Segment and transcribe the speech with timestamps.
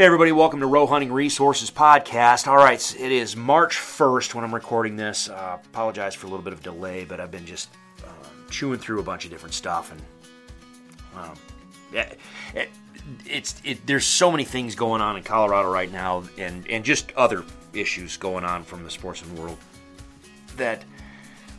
[0.00, 2.46] Hey, everybody, welcome to Roe Hunting Resources Podcast.
[2.46, 5.28] All right, it is March 1st when I'm recording this.
[5.28, 7.68] Uh, apologize for a little bit of delay, but I've been just
[8.04, 9.92] um, chewing through a bunch of different stuff.
[9.92, 10.00] And
[11.22, 11.36] um,
[11.92, 12.14] yeah,
[12.54, 12.70] it,
[13.26, 17.12] it's it, there's so many things going on in Colorado right now, and, and just
[17.12, 17.44] other
[17.74, 19.58] issues going on from the sportsman world
[20.56, 20.82] that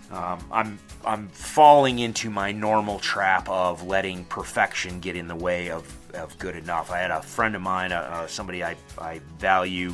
[0.09, 5.69] um, I'm I'm falling into my normal trap of letting perfection get in the way
[5.69, 6.91] of of good enough.
[6.91, 9.93] I had a friend of mine, uh, uh, somebody I, I value,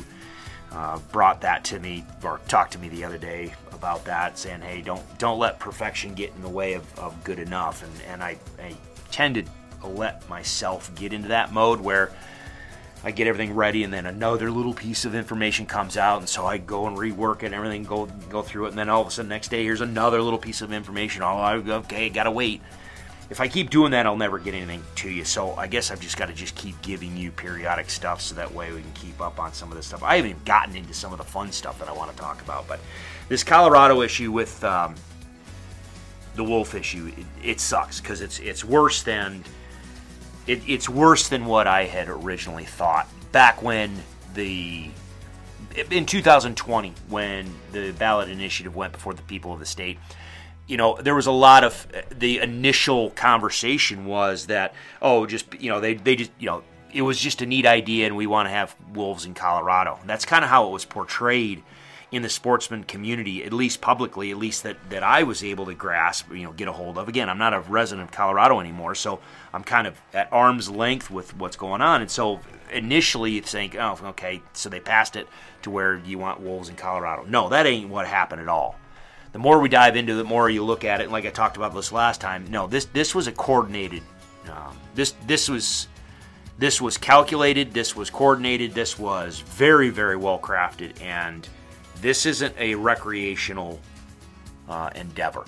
[0.72, 4.60] uh, brought that to me or talked to me the other day about that, saying,
[4.60, 8.22] "Hey, don't don't let perfection get in the way of, of good enough." And and
[8.22, 8.74] I, I
[9.10, 12.12] tend to let myself get into that mode where
[13.04, 16.44] I get everything ready, and then another little piece of information comes out, and so
[16.44, 19.08] I go and rework it, and everything go go through it, and then all of
[19.08, 21.22] a sudden next day here's another little piece of information.
[21.22, 22.60] Oh, I okay, gotta wait
[23.30, 25.24] if I keep doing that, I'll never get anything to you.
[25.24, 28.52] So I guess I've just got to just keep giving you periodic stuff so that
[28.52, 30.02] way we can keep up on some of this stuff.
[30.02, 32.40] I haven't even gotten into some of the fun stuff that I want to talk
[32.40, 32.80] about, but
[33.28, 34.94] this Colorado issue with um,
[36.36, 39.44] the wolf issue, it, it sucks because it's it's worse than
[40.46, 43.94] it, it's worse than what I had originally thought back when
[44.34, 44.88] the
[45.90, 49.98] in 2020 when the ballot initiative went before the people of the state
[50.68, 55.70] you know, there was a lot of the initial conversation was that, oh, just, you
[55.70, 58.46] know, they, they just, you know, it was just a neat idea and we want
[58.46, 59.98] to have wolves in Colorado.
[60.00, 61.62] And that's kind of how it was portrayed
[62.10, 65.74] in the sportsman community, at least publicly, at least that, that I was able to
[65.74, 67.08] grasp, you know, get a hold of.
[67.08, 69.20] Again, I'm not a resident of Colorado anymore, so
[69.52, 72.02] I'm kind of at arm's length with what's going on.
[72.02, 72.40] And so
[72.72, 75.28] initially you think, oh, okay, so they passed it
[75.62, 77.24] to where you want wolves in Colorado.
[77.24, 78.76] No, that ain't what happened at all
[79.32, 81.04] the more we dive into it, the more you look at it.
[81.04, 84.02] And like I talked about this last time, no, this this was a coordinated.
[84.50, 85.88] Um, this this was
[86.58, 87.72] this was calculated.
[87.72, 88.74] This was coordinated.
[88.74, 91.00] This was very very well crafted.
[91.02, 91.48] And
[92.00, 93.80] this isn't a recreational
[94.68, 95.44] uh, endeavor.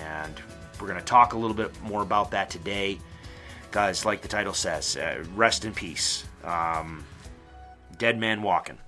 [0.00, 0.40] And
[0.80, 2.98] we're going to talk a little bit more about that today,
[3.70, 4.04] guys.
[4.04, 6.24] Like the title says, uh, rest in peace.
[6.44, 7.04] Um,
[7.98, 8.78] dead man walking.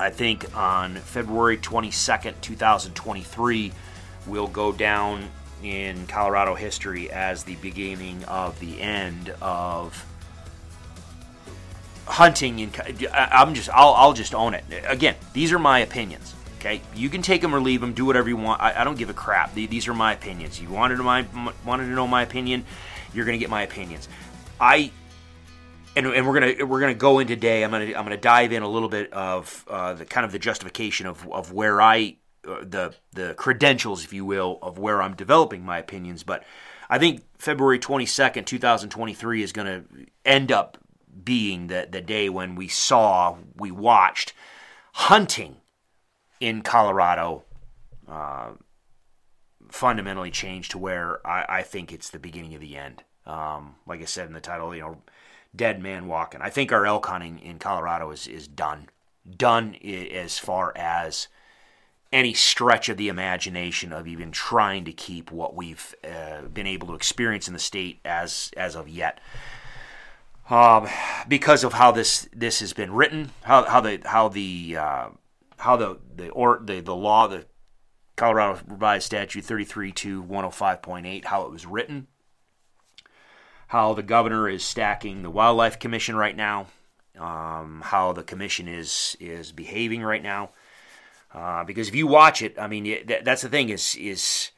[0.00, 3.72] I think on February 22nd, 2023,
[4.26, 5.28] will go down
[5.62, 10.04] in Colorado history as the beginning of the end of
[12.06, 12.60] hunting.
[12.60, 12.70] In,
[13.12, 14.64] I'm just, I'll, I'll just own it.
[14.86, 16.34] Again, these are my opinions.
[16.58, 17.92] Okay, you can take them or leave them.
[17.92, 18.60] Do whatever you want.
[18.60, 19.54] I, I don't give a crap.
[19.54, 20.60] These are my opinions.
[20.60, 21.24] You wanted to my
[21.64, 22.64] wanted to know my opinion.
[23.14, 24.08] You're to get my opinions.
[24.60, 24.90] I
[25.98, 27.64] and, and we're gonna we're gonna go in today.
[27.64, 30.38] I'm gonna I'm gonna dive in a little bit of uh, the kind of the
[30.38, 32.16] justification of of where I
[32.46, 36.22] uh, the the credentials, if you will, of where I'm developing my opinions.
[36.22, 36.44] But
[36.88, 39.84] I think February 22nd, 2023, is to
[40.24, 40.78] end up
[41.24, 44.32] being the the day when we saw we watched
[44.92, 45.56] hunting
[46.40, 47.44] in Colorado.
[48.06, 48.52] Uh,
[49.68, 53.04] fundamentally change to where I, I, think it's the beginning of the end.
[53.26, 55.02] Um, like I said in the title, you know,
[55.58, 56.40] dead man walking.
[56.40, 58.88] I think our elk hunting in Colorado is is done,
[59.36, 61.28] done as far as
[62.10, 66.88] any stretch of the imagination of even trying to keep what we've uh, been able
[66.88, 69.20] to experience in the state as as of yet.
[70.48, 70.88] Um,
[71.28, 75.08] because of how this this has been written, how how the how the uh,
[75.58, 77.44] how the the or the the law the
[78.16, 82.08] Colorado Revised Statute 33 to 105.8 how it was written
[83.68, 86.66] how the governor is stacking the wildlife commission right now,
[87.18, 90.50] um, how the commission is is behaving right now.
[91.32, 94.50] Uh, because if you watch it, I mean, it, that's the thing is is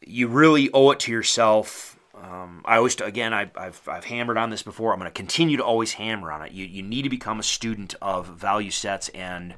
[0.00, 1.98] you really owe it to yourself.
[2.20, 4.92] Um, I always, again, I, have I've hammered on this before.
[4.92, 6.50] I'm going to continue to always hammer on it.
[6.50, 9.54] You you need to become a student of value sets and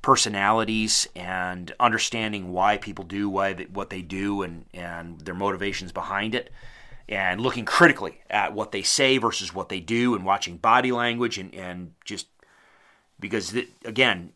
[0.00, 6.32] personalities and understanding why people do why what they do and and their motivations behind
[6.32, 6.52] it
[7.08, 11.38] and looking critically at what they say versus what they do and watching body language
[11.38, 12.26] and, and just
[13.20, 14.32] because, the, again,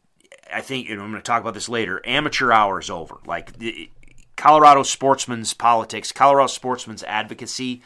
[0.53, 3.19] I think, and I'm going to talk about this later, amateur hour is over.
[3.27, 3.91] Like the,
[4.37, 7.83] Colorado sportsman's politics, Colorado sportsman's advocacy,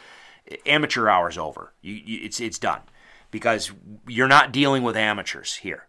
[0.67, 1.73] amateur hour is over.
[1.81, 2.83] You, you, it's, it's done
[3.31, 3.73] because
[4.07, 5.87] you're not dealing with amateurs here.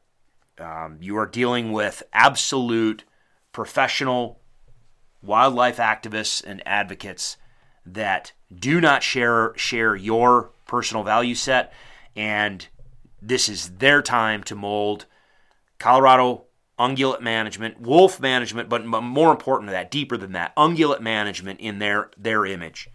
[0.57, 3.03] Um, you are dealing with absolute
[3.51, 4.39] professional
[5.21, 7.37] wildlife activists and advocates
[7.85, 11.73] that do not share share your personal value set
[12.15, 12.67] and
[13.21, 15.05] this is their time to mold
[15.79, 16.45] Colorado
[16.79, 21.79] ungulate management, wolf management, but more important than that, deeper than that, ungulate management in
[21.79, 22.89] their their image.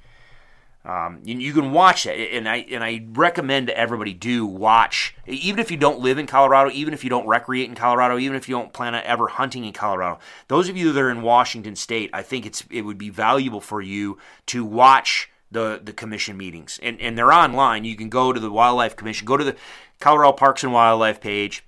[0.82, 5.60] Um, you, can watch that, and I and I recommend that everybody do watch, even
[5.60, 8.48] if you don't live in Colorado, even if you don't recreate in Colorado, even if
[8.48, 10.20] you don't plan on ever hunting in Colorado.
[10.48, 13.60] Those of you that are in Washington State, I think it's it would be valuable
[13.60, 17.84] for you to watch the the commission meetings, and and they're online.
[17.84, 19.56] You can go to the Wildlife Commission, go to the
[19.98, 21.64] Colorado Parks and Wildlife page.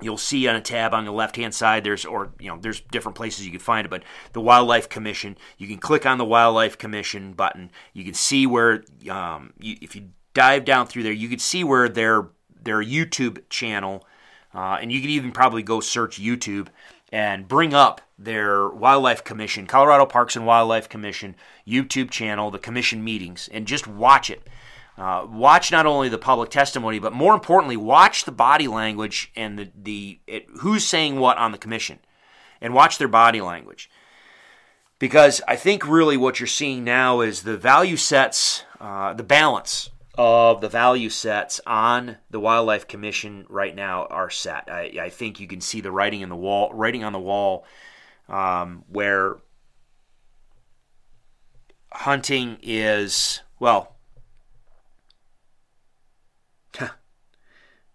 [0.00, 2.80] You'll see on a tab on the left hand side there's or you know there's
[2.80, 4.02] different places you can find it but
[4.32, 5.38] the wildlife commission.
[5.56, 7.70] You can click on the wildlife commission button.
[7.92, 11.64] You can see where um, you, if you dive down through there you can see
[11.64, 12.28] where their
[12.62, 14.04] their youtube channel
[14.52, 16.66] uh, and you can even probably go search youtube
[17.12, 21.34] and bring up their wildlife commission colorado parks and wildlife commission
[21.66, 24.48] youtube channel the commission meetings and just watch it
[24.96, 29.58] uh, watch not only the public testimony, but more importantly, watch the body language and
[29.58, 31.98] the, the it, who's saying what on the commission,
[32.60, 33.90] and watch their body language.
[35.00, 39.90] Because I think really what you're seeing now is the value sets, uh, the balance
[40.16, 44.68] of the value sets on the Wildlife Commission right now are set.
[44.70, 47.66] I, I think you can see the writing in the wall, writing on the wall,
[48.28, 49.38] um, where
[51.92, 53.94] hunting is well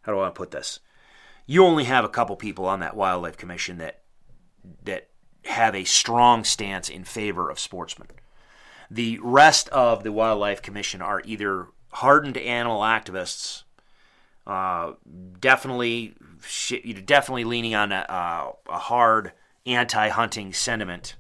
[0.10, 0.80] how do I put this?
[1.46, 4.02] You only have a couple people on that wildlife commission that
[4.84, 5.10] that
[5.46, 8.08] have a strong stance in favor of sportsmen.
[8.92, 13.64] The rest of the wildlife commission are either hardened animal activists,
[14.46, 14.94] uh,
[15.40, 16.16] definitely
[17.06, 18.06] definitely leaning on a,
[18.68, 19.34] a hard
[19.66, 21.16] anti-hunting sentiment,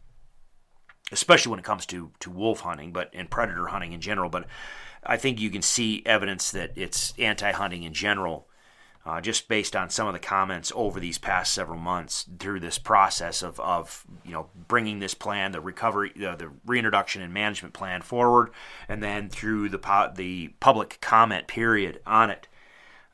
[1.11, 4.29] especially when it comes to to wolf hunting, but and predator hunting in general.
[4.29, 4.47] But
[5.03, 8.49] I think you can see evidence that it's anti-hunting in general
[9.05, 12.77] uh, just based on some of the comments over these past several months through this
[12.77, 17.73] process of, of you know bringing this plan, the recovery, uh, the reintroduction and management
[17.73, 18.51] plan forward,
[18.87, 22.47] and then through the the public comment period on it.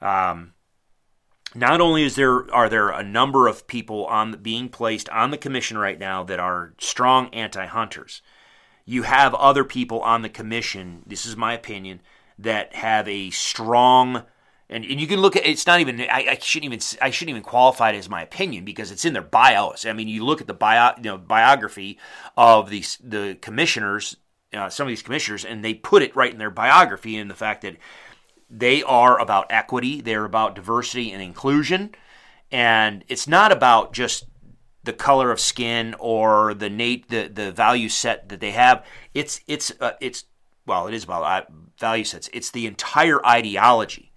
[0.02, 0.54] Um,
[1.54, 5.38] not only is there are there a number of people on being placed on the
[5.38, 8.22] commission right now that are strong anti-hunters,
[8.86, 11.04] you have other people on the commission.
[11.06, 12.02] This is my opinion
[12.38, 14.24] that have a strong
[14.68, 17.30] and, and you can look at it's not even I, I, shouldn't even I shouldn't
[17.30, 19.86] even qualify it as my opinion because it's in their bios.
[19.86, 22.00] I mean, you look at the bio you know biography
[22.36, 24.18] of these the commissioners,
[24.54, 27.36] uh, some of these commissioners, and they put it right in their biography in the
[27.36, 27.76] fact that
[28.50, 31.96] they are about equity, they're about diversity and inclusion,
[32.52, 34.26] and it's not about just
[34.84, 38.86] the color of skin or the nate the the value set that they have.
[39.14, 40.26] It's it's uh, it's
[40.66, 41.46] well, it is about uh,
[41.80, 42.30] value sets.
[42.34, 44.12] It's the entire ideology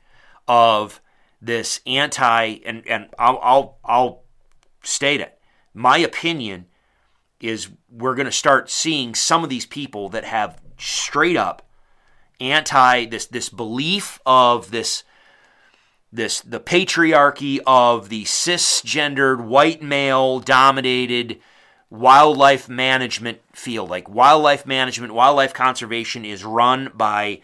[0.46, 1.00] of
[1.40, 4.22] this anti and and I'll I'll, I'll
[4.82, 5.38] state it.
[5.74, 6.66] My opinion
[7.40, 11.67] is we're going to start seeing some of these people that have straight up
[12.40, 15.04] anti this this belief of this
[16.12, 21.40] this the patriarchy of the cisgendered white male dominated
[21.90, 23.90] wildlife management field.
[23.90, 27.40] Like wildlife management wildlife conservation is run by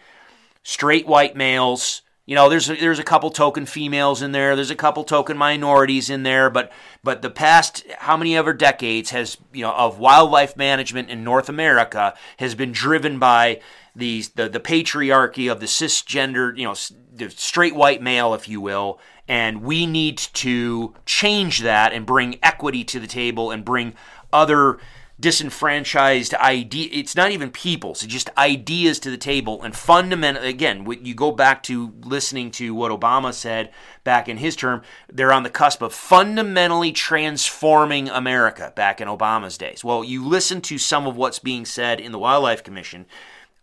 [0.63, 2.01] straight white males.
[2.25, 4.55] You know, there's a, there's a couple token females in there.
[4.55, 6.71] There's a couple token minorities in there, but
[7.03, 11.49] but the past how many ever decades has you know of wildlife management in North
[11.49, 13.61] America has been driven by
[13.95, 16.75] these the the patriarchy of the cisgender, you know,
[17.13, 22.39] the straight white male, if you will, and we need to change that and bring
[22.43, 23.93] equity to the table and bring
[24.31, 24.79] other
[25.17, 29.63] disenfranchised idea it's not even people's it's just ideas to the table.
[29.63, 33.71] And fundamentally again you go back to listening to what obama said
[34.03, 39.57] back in his term they're on the cusp of fundamentally transforming america back in obama's
[39.57, 39.85] days.
[39.85, 43.05] Well you listen to some of what's being said in the wildlife commission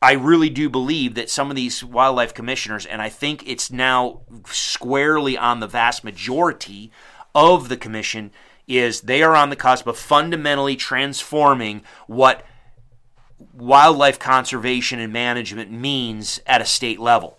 [0.02, 4.22] I really do believe that some of these wildlife commissioners, and I think it's now
[4.46, 6.90] squarely on the vast majority
[7.36, 8.32] of the commission,
[8.66, 12.44] is they are on the cusp of fundamentally transforming what
[13.52, 17.38] wildlife conservation and management means at a state level.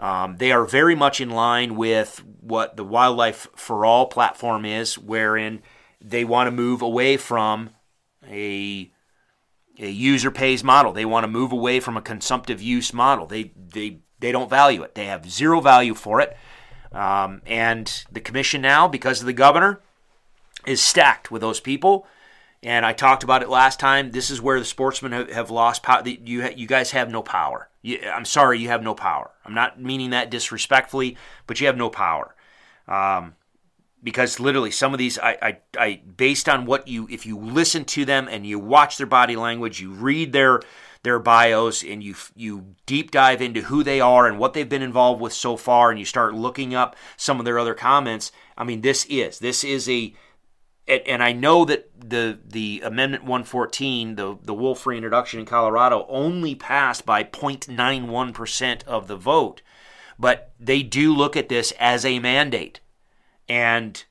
[0.00, 4.96] Um, they are very much in line with what the Wildlife for All platform is,
[4.96, 5.60] wherein
[6.00, 7.70] they want to move away from
[8.26, 8.92] a
[9.78, 10.92] a user pays model.
[10.92, 13.26] They want to move away from a consumptive use model.
[13.26, 14.94] They they they don't value it.
[14.94, 16.36] They have zero value for it.
[16.92, 19.80] Um, and the commission now, because of the governor,
[20.66, 22.06] is stacked with those people.
[22.62, 24.10] And I talked about it last time.
[24.10, 26.02] This is where the sportsmen have, have lost power.
[26.04, 27.68] You, you guys have no power.
[27.82, 29.30] You, I'm sorry, you have no power.
[29.44, 31.16] I'm not meaning that disrespectfully,
[31.46, 32.34] but you have no power.
[32.88, 33.34] Um,
[34.02, 37.84] because literally, some of these, I, I, I, based on what you, if you listen
[37.86, 40.60] to them and you watch their body language, you read their
[41.04, 44.82] their bios and you you deep dive into who they are and what they've been
[44.82, 48.64] involved with so far and you start looking up some of their other comments i
[48.64, 50.12] mean this is this is a
[50.88, 56.54] and I know that the the Amendment 114, the the wolf reintroduction in Colorado, only
[56.54, 59.60] passed by 0.91 percent of the vote,
[60.18, 62.80] but they do look at this as a mandate,
[63.48, 64.04] and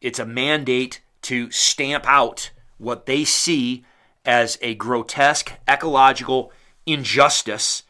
[0.00, 3.84] it's a mandate to stamp out what they see
[4.24, 6.52] as a grotesque ecological
[6.86, 7.82] injustice,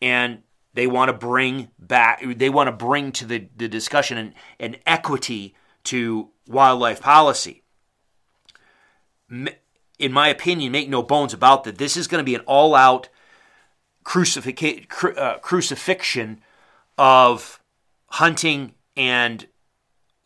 [0.00, 0.42] and
[0.74, 4.76] they want to bring back they want to bring to the, the discussion an, an
[4.86, 5.54] equity
[5.84, 7.62] to wildlife policy.
[9.98, 12.74] In my opinion, make no bones about that, this is going to be an all
[12.74, 13.08] out
[14.04, 16.40] crucific- uh, crucifixion
[16.96, 17.60] of
[18.10, 19.46] hunting and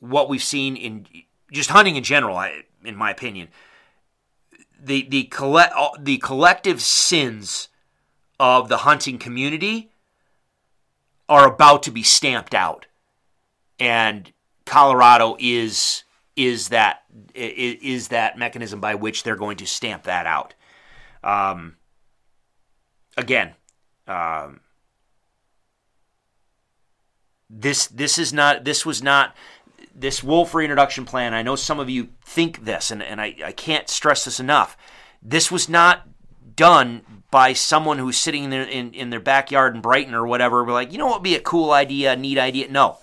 [0.00, 1.06] what we've seen in
[1.52, 2.42] just hunting in general,
[2.84, 3.48] in my opinion.
[4.82, 7.68] The, the, coll- the collective sins
[8.38, 9.90] of the hunting community
[11.28, 12.86] are about to be stamped out.
[13.78, 14.32] And
[14.66, 16.04] Colorado is
[16.36, 17.02] is that
[17.34, 20.54] is that mechanism by which they're going to stamp that out.
[21.22, 21.76] Um,
[23.16, 23.54] again,
[24.06, 24.60] um,
[27.50, 29.34] this this is not this was not
[29.94, 31.34] this wolf reintroduction plan.
[31.34, 34.76] I know some of you think this, and, and I, I can't stress this enough.
[35.22, 36.08] This was not
[36.56, 40.64] done by someone who's sitting in their, in, in their backyard in Brighton or whatever.
[40.64, 42.70] We're like, you know what would be a cool idea, a neat idea?
[42.70, 42.98] No.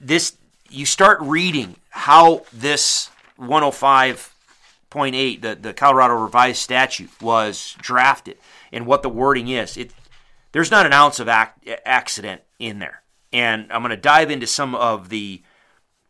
[0.00, 0.36] This
[0.68, 8.38] you start reading how this 105.8, the, the Colorado revised statute, was drafted
[8.72, 9.76] and what the wording is.
[9.76, 9.92] It
[10.52, 14.46] there's not an ounce of ac- accident in there, and I'm going to dive into
[14.46, 15.42] some of the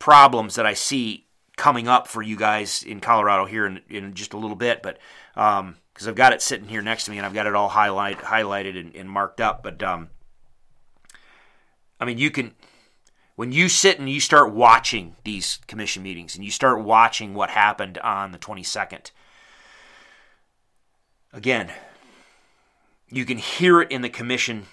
[0.03, 4.33] problems that I see coming up for you guys in Colorado here in, in just
[4.33, 4.99] a little bit, but
[5.33, 5.77] because um,
[6.09, 8.77] I've got it sitting here next to me and I've got it all highlight highlighted
[8.77, 10.11] and, and marked up, but um,
[12.01, 12.53] I mean you can
[13.37, 17.51] when you sit and you start watching these commission meetings and you start watching what
[17.51, 19.13] happened on the 22nd,
[21.33, 21.71] again,
[23.09, 24.67] you can hear it in the commission,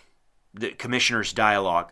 [0.55, 1.91] the commissioner's dialogue.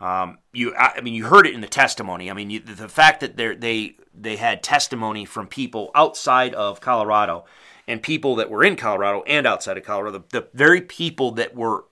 [0.00, 2.30] Um, you, I mean, you heard it in the testimony.
[2.30, 7.44] I mean, you, the fact that they they had testimony from people outside of Colorado
[7.86, 11.54] and people that were in Colorado and outside of Colorado, the, the very people that
[11.54, 11.84] were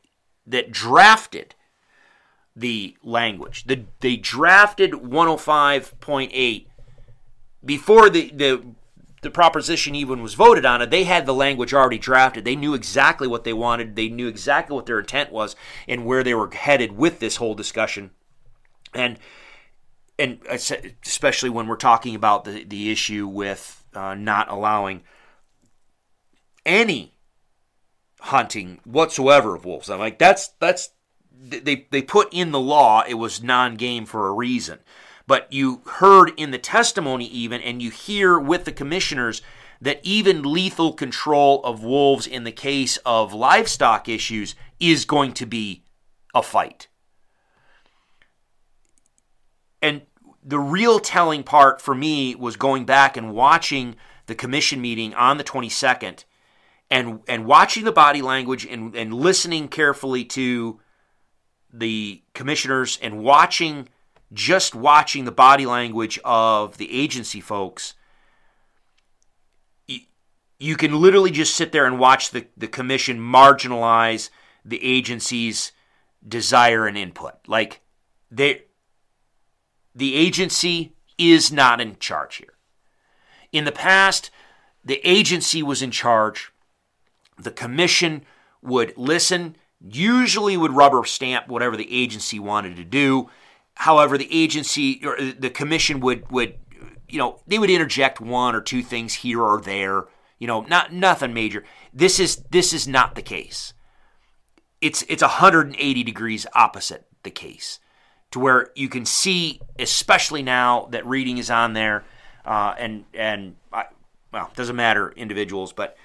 [0.46, 1.54] that drafted
[2.56, 3.64] the language.
[3.64, 6.66] The, they drafted 105.8
[7.64, 8.62] before the, the
[9.22, 12.44] the proposition even was voted on it, they had the language already drafted.
[12.44, 13.96] They knew exactly what they wanted.
[13.96, 15.56] They knew exactly what their intent was
[15.86, 18.10] and where they were headed with this whole discussion.
[18.94, 19.18] And
[20.18, 20.40] and
[21.04, 25.02] especially when we're talking about the the issue with uh, not allowing
[26.66, 27.14] any
[28.20, 29.88] hunting whatsoever of wolves.
[29.88, 30.90] I'm like that's that's
[31.32, 34.80] they they put in the law it was non-game for a reason.
[35.28, 39.42] But you heard in the testimony even and you hear with the commissioners
[39.78, 45.44] that even lethal control of wolves in the case of livestock issues is going to
[45.44, 45.84] be
[46.34, 46.88] a fight.
[49.82, 50.02] And
[50.42, 53.96] the real telling part for me was going back and watching
[54.28, 56.24] the commission meeting on the 22nd
[56.90, 60.80] and and watching the body language and, and listening carefully to
[61.70, 63.90] the commissioners and watching
[64.32, 67.94] just watching the body language of the agency folks
[70.60, 74.28] you can literally just sit there and watch the, the commission marginalize
[74.64, 75.72] the agency's
[76.26, 77.80] desire and input like
[78.30, 78.62] they
[79.94, 82.54] the agency is not in charge here
[83.52, 84.30] in the past
[84.84, 86.52] the agency was in charge
[87.38, 88.24] the commission
[88.60, 93.30] would listen usually would rubber stamp whatever the agency wanted to do.
[93.78, 96.56] However, the agency or the commission would would
[97.08, 100.06] you know they would interject one or two things here or there.
[100.40, 101.62] You know, not nothing major.
[101.94, 103.72] This is this is not the case.
[104.80, 107.78] It's it's 180 degrees opposite the case,
[108.32, 112.04] to where you can see, especially now that reading is on there,
[112.44, 113.84] uh, and and I,
[114.32, 115.96] well, doesn't matter individuals, but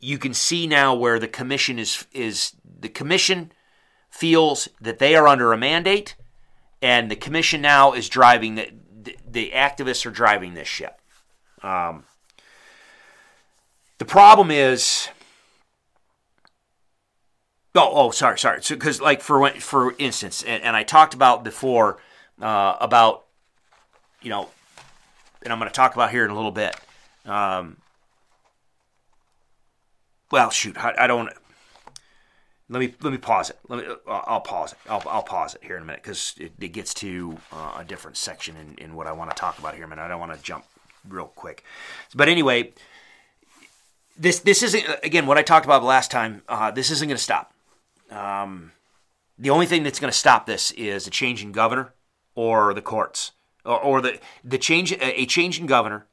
[0.00, 3.52] you can see now where the commission is is the commission
[4.08, 6.16] feels that they are under a mandate,
[6.84, 8.70] and the commission now is driving the
[9.02, 11.00] the, the activists are driving this ship.
[11.62, 12.04] Um,
[13.98, 15.08] the problem is,
[17.74, 18.60] oh, oh, sorry, sorry.
[18.68, 21.98] Because, so, like for for instance, and, and, I talked about before
[22.40, 23.24] uh, about,
[24.20, 24.50] you know,
[25.42, 26.76] and I'm going to talk about here in a little bit.
[27.24, 27.78] Um,
[30.30, 31.30] well, shoot, I, I don't.
[32.74, 33.58] Let me let me pause it.
[33.68, 33.94] Let me.
[34.08, 34.78] I'll pause it.
[34.90, 37.84] I'll, I'll pause it here in a minute because it, it, gets to uh, a
[37.84, 40.02] different section in, in what I want to talk about here minute.
[40.02, 40.64] I don't want to jump
[41.08, 41.62] real quick,
[42.16, 42.72] but anyway,
[44.18, 46.42] this this isn't again what I talked about last time.
[46.48, 47.54] Uh, this isn't going to stop.
[48.10, 48.72] Um,
[49.38, 51.94] the only thing that's going to stop this is a change in governor
[52.34, 53.30] or the courts,
[53.64, 56.08] or, or the the change a change in governor,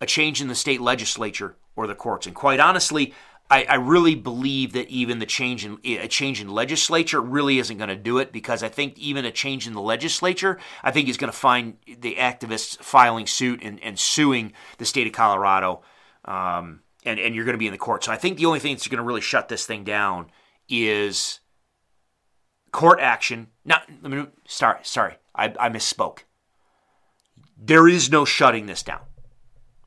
[0.00, 2.26] a change in the state legislature or the courts.
[2.26, 3.14] And quite honestly,
[3.50, 7.76] I, I, really believe that even the change in a change in legislature really isn't
[7.76, 11.08] going to do it because I think even a change in the legislature, I think
[11.08, 15.82] is going to find the activists filing suit and, and suing the state of Colorado,
[16.24, 18.04] um, and and you're going to be in the court.
[18.04, 20.30] So I think the only thing that's going to really shut this thing down
[20.68, 21.40] is
[22.70, 23.48] court action.
[23.64, 26.20] Not let me sorry sorry I, I misspoke.
[27.58, 29.00] There is no shutting this down.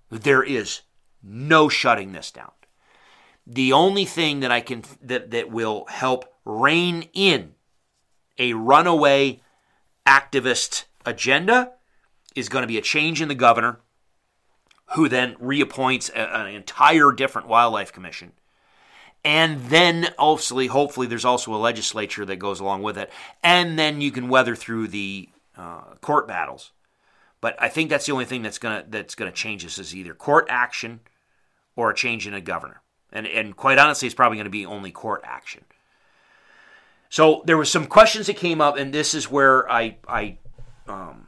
[0.10, 0.82] There is
[1.24, 2.51] no shutting this down.
[3.46, 7.56] The only thing that I can that, that will help rein in
[8.38, 9.42] a runaway
[10.08, 11.74] activist agenda
[12.36, 13.80] is going to be a change in the governor
[14.94, 18.32] who then reappoints a, an entire different wildlife commission.
[19.26, 23.10] And then hopefully, hopefully, there's also a legislature that goes along with it.
[23.42, 26.72] And then you can weather through the uh, court battles.
[27.40, 30.14] But I think that's the only thing that's gonna that's gonna change this is either
[30.14, 31.02] court action
[31.76, 32.83] or a change in a governor.
[33.13, 35.63] And, and quite honestly, it's probably going to be only court action.
[37.10, 40.39] So there was some questions that came up, and this is where I I
[40.88, 41.27] um,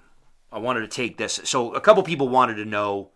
[0.51, 1.39] I wanted to take this.
[1.43, 3.11] So a couple people wanted to know.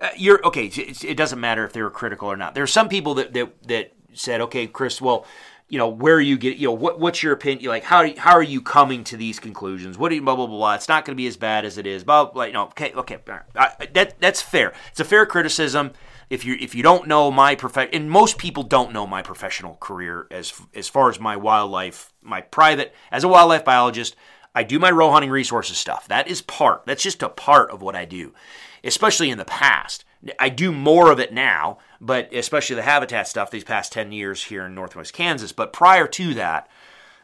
[0.00, 0.66] Uh, you're okay.
[0.66, 2.54] It, it doesn't matter if they were critical or not.
[2.54, 5.24] There are some people that that that said, "Okay, Chris, well,
[5.68, 7.68] you know, where you get, you know, what, what's your opinion?
[7.68, 9.96] Like, how how are you coming to these conclusions?
[9.96, 10.56] What do you blah blah blah?
[10.56, 10.74] blah.
[10.74, 12.04] It's not going to be as bad as it is.
[12.04, 12.44] Blah blah.
[12.44, 13.18] You know, okay, okay,
[13.56, 14.72] I, that that's fair.
[14.90, 15.92] It's a fair criticism.
[16.30, 19.76] If you if you don't know my profession, and most people don't know my professional
[19.76, 24.14] career as as far as my wildlife, my private as a wildlife biologist,
[24.54, 26.06] I do my roe hunting resources stuff.
[26.08, 26.84] That is part.
[26.86, 28.34] That's just a part of what I do,
[28.84, 30.04] especially in the past.
[30.38, 34.44] I do more of it now, but especially the habitat stuff these past 10 years
[34.44, 35.52] here in Northwest Kansas.
[35.52, 36.68] But prior to that,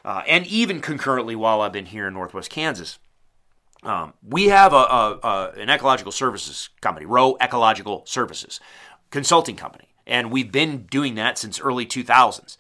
[0.04, 2.98] uh, and even concurrently while I've been here in Northwest Kansas,
[3.82, 8.60] um, we have a, a, a, an ecological services company, Roe Ecological Services,
[9.14, 12.56] consulting company, and we've been doing that since early 2000s.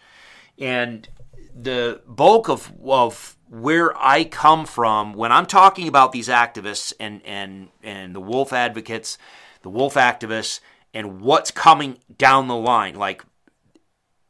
[0.58, 1.08] And
[1.54, 7.20] the bulk of, of where I come from when I'm talking about these activists and
[7.24, 9.18] and and the wolf advocates
[9.64, 10.60] the wolf activists,
[10.92, 12.94] and what's coming down the line.
[12.94, 13.24] Like,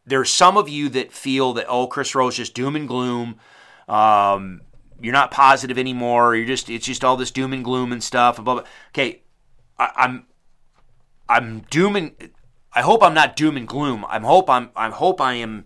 [0.07, 3.41] there's some of you that feel that, oh, Chris Roe's just doom and gloom.
[3.89, 4.63] Um,
[5.01, 6.37] you're not positive anymore.
[6.37, 8.37] You're just, it's just all this doom and gloom and stuff.
[8.37, 8.65] Blah, blah.
[8.91, 9.23] Okay,
[9.77, 10.27] I, I'm,
[11.29, 12.13] I'm doom and,
[12.73, 14.05] I hope I'm not doom and gloom.
[14.09, 15.65] I hope I'm, I hope I am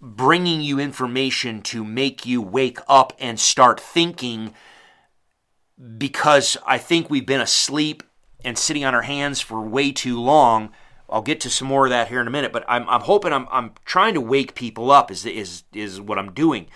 [0.00, 4.52] bringing you information to make you wake up and start thinking
[5.98, 8.02] because I think we've been asleep
[8.44, 10.70] and sitting on our hands for way too long.
[11.08, 13.32] I'll get to some more of that here in a minute, but I'm, I'm hoping
[13.32, 16.66] I'm, I'm trying to wake people up is, is, is what I'm doing.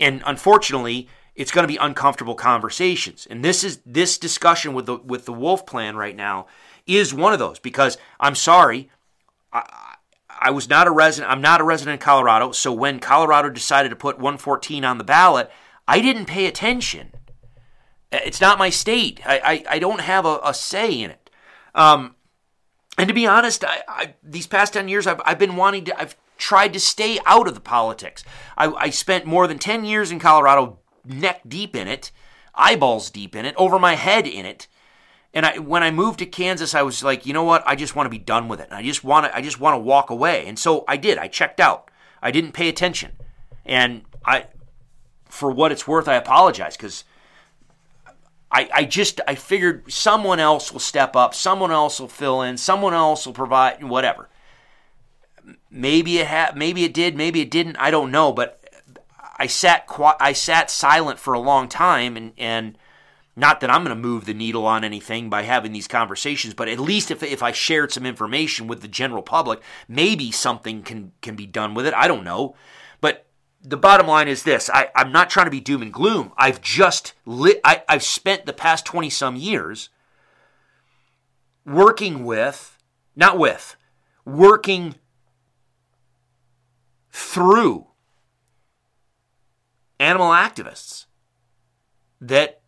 [0.00, 3.26] And unfortunately, it's going to be uncomfortable conversations.
[3.30, 6.46] And this is this discussion with the with the Wolf Plan right now
[6.86, 8.90] is one of those because I'm sorry,
[9.52, 9.96] I,
[10.28, 11.30] I was not a resident.
[11.30, 12.52] I'm not a resident in Colorado.
[12.52, 15.50] So when Colorado decided to put 114 on the ballot,
[15.86, 17.12] I didn't pay attention.
[18.10, 19.20] It's not my state.
[19.24, 21.30] I, I, I don't have a, a, say in it.
[21.74, 22.16] Um,
[22.98, 25.98] and to be honest, I, I, these past 10 years, I've, I've been wanting to,
[25.98, 28.24] I've tried to stay out of the politics.
[28.56, 32.10] I, I spent more than 10 years in Colorado, neck deep in it,
[32.54, 34.66] eyeballs deep in it, over my head in it.
[35.34, 37.62] And I, when I moved to Kansas, I was like, you know what?
[37.66, 38.68] I just want to be done with it.
[38.70, 40.46] I just want to, I just want to walk away.
[40.46, 41.16] And so I did.
[41.16, 41.90] I checked out.
[42.20, 43.12] I didn't pay attention.
[43.64, 44.46] And I,
[45.24, 47.04] for what it's worth, I apologize because
[48.52, 52.58] I, I just I figured someone else will step up, someone else will fill in,
[52.58, 54.28] someone else will provide whatever.
[55.70, 57.76] Maybe it had, maybe it did, maybe it didn't.
[57.76, 58.62] I don't know, but
[59.38, 59.86] I sat
[60.20, 62.76] I sat silent for a long time, and and
[63.34, 66.68] not that I'm going to move the needle on anything by having these conversations, but
[66.68, 71.12] at least if if I shared some information with the general public, maybe something can
[71.22, 71.94] can be done with it.
[71.94, 72.54] I don't know,
[73.00, 73.26] but
[73.62, 76.32] the bottom line is this I, am not trying to be doom and gloom.
[76.36, 79.88] I've just lit, I, I've spent the past 20 some years
[81.64, 82.76] working with,
[83.14, 83.76] not with,
[84.24, 84.96] working
[87.10, 87.86] through
[90.00, 91.06] animal activists
[92.20, 92.61] that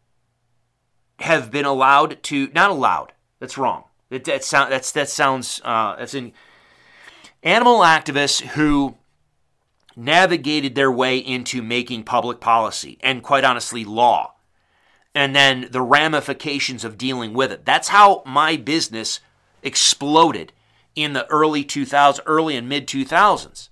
[1.21, 3.85] have been allowed to, not allowed, that's wrong.
[4.11, 6.33] That, that, sound, that's, that sounds, uh, that's in,
[7.45, 8.97] Animal activists who
[9.95, 14.33] navigated their way into making public policy and, quite honestly, law.
[15.15, 17.67] And then the ramifications of dealing with it.
[17.67, 19.21] That's how my business
[19.63, 20.55] exploded
[20.97, 23.69] in the early 2000s, early and mid 2000s.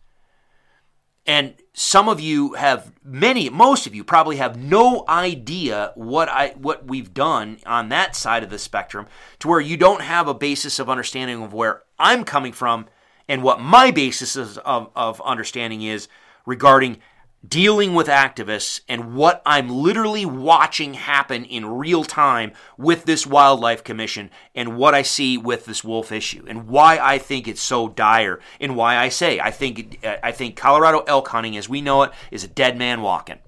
[1.25, 6.49] And some of you have many most of you probably have no idea what I
[6.51, 9.07] what we've done on that side of the spectrum
[9.39, 12.87] to where you don't have a basis of understanding of where I'm coming from
[13.29, 16.09] and what my basis of, of understanding is
[16.45, 16.99] regarding
[17.47, 23.83] dealing with activists and what I'm literally watching happen in real time with this wildlife
[23.83, 27.89] commission and what I see with this wolf issue and why I think it's so
[27.89, 31.81] dire and why I say I think uh, I think Colorado elk hunting as we
[31.81, 33.39] know it is a dead man walking.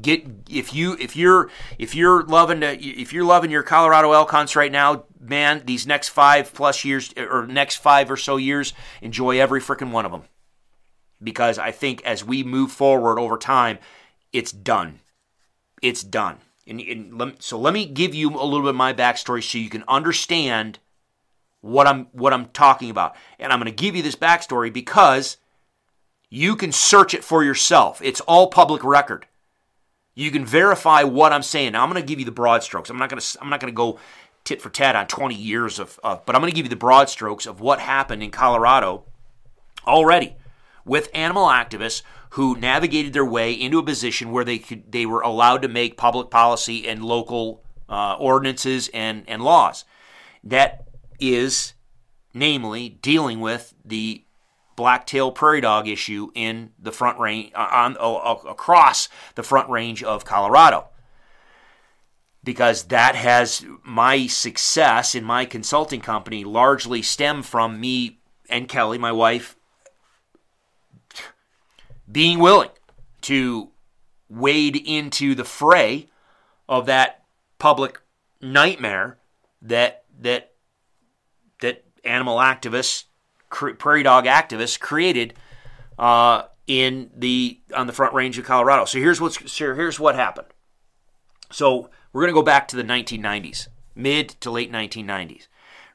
[0.00, 4.30] Get if you if you're if you're loving to if you're loving your Colorado elk
[4.30, 8.72] hunts right now, man, these next 5 plus years or next 5 or so years,
[9.02, 10.22] enjoy every freaking one of them
[11.22, 13.78] because I think as we move forward over time,
[14.32, 15.00] it's done.
[15.82, 16.38] It's done.
[16.66, 19.58] And, and let, so let me give you a little bit of my backstory so
[19.58, 20.78] you can understand
[21.60, 23.16] what I'm what I'm talking about.
[23.38, 25.36] And I'm going to give you this backstory because
[26.30, 28.00] you can search it for yourself.
[28.02, 29.26] It's all public record.
[30.14, 31.72] You can verify what I'm saying.
[31.72, 32.88] Now I'm going to give you the broad strokes.
[32.88, 33.98] I'm not going to I'm not going to go
[34.44, 36.76] tit for tat on 20 years of, of but I'm going to give you the
[36.76, 39.04] broad strokes of what happened in Colorado
[39.86, 40.36] already
[40.84, 45.20] with animal activists who navigated their way into a position where they could they were
[45.20, 49.84] allowed to make public policy and local uh, ordinances and, and laws.
[50.44, 50.84] That
[51.18, 51.74] is,
[52.32, 54.24] namely, dealing with the
[54.76, 60.02] black-tailed prairie dog issue in the front range uh, on uh, across the front range
[60.02, 60.86] of Colorado.
[62.42, 68.96] Because that has my success in my consulting company largely stemmed from me and Kelly,
[68.96, 69.56] my wife,
[72.10, 72.70] being willing
[73.22, 73.70] to
[74.28, 76.06] wade into the fray
[76.68, 77.24] of that
[77.58, 78.00] public
[78.40, 79.18] nightmare
[79.62, 80.52] that that
[81.60, 83.04] that animal activists,
[83.50, 85.34] prairie dog activists created
[85.98, 88.84] uh, in the on the front range of Colorado.
[88.84, 90.48] So here's what's so here's what happened.
[91.50, 95.48] So we're going to go back to the 1990s, mid to late 1990s.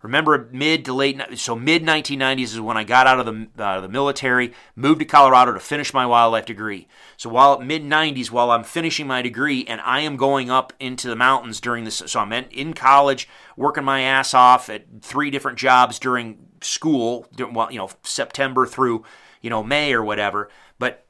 [0.05, 3.81] Remember, mid to late, so mid 1990s is when I got out of the, uh,
[3.81, 6.87] the military, moved to Colorado to finish my wildlife degree.
[7.17, 11.07] So while mid 90s, while I'm finishing my degree and I am going up into
[11.07, 15.57] the mountains during this, so I'm in college, working my ass off at three different
[15.57, 19.03] jobs during school, well, you know, September through,
[19.41, 20.51] you know, May or whatever.
[20.77, 21.07] But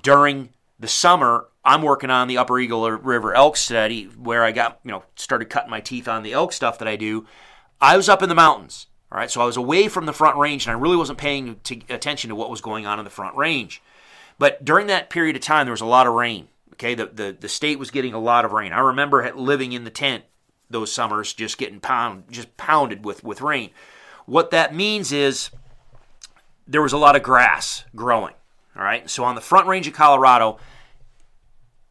[0.00, 0.48] during
[0.80, 4.92] the summer, I'm working on the Upper Eagle River elk study where I got, you
[4.92, 7.26] know, started cutting my teeth on the elk stuff that I do.
[7.82, 8.86] I was up in the mountains.
[9.10, 11.60] All right, so I was away from the front range, and I really wasn't paying
[11.64, 13.82] to, attention to what was going on in the front range.
[14.38, 16.48] But during that period of time, there was a lot of rain.
[16.74, 18.72] Okay, the, the, the state was getting a lot of rain.
[18.72, 20.24] I remember living in the tent
[20.70, 23.70] those summers, just getting pound, just pounded with with rain.
[24.24, 25.50] What that means is
[26.66, 28.34] there was a lot of grass growing.
[28.74, 30.58] All right, so on the front range of Colorado,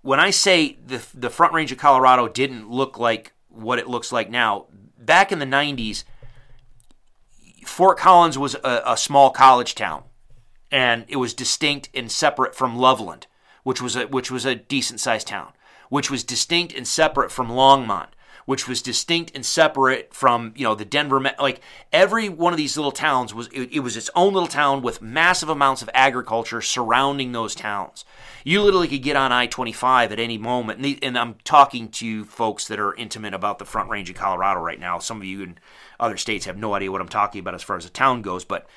[0.01, 4.11] when I say the the front range of Colorado didn't look like what it looks
[4.11, 4.65] like now,
[5.05, 6.03] back in the 90s,
[7.65, 10.03] Fort Collins was a, a small college town,
[10.71, 13.27] and it was distinct and separate from Loveland,
[13.63, 15.51] which was a, which was a decent sized town,
[15.89, 18.09] which was distinct and separate from Longmont,
[18.45, 21.19] which was distinct and separate from you know the Denver.
[21.39, 24.81] Like every one of these little towns was it, it was its own little town
[24.81, 28.05] with massive amounts of agriculture surrounding those towns.
[28.43, 30.77] You literally could get on I 25 at any moment.
[30.77, 34.15] And, the, and, I'm talking to folks that are intimate about the front range of
[34.15, 34.99] Colorado right now.
[34.99, 35.59] Some of you in
[35.99, 38.43] other states have no idea what I'm talking about as far as the town goes.
[38.43, 38.67] But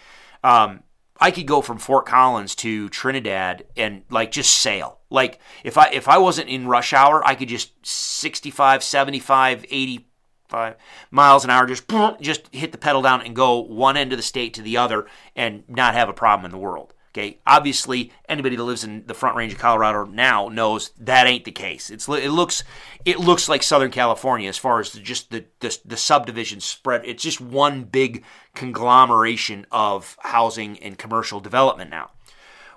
[0.42, 0.82] um,
[1.18, 4.98] I could go from Fort Collins to Trinidad and like just sail.
[5.14, 10.76] Like if I if I wasn't in rush hour, I could just 65, 75, 85
[11.10, 11.84] miles an hour just
[12.20, 15.06] just hit the pedal down and go one end of the state to the other
[15.34, 16.92] and not have a problem in the world.
[17.16, 21.44] Okay, obviously anybody that lives in the Front Range of Colorado now knows that ain't
[21.44, 21.88] the case.
[21.88, 22.64] It's it looks
[23.04, 27.02] it looks like Southern California as far as the, just the, the the subdivision spread.
[27.04, 28.24] It's just one big
[28.56, 32.10] conglomeration of housing and commercial development now.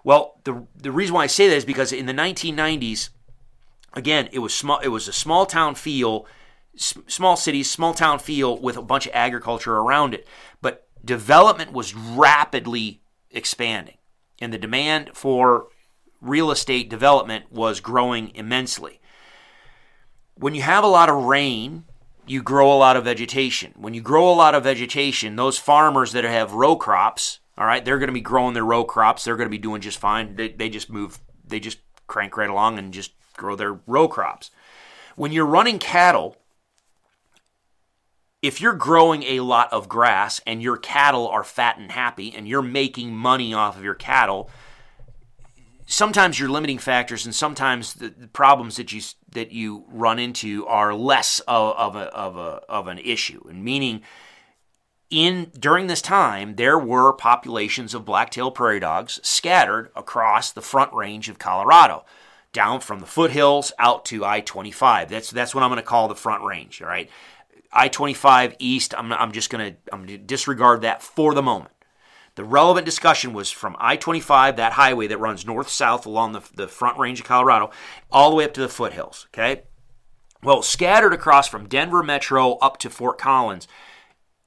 [0.03, 3.09] Well, the the reason why I say that is because in the 1990s,
[3.93, 4.79] again, it was small.
[4.79, 6.25] It was a small town feel,
[6.75, 10.27] small cities, small town feel with a bunch of agriculture around it.
[10.61, 13.97] But development was rapidly expanding
[14.39, 15.67] and the demand for
[16.21, 18.99] real estate development was growing immensely.
[20.35, 21.85] When you have a lot of rain,
[22.25, 23.73] you grow a lot of vegetation.
[23.75, 27.83] When you grow a lot of vegetation, those farmers that have row crops All right,
[27.83, 29.23] they're going to be growing their row crops.
[29.23, 30.35] They're going to be doing just fine.
[30.35, 34.51] They, they just move, they just crank right along and just grow their row crops.
[35.15, 36.37] When you're running cattle,
[38.41, 42.47] if you're growing a lot of grass and your cattle are fat and happy and
[42.47, 44.49] you're making money off of your cattle,
[45.87, 50.93] sometimes your limiting factors and sometimes the, problems that you that you run into are
[50.93, 53.43] less of, of, a, of, a, of an issue.
[53.49, 54.01] And meaning,
[55.09, 60.93] in during this time, there were populations of black-tailed prairie dogs scattered across the Front
[60.93, 62.05] Range of Colorado,
[62.51, 65.09] down from the foothills out to I-25.
[65.09, 66.81] That's that's what I'm going to call the Front Range.
[66.81, 67.09] All right,
[67.71, 68.93] I-25 east.
[68.97, 71.71] I'm I'm just going to I'm going to disregard that for the moment.
[72.35, 76.41] The relevant discussion was from I 25, that highway that runs north south along the,
[76.53, 77.71] the front range of Colorado,
[78.11, 79.25] all the way up to the foothills.
[79.33, 79.63] Okay?
[80.43, 83.67] Well, scattered across from Denver Metro up to Fort Collins,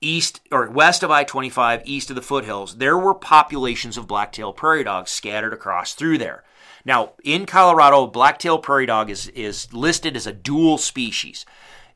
[0.00, 4.56] east or west of I 25, east of the foothills, there were populations of black-tailed
[4.56, 6.44] prairie dogs scattered across through there.
[6.84, 11.44] Now, in Colorado, black-tailed prairie dog is, is listed as a dual species.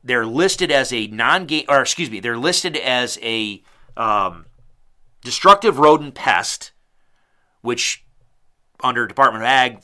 [0.03, 3.63] They're listed as a non game, or excuse me, they're listed as a
[3.97, 4.45] um,
[5.23, 6.71] destructive rodent pest,
[7.61, 8.05] which
[8.83, 9.79] under Department of Ag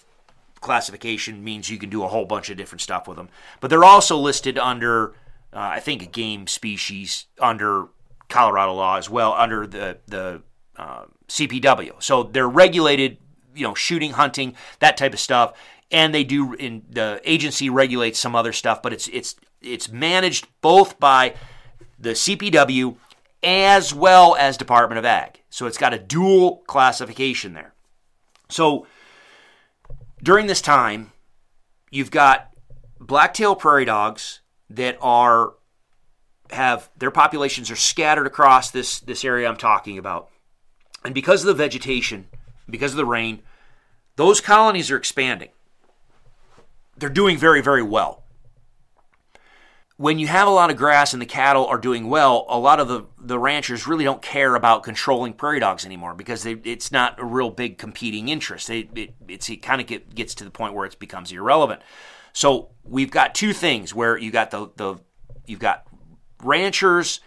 [0.60, 3.30] classification means you can do a whole bunch of different stuff with them.
[3.60, 5.14] But they're also listed under,
[5.52, 7.88] uh, I think, a game species under
[8.32, 10.42] Colorado law as well, under the the
[10.78, 12.02] uh, CPW.
[12.02, 13.18] So they're regulated,
[13.54, 15.54] you know, shooting, hunting, that type of stuff.
[15.92, 20.48] And they do in the agency regulates some other stuff, but it's it's it's managed
[20.62, 21.36] both by
[22.00, 22.96] the CPW
[23.44, 25.42] as well as Department of Ag.
[25.50, 27.74] So it's got a dual classification there.
[28.50, 28.88] So
[30.24, 31.12] during this time,
[31.90, 32.52] you've got
[33.00, 35.54] black-tailed prairie dogs that are
[36.52, 40.30] have their populations are scattered across this this area I'm talking about.
[41.04, 42.28] And because of the vegetation,
[42.70, 43.42] because of the rain,
[44.16, 45.50] those colonies are expanding.
[46.98, 48.22] They're doing very very well
[50.02, 52.80] when you have a lot of grass and the cattle are doing well, a lot
[52.80, 56.92] of the, the ranchers really don't care about controlling prairie dogs anymore because they, it's
[56.92, 58.68] not a real big competing interest.
[58.68, 61.84] They, it, it kind of get, gets to the point where it becomes irrelevant.
[62.34, 64.96] So we've got two things where you got the, the
[65.46, 65.86] you've got
[66.44, 67.20] ranchers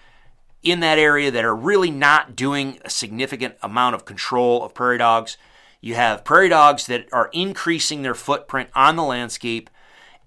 [0.63, 4.99] in that area that are really not doing a significant amount of control of prairie
[4.99, 5.37] dogs.
[5.81, 9.69] You have prairie dogs that are increasing their footprint on the landscape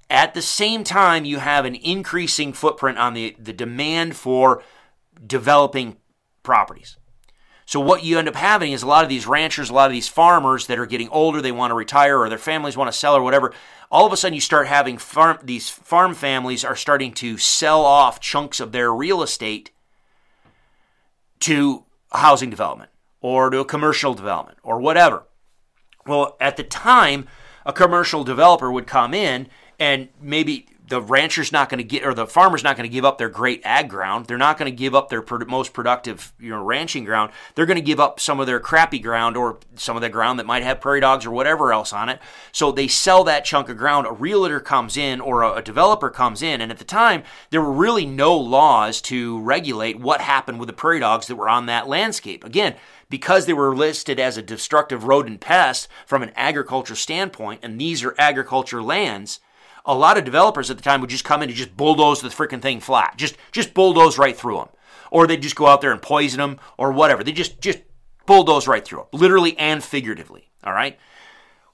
[0.10, 4.64] at the same time, you have an increasing footprint on the, the demand for
[5.26, 5.98] developing
[6.44, 6.98] properties.
[7.68, 9.92] So, what you end up having is a lot of these ranchers, a lot of
[9.92, 12.98] these farmers that are getting older, they want to retire, or their families want to
[12.98, 13.54] sell, or whatever.
[13.92, 17.84] All of a sudden, you start having farm, these farm families are starting to sell
[17.84, 19.72] off chunks of their real estate
[21.42, 25.24] to housing development or to a commercial development or whatever.
[26.06, 27.28] Well, at the time,
[27.66, 32.14] a commercial developer would come in and maybe the rancher's not going to get or
[32.14, 34.26] the farmer's not going to give up their great ag ground.
[34.26, 37.32] They're not going to give up their most productive, you know, ranching ground.
[37.56, 40.40] They're going to give up some of their crappy ground or some of the ground
[40.40, 42.20] that might have prairie dogs or whatever else on it.
[42.52, 44.08] So they sell that chunk of ground.
[44.08, 47.62] A realtor comes in or a, a developer comes in, and at the time there
[47.62, 51.66] were really no laws to regulate what happened with the prairie dogs that were on
[51.66, 52.46] that landscape.
[52.46, 52.76] Again,
[53.10, 58.04] because they were listed as a destructive rodent pest from an agriculture standpoint, and these
[58.04, 59.40] are agriculture lands
[59.88, 62.30] a lot of developers at the time would just come in and just bulldoze the
[62.30, 64.70] freaking thing flat, just just bulldoze right through them,
[65.10, 67.24] or they'd just go out there and poison them or whatever.
[67.24, 67.80] They just just
[68.26, 70.52] bulldoze right through them, literally and figuratively.
[70.64, 71.00] All right.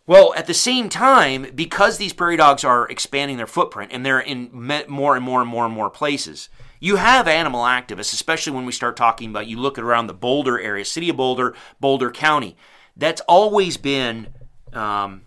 [0.06, 4.20] Well, at the same time, because these prairie dogs are expanding their footprint and they're
[4.20, 4.50] in
[4.88, 6.50] more and more and more and more places,
[6.82, 10.60] you have animal activists, especially when we start talking about you look around the Boulder
[10.60, 12.58] area, city of Boulder, Boulder County.
[12.98, 14.28] That's always been
[14.74, 15.22] um,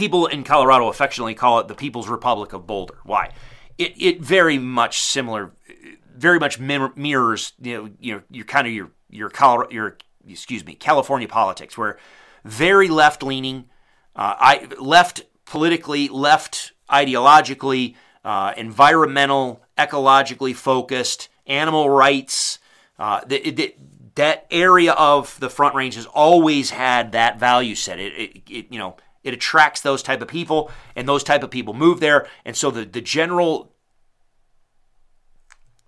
[0.00, 2.98] people in Colorado affectionately call it the People's Republic of Boulder.
[3.04, 3.32] Why?
[3.76, 5.52] It, it very much similar,
[6.16, 10.64] very much mirrors you know you know your kind of your your Colorado your excuse
[10.64, 11.98] me California politics, where
[12.44, 13.66] very left leaning,
[14.16, 22.58] uh, I left politically, left ideologically, uh, environmental, ecologically focused, animal rights.
[22.98, 23.74] Uh, the, the,
[24.14, 27.98] that area of the Front Range has always had that value set.
[27.98, 31.50] It, it, it you know it attracts those type of people, and those type of
[31.50, 32.26] people move there.
[32.44, 33.72] And so the, the general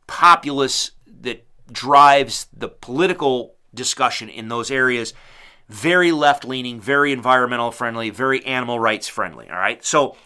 [0.06, 5.14] populace that drives the political discussion in those areas
[5.68, 9.48] very left leaning, very environmental friendly, very animal rights friendly.
[9.48, 9.82] All right.
[9.84, 10.16] So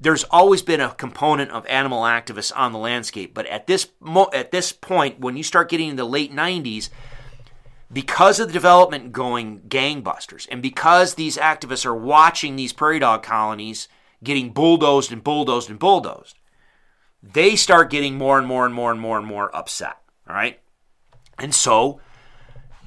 [0.00, 4.30] there's always been a component of animal activists on the landscape, but at this mo-
[4.32, 6.88] at this point, when you start getting in the late 90s,
[7.92, 13.22] because of the development going gangbusters, and because these activists are watching these prairie dog
[13.22, 13.88] colonies
[14.22, 16.38] getting bulldozed and bulldozed and bulldozed,
[17.22, 19.96] they start getting more and more and more and more and more upset.
[20.28, 20.60] All right.
[21.38, 22.00] And so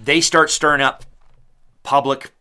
[0.02, 1.04] they start stirring up
[1.84, 2.32] public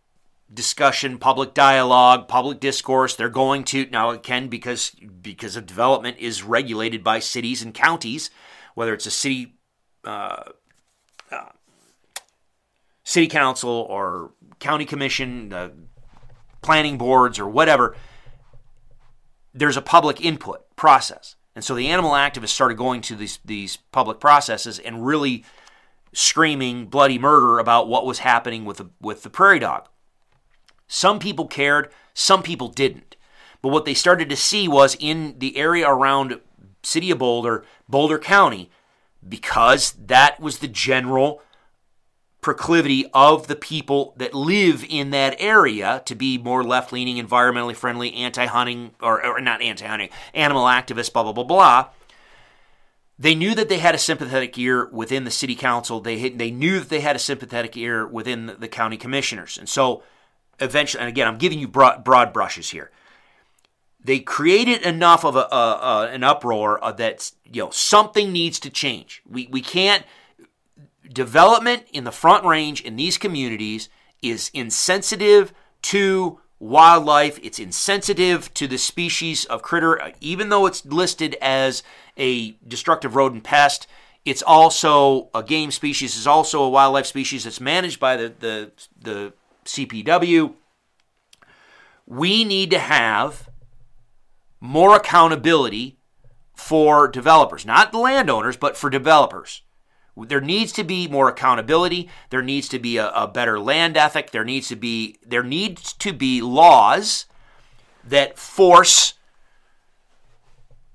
[0.53, 3.15] discussion, public dialogue, public discourse.
[3.15, 4.91] They're going to now again because
[5.23, 8.31] because of development is regulated by cities and counties,
[8.75, 9.55] whether it's a city
[10.05, 10.45] uh,
[13.11, 15.71] city council or county commission, uh,
[16.63, 17.97] planning boards or whatever.
[19.53, 23.79] There's a public input process, and so the animal activists started going to these these
[23.91, 25.45] public processes and really
[26.13, 29.89] screaming bloody murder about what was happening with the, with the prairie dog.
[30.87, 33.17] Some people cared, some people didn't.
[33.61, 36.41] But what they started to see was in the area around
[36.83, 38.71] City of Boulder, Boulder County,
[39.29, 41.43] because that was the general
[42.41, 47.77] proclivity of the people that live in that area to be more left leaning, environmentally
[47.77, 51.89] friendly, anti hunting, or, or, not anti hunting, animal activists, blah, blah, blah, blah.
[53.19, 56.01] They knew that they had a sympathetic ear within the city council.
[56.01, 59.59] They, they knew that they had a sympathetic ear within the, the county commissioners.
[59.59, 60.03] And so
[60.59, 62.91] eventually, and again, I'm giving you broad, broad brushes here.
[64.03, 68.59] They created enough of a, a, a an uproar uh, that you know something needs
[68.61, 69.21] to change.
[69.29, 70.07] We we can't
[71.13, 73.89] development in the Front Range in these communities
[74.23, 77.39] is insensitive to wildlife.
[77.43, 81.83] It's insensitive to the species of critter, even though it's listed as
[82.17, 83.87] a destructive rodent pest.
[84.25, 86.17] It's also a game species.
[86.17, 89.33] It's also a wildlife species that's managed by the the, the
[89.65, 90.55] CPW.
[92.07, 93.49] We need to have
[94.61, 95.97] more accountability
[96.55, 99.63] for developers, not the landowners, but for developers.
[100.27, 102.09] There needs to be more accountability.
[102.31, 104.31] There needs to be a, a, better land ethic.
[104.31, 107.27] There needs to be there needs to be laws
[108.05, 109.15] that force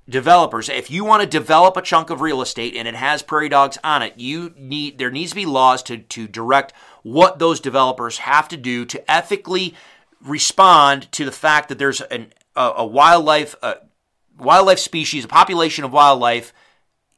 [0.08, 0.70] developers.
[0.70, 3.78] If you want to develop a chunk of real estate and it has prairie dogs
[3.84, 8.20] on it, you need there needs to be laws to to direct what those developers
[8.20, 9.74] have to do to ethically
[10.24, 13.78] respond to the fact that there's an, a, a wildlife a
[14.38, 16.54] wildlife species, a population of wildlife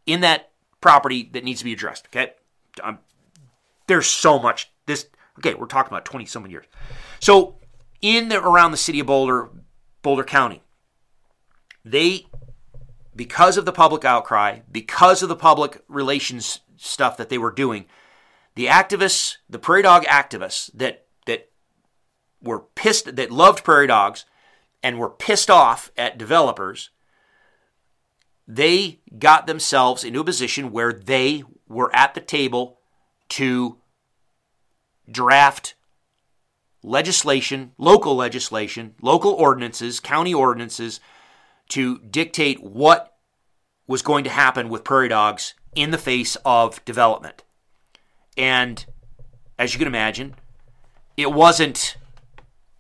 [0.06, 0.47] in that
[0.88, 2.08] property that needs to be addressed.
[2.08, 2.32] Okay,
[2.82, 3.00] um,
[3.88, 4.72] there's so much.
[4.86, 5.08] This
[5.40, 6.66] okay, we're talking about twenty some years.
[7.20, 7.58] So
[8.02, 9.50] in the, around the city of Boulder,
[10.02, 10.62] Boulder County,
[11.84, 12.28] they
[13.14, 17.86] because of the public outcry, because of the public relations stuff that they were doing,
[18.56, 21.50] the activists, the prairie dog activists that that
[22.42, 24.24] were pissed that loved prairie dogs
[24.82, 26.92] and were pissed off at developers
[28.48, 32.80] they got themselves into a position where they were at the table
[33.30, 33.78] to
[35.12, 35.76] draft
[36.82, 41.00] legislation, local legislation, local ordinances, county ordinances
[41.70, 43.18] to dictate what
[43.88, 47.44] was going to happen with prairie dogs in the face of development.
[48.38, 48.86] And
[49.60, 50.36] as you can imagine,
[51.18, 51.98] it wasn't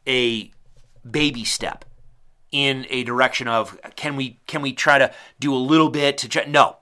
[0.07, 0.51] a
[1.09, 1.83] baby step
[2.57, 6.27] in a direction of can we can we try to do a little bit to
[6.27, 6.77] try, no.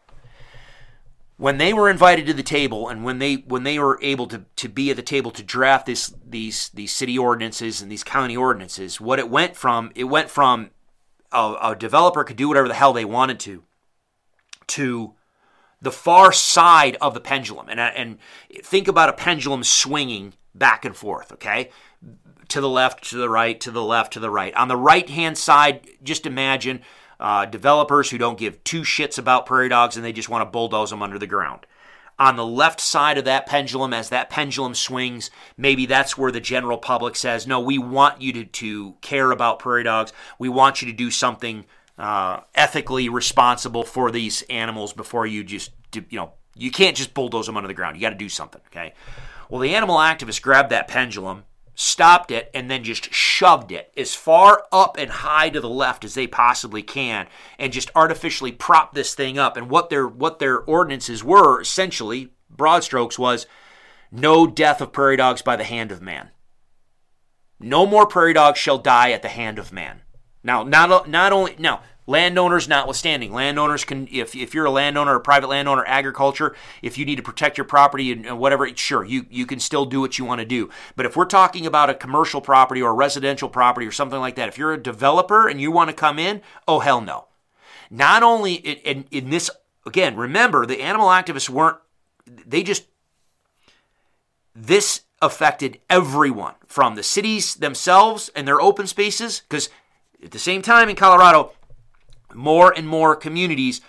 [1.37, 4.45] When they were invited to the table and when they when they were able to,
[4.55, 8.37] to be at the table to draft this these these city ordinances and these county
[8.37, 10.69] ordinances what it went from it went from
[11.33, 13.63] a, a developer could do whatever the hell they wanted to
[14.67, 15.13] to
[15.81, 17.67] the far side of the pendulum.
[17.67, 18.17] And and
[18.63, 21.69] think about a pendulum swinging back and forth okay
[22.49, 24.53] to the left, to the right, to the left, to the right.
[24.55, 26.81] On the right hand side, just imagine
[27.19, 30.51] uh, developers who don't give two shits about prairie dogs and they just want to
[30.51, 31.65] bulldoze them under the ground.
[32.17, 36.39] On the left side of that pendulum, as that pendulum swings, maybe that's where the
[36.39, 40.13] general public says, No, we want you to, to care about prairie dogs.
[40.39, 41.65] We want you to do something
[41.97, 47.47] uh, ethically responsible for these animals before you just, you know, you can't just bulldoze
[47.47, 47.97] them under the ground.
[47.97, 48.93] You got to do something, okay?
[49.49, 51.43] Well, the animal activists grabbed that pendulum
[51.75, 56.03] stopped it, and then just shoved it as far up and high to the left
[56.03, 57.27] as they possibly can,
[57.59, 59.57] and just artificially prop this thing up.
[59.57, 63.45] And what their what their ordinances were essentially, broad strokes, was
[64.11, 66.31] no death of prairie dogs by the hand of man.
[67.59, 70.01] No more prairie dogs shall die at the hand of man.
[70.43, 75.19] Now, not not only now Landowners notwithstanding, landowners can, if, if you're a landowner, a
[75.19, 79.47] private landowner, agriculture, if you need to protect your property and, whatever, sure, you, you
[79.47, 80.69] can still do what you want to do.
[80.95, 84.35] But if we're talking about a commercial property or a residential property or something like
[84.35, 87.25] that, if you're a developer and you want to come in, oh, hell no.
[87.89, 89.49] Not only in, in this,
[89.85, 91.77] again, remember, the animal activists weren't,
[92.27, 92.85] they just,
[94.53, 99.69] this affected everyone from the cities themselves and their open spaces, because
[100.23, 101.51] at the same time in Colorado,
[102.35, 103.81] more and more communities,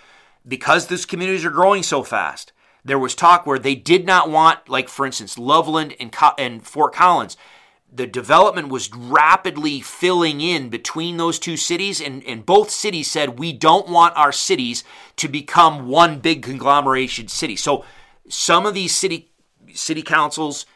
[0.46, 2.52] because those communities are growing so fast,
[2.84, 6.64] there was talk where they did not want, like for instance, Loveland and, Co- and
[6.64, 7.36] Fort Collins.
[7.92, 13.38] The development was rapidly filling in between those two cities, and, and both cities said,
[13.38, 14.84] We don't want our cities
[15.16, 17.56] to become one big conglomeration city.
[17.56, 17.84] So
[18.28, 19.30] some of these city
[19.72, 20.66] city councils,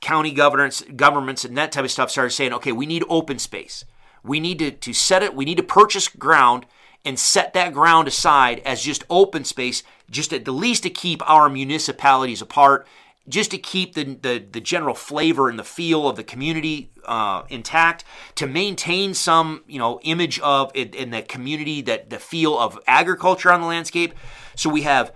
[0.00, 3.84] county governments, governments, and that type of stuff started saying, okay, we need open space.
[4.22, 6.66] We need to, to set it, we need to purchase ground
[7.04, 11.28] and set that ground aside as just open space, just at the least to keep
[11.28, 12.86] our municipalities apart,
[13.28, 17.42] just to keep the, the, the general flavor and the feel of the community uh,
[17.48, 22.58] intact, to maintain some you know image of in, in the community that the feel
[22.58, 24.14] of agriculture on the landscape.
[24.54, 25.12] So we have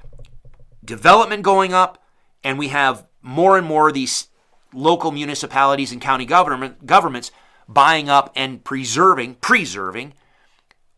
[0.85, 2.03] development going up,
[2.45, 4.29] and we have more and more of these
[4.73, 7.31] local municipalities and county government governments
[7.67, 10.15] buying up and preserving preserving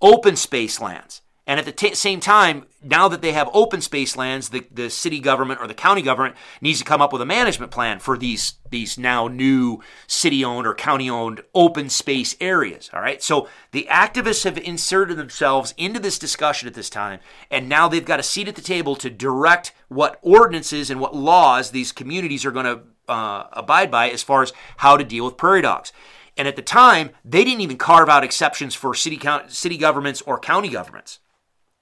[0.01, 1.23] open space lands.
[1.47, 4.89] And at the t- same time, now that they have open space lands, the, the
[4.89, 8.17] city government or the county government needs to come up with a management plan for
[8.17, 12.89] these, these now new city owned or county owned open space areas.
[12.95, 13.21] All right.
[13.21, 17.19] So the activists have inserted themselves into this discussion at this time.
[17.51, 21.17] And now they've got a seat at the table to direct what ordinances and what
[21.17, 25.25] laws these communities are going to uh, abide by as far as how to deal
[25.25, 25.93] with prairie dogs.
[26.41, 30.39] And at the time, they didn't even carve out exceptions for city, city governments or
[30.39, 31.19] county governments.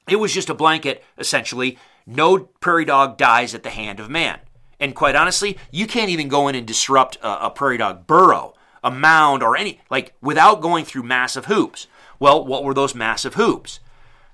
[0.08, 1.78] It was just a blanket, essentially.
[2.08, 4.40] No prairie dog dies at the hand of man.
[4.80, 8.52] And quite honestly, you can't even go in and disrupt a, a prairie dog burrow,
[8.82, 11.86] a mound, or any, like, without going through massive hoops.
[12.18, 13.78] Well, what were those massive hoops?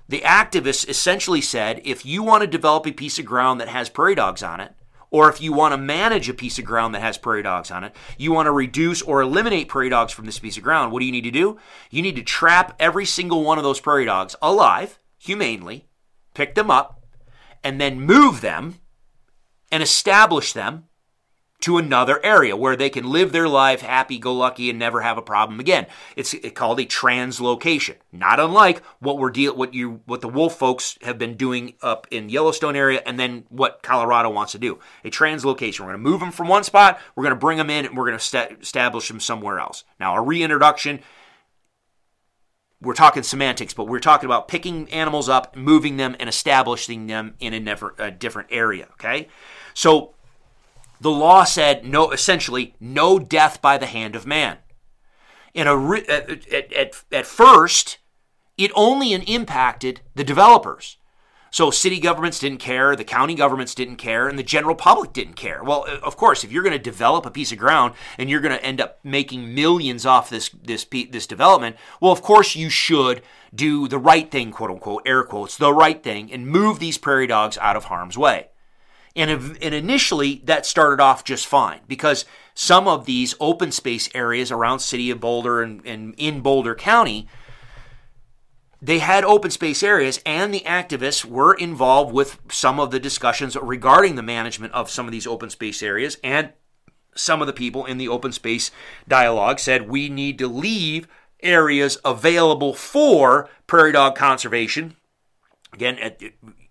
[0.09, 3.89] The activists essentially said if you want to develop a piece of ground that has
[3.89, 4.73] prairie dogs on it,
[5.11, 7.83] or if you want to manage a piece of ground that has prairie dogs on
[7.83, 10.99] it, you want to reduce or eliminate prairie dogs from this piece of ground, what
[10.99, 11.57] do you need to do?
[11.89, 15.87] You need to trap every single one of those prairie dogs alive humanely,
[16.33, 17.03] pick them up,
[17.63, 18.75] and then move them
[19.71, 20.85] and establish them
[21.65, 25.17] to another area where they can live their life happy go lucky and never have
[25.17, 25.87] a problem again.
[26.15, 27.95] It's called a translocation.
[28.11, 32.05] Not unlike what we're deal what you what the wolf folks have been doing up
[32.11, 34.77] in Yellowstone area and then what Colorado wants to do.
[35.03, 35.79] A translocation.
[35.79, 37.97] We're going to move them from one spot, we're going to bring them in and
[37.97, 39.85] we're going to st- establish them somewhere else.
[39.99, 40.99] Now, a reintroduction
[42.79, 47.33] we're talking semantics, but we're talking about picking animals up, moving them, and establishing them
[47.39, 48.89] in a, never, a different area.
[48.93, 49.29] Okay,
[49.73, 50.14] so
[50.99, 54.57] the law said no, essentially, no death by the hand of man.
[55.53, 57.97] In a at, at, at first,
[58.57, 60.97] it only impacted the developers.
[61.55, 65.35] So city governments didn't care, the county governments didn't care, and the general public didn't
[65.35, 65.63] care.
[65.63, 68.41] Well, uh, of course, if you're going to develop a piece of ground and you're
[68.41, 72.69] going to end up making millions off this this this development, well, of course you
[72.69, 73.21] should
[73.53, 77.25] do the right thing, quote unquote, air quotes, the right thing, and move these prairie
[77.27, 78.49] dogs out of harm's way.
[79.15, 84.51] And, and initially, that started off just fine because some of these open space areas
[84.51, 87.27] around City of Boulder and, and in Boulder County
[88.85, 93.55] they had open space areas, and the activists were involved with some of the discussions
[93.55, 96.17] regarding the management of some of these open space areas.
[96.23, 96.51] And
[97.15, 98.69] some of the people in the open space
[99.07, 101.07] dialogue said we need to leave
[101.41, 104.95] areas available for prairie dog conservation.
[105.73, 105.97] Again,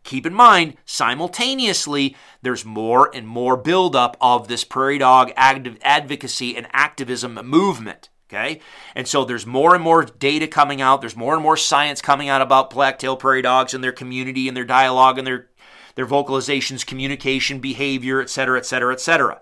[0.05, 6.69] keep in mind, simultaneously, there's more and more buildup of this prairie dog advocacy and
[6.73, 8.11] activism movement.
[8.29, 8.61] Okay?
[8.95, 11.01] And so there's more and more data coming out.
[11.01, 14.57] There's more and more science coming out about black-tailed prairie dogs and their community and
[14.57, 15.49] their dialogue and their,
[15.95, 19.41] their vocalizations, communication, behavior, etc., etc., etc.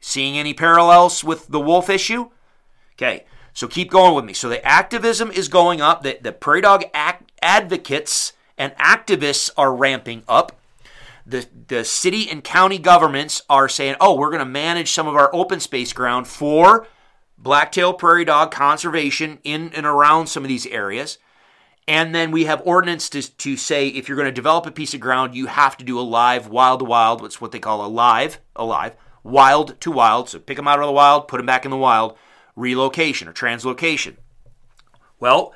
[0.00, 2.30] Seeing any parallels with the wolf issue?
[2.94, 4.32] Okay, so keep going with me.
[4.32, 6.02] So the activism is going up.
[6.02, 10.58] The, the prairie dog act, advocates and activists are ramping up.
[11.26, 15.16] The, the city and county governments are saying, oh, we're going to manage some of
[15.16, 16.86] our open space ground for
[17.36, 21.18] blacktail prairie dog conservation in and around some of these areas.
[21.88, 24.94] And then we have ordinance to, to say if you're going to develop a piece
[24.94, 27.20] of ground, you have to do a live wild to wild.
[27.20, 30.28] What's what they call a live, a live, wild to wild.
[30.28, 32.16] So pick them out of the wild, put them back in the wild,
[32.56, 34.16] relocation or translocation.
[35.20, 35.54] Well,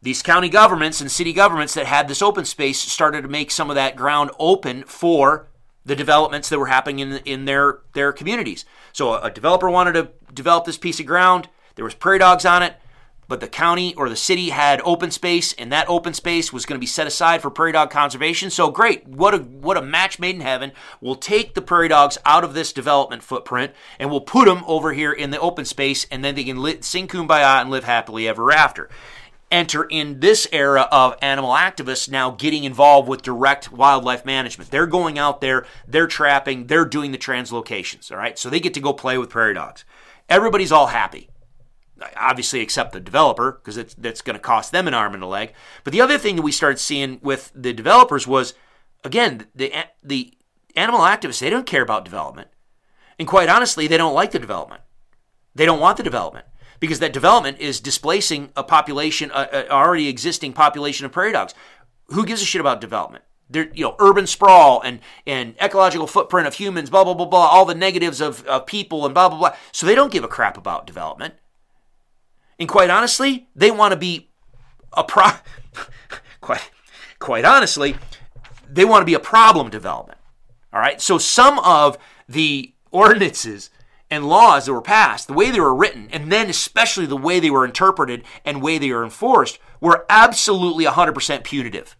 [0.00, 3.68] these county governments and city governments that had this open space started to make some
[3.70, 5.48] of that ground open for
[5.84, 8.64] the developments that were happening in, in their, their communities.
[8.92, 11.48] So a, developer wanted to develop this piece of ground.
[11.74, 12.76] There was prairie dogs on it.
[13.28, 16.78] but the county or the city had open space, and that open space was going
[16.78, 18.48] to be set aside for prairie dog conservation.
[18.48, 20.72] So great, what a what a match made in heaven.
[21.00, 24.94] We'll take the prairie dogs out of this development footprint, and we'll put them over
[24.94, 28.50] here in the open space, and then they can sing kumbaya and live happily ever
[28.50, 28.88] after.
[29.50, 34.70] Enter in this era of animal activists now getting involved with direct wildlife management.
[34.70, 38.12] They're going out there, they're trapping, they're doing the translocations.
[38.12, 39.84] All right, so they get to go play with prairie dogs.
[40.28, 41.30] Everybody's all happy
[42.16, 45.52] obviously except the developer because that's going to cost them an arm and a leg.
[45.84, 48.54] But the other thing that we started seeing with the developers was,
[49.04, 49.72] again, the
[50.02, 50.34] the
[50.76, 52.48] animal activists they don't care about development,
[53.18, 54.82] and quite honestly, they don't like the development.
[55.54, 56.46] They don't want the development
[56.80, 61.54] because that development is displacing a population, a, already existing population of prairie dogs.
[62.08, 63.24] Who gives a shit about development?
[63.50, 67.46] There, you know, urban sprawl and and ecological footprint of humans, blah blah blah blah,
[67.46, 69.56] all the negatives of, of people and blah blah blah.
[69.72, 71.34] So they don't give a crap about development.
[72.58, 74.30] And quite honestly, they want to be
[74.92, 75.28] a pro
[76.40, 76.70] quite
[77.18, 77.96] quite honestly,
[78.68, 80.18] they want to be a problem development.
[80.72, 81.00] All right?
[81.00, 81.96] So some of
[82.28, 83.70] the ordinances
[84.10, 87.40] and laws that were passed, the way they were written, and then especially the way
[87.40, 91.96] they were interpreted and way they were enforced, were absolutely 100% punitive.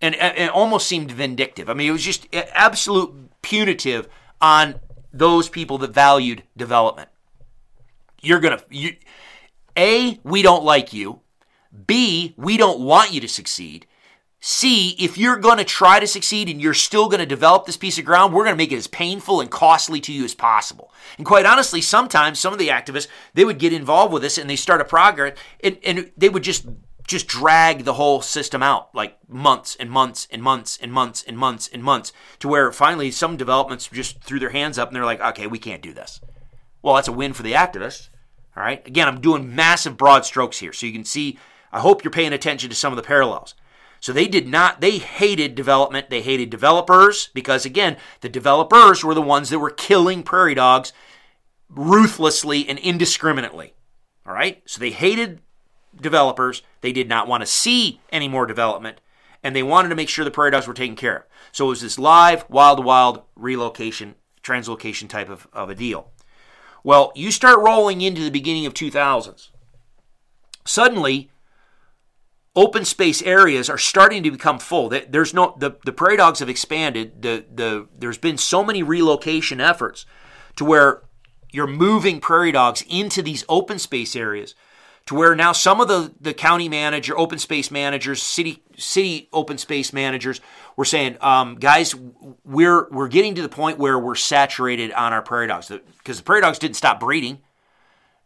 [0.00, 1.70] And, and almost seemed vindictive.
[1.70, 4.08] I mean, it was just absolute punitive
[4.40, 4.80] on
[5.12, 7.08] those people that valued development.
[8.20, 8.96] You're gonna you,
[9.76, 11.20] a, we don't like you.
[11.86, 13.86] B, we don't want you to succeed.
[14.46, 17.78] C, if you're going to try to succeed and you're still going to develop this
[17.78, 20.34] piece of ground, we're going to make it as painful and costly to you as
[20.34, 20.92] possible.
[21.16, 24.50] And quite honestly, sometimes some of the activists, they would get involved with this and
[24.50, 26.66] they start a progress and, and they would just
[27.06, 31.38] just drag the whole system out like months and months and months and months and
[31.38, 35.06] months and months to where finally some developments just threw their hands up and they're
[35.06, 36.20] like, okay, we can't do this.
[36.82, 38.10] Well, that's a win for the activists.
[38.58, 38.86] All right.
[38.86, 40.74] Again, I'm doing massive broad strokes here.
[40.74, 41.38] So you can see,
[41.72, 43.54] I hope you're paying attention to some of the parallels.
[44.04, 46.10] So they did not, they hated development.
[46.10, 50.92] They hated developers because, again, the developers were the ones that were killing prairie dogs
[51.70, 53.72] ruthlessly and indiscriminately.
[54.26, 54.62] All right.
[54.66, 55.40] So they hated
[55.98, 56.60] developers.
[56.82, 59.00] They did not want to see any more development.
[59.42, 61.22] And they wanted to make sure the prairie dogs were taken care of.
[61.50, 66.10] So it was this live, wild, wild relocation, translocation type of, of a deal.
[66.82, 69.48] Well, you start rolling into the beginning of 2000s.
[70.66, 71.30] Suddenly,
[72.56, 74.88] open space areas are starting to become full.
[74.88, 77.22] There's no the, the prairie dogs have expanded.
[77.22, 80.06] The the there's been so many relocation efforts
[80.56, 81.02] to where
[81.50, 84.54] you're moving prairie dogs into these open space areas
[85.06, 89.58] to where now some of the, the county manager, open space managers, city city open
[89.58, 90.40] space managers
[90.76, 91.94] were saying, um, guys,
[92.44, 96.22] we're we're getting to the point where we're saturated on our prairie dogs because the,
[96.22, 97.40] the prairie dogs didn't stop breeding.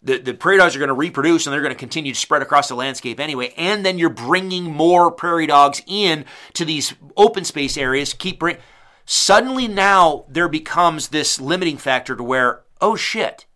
[0.02, 2.42] The, the prairie dogs are going to reproduce and they're going to continue to spread
[2.42, 3.52] across the landscape anyway.
[3.56, 6.24] And then you're bringing more prairie dogs in
[6.54, 8.14] to these open space areas.
[8.14, 8.58] Keep bring.
[9.04, 13.46] Suddenly now there becomes this limiting factor to where, oh shit,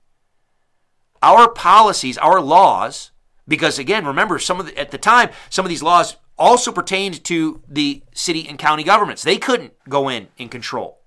[1.22, 3.12] our policies, our laws
[3.48, 7.22] because again, remember, some of the, at the time, some of these laws also pertained
[7.24, 9.22] to the city and county governments.
[9.22, 11.01] They couldn't go in and control.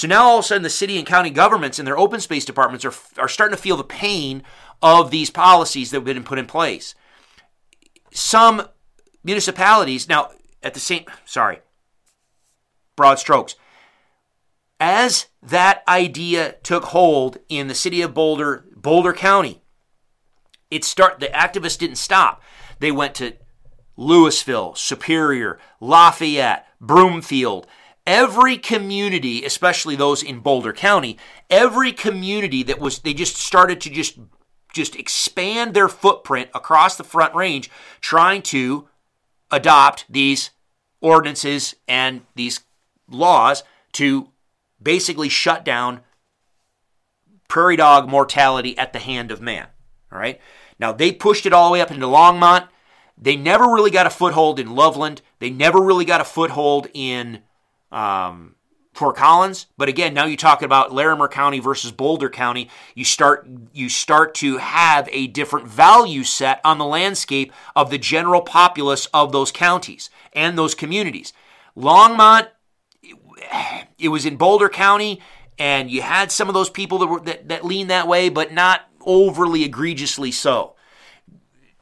[0.00, 2.46] So now all of a sudden, the city and county governments and their open space
[2.46, 4.42] departments are, are starting to feel the pain
[4.80, 6.94] of these policies that have been put in place.
[8.10, 8.66] Some
[9.22, 10.30] municipalities, now
[10.62, 11.58] at the same, sorry,
[12.96, 13.56] broad strokes,
[14.80, 19.60] as that idea took hold in the city of Boulder, Boulder County,
[20.70, 22.42] it start the activists didn't stop.
[22.78, 23.34] They went to
[23.98, 27.66] Louisville, Superior, Lafayette, Broomfield,
[28.06, 33.90] every community, especially those in Boulder County, every community that was they just started to
[33.90, 34.18] just
[34.72, 37.70] just expand their footprint across the front range
[38.00, 38.88] trying to
[39.50, 40.50] adopt these
[41.00, 42.60] ordinances and these
[43.08, 44.28] laws to
[44.80, 46.00] basically shut down
[47.48, 49.66] prairie dog mortality at the hand of man.
[50.12, 50.40] All right?
[50.78, 52.68] Now, they pushed it all the way up into Longmont.
[53.18, 55.20] They never really got a foothold in Loveland.
[55.40, 57.42] They never really got a foothold in
[57.92, 58.54] um,
[58.92, 59.66] Fort Collins.
[59.76, 62.68] But again, now you're talking about Larimer County versus Boulder County.
[62.94, 67.98] You start you start to have a different value set on the landscape of the
[67.98, 71.32] general populace of those counties and those communities.
[71.76, 72.48] Longmont,
[73.98, 75.20] it was in Boulder County,
[75.58, 78.52] and you had some of those people that were that, that lean that way, but
[78.52, 80.74] not overly egregiously so.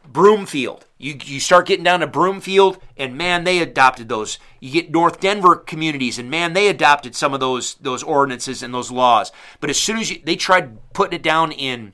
[0.07, 0.85] Broomfield.
[1.01, 4.39] You, you start getting down to Broomfield, and man, they adopted those.
[4.59, 8.75] You get North Denver communities, and man, they adopted some of those those ordinances and
[8.75, 9.31] those laws.
[9.61, 11.93] But as soon as you, they tried putting it down in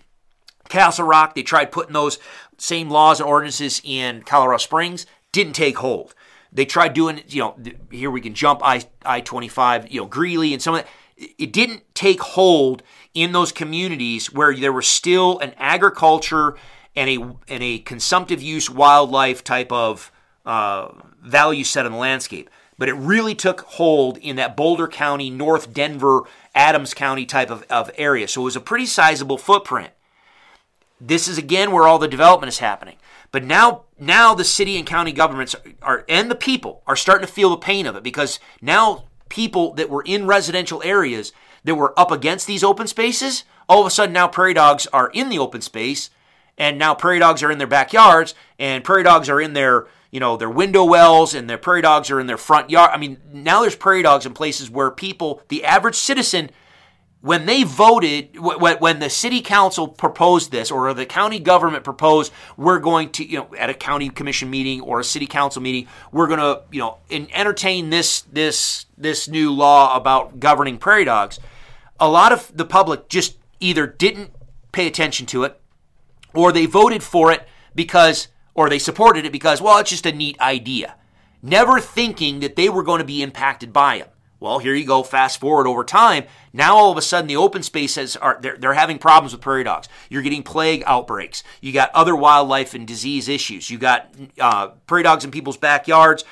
[0.71, 1.35] Castle Rock.
[1.35, 2.19] They tried putting those
[2.57, 5.05] same laws and ordinances in Colorado Springs.
[5.33, 6.15] Didn't take hold.
[6.51, 7.59] They tried doing, you know,
[7.91, 10.89] here we can jump I I twenty five, you know, Greeley and some of that.
[11.39, 12.83] It didn't take hold
[13.13, 16.57] in those communities where there was still an agriculture
[16.97, 17.16] and a
[17.49, 20.12] and a consumptive use wildlife type of
[20.47, 20.88] uh,
[21.22, 22.51] value set on the landscape.
[22.76, 26.22] But it really took hold in that Boulder County, North Denver,
[26.55, 28.26] Adams County type of, of area.
[28.26, 29.92] So it was a pretty sizable footprint.
[31.01, 32.97] This is again where all the development is happening.
[33.30, 37.32] But now, now the city and county governments are, and the people are starting to
[37.32, 41.32] feel the pain of it because now people that were in residential areas
[41.64, 45.11] that were up against these open spaces, all of a sudden now prairie dogs are
[45.11, 46.11] in the open space,
[46.59, 50.21] and now prairie dogs are in their backyards, and prairie dogs are in their you
[50.21, 52.91] know their window wells, and their prairie dogs are in their front yard.
[52.93, 56.51] I mean, now there's prairie dogs in places where people, the average citizen,
[57.25, 62.79] when they voted, when the city council proposed this, or the county government proposed, we're
[62.79, 66.27] going to, you know, at a county commission meeting or a city council meeting, we're
[66.27, 71.41] going to, you know, entertain this this this new law about governing prairie dogs.
[71.99, 74.31] A lot of the public just either didn't
[74.73, 75.59] pay attention to it,
[76.35, 80.12] or they voted for it because, or they supported it because, well, it's just a
[80.12, 80.97] neat idea,
[81.43, 84.11] never thinking that they were going to be impacted by it.
[84.45, 85.03] Well, here you go.
[85.03, 86.24] Fast forward over time.
[86.53, 89.64] Now all of a sudden the open spaces are they're, they're having problems with prairie
[89.64, 89.89] dogs.
[90.11, 91.43] You're getting plague outbreaks.
[91.62, 93.70] You got other wildlife and disease issues.
[93.70, 96.24] You got uh, prairie dogs in people's backyards.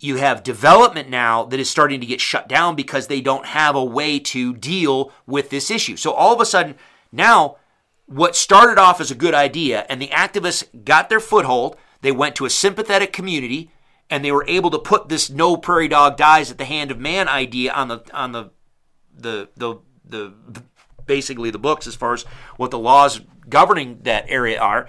[0.00, 3.76] You have development now that is starting to get shut down because they don't have
[3.76, 5.96] a way to deal with this issue.
[5.96, 6.76] So all of a sudden
[7.12, 7.58] now
[8.06, 11.76] what started off as a good idea and the activists got their foothold.
[12.02, 13.70] They went to a sympathetic community
[14.10, 16.98] and they were able to put this no prairie dog dies at the hand of
[16.98, 18.50] man idea on the on the
[19.16, 20.34] the the the,
[21.06, 22.22] basically the books as far as
[22.56, 24.88] what the laws governing that area are.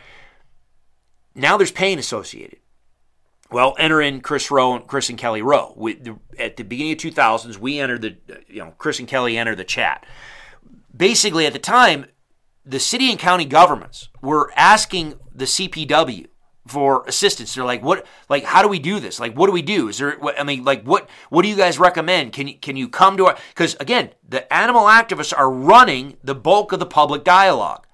[1.33, 2.59] Now there's pain associated.
[3.51, 5.73] Well, enter in Chris Roe and Chris and Kelly Roe.
[5.77, 9.37] We, the, at the beginning of 2000s, we entered the, you know, Chris and Kelly
[9.37, 10.05] entered the chat.
[10.95, 12.07] Basically, at the time,
[12.65, 16.27] the city and county governments were asking the CPW
[16.67, 17.53] for assistance.
[17.53, 19.19] They're like, what, like, how do we do this?
[19.19, 19.87] Like, what do we do?
[19.87, 22.33] Is there, what, I mean, like, what, what do you guys recommend?
[22.33, 26.35] Can you, can you come to our, because again, the animal activists are running the
[26.35, 27.85] bulk of the public dialogue.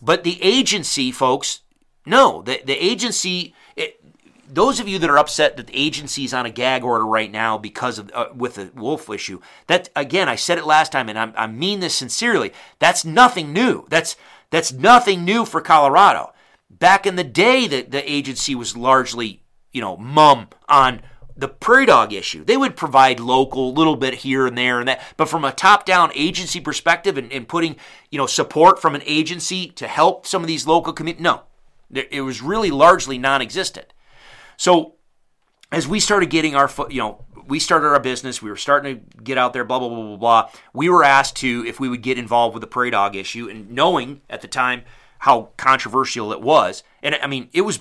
[0.00, 1.60] But the agency, folks,
[2.06, 3.54] no, the, the agency,
[4.52, 7.30] those of you that are upset that the agency is on a gag order right
[7.32, 11.08] now because of uh, with the wolf issue, that again, I said it last time,
[11.08, 12.52] and I'm, I mean this sincerely.
[12.78, 13.86] That's nothing new.
[13.88, 14.16] That's
[14.50, 16.32] that's nothing new for Colorado.
[16.70, 19.42] Back in the day, the, the agency was largely,
[19.72, 21.00] you know, mum on
[21.34, 22.44] the prairie dog issue.
[22.44, 25.52] They would provide local, a little bit here and there and that, but from a
[25.52, 27.76] top-down agency perspective and, and putting,
[28.10, 31.42] you know, support from an agency to help some of these local communities, no,
[31.90, 33.86] it was really largely non-existent.
[34.62, 34.94] So
[35.72, 38.94] as we started getting our foot, you know, we started our business, we were starting
[38.94, 40.50] to get out there, blah blah blah blah blah.
[40.72, 43.72] We were asked to if we would get involved with the prairie dog issue, and
[43.72, 44.84] knowing at the time
[45.18, 46.84] how controversial it was.
[47.02, 47.80] And I mean, it was,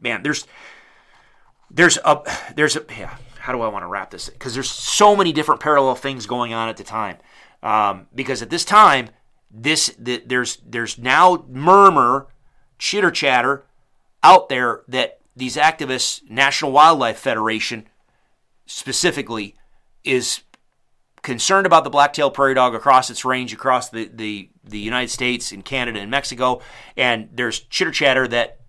[0.00, 0.44] man, there's,
[1.70, 2.20] there's a,
[2.56, 4.28] there's a, yeah, how do I want to wrap this?
[4.30, 7.18] Because there's so many different parallel things going on at the time.
[7.62, 9.10] Um, because at this time,
[9.52, 12.26] this, the, there's, there's now murmur,
[12.76, 13.66] chitter chatter
[14.24, 17.88] out there that these activists, National Wildlife Federation
[18.66, 19.56] specifically,
[20.04, 20.42] is
[21.22, 25.52] concerned about the black-tailed prairie dog across its range across the, the, the United States
[25.52, 26.60] and Canada and Mexico,
[26.96, 28.60] and there's chitter chatter that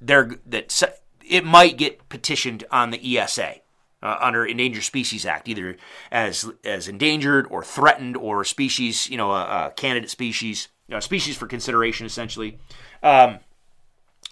[0.00, 3.54] they're that it might get petitioned on the ESA
[4.02, 5.76] uh, under Endangered Species Act, either
[6.12, 10.68] as as endangered or threatened or species, you know, a, candidate species,
[11.00, 12.58] species for consideration, essentially,
[13.02, 13.38] um,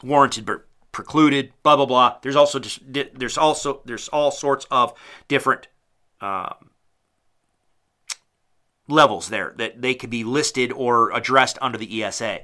[0.03, 0.45] warranted
[0.93, 1.53] precluded.
[1.63, 2.19] Blah blah blah.
[2.23, 4.95] There's also just there's also there's all sorts of
[5.29, 5.69] different.
[6.21, 6.71] Um,
[8.89, 12.41] levels there that they could be listed or addressed under the ESA.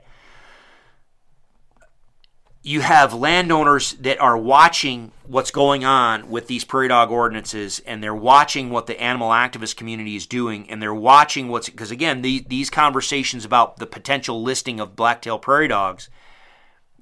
[2.63, 8.03] You have landowners that are watching what's going on with these prairie dog ordinances, and
[8.03, 12.23] they're watching what the animal activist community is doing, and they're watching what's because again,
[12.23, 16.11] the, these conversations about the potential listing of blacktail prairie dogs,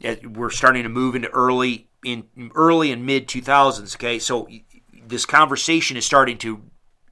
[0.05, 2.25] Uh, we're starting to move into early in
[2.55, 3.97] early and mid 2000s.
[3.97, 4.49] Okay, so
[5.07, 6.63] this conversation is starting to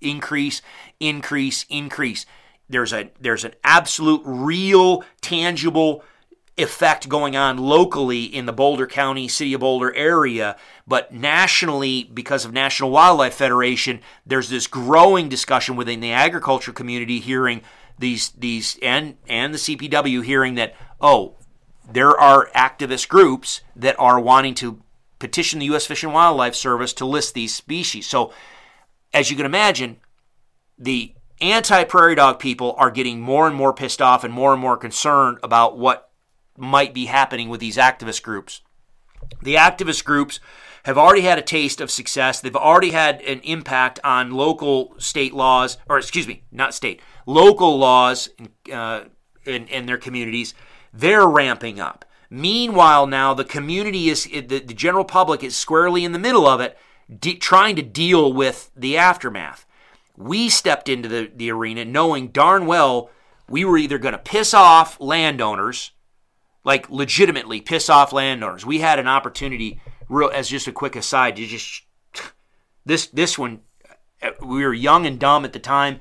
[0.01, 0.62] increase,
[1.01, 2.26] increase, increase.
[2.68, 6.05] There's a there's an absolute real tangible
[6.57, 10.57] effect going on locally in the Boulder County, City of Boulder area,
[10.87, 17.18] but nationally, because of National Wildlife Federation, there's this growing discussion within the agriculture community
[17.18, 17.62] hearing
[17.99, 21.37] these these and and the CPW hearing that oh
[21.91, 24.82] there are activist groups that are wanting to
[25.18, 25.87] petition the U.S.
[25.87, 28.07] Fish and Wildlife Service to list these species.
[28.07, 28.32] So,
[29.12, 29.99] as you can imagine,
[30.78, 34.61] the anti prairie dog people are getting more and more pissed off and more and
[34.61, 36.11] more concerned about what
[36.57, 38.62] might be happening with these activist groups.
[39.43, 40.41] The activist groups
[40.85, 42.41] have already had a taste of success.
[42.41, 47.78] They've already had an impact on local state laws, or excuse me, not state, local
[47.78, 48.28] laws
[48.72, 49.05] uh,
[49.47, 50.55] in, in their communities.
[50.95, 52.05] They're ramping up.
[52.30, 56.61] Meanwhile, now the community is, the, the general public is squarely in the middle of
[56.61, 56.78] it,
[57.20, 59.66] de- trying to deal with the aftermath.
[60.16, 63.11] We stepped into the, the arena knowing darn well
[63.49, 65.92] we were either going to piss off landowners,
[66.64, 68.64] like legitimately piss off landowners.
[68.64, 71.82] We had an opportunity, real as just a quick aside, to just
[72.86, 73.61] this this one.
[74.22, 76.01] Uh, we were young and dumb at the time,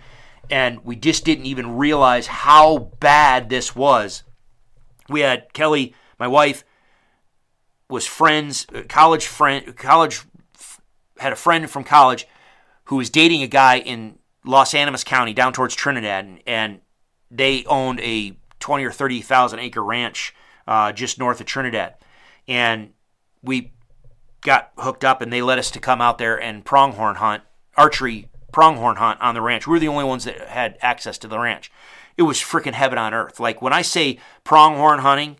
[0.50, 4.24] and we just didn't even realize how bad this was.
[5.10, 6.64] We had Kelly my wife
[7.90, 10.22] was friends, uh, college friend, college
[11.20, 12.28] had a friend from college
[12.86, 16.80] who was dating a guy in Las Animas County down towards Trinidad, and, and
[17.30, 20.34] they owned a twenty or thirty thousand acre ranch
[20.68, 21.96] uh, just north of Trinidad,
[22.48, 22.94] and
[23.42, 23.74] we
[24.42, 27.44] got hooked up, and they let us to come out there and pronghorn hunt,
[27.78, 29.68] archery pronghorn hunt on the ranch.
[29.68, 31.72] We were the only ones that had access to the ranch.
[32.18, 33.40] It was freaking heaven on earth.
[33.40, 35.38] Like when I say pronghorn hunting,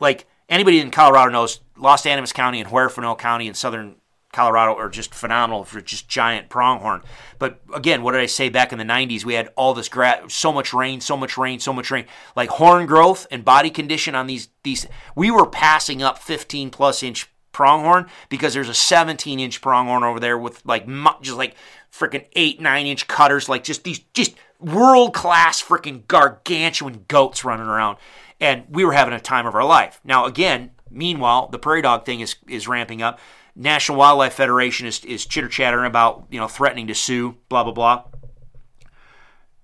[0.00, 3.96] like anybody in Colorado knows, Las Animas County and Huerfano County in southern
[4.32, 7.02] Colorado are just phenomenal for just giant pronghorn.
[7.40, 9.24] But again, what did I say back in the 90s?
[9.24, 12.06] We had all this grass, so much rain, so much rain, so much rain.
[12.36, 17.02] Like horn growth and body condition on these these we were passing up 15 plus
[17.02, 20.86] inch pronghorn because there's a 17 inch pronghorn over there with like
[21.20, 21.56] just like
[21.92, 27.66] freaking 8 9 inch cutters like just these just world class freaking gargantuan goats running
[27.66, 27.96] around
[28.40, 30.00] and we were having a time of our life.
[30.02, 33.20] Now, again, meanwhile, the prairie dog thing is is ramping up.
[33.54, 37.72] National Wildlife Federation is is chitter chattering about you know threatening to sue, blah blah
[37.72, 38.04] blah.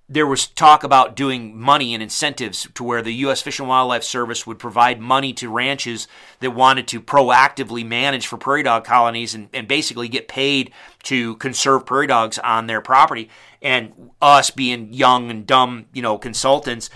[0.09, 3.43] There was talk about doing money and incentives to where the U.S.
[3.43, 6.07] Fish and Wildlife Service would provide money to ranches
[6.39, 10.71] that wanted to proactively manage for prairie dog colonies and, and basically get paid
[11.05, 13.29] to conserve prairie dogs on their property.
[13.61, 16.89] And us being young and dumb, you know, consultants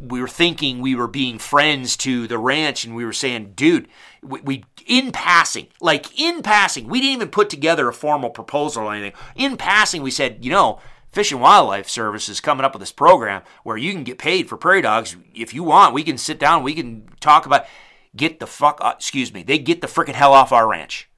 [0.00, 3.86] we were thinking we were being friends to the ranch and we were saying, dude,
[4.22, 8.84] we, we, in passing, like in passing, we didn't even put together a formal proposal
[8.84, 9.12] or anything.
[9.36, 10.80] In passing, we said, you know,
[11.12, 14.48] Fish and Wildlife Service is coming up with this program where you can get paid
[14.48, 15.94] for prairie dogs if you want.
[15.94, 17.66] We can sit down, we can talk about
[18.14, 21.08] get the fuck excuse me, they get the freaking hell off our ranch.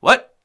[0.00, 0.36] What?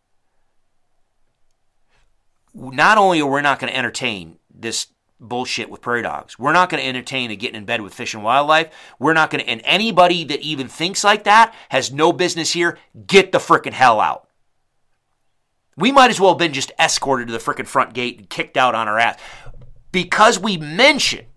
[2.53, 4.87] Not only are we not going to entertain this
[5.19, 6.37] bullshit with prairie dogs.
[6.37, 8.69] We're not going to entertain a getting in bed with fish and wildlife.
[8.99, 12.77] We're not going to, and anybody that even thinks like that has no business here.
[13.07, 14.27] Get the frickin' hell out.
[15.75, 18.57] We might as well have been just escorted to the frickin' front gate and kicked
[18.57, 19.19] out on our ass
[19.91, 21.27] because we mentioned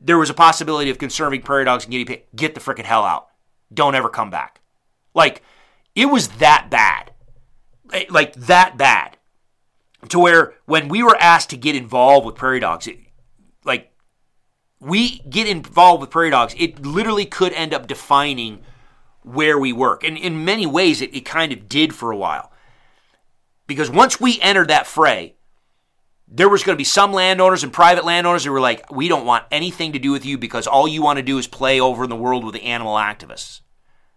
[0.00, 2.22] there was a possibility of conserving prairie dogs and getting paid.
[2.34, 3.28] Get the frickin' hell out.
[3.72, 4.60] Don't ever come back.
[5.14, 5.42] Like,
[5.94, 7.12] it was that bad.
[7.92, 9.16] Eh, like, that bad
[10.08, 12.98] to where when we were asked to get involved with prairie dogs, it,
[13.64, 13.90] like
[14.80, 18.60] we get involved with prairie dogs, it literally could end up defining
[19.22, 20.04] where we work.
[20.04, 22.52] And in many ways, it, it kind of did for a while.
[23.66, 25.34] Because once we entered that fray,
[26.28, 29.26] there was going to be some landowners and private landowners who were like, we don't
[29.26, 32.04] want anything to do with you because all you want to do is play over
[32.04, 33.60] in the world with the animal activists.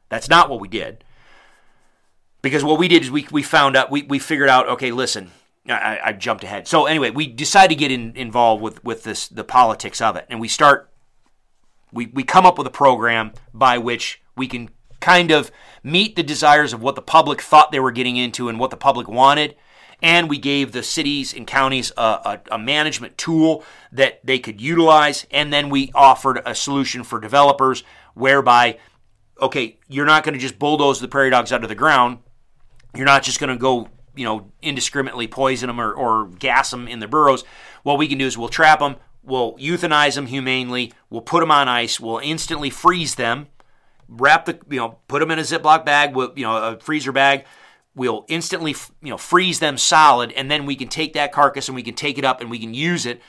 [0.09, 1.03] That's not what we did.
[2.41, 5.31] Because what we did is we, we found out, we, we figured out, okay, listen,
[5.67, 6.67] I, I, jumped ahead.
[6.67, 10.25] So anyway, we decided to get in, involved with with this the politics of it,
[10.29, 10.89] and we start.
[11.91, 14.69] We we come up with a program by which we can
[14.99, 15.51] kind of
[15.83, 18.77] meet the desires of what the public thought they were getting into and what the
[18.77, 19.55] public wanted.
[20.01, 24.61] And we gave the cities and counties a, a, a management tool that they could
[24.61, 25.27] utilize.
[25.29, 28.79] And then we offered a solution for developers whereby,
[29.41, 32.19] okay, you're not going to just bulldoze the prairie dogs out of the ground.
[32.95, 36.89] You're not just going to go you know, indiscriminately poison them or, or gas them
[36.89, 37.45] in their burrows.
[37.83, 41.51] What we can do is we'll trap them, we'll euthanize them humanely, we'll put them
[41.51, 43.47] on ice, we'll instantly freeze them,
[44.09, 47.11] wrap the, you know, put them in a Ziploc bag, with, you know, a freezer
[47.11, 47.45] bag.
[47.95, 51.75] We'll instantly, you know, freeze them solid, and then we can take that carcass and
[51.75, 53.21] we can take it up and we can use it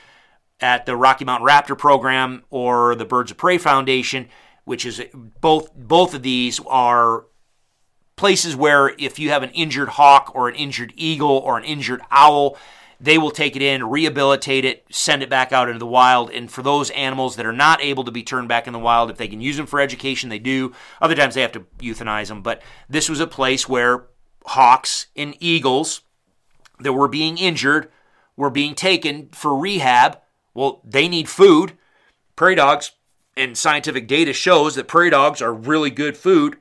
[0.59, 4.29] at the Rocky Mountain Raptor program or the Birds of Prey Foundation,
[4.63, 7.25] which is both both of these are
[8.15, 12.01] places where if you have an injured hawk or an injured eagle or an injured
[12.11, 12.57] owl,
[13.01, 16.29] they will take it in, rehabilitate it, send it back out into the wild.
[16.29, 19.09] And for those animals that are not able to be turned back in the wild,
[19.09, 20.71] if they can use them for education, they do.
[21.01, 22.43] Other times they have to euthanize them.
[22.43, 24.05] But this was a place where
[24.45, 26.01] hawks and eagles
[26.79, 27.91] that were being injured
[28.37, 30.19] were being taken for rehab.
[30.53, 31.73] Well, they need food.
[32.35, 32.91] Prairie dogs
[33.35, 36.57] and scientific data shows that prairie dogs are really good food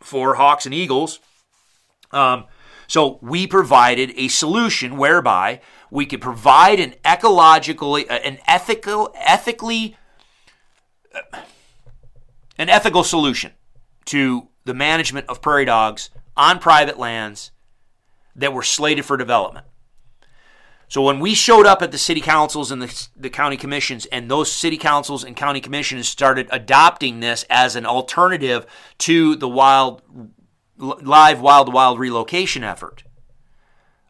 [0.00, 1.20] for hawks and eagles.
[2.10, 2.46] Um,
[2.88, 5.60] so we provided a solution whereby
[5.90, 9.96] we could provide an ecologically, uh, an ethical, ethically,
[11.14, 11.40] uh,
[12.56, 13.52] an ethical solution
[14.06, 17.52] to the management of prairie dogs on private lands
[18.34, 19.66] that were slated for development.
[20.88, 24.30] So when we showed up at the city councils and the, the county commissions, and
[24.30, 28.64] those city councils and county commissions started adopting this as an alternative
[28.98, 30.00] to the wild
[30.78, 33.04] live wild wild relocation effort.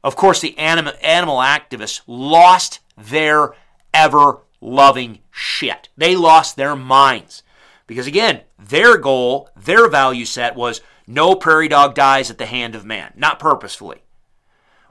[0.05, 3.55] Of course, the anim- animal activists lost their
[3.93, 5.89] ever loving shit.
[5.97, 7.43] They lost their minds.
[7.87, 12.75] Because again, their goal, their value set was no prairie dog dies at the hand
[12.75, 14.03] of man, not purposefully.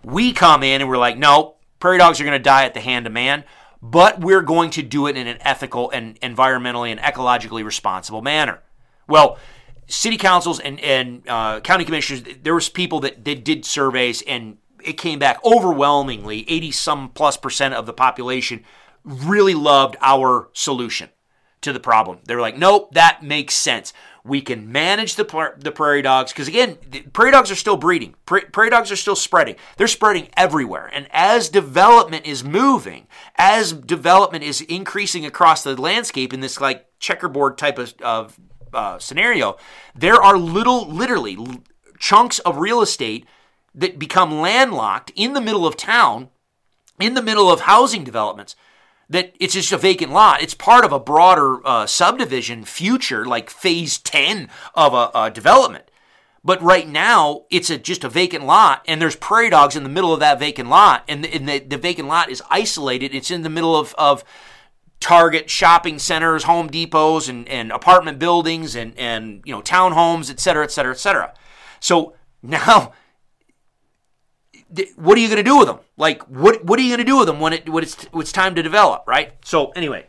[0.04, 2.80] We come in and we're like, no, prairie dogs are going to die at the
[2.80, 3.44] hand of man,
[3.82, 8.62] but we're going to do it in an ethical and environmentally and ecologically responsible manner.
[9.08, 9.38] Well,
[9.88, 14.58] city councils and, and uh, county commissioners, there was people that, that did surveys and
[14.84, 18.64] it came back overwhelmingly 80 some plus percent of the population
[19.04, 21.10] really loved our solution
[21.62, 22.20] to the problem.
[22.26, 23.94] They were like, nope, that makes sense.
[24.24, 26.78] We can manage the, the prairie dogs because, again,
[27.14, 28.16] prairie dogs are still breeding.
[28.26, 29.56] prairie dogs are still spreading.
[29.78, 30.90] They're spreading everywhere.
[30.94, 33.08] And as development is moving,
[33.38, 38.38] as development is increasing across the landscape in this like checkerboard type of, of
[38.74, 39.58] uh, scenario,
[39.96, 41.38] there are little, literally,
[42.00, 43.26] chunks of real estate
[43.74, 46.30] that become landlocked in the middle of town,
[47.00, 48.56] in the middle of housing developments.
[49.10, 50.42] That it's just a vacant lot.
[50.42, 55.90] It's part of a broader uh, subdivision future, like phase 10 of a, a development.
[56.44, 59.90] But right now, it's a, just a vacant lot, and there's prairie dogs in the
[59.90, 63.14] middle of that vacant lot, and the, and the, the vacant lot is isolated.
[63.14, 64.24] It's in the middle of, of
[65.00, 70.40] Target shopping centers, Home Depots, and, and apartment buildings, and, and you know townhomes, et
[70.40, 71.34] cetera, et cetera, et cetera.
[71.80, 72.94] So now,
[74.96, 75.80] what are you going to do with them?
[75.98, 78.22] Like, what what are you going to do with them when it when it's when
[78.22, 79.34] it's time to develop, right?
[79.46, 80.08] So anyway,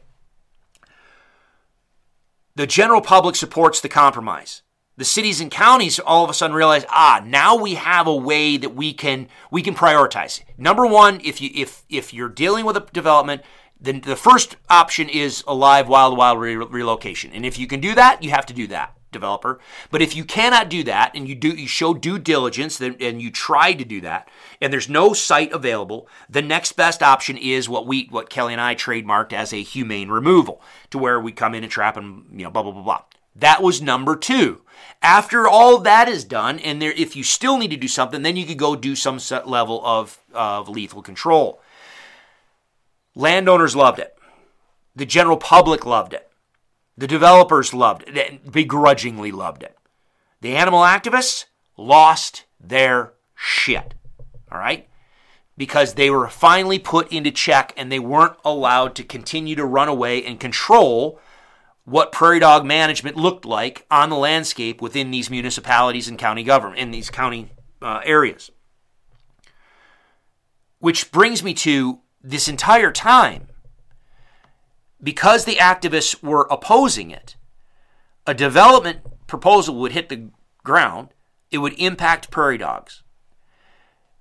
[2.55, 4.63] the general public supports the compromise.
[4.97, 8.57] The cities and counties all of a sudden realize, ah, now we have a way
[8.57, 10.43] that we can we can prioritize.
[10.57, 13.43] Number one, if you if if you're dealing with a development,
[13.81, 17.33] the, the first option is a live wild wild re- relocation.
[17.33, 19.61] And if you can do that, you have to do that, developer.
[19.91, 23.31] But if you cannot do that and you do you show due diligence and you
[23.31, 24.29] try to do that
[24.61, 28.61] and there's no site available, the next best option is what we what Kelly and
[28.61, 32.45] I trademarked as a humane removal, to where we come in and trap and you
[32.45, 33.03] know blah blah blah blah.
[33.37, 34.63] That was number two.
[35.01, 38.37] After all that is done, and there, if you still need to do something, then
[38.37, 41.61] you could go do some level of, of lethal control.
[43.19, 44.17] Landowners loved it.
[44.95, 46.31] The general public loved it.
[46.97, 49.77] The developers loved it, begrudgingly loved it.
[50.41, 51.47] The animal activists
[51.77, 53.95] lost their shit.
[54.53, 54.89] All right?
[55.57, 59.89] Because they were finally put into check and they weren't allowed to continue to run
[59.89, 61.21] away and control
[61.85, 66.79] what prairie dog management looked like on the landscape within these municipalities and county government,
[66.79, 67.51] in these county
[67.83, 68.53] uh, areas.
[70.79, 73.49] Which brings me to this entire time,
[75.03, 77.37] because the activists were opposing it,
[78.27, 80.31] a development proposal would hit the
[80.65, 81.09] ground,
[81.51, 83.03] it would impact prairie dogs.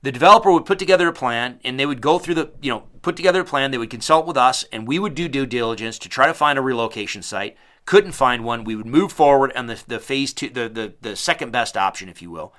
[0.03, 2.83] The developer would put together a plan and they would go through the, you know,
[3.01, 5.97] put together a plan, they would consult with us, and we would do due diligence
[5.99, 7.57] to try to find a relocation site.
[7.85, 11.15] Couldn't find one, we would move forward on the, the phase two, the, the, the
[11.15, 12.53] second best option, if you will.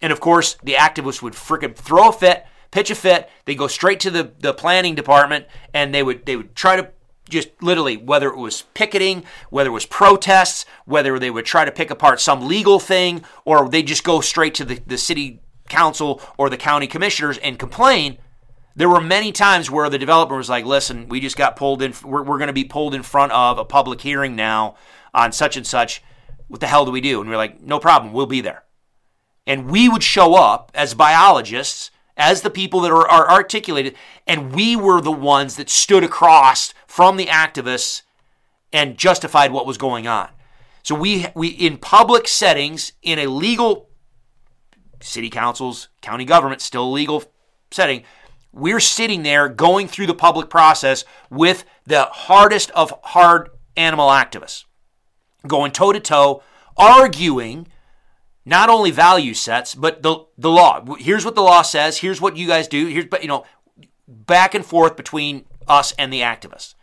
[0.00, 3.30] And of course, the activists would frickin' throw a fit pitch a fit.
[3.46, 6.90] They go straight to the, the planning department and they would they would try to
[7.26, 11.72] just literally whether it was picketing, whether it was protests, whether they would try to
[11.72, 16.20] pick apart some legal thing, or they just go straight to the, the city council
[16.36, 18.18] or the county commissioners and complain.
[18.76, 21.94] There were many times where the developer was like, listen, we just got pulled in,
[22.04, 24.76] we're, we're going to be pulled in front of a public hearing now
[25.14, 26.02] on such and such.
[26.48, 27.22] What the hell do we do?
[27.22, 28.64] And we're like, no problem, we'll be there.
[29.46, 33.94] And we would show up as biologists as the people that are, are articulated,
[34.26, 38.02] and we were the ones that stood across from the activists
[38.72, 40.28] and justified what was going on.
[40.82, 43.90] So we we in public settings in a legal
[45.00, 47.24] city councils, county government, still a legal
[47.70, 48.04] setting,
[48.52, 54.64] we're sitting there going through the public process with the hardest of hard animal activists,
[55.46, 56.42] going toe to toe,
[56.76, 57.68] arguing
[58.46, 60.82] not only value sets, but the, the law.
[60.98, 61.98] Here's what the law says.
[61.98, 62.86] Here's what you guys do.
[62.86, 63.44] Here's, but you know,
[64.08, 66.74] back and forth between us and the activists.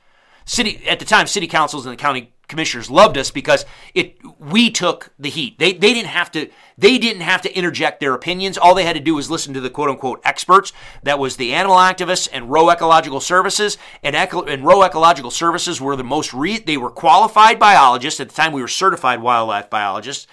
[0.46, 4.70] City at the time, city councils and the county commissioners loved us because it we
[4.70, 5.58] took the heat.
[5.58, 8.58] They they didn't have to they didn't have to interject their opinions.
[8.58, 10.74] All they had to do was listen to the quote unquote experts.
[11.04, 13.78] That was the animal activists and Roe Ecological Services.
[14.04, 18.30] And, Eco, and Roe Ecological Services were the most re, they were qualified biologists at
[18.30, 18.52] the time.
[18.52, 20.28] We were certified wildlife biologists.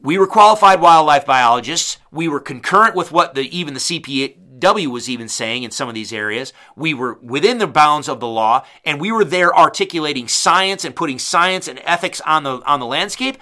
[0.00, 1.98] We were qualified wildlife biologists.
[2.10, 5.94] We were concurrent with what the even the CPW was even saying in some of
[5.94, 6.52] these areas.
[6.76, 10.94] We were within the bounds of the law, and we were there articulating science and
[10.94, 13.38] putting science and ethics on the on the landscape.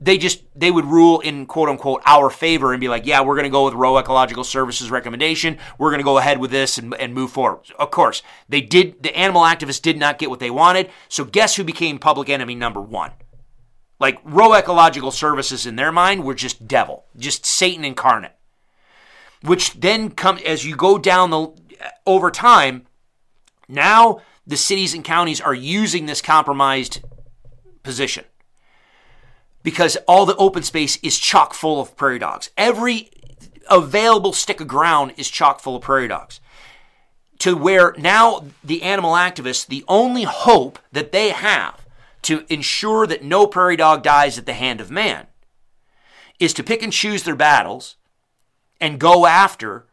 [0.00, 3.34] They just they would rule in quote unquote our favor and be like, yeah, we're
[3.34, 5.58] going to go with Roe Ecological Services recommendation.
[5.76, 7.66] We're going to go ahead with this and, and move forward.
[7.78, 9.02] Of course, they did.
[9.02, 10.90] The animal activists did not get what they wanted.
[11.08, 13.10] So guess who became public enemy number one?
[14.00, 18.32] Like Roe Ecological Services in their mind were just devil, just Satan incarnate
[19.42, 22.86] which then come as you go down the uh, over time.
[23.68, 27.00] Now the cities and counties are using this compromised
[27.82, 28.24] position
[29.62, 32.50] because all the open space is chock full of prairie dogs.
[32.56, 33.10] Every
[33.70, 36.40] available stick of ground is chock full of prairie dogs.
[37.40, 41.77] To where now the animal activists, the only hope that they have
[42.22, 45.26] to ensure that no prairie dog dies at the hand of man
[46.38, 47.96] is to pick and choose their battles
[48.80, 49.86] and go after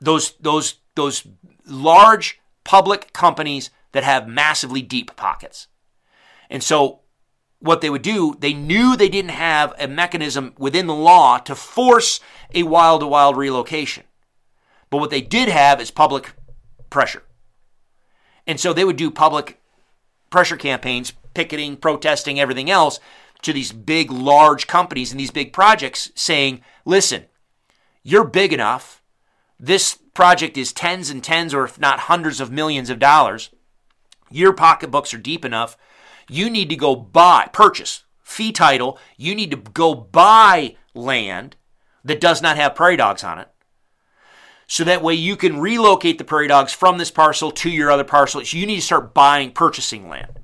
[0.00, 1.26] those those those
[1.66, 5.68] large public companies that have massively deep pockets.
[6.50, 7.00] And so
[7.60, 11.54] what they would do, they knew they didn't have a mechanism within the law to
[11.54, 12.20] force
[12.54, 14.04] a wild to wild relocation.
[14.90, 16.32] But what they did have is public
[16.90, 17.22] pressure.
[18.46, 19.60] And so they would do public
[20.34, 22.98] pressure campaigns, picketing, protesting, everything else
[23.42, 27.26] to these big, large companies and these big projects saying, listen,
[28.02, 29.00] you're big enough.
[29.60, 33.50] This project is tens and tens, or if not hundreds of millions of dollars.
[34.28, 35.76] Your pocketbooks are deep enough.
[36.28, 38.98] You need to go buy, purchase, fee title.
[39.16, 41.54] You need to go buy land
[42.02, 43.53] that does not have prairie dogs on it.
[44.66, 48.04] So that way you can relocate the prairie dogs from this parcel to your other
[48.04, 48.42] parcel.
[48.42, 50.40] You need to start buying, purchasing land.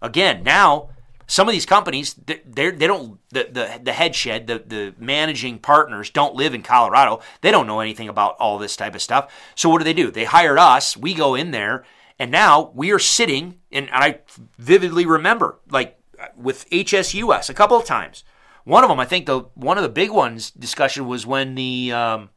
[0.00, 0.88] Again, now
[1.32, 5.58] some of these companies they they don't the, the the head shed the the managing
[5.58, 7.20] partners don't live in Colorado.
[7.40, 9.32] They don't know anything about all this type of stuff.
[9.54, 10.10] So what do they do?
[10.10, 10.94] They hired us.
[10.96, 11.84] We go in there.
[12.18, 14.20] And now we are sitting and I
[14.58, 15.98] vividly remember like
[16.36, 18.24] with HSUS a couple of times.
[18.64, 21.92] One of them I think the one of the big ones discussion was when the
[21.92, 22.28] um,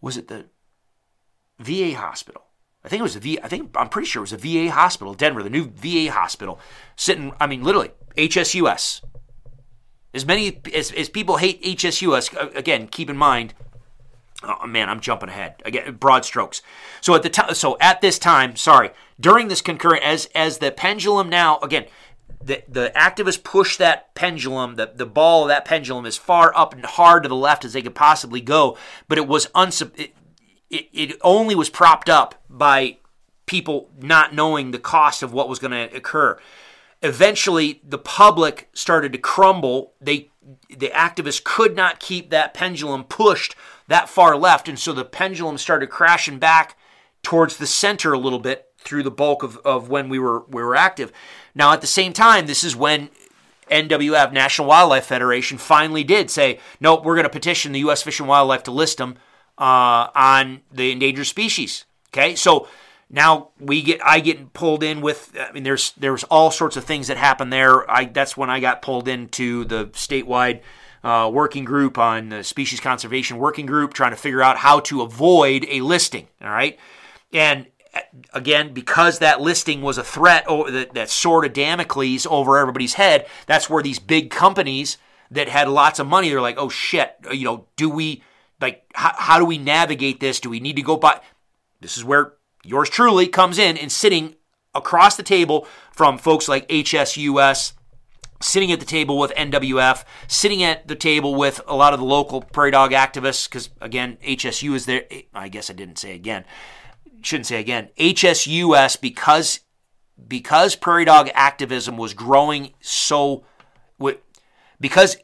[0.00, 0.46] was it the
[1.58, 2.44] VA hospital
[2.84, 3.38] I think it was a V.
[3.42, 6.58] I think I'm pretty sure it was a VA hospital, Denver, the new VA hospital,
[6.96, 7.32] sitting.
[7.40, 9.02] I mean, literally HSUS.
[10.12, 13.54] As many as, as people hate HSUS, uh, again, keep in mind.
[14.42, 15.56] Oh man, I'm jumping ahead.
[15.66, 16.62] Again, broad strokes.
[17.02, 18.90] So at the time, so at this time, sorry,
[19.20, 21.84] during this concurrent, as as the pendulum now, again,
[22.42, 26.72] the the activists push that pendulum, the, the ball of that pendulum as far up
[26.74, 28.76] and hard to the left as they could possibly go,
[29.08, 29.92] but it was unsub.
[29.98, 30.14] It,
[30.70, 32.98] it, it only was propped up by
[33.46, 36.38] people not knowing the cost of what was going to occur.
[37.02, 39.94] Eventually, the public started to crumble.
[40.00, 40.30] They,
[40.68, 43.56] the activists could not keep that pendulum pushed
[43.88, 46.76] that far left, and so the pendulum started crashing back
[47.22, 50.62] towards the center a little bit through the bulk of, of when we were we
[50.62, 51.12] were active.
[51.54, 53.10] Now, at the same time, this is when
[53.70, 58.02] NWF, National Wildlife Federation, finally did say, nope, we're going to petition the U.S.
[58.02, 59.16] Fish and Wildlife to list them
[59.58, 61.84] uh, on the endangered species.
[62.08, 62.66] Okay, so
[63.08, 65.36] now we get I get pulled in with.
[65.38, 67.88] I mean, there's there's all sorts of things that happen there.
[67.88, 70.60] I that's when I got pulled into the statewide.
[71.02, 75.00] Uh, working group on the species conservation working group trying to figure out how to
[75.00, 76.78] avoid a listing all right
[77.32, 77.66] and
[78.32, 82.94] again because that listing was a threat over that, that sword of damocles over everybody's
[82.94, 84.96] head that's where these big companies
[85.30, 88.22] that had lots of money they're like oh shit uh, you know do we
[88.60, 90.40] like how, how do we navigate this?
[90.40, 91.20] Do we need to go by?
[91.80, 92.34] This is where
[92.64, 94.36] yours truly comes in and sitting
[94.74, 97.72] across the table from folks like HSUS,
[98.40, 102.06] sitting at the table with NWF, sitting at the table with a lot of the
[102.06, 105.04] local prairie dog activists, because again, HSU is there.
[105.34, 106.44] I guess I didn't say again.
[107.22, 107.90] Shouldn't say again.
[107.98, 109.60] HSUS because
[110.28, 113.44] because prairie dog activism was growing so
[114.80, 115.16] because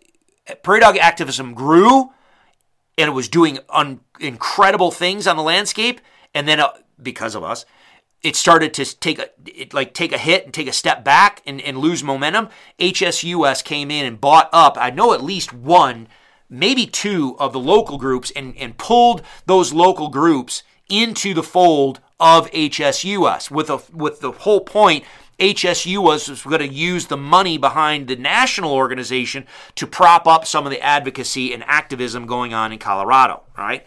[0.62, 2.10] prairie dog activism grew
[2.98, 6.00] and it was doing un- incredible things on the landscape.
[6.34, 6.70] And then uh,
[7.02, 7.64] because of us,
[8.22, 11.42] it started to take a it, like take a hit and take a step back
[11.46, 12.48] and, and lose momentum.
[12.78, 14.76] HSUS came in and bought up.
[14.78, 16.08] I know at least one,
[16.48, 22.00] maybe two of the local groups and, and pulled those local groups into the fold
[22.18, 25.04] of HSUS with a, with the whole point
[25.38, 30.46] HSU was, was going to use the money behind the national organization to prop up
[30.46, 33.84] some of the advocacy and activism going on in Colorado, right?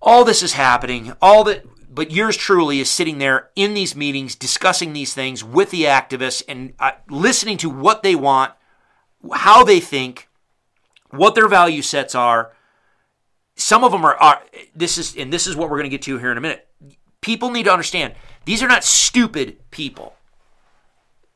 [0.00, 4.36] All this is happening, all that but yours truly is sitting there in these meetings
[4.36, 8.52] discussing these things with the activists and uh, listening to what they want,
[9.32, 10.28] how they think,
[11.10, 12.52] what their value sets are.
[13.58, 14.40] Some of them are, are
[14.74, 16.66] this is and this is what we're going to get to here in a minute.
[17.20, 20.14] People need to understand these are not stupid people.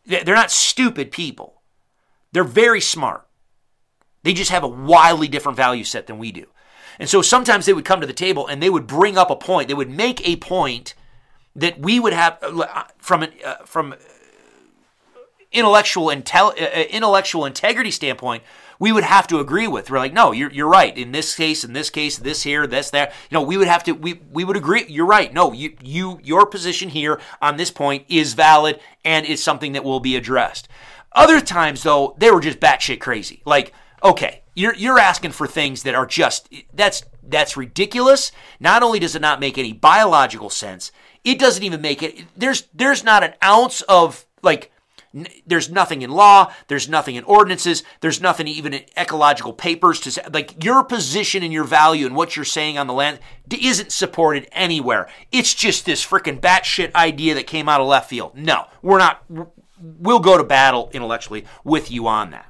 [0.07, 1.63] They're not stupid people.
[2.33, 3.27] They're very smart.
[4.23, 6.47] They just have a wildly different value set than we do.
[6.99, 9.37] And so sometimes they would come to the table and they would bring up a
[9.37, 9.69] point.
[9.69, 10.95] They would make a point
[11.57, 13.95] that we would have uh, from an, uh, from
[15.51, 18.43] intellectual intel, uh, uh, intellectual integrity standpoint.
[18.83, 19.93] We would have to agree with.
[19.93, 20.99] We're like, no, you're, you're right.
[20.99, 23.13] In this case, in this case, this here, this there.
[23.31, 23.93] You know, we would have to.
[23.93, 24.87] We we would agree.
[24.89, 25.33] You're right.
[25.33, 29.85] No, you you your position here on this point is valid and is something that
[29.85, 30.67] will be addressed.
[31.13, 33.41] Other times, though, they were just batshit crazy.
[33.45, 33.73] Like,
[34.03, 38.33] okay, you're you're asking for things that are just that's that's ridiculous.
[38.59, 40.91] Not only does it not make any biological sense,
[41.23, 42.25] it doesn't even make it.
[42.37, 44.72] There's there's not an ounce of like
[45.47, 50.11] there's nothing in law, there's nothing in ordinances, there's nothing even in ecological papers to
[50.11, 53.93] say, like your position and your value and what you're saying on the land isn't
[53.93, 55.09] supported anywhere.
[55.31, 58.37] It's just this freaking batshit idea that came out of left field.
[58.37, 59.25] No, we're not.
[59.81, 62.47] We'll go to battle intellectually with you on that.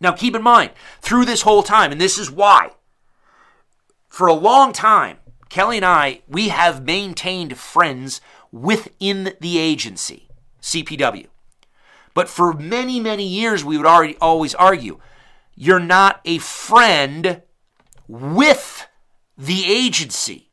[0.00, 2.72] Now, keep in mind, through this whole time, and this is why,
[4.08, 5.18] for a long time,
[5.48, 8.20] Kelly and I, we have maintained friends
[8.52, 10.28] within the agency,
[10.60, 11.26] CPW.
[12.16, 14.98] But for many, many years, we would already always argue
[15.54, 17.42] you're not a friend
[18.08, 18.88] with
[19.36, 20.50] the agency.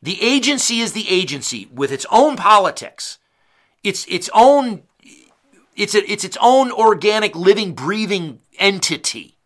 [0.00, 3.18] The agency is the agency with its own politics,
[3.84, 4.84] its its own
[5.76, 9.36] it's, a, it's its own organic, living, breathing entity.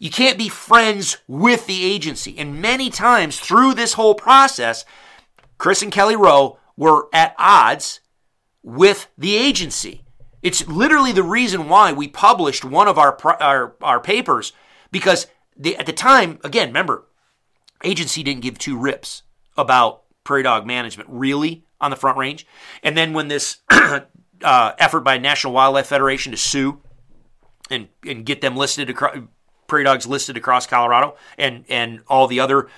[0.00, 2.36] You can't be friends with the agency.
[2.36, 4.84] And many times through this whole process,
[5.56, 8.00] Chris and Kelly Roe were at odds
[8.68, 10.04] with the agency.
[10.42, 14.52] It's literally the reason why we published one of our our, our papers
[14.90, 15.26] because
[15.78, 17.06] at the time, again, remember,
[17.82, 19.22] agency didn't give two rips
[19.56, 22.46] about prairie dog management really on the front range.
[22.82, 24.00] And then when this uh,
[24.78, 26.82] effort by National Wildlife Federation to sue
[27.70, 29.16] and and get them listed across
[29.66, 32.68] prairie dogs listed across Colorado and and all the other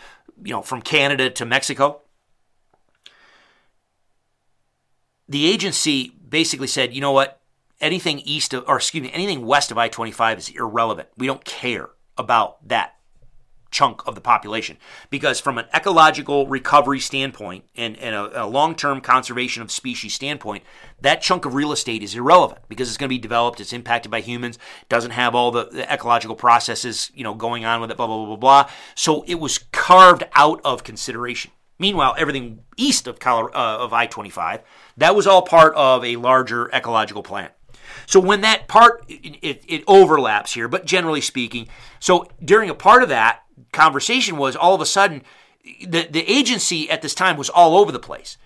[0.44, 2.02] you know from Canada to Mexico.
[5.30, 7.40] The agency basically said, you know what,
[7.80, 11.08] anything east of or excuse me, anything west of I-25 is irrelevant.
[11.16, 12.96] We don't care about that
[13.70, 14.76] chunk of the population.
[15.08, 20.14] Because from an ecological recovery standpoint and, and a, a long term conservation of species
[20.14, 20.64] standpoint,
[21.00, 24.10] that chunk of real estate is irrelevant because it's going to be developed, it's impacted
[24.10, 24.58] by humans,
[24.88, 28.16] doesn't have all the, the ecological processes you know going on with it, blah, blah,
[28.16, 28.70] blah, blah, blah.
[28.94, 31.52] So it was carved out of consideration.
[31.80, 34.60] Meanwhile, everything east of, Colorado, uh, of I 25,
[34.98, 37.48] that was all part of a larger ecological plan.
[38.06, 41.68] So when that part, it, it, it, overlaps here, but generally speaking,
[41.98, 43.42] so during a part of that,
[43.72, 45.22] conversation was all of a sudden
[45.64, 48.36] the, the agency at this time was all over the place.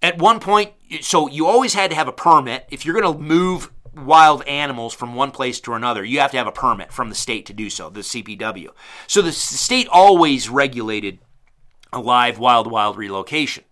[0.00, 2.66] At one point, so you always had to have a permit.
[2.70, 6.36] If you're going to move wild animals from one place to another, you have to
[6.36, 8.68] have a permit from the state to do so, the CPW.
[9.06, 11.18] So the state always regulated
[11.96, 13.64] a live wild wild relocation.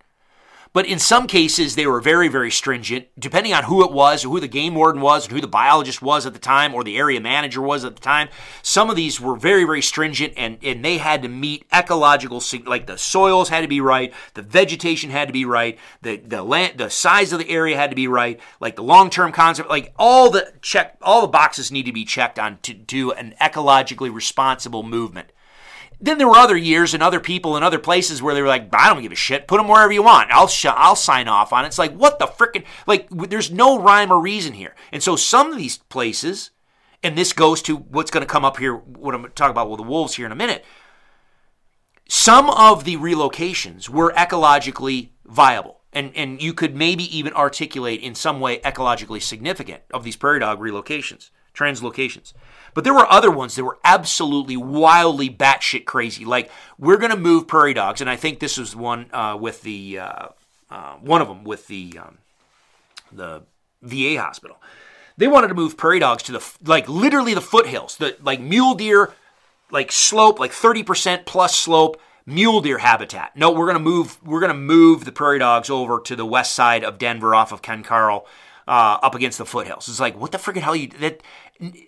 [0.75, 4.41] But in some cases, they were very, very stringent, depending on who it was, who
[4.41, 7.21] the game warden was, and who the biologist was at the time, or the area
[7.21, 8.29] manager was at the time.
[8.61, 12.89] Some of these were very, very stringent, and, and they had to meet ecological, like
[12.89, 16.77] the soils had to be right, the vegetation had to be right, the the land,
[16.77, 19.95] the size of the area had to be right, like the long term concept, like
[19.97, 24.13] all the check, all the boxes need to be checked on to do an ecologically
[24.13, 25.31] responsible movement.
[26.05, 28.69] Then there were other years and other people and other places where they were like,
[28.75, 29.49] I don't give a shit.
[29.49, 30.31] Put them wherever you want.
[30.31, 31.69] I'll sh- I'll sign off on it.
[31.69, 33.09] It's like, what the frickin' like?
[33.11, 34.75] There's no rhyme or reason here.
[34.93, 36.51] And so some of these places,
[37.03, 38.75] and this goes to what's going to come up here.
[38.75, 40.65] What I'm going to talk about with the wolves here in a minute.
[42.07, 45.81] Some of the relocations were ecologically viable.
[45.95, 50.41] And, and you could maybe even articulate in some way ecologically significant of these prairie
[50.41, 51.31] dog relocations.
[51.55, 52.35] translocations.
[52.75, 56.25] But there were other ones that were absolutely wildly batshit crazy.
[56.25, 59.63] Like we're going to move prairie dogs, and I think this was one uh, with
[59.63, 60.29] the uh,
[60.71, 62.19] uh, one of them with the um,
[63.13, 63.43] the
[63.81, 64.61] VA hospital.
[65.17, 68.75] They wanted to move prairie dogs to the like literally the foothills, the like mule
[68.75, 69.13] deer,
[69.71, 73.37] like slope, like thirty percent plus slope mule deer habitat.
[73.37, 74.23] No, we're gonna move.
[74.25, 77.63] We're gonna move the prairie dogs over to the west side of Denver, off of
[77.63, 78.27] Ken Caryl,
[78.67, 79.89] uh, up against the foothills.
[79.89, 81.23] It's like what the friggin' hell you that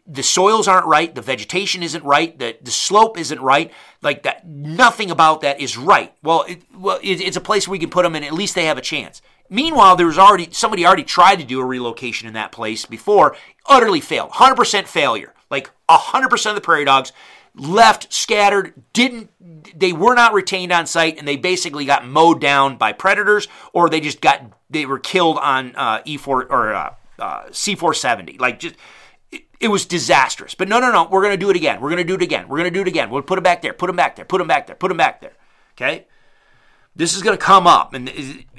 [0.06, 3.72] the soils aren't right, the vegetation isn't right, the, the slope isn't right,
[4.02, 4.46] like that.
[4.46, 6.14] Nothing about that is right.
[6.22, 8.24] Well, it, well, it, it's a place where we can put them in.
[8.24, 9.22] At least they have a chance.
[9.48, 13.36] Meanwhile, there was already somebody already tried to do a relocation in that place before,
[13.66, 15.34] utterly failed, hundred percent failure.
[15.50, 17.12] Like hundred percent of the prairie dogs
[17.56, 19.30] left, scattered, didn't.
[19.78, 23.88] They were not retained on site, and they basically got mowed down by predators, or
[23.88, 28.40] they just got they were killed on uh, E4 or uh, uh, C470.
[28.40, 28.76] Like just
[29.58, 30.54] it was disastrous.
[30.54, 31.08] But no, no, no.
[31.08, 31.80] We're to do it again.
[31.80, 32.48] We're to do it again.
[32.48, 33.10] We're to do it again.
[33.10, 33.72] We'll put him back there.
[33.72, 34.24] Put them back there.
[34.24, 34.76] Put them back there.
[34.76, 35.32] Put him back there.
[35.72, 36.06] Okay?
[36.94, 38.10] This is to come up and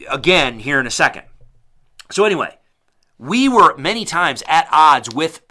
[0.10, 1.24] again here in a second.
[2.12, 2.58] So anyway,
[3.18, 5.42] we were many times at odds with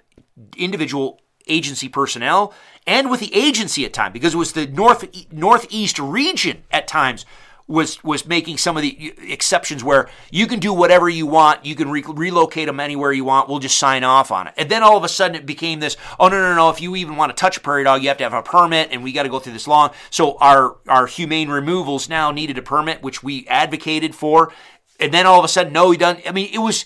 [0.56, 2.52] individual agency personnel
[2.86, 7.24] and with the agency at times because it was the north northeast region at times
[7.68, 11.74] was was making some of the exceptions where you can do whatever you want, you
[11.74, 13.48] can re- relocate them anywhere you want.
[13.48, 14.55] We'll just sign off on it.
[14.56, 15.97] And then all of a sudden it became this.
[16.20, 16.70] Oh no no no!
[16.70, 18.90] If you even want to touch a prairie dog, you have to have a permit,
[18.93, 19.90] and we got to go through this long.
[20.10, 24.52] So our our humane removals now needed a permit, which we advocated for.
[25.01, 26.18] And then all of a sudden, no, he done.
[26.27, 26.85] I mean, it was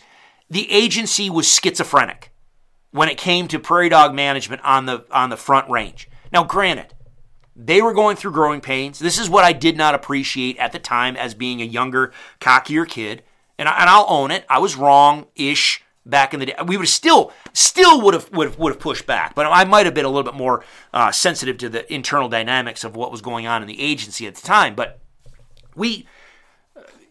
[0.49, 2.30] the agency was schizophrenic
[2.91, 6.09] when it came to prairie dog management on the on the front range.
[6.33, 6.95] Now, granted
[7.57, 8.99] they were going through growing pains.
[8.99, 12.89] This is what I did not appreciate at the time as being a younger, cockier
[12.89, 13.23] kid.
[13.59, 14.47] And, I, and I'll own it.
[14.49, 16.55] I was wrong ish back in the day.
[16.65, 19.95] We would still still would have would would have pushed back, but I might have
[19.95, 20.65] been a little bit more
[20.95, 24.35] uh, sensitive to the internal dynamics of what was going on in the agency at
[24.35, 24.75] the time.
[24.75, 24.99] But
[25.75, 26.07] we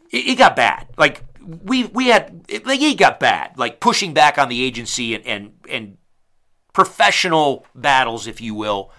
[0.10, 0.88] it got bad.
[0.98, 1.24] Like
[1.64, 3.58] we we had like he got bad.
[3.58, 5.98] Like pushing back on the agency and and and
[6.74, 8.92] professional battles, if you will,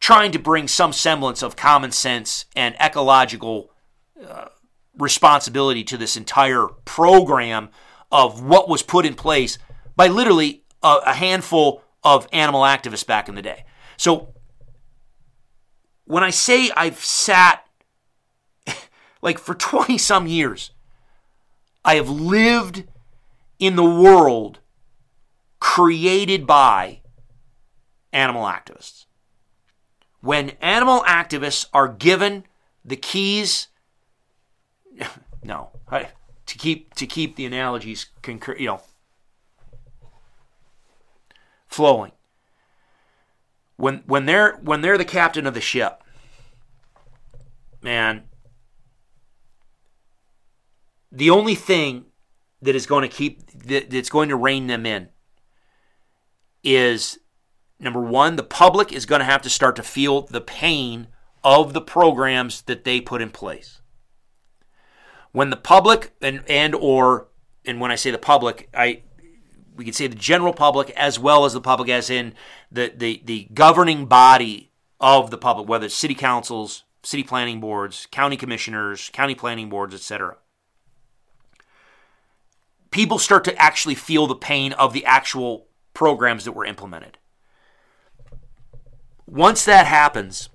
[0.00, 3.70] trying to bring some semblance of common sense and ecological
[4.24, 4.46] uh,
[4.98, 7.70] responsibility to this entire program
[8.12, 9.58] of what was put in place
[9.94, 13.64] by literally a, a handful of animal activists back in the day.
[13.96, 14.34] So
[16.04, 17.66] when I say I've sat
[19.22, 20.70] like for 20 some years,
[21.86, 22.82] I have lived
[23.60, 24.58] in the world
[25.60, 27.00] created by
[28.12, 29.06] animal activists.
[30.20, 32.44] When animal activists are given
[32.84, 33.68] the keys
[35.44, 35.70] no
[36.46, 38.82] to keep to keep the analogies concur, you know
[41.68, 42.12] flowing.
[43.76, 46.02] When when they're when they're the captain of the ship
[47.80, 48.24] man
[51.16, 52.04] the only thing
[52.60, 55.08] that is going to keep that, that's going to rein them in
[56.62, 57.18] is
[57.80, 61.08] number one, the public is going to have to start to feel the pain
[61.42, 63.80] of the programs that they put in place.
[65.32, 67.28] When the public and and or
[67.64, 69.02] and when I say the public, I
[69.74, 72.34] we can say the general public as well as the public as in
[72.70, 74.70] the the, the governing body
[75.00, 79.94] of the public, whether it's city councils, city planning boards, county commissioners, county planning boards,
[79.94, 80.36] etc.
[82.96, 87.18] People start to actually feel the pain of the actual programs that were implemented.
[89.26, 90.48] Once that happens,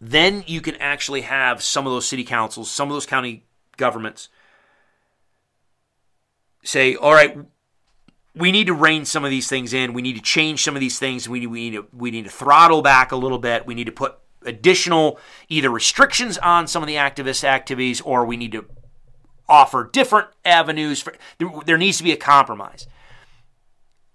[0.00, 3.44] then you can actually have some of those city councils, some of those county
[3.76, 4.28] governments
[6.62, 7.36] say, all right,
[8.36, 9.94] we need to rein some of these things in.
[9.94, 11.28] We need to change some of these things.
[11.28, 13.66] We need, we need to we need to throttle back a little bit.
[13.66, 14.16] We need to put
[14.46, 18.64] additional either restrictions on some of the activist activities, or we need to
[19.52, 21.02] offer different avenues.
[21.02, 22.86] For, there, there needs to be a compromise.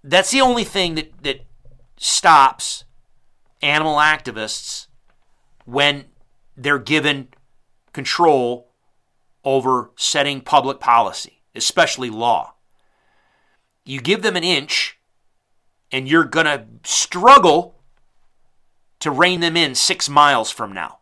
[0.02, 1.46] That's the only thing that that
[1.96, 2.84] stops
[3.62, 4.88] animal activists
[5.64, 6.06] when
[6.56, 7.28] they're given
[7.92, 8.72] control
[9.44, 12.54] over setting public policy, especially law.
[13.84, 14.98] You give them an inch,
[15.90, 17.76] and you're going to struggle
[19.00, 20.98] to rein them in six miles from now.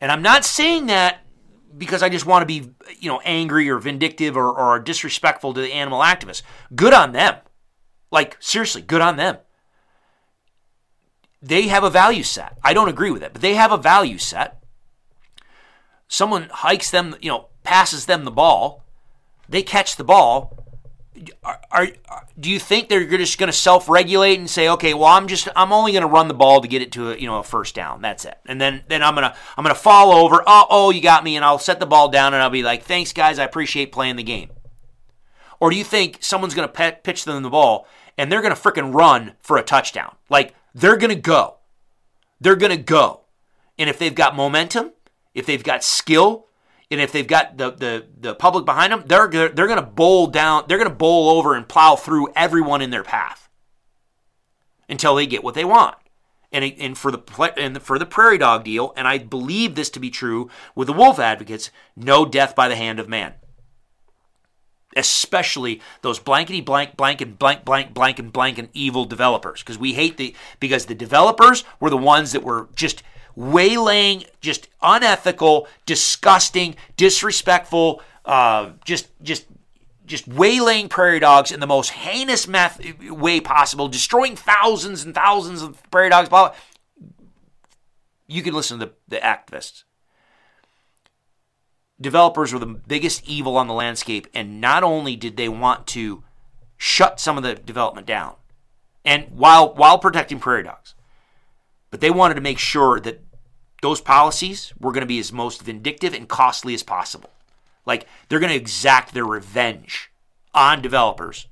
[0.00, 1.21] And I'm not saying that
[1.76, 5.60] because I just want to be, you know, angry or vindictive or, or disrespectful to
[5.60, 6.42] the animal activists.
[6.74, 7.36] Good on them.
[8.10, 9.38] Like, seriously, good on them
[11.42, 12.56] they have a value set.
[12.62, 14.62] I don't agree with it, but they have a value set.
[16.06, 18.84] Someone hikes them, you know, passes them the ball.
[19.48, 20.61] They catch the ball.
[21.44, 21.88] Are, are
[22.38, 25.72] do you think they're just going to self-regulate and say, okay, well, I'm just I'm
[25.72, 27.74] only going to run the ball to get it to a, you know a first
[27.74, 28.00] down.
[28.00, 28.38] That's it.
[28.46, 30.42] And then then I'm gonna I'm gonna fall over.
[30.46, 32.84] Oh oh, you got me, and I'll set the ball down and I'll be like,
[32.84, 34.50] thanks guys, I appreciate playing the game.
[35.60, 37.86] Or do you think someone's going to pitch them the ball
[38.18, 40.16] and they're going to freaking run for a touchdown?
[40.28, 41.58] Like they're going to go.
[42.40, 43.20] They're going to go.
[43.78, 44.90] And if they've got momentum,
[45.34, 46.48] if they've got skill,
[46.92, 50.28] and if they've got the the, the public behind them, they're they're going to bowl
[50.28, 53.48] down, they're going to bowl over and plow through everyone in their path
[54.88, 55.96] until they get what they want.
[56.52, 60.00] And, and for the and for the prairie dog deal, and I believe this to
[60.00, 63.32] be true with the wolf advocates, no death by the hand of man.
[64.94, 69.78] Especially those blankety blank blank and blank blank blank and blank and evil developers, because
[69.78, 73.02] we hate the because the developers were the ones that were just
[73.36, 79.46] waylaying, just unethical, disgusting, disrespectful, uh, just just
[80.04, 85.62] just waylaying prairie dogs in the most heinous meth- way possible, destroying thousands and thousands
[85.62, 86.28] of prairie dogs.
[86.28, 86.56] Blah, blah.
[88.26, 89.84] You can listen to the, the activists.
[92.00, 96.24] Developers were the biggest evil on the landscape, and not only did they want to
[96.76, 98.34] shut some of the development down,
[99.04, 100.94] and while while protecting prairie dogs,
[101.92, 103.22] but they wanted to make sure that
[103.82, 107.30] those policies were going to be as most vindictive and costly as possible.
[107.84, 110.10] Like they're going to exact their revenge
[110.54, 111.48] on developers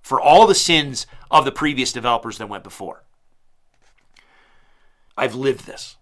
[0.00, 3.04] for all the sins of the previous developers that went before.
[5.16, 5.96] I've lived this.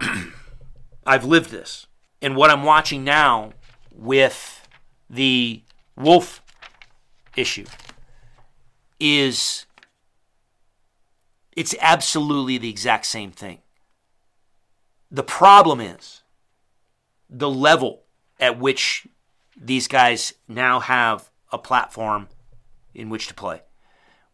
[1.06, 1.86] I've lived this.
[2.22, 3.52] And what I'm watching now
[3.92, 4.68] with
[5.10, 5.62] the
[5.96, 6.40] wolf
[7.34, 7.66] issue
[9.00, 9.66] is
[11.58, 13.58] it's absolutely the exact same thing.
[15.10, 16.22] The problem is
[17.28, 18.04] the level
[18.38, 19.08] at which
[19.60, 22.28] these guys now have a platform
[22.94, 23.62] in which to play.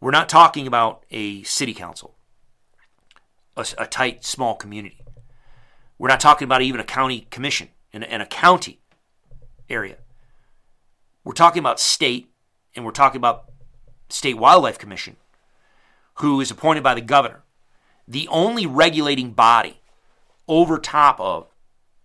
[0.02, 2.14] We're not talking about a city council,
[3.56, 5.00] a, a tight, small community.
[5.98, 8.80] We're not talking about even a county commission in, in a county
[9.70, 9.96] area.
[11.24, 12.28] We're talking about state,
[12.76, 13.46] and we're talking about
[14.10, 15.16] State Wildlife Commission,
[16.14, 17.42] who is appointed by the governor,
[18.06, 19.80] the only regulating body
[20.46, 21.48] over top of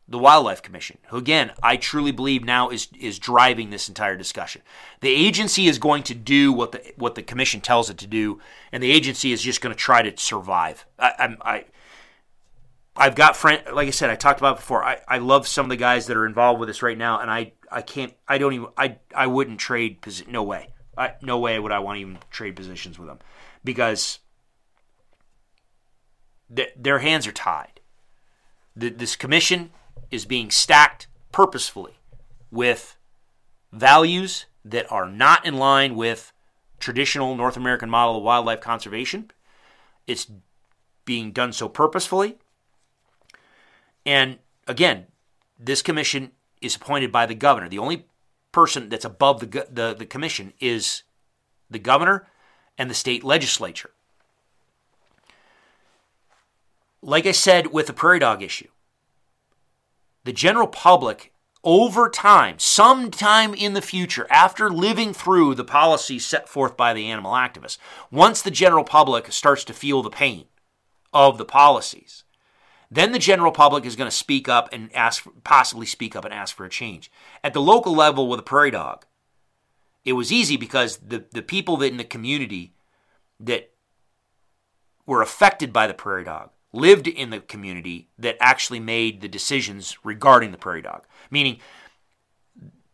[0.10, 4.64] the Wildlife Commission, who again I truly believe now is is driving this entire discussion.
[5.02, 8.40] The agency is going to do what the what the commission tells it to do,
[8.72, 10.86] and the agency is just going to try to survive.
[10.98, 11.66] I, I,
[12.96, 14.84] I have got friend like I said I talked about before.
[14.84, 17.30] I, I love some of the guys that are involved with this right now, and
[17.30, 20.32] I I can't I don't even I I wouldn't trade position.
[20.32, 20.70] No way.
[21.00, 23.20] I, no way would I want to even trade positions with them
[23.64, 24.20] because
[26.54, 27.80] th- their hands are tied.
[28.76, 29.72] The, this commission
[30.12, 31.94] is being stacked purposefully
[32.52, 32.98] with
[33.72, 36.34] values that are not in line with
[36.80, 39.32] traditional North American model of wildlife conservation.
[40.06, 40.30] It's
[41.06, 42.38] being done so purposefully.
[44.06, 45.08] And again,
[45.58, 46.32] this commission
[46.62, 47.70] is appointed by the governor.
[47.70, 48.06] The only
[48.52, 51.04] person that's above the, the, the commission is
[51.70, 52.28] the governor
[52.78, 53.92] and the state legislature.
[57.02, 58.68] Like I said with the prairie dog issue,
[60.24, 61.32] the general public
[61.64, 67.08] over time, sometime in the future, after living through the policies set forth by the
[67.08, 67.78] animal activists,
[68.12, 70.46] once the general public starts to feel the pain
[71.14, 72.24] of the policies,
[72.92, 76.34] then the general public is going to speak up and ask, possibly speak up and
[76.34, 77.12] ask for a change.
[77.44, 79.06] At the local level with a prairie dog,
[80.06, 82.74] it was easy because the, the people that in the community
[83.40, 83.72] that
[85.06, 89.98] were affected by the prairie dog lived in the community that actually made the decisions
[90.04, 91.06] regarding the prairie dog.
[91.32, 91.60] Meaning,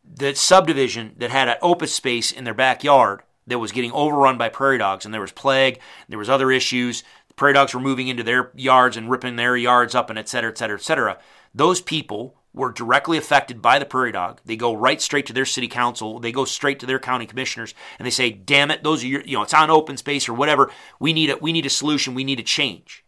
[0.04, 4.50] the subdivision that had an open space in their backyard that was getting overrun by
[4.50, 7.04] prairie dogs, and there was plague, there was other issues.
[7.36, 10.52] Prairie dogs were moving into their yards and ripping their yards up, and et cetera,
[10.52, 11.18] et cetera, et cetera.
[11.54, 14.40] Those people were directly affected by the prairie dog.
[14.46, 16.20] They go right straight to their city council.
[16.20, 19.22] They go straight to their county commissioners, and they say, "Damn it, those are your,
[19.22, 20.72] you know, it's on open space or whatever.
[21.00, 22.14] We need a, we need a solution.
[22.14, 23.04] We need a change."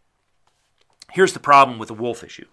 [1.12, 2.46] Here's the problem with the wolf issue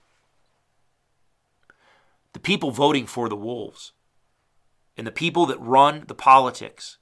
[2.32, 3.94] the people voting for the wolves
[4.98, 6.98] and the people that run the politics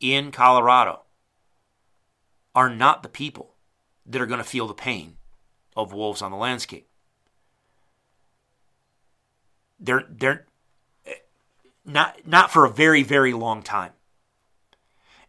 [0.00, 1.02] in Colorado
[2.54, 3.51] are not the people
[4.06, 5.16] that are going to feel the pain
[5.76, 6.86] of wolves on the landscape.
[9.80, 10.46] They're they're
[11.84, 13.92] not not for a very very long time.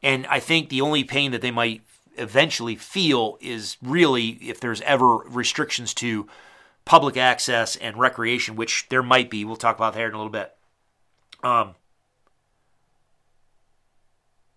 [0.01, 1.81] And I think the only pain that they might
[2.17, 6.27] eventually feel is really if there's ever restrictions to
[6.85, 9.45] public access and recreation, which there might be.
[9.45, 10.53] We'll talk about that in a little bit.
[11.41, 11.75] Um,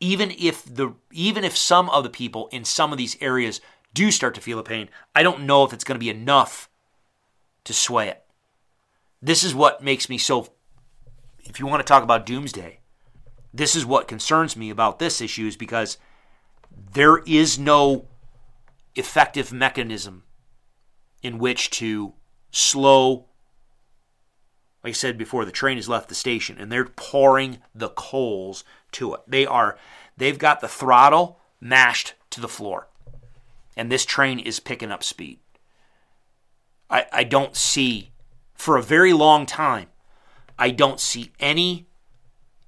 [0.01, 3.61] even if the even if some of the people in some of these areas
[3.97, 6.69] do start to feel the pain, I don't know if it's going to be enough
[7.65, 8.23] to sway it.
[9.23, 10.49] This is what makes me so
[11.45, 12.81] if you want to talk about doomsday,
[13.55, 15.97] this is what concerns me about this issue is because
[16.93, 18.07] there is no
[18.95, 20.25] effective mechanism
[21.23, 22.13] in which to
[22.51, 23.27] slow
[24.85, 28.63] like I said before the train has left the station and they're pouring the coals
[28.93, 29.21] to it.
[29.27, 29.79] They are
[30.17, 32.89] they've got the throttle mashed to the floor.
[33.77, 35.39] And this train is picking up speed.
[36.89, 38.13] I, I don't see
[38.55, 39.89] for a very long time
[40.59, 41.87] I don't see any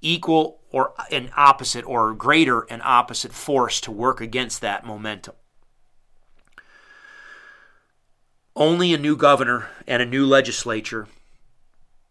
[0.01, 5.35] equal or an opposite or greater an opposite force to work against that momentum.
[8.55, 11.07] Only a new governor and a new legislature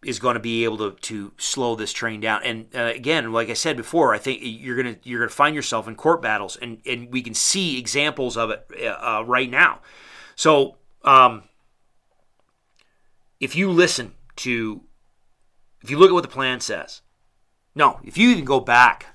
[0.03, 2.41] is going to be able to, to slow this train down.
[2.43, 5.87] And uh, again, like I said before, I think you're gonna you're gonna find yourself
[5.87, 9.81] in court battles, and and we can see examples of it uh, right now.
[10.35, 11.43] So um,
[13.39, 14.81] if you listen to
[15.81, 17.01] if you look at what the plan says,
[17.75, 19.07] no, if you even go back,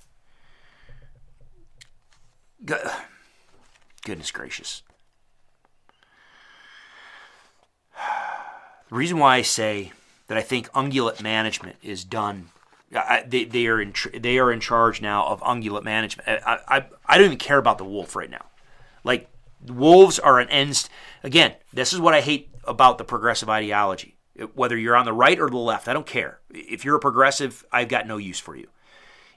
[4.05, 4.83] goodness gracious.
[8.91, 9.93] The reason why I say
[10.27, 12.51] that I think ungulate management is done.
[12.95, 16.29] I, they, they are in they are in charge now of ungulate management.
[16.29, 18.47] I, I, I don't even care about the wolf right now.
[19.03, 19.29] Like
[19.67, 20.89] wolves are an ends.
[21.23, 24.15] Again, this is what I hate about the progressive ideology
[24.55, 26.41] whether you're on the right or the left, I don't care.
[26.51, 28.69] If you're a progressive, I've got no use for you.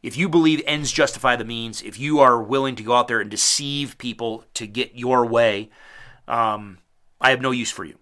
[0.01, 3.19] If you believe ends justify the means, if you are willing to go out there
[3.19, 5.69] and deceive people to get your way,
[6.27, 6.80] um,
[7.19, 7.97] I have no use for you.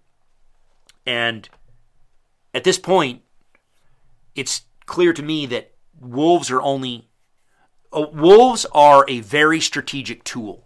[1.06, 1.48] And
[2.56, 3.20] at this point,
[4.34, 7.06] it's clear to me that wolves are only
[7.92, 10.64] uh, wolves are a very strategic tool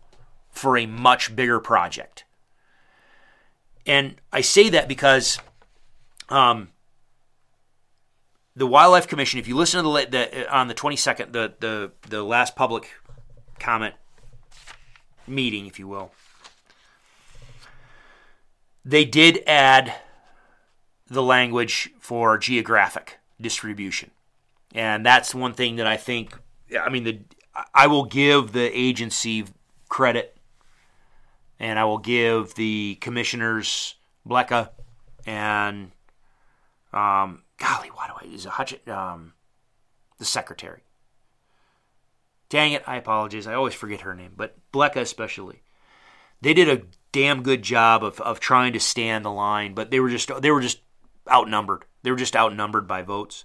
[0.52, 2.24] for a much bigger project.
[3.86, 5.40] And I say that because
[6.28, 6.68] um,
[8.54, 12.22] the Wildlife Commission, if you listen to the, the on the 22nd, the, the, the
[12.22, 12.88] last public
[13.58, 13.96] comment
[15.26, 16.12] meeting, if you will,
[18.84, 19.92] they did add
[21.10, 24.12] the language for geographic distribution.
[24.72, 26.38] And that's one thing that I think,
[26.80, 27.18] I mean, the,
[27.74, 29.44] I will give the agency
[29.88, 30.36] credit
[31.58, 33.96] and I will give the commissioners,
[34.26, 34.70] Blecha
[35.26, 35.90] and
[36.92, 38.32] um, golly, why do I?
[38.32, 38.74] Is a Hutch?
[38.88, 39.34] Um,
[40.18, 40.82] the secretary.
[42.48, 43.46] Dang it, I apologize.
[43.46, 45.62] I always forget her name, but Blecha especially.
[46.40, 46.82] They did a
[47.12, 50.50] damn good job of, of trying to stand the line, but they were just they
[50.50, 50.80] were just
[51.30, 51.84] outnumbered.
[52.02, 53.44] They were just outnumbered by votes.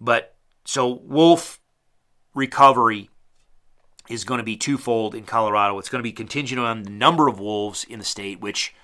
[0.00, 0.34] But
[0.64, 1.60] so wolf
[2.34, 3.10] recovery
[4.08, 5.78] is going to be twofold in Colorado.
[5.78, 8.74] It's going to be contingent on the number of wolves in the state, which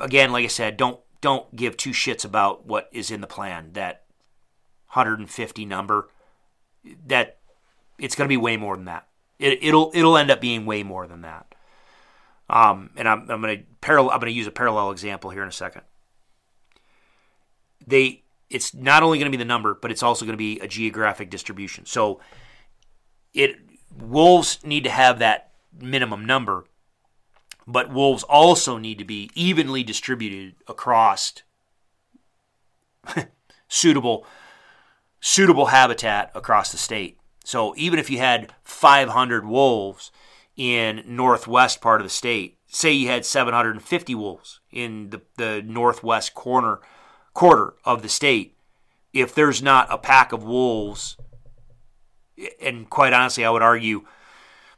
[0.00, 3.70] again, like I said, don't don't give two shits about what is in the plan.
[3.72, 4.04] That
[4.88, 6.10] 150 number,
[7.06, 7.38] that
[7.98, 9.08] it's going to be way more than that.
[9.38, 11.54] It, will it'll end up being way more than that.
[12.50, 14.10] Um, and I'm, I'm going to parallel.
[14.10, 15.82] I'm going to use a parallel example here in a second.
[17.88, 20.58] They it's not only going to be the number, but it's also going to be
[20.60, 21.84] a geographic distribution.
[21.84, 22.20] So
[23.34, 23.56] it
[23.94, 26.64] wolves need to have that minimum number
[27.68, 31.34] but wolves also need to be evenly distributed across
[33.68, 34.26] suitable
[35.20, 37.18] suitable habitat across the state.
[37.44, 40.10] So even if you had 500 wolves
[40.56, 46.34] in northwest part of the state, say you had 750 wolves in the, the northwest
[46.34, 46.80] corner
[47.38, 48.56] quarter of the state,
[49.12, 51.16] if there's not a pack of wolves,
[52.60, 54.04] and quite honestly, I would argue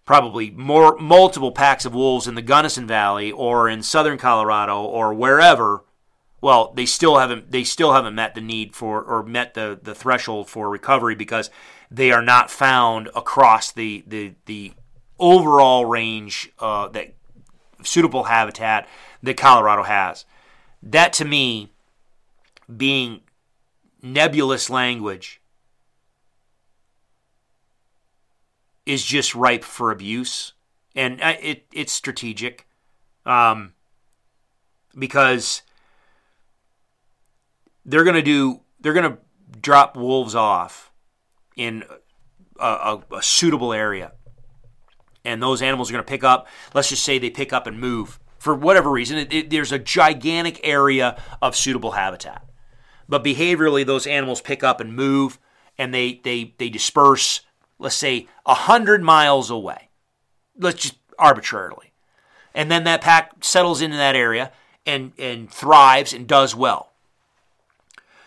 [0.05, 5.15] probably more multiple packs of wolves in the Gunnison Valley or in southern Colorado or
[5.15, 5.85] wherever,
[6.43, 9.95] well, they still haven't they still haven't met the need for or met the, the
[9.95, 11.49] threshold for recovery because
[11.91, 14.74] they are not found across the the, the
[15.19, 17.15] overall range uh, that
[17.82, 18.87] suitable habitat
[19.23, 20.27] that Colorado has.
[20.82, 21.70] That to me,
[22.76, 23.20] being
[24.02, 25.40] nebulous language
[28.86, 30.52] is just ripe for abuse,
[30.94, 32.66] and uh, it it's strategic,
[33.24, 33.74] um,
[34.98, 35.62] because
[37.84, 39.18] they're gonna do they're gonna
[39.60, 40.90] drop wolves off
[41.56, 41.84] in
[42.59, 44.12] a, a, a suitable area,
[45.24, 46.48] and those animals are gonna pick up.
[46.74, 49.18] Let's just say they pick up and move for whatever reason.
[49.18, 52.44] It, it, there's a gigantic area of suitable habitat,
[53.11, 55.39] but behaviorally, those animals pick up and move,
[55.77, 57.43] and they they they disperse
[57.81, 59.89] let's say, 100 miles away.
[60.57, 61.93] Let's just arbitrarily.
[62.55, 64.53] And then that pack settles into that area
[64.87, 66.93] and, and thrives and does well.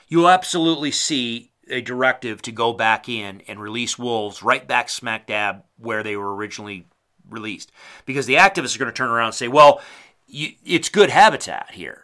[0.07, 5.27] You'll absolutely see a directive to go back in and release wolves right back smack
[5.27, 6.85] dab where they were originally
[7.29, 7.71] released.
[8.05, 9.81] Because the activists are going to turn around and say, well,
[10.27, 12.02] you, it's good habitat here.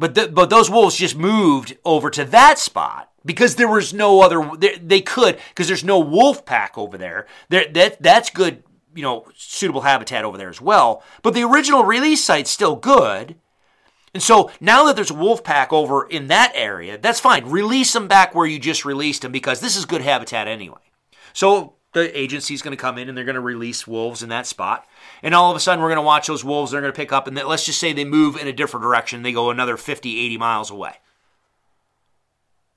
[0.00, 4.22] But, the, but those wolves just moved over to that spot because there was no
[4.22, 7.26] other, they, they could, because there's no wolf pack over there.
[7.50, 8.64] there that, that's good,
[8.94, 11.02] you know, suitable habitat over there as well.
[11.22, 13.36] But the original release site's still good.
[14.14, 17.50] And so now that there's a wolf pack over in that area, that's fine.
[17.50, 20.80] Release them back where you just released them because this is good habitat anyway.
[21.34, 24.46] So the agency's going to come in and they're going to release wolves in that
[24.46, 24.86] spot.
[25.22, 26.72] And all of a sudden, we're going to watch those wolves.
[26.72, 29.22] They're going to pick up, and let's just say they move in a different direction.
[29.22, 30.94] They go another 50, 80 miles away.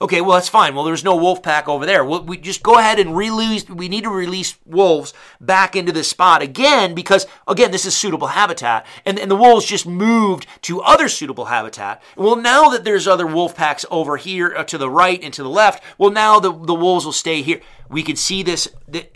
[0.03, 0.75] Okay, well that's fine.
[0.75, 2.03] Well, there's no wolf pack over there.
[2.03, 3.69] We'll, we just go ahead and release.
[3.69, 8.27] We need to release wolves back into this spot again because again this is suitable
[8.27, 12.03] habitat, and, and the wolves just moved to other suitable habitat.
[12.17, 15.43] Well, now that there's other wolf packs over here uh, to the right and to
[15.43, 17.61] the left, well now the the wolves will stay here.
[17.87, 18.67] We can see this.
[18.85, 19.07] The,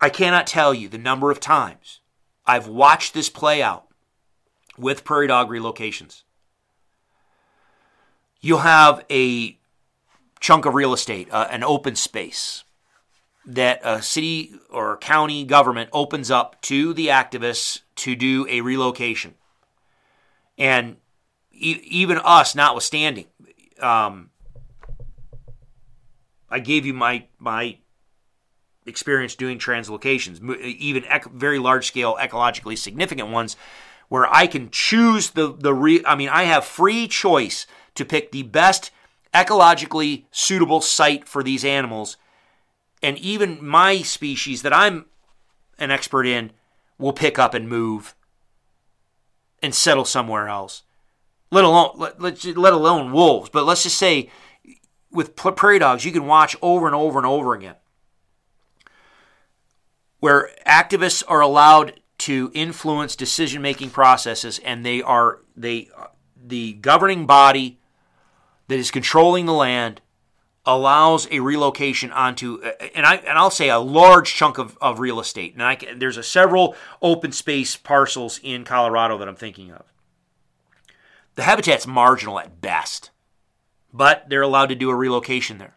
[0.00, 2.00] I cannot tell you the number of times
[2.46, 3.86] I've watched this play out
[4.76, 6.22] with prairie dog relocations
[8.40, 9.58] you'll have a
[10.40, 12.64] chunk of real estate, uh, an open space
[13.44, 19.34] that a city or county government opens up to the activists to do a relocation.
[20.56, 20.96] And
[21.52, 23.26] e- even us, notwithstanding,
[23.80, 24.30] um,
[26.50, 27.78] I gave you my my
[28.88, 33.56] experience doing translocations, even ec- very large scale, ecologically significant ones,
[34.08, 36.02] where I can choose the the re.
[36.06, 38.90] I mean, I have free choice to pick the best
[39.34, 42.16] ecologically suitable site for these animals.
[43.02, 45.06] And even my species that I'm
[45.78, 46.52] an expert in
[46.98, 48.14] will pick up and move
[49.62, 50.82] and settle somewhere else.
[51.50, 54.30] Let alone let, let, let alone wolves, but let's just say
[55.10, 57.76] with prairie dogs you can watch over and over and over again
[60.20, 65.88] where activists are allowed to influence decision making processes and they are they
[66.36, 67.78] the governing body
[68.66, 70.00] that is controlling the land
[70.68, 72.60] allows a relocation onto
[72.94, 75.54] and I and I'll say a large chunk of, of real estate.
[75.54, 79.84] And I there's a several open space parcels in Colorado that I'm thinking of.
[81.36, 83.10] The habitat's marginal at best,
[83.92, 85.76] but they're allowed to do a relocation there.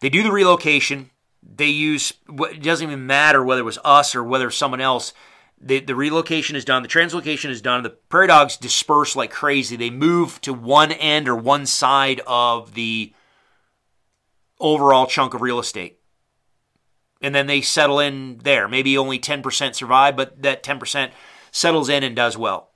[0.00, 1.10] They do the relocation.
[1.56, 5.12] They use it doesn't even matter whether it was us or whether someone else
[5.60, 9.76] the, the relocation is done, the translocation is done, the prairie dogs disperse like crazy.
[9.76, 13.14] They move to one end or one side of the
[14.60, 15.98] overall chunk of real estate.
[17.22, 18.68] And then they settle in there.
[18.68, 21.10] Maybe only 10% survive, but that 10%
[21.50, 22.70] settles in and does well.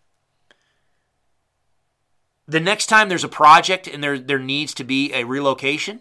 [2.46, 6.00] The next time there's a project and there, there needs to be a relocation,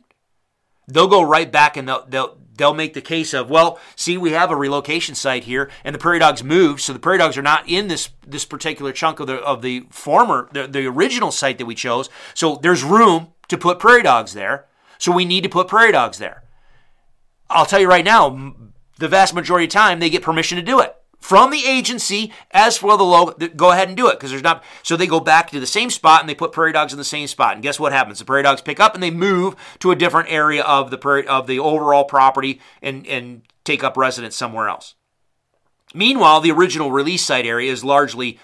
[0.87, 4.31] they'll go right back and they'll, they'll, they'll make the case of, well, see, we
[4.31, 7.41] have a relocation site here, and the prairie dogs moved, so the prairie dogs are
[7.41, 11.57] not in this this particular chunk of the of the former the, the original site
[11.57, 12.09] that we chose.
[12.33, 14.65] So there's room to put prairie dogs there.
[14.97, 16.43] So we need to put prairie dogs there.
[17.49, 18.55] I'll tell you right now,
[18.97, 22.77] the vast majority of time they get permission to do it from the agency as
[22.77, 23.47] for the logo.
[23.49, 24.63] Go ahead and do it because there's not.
[24.83, 27.03] So they go back to the same spot and they put prairie dogs in the
[27.03, 27.53] same spot.
[27.53, 28.19] And guess what happens?
[28.19, 31.27] The prairie dogs pick up and they move to a different area of the prairie,
[31.27, 34.95] of the overall property and and take up residence somewhere else.
[35.93, 38.39] Meanwhile, the original release site area is largely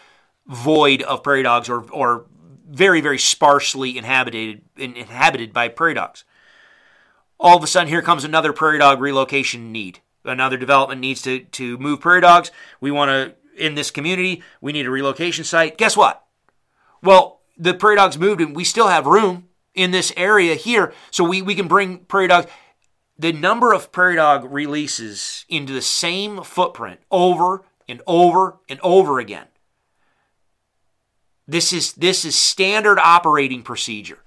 [0.48, 2.26] void of prairie dogs or or
[2.70, 6.26] very very sparsely inhabited inhabited by prairie dogs.
[7.40, 11.40] All of a sudden, here comes another prairie dog relocation need another development needs to,
[11.40, 12.52] to move prairie dogs.
[12.80, 15.78] We want to, in this community, we need a relocation site.
[15.78, 16.26] Guess what?
[17.02, 20.94] Well, the prairie dogs moved and we still have room in this area here.
[21.12, 22.48] So we, we can bring prairie dogs.
[23.18, 29.20] The number of prairie dog releases into the same footprint over and over and over
[29.20, 29.48] again.
[31.48, 34.20] This is this is standard operating procedure.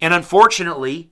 [0.00, 1.09] And unfortunately,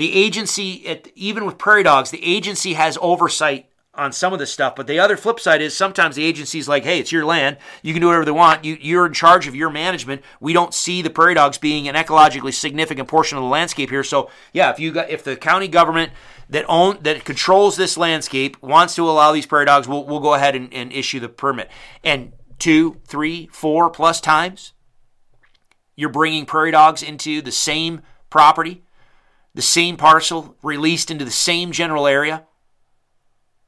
[0.00, 4.50] the agency, at, even with prairie dogs, the agency has oversight on some of this
[4.50, 4.74] stuff.
[4.74, 7.58] But the other flip side is sometimes the agency's like, hey, it's your land.
[7.82, 8.64] You can do whatever they want.
[8.64, 10.22] You, you're in charge of your management.
[10.40, 14.02] We don't see the prairie dogs being an ecologically significant portion of the landscape here.
[14.02, 16.12] So yeah, if you got if the county government
[16.48, 20.32] that own that controls this landscape wants to allow these prairie dogs, we'll, we'll go
[20.32, 21.68] ahead and, and issue the permit.
[22.02, 24.72] And two, three, four plus times,
[25.94, 28.00] you're bringing prairie dogs into the same
[28.30, 28.82] property,
[29.54, 32.46] the same parcel, released into the same general area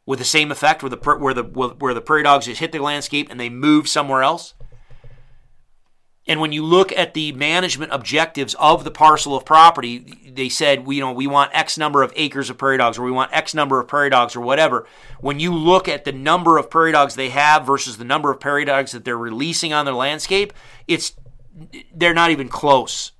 [0.06, 2.78] with the same effect where the where the where the prairie dogs just hit the
[2.78, 4.54] landscape and they move somewhere else.
[6.26, 10.86] And when you look at the management objectives of the parcel of property, they said,
[10.86, 13.32] we, you know, we want X number of acres of prairie dogs, or we want
[13.32, 14.86] X number of prairie dogs, or whatever.
[15.20, 18.38] When you look at the number of prairie dogs they have versus the number of
[18.38, 20.52] prairie dogs that they're releasing on their landscape,
[20.86, 21.12] it's
[21.92, 23.12] they're not even close.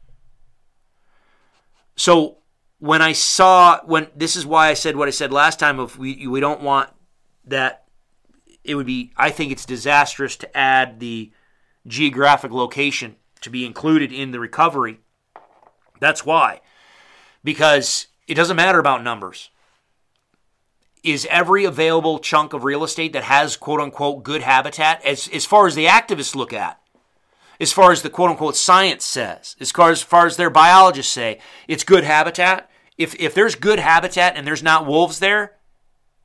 [1.97, 2.39] So
[2.83, 5.99] when I saw when this is why I said what I said last time of
[5.99, 6.91] we we don't want
[7.45, 7.85] that
[8.65, 11.31] it would be I think it's disastrous to add the
[11.87, 14.99] geographic location to be included in the recovery.
[16.01, 16.61] That's why.
[17.45, 19.51] Because it doesn't matter about numbers.
[21.05, 25.47] Is every available chunk of real estate that has quote unquote good habitat as as
[25.47, 26.81] far as the activists look at
[27.61, 31.13] as far as the quote unquote science says, as far as, far as their biologists
[31.13, 31.39] say,
[31.69, 32.69] it's good habitat
[33.03, 35.57] if if there's good habitat and there's not wolves there,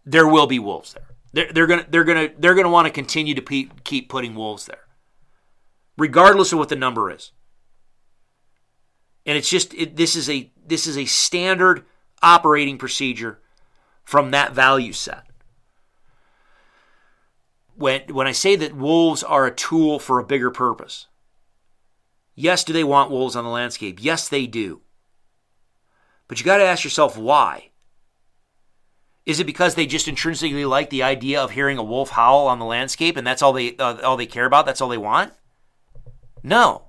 [0.05, 1.07] there will be wolves there.
[1.33, 4.65] They're, they're gonna they're gonna they're gonna want to continue to pe- keep putting wolves
[4.65, 4.85] there,
[5.97, 7.31] regardless of what the number is.
[9.25, 11.85] And it's just it, this is a this is a standard
[12.21, 13.39] operating procedure
[14.03, 15.23] from that value set.
[17.75, 21.07] When when I say that wolves are a tool for a bigger purpose,
[22.35, 23.97] yes, do they want wolves on the landscape?
[24.01, 24.81] Yes, they do.
[26.27, 27.69] But you got to ask yourself why.
[29.25, 32.59] Is it because they just intrinsically like the idea of hearing a wolf howl on
[32.59, 34.65] the landscape and that's all they uh, all they care about?
[34.65, 35.33] That's all they want?
[36.43, 36.83] No.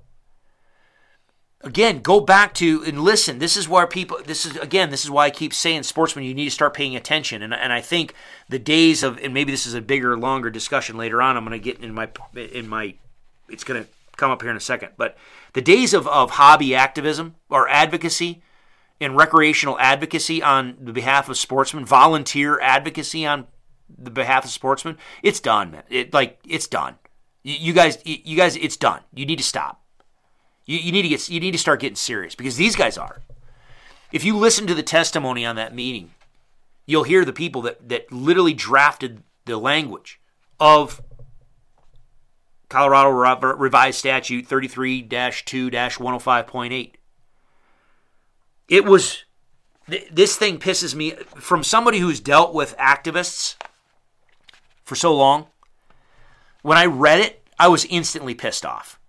[1.61, 3.39] Again, go back to and listen.
[3.39, 4.21] This is where people.
[4.25, 4.89] This is again.
[4.89, 7.43] This is why I keep saying, sportsmen, you need to start paying attention.
[7.43, 8.13] And and I think
[8.47, 11.35] the days of and maybe this is a bigger, longer discussion later on.
[11.35, 12.95] I'm going to get in my in my.
[13.49, 14.93] It's going to come up here in a second.
[14.95, 15.17] But
[15.51, 18.41] the days of of hobby activism or advocacy
[19.01, 23.47] and recreational advocacy on the behalf of sportsmen, volunteer advocacy on
[23.97, 25.83] the behalf of sportsmen, it's done, man.
[25.89, 26.95] It like it's done.
[27.43, 29.01] You, you guys, you guys, it's done.
[29.13, 29.81] You need to stop.
[30.65, 33.21] You, you need to get, you need to start getting serious because these guys are.
[34.11, 36.11] If you listen to the testimony on that meeting,
[36.85, 40.19] you'll hear the people that that literally drafted the language
[40.59, 41.01] of
[42.69, 46.91] Colorado Revised Statute 33 2 105.8
[48.69, 49.23] it was
[50.11, 53.55] this thing pisses me from somebody who's dealt with activists
[54.83, 55.47] for so long.
[56.61, 58.99] When I read it, I was instantly pissed off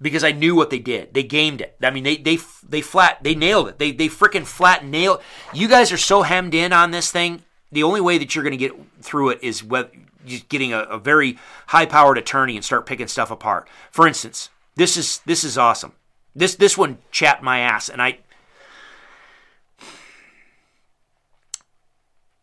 [0.00, 1.14] because I knew what they did.
[1.14, 1.76] They gamed it.
[1.82, 2.38] I mean, they they
[2.68, 3.78] they flat they nailed it.
[3.78, 5.20] They they freaking flat nailed.
[5.52, 7.42] You guys are so hemmed in on this thing.
[7.72, 9.90] The only way that you're going to get through it is with
[10.26, 11.38] just getting a, a very
[11.68, 13.68] high powered attorney and start picking stuff apart.
[13.90, 15.92] For instance, this is this is awesome.
[16.34, 18.18] This this one chapped my ass, and I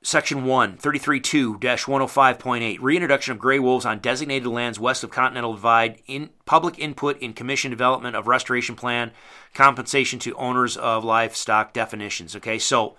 [0.08, 6.30] Section 1, 332-105.8, reintroduction of gray wolves on designated lands west of Continental Divide, in
[6.46, 9.12] public input in commission development of restoration plan,
[9.54, 12.38] compensation to owners of livestock definitions.
[12.38, 12.96] Okay, so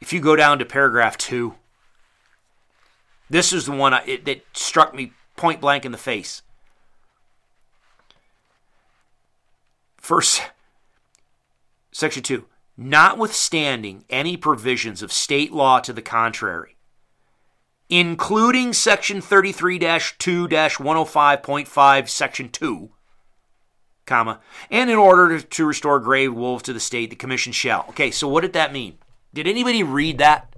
[0.00, 1.56] if you go down to paragraph 2,
[3.28, 6.42] this is the one I, it, that struck me point blank in the face.
[9.96, 10.42] First,
[11.90, 12.44] section 2
[12.80, 16.76] notwithstanding any provisions of state law to the contrary,
[17.90, 22.90] including Section 33 2 105.5, Section 2,
[24.06, 24.40] comma,
[24.70, 27.84] and in order to restore gray wolves to the state, the commission shall.
[27.90, 28.96] Okay, so what did that mean?
[29.34, 30.56] Did anybody read that?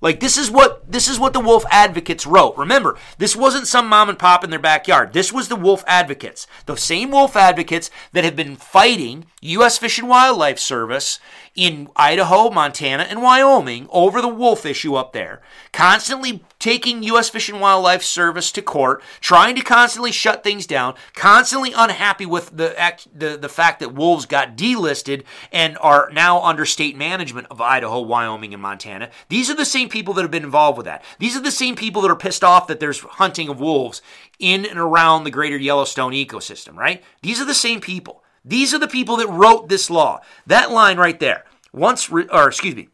[0.00, 2.56] Like this is what this is what the wolf advocates wrote.
[2.56, 5.12] Remember, this wasn't some mom and pop in their backyard.
[5.12, 6.46] This was the wolf advocates.
[6.66, 11.18] The same wolf advocates that have been fighting US Fish and Wildlife Service
[11.54, 15.40] in Idaho, Montana, and Wyoming over the wolf issue up there,
[15.72, 17.28] constantly taking U.S.
[17.28, 22.56] Fish and Wildlife Service to court, trying to constantly shut things down, constantly unhappy with
[22.56, 22.74] the,
[23.14, 28.00] the, the fact that wolves got delisted and are now under state management of Idaho,
[28.00, 29.10] Wyoming, and Montana.
[29.28, 31.04] These are the same people that have been involved with that.
[31.18, 34.02] These are the same people that are pissed off that there's hunting of wolves
[34.38, 37.02] in and around the greater Yellowstone ecosystem, right?
[37.22, 38.22] These are the same people.
[38.44, 40.20] These are the people that wrote this law.
[40.46, 41.44] That line right there.
[41.72, 42.88] Once, re- or excuse me,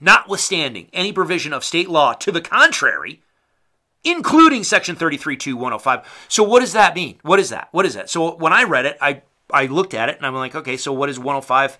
[0.00, 3.22] notwithstanding any provision of state law to the contrary,
[4.04, 6.04] including section 33.2.105.
[6.28, 7.18] So what does that mean?
[7.22, 7.68] What is that?
[7.72, 8.10] What is that?
[8.10, 10.92] So when I read it, I, I looked at it and I'm like, okay, so
[10.92, 11.78] what is 105.5?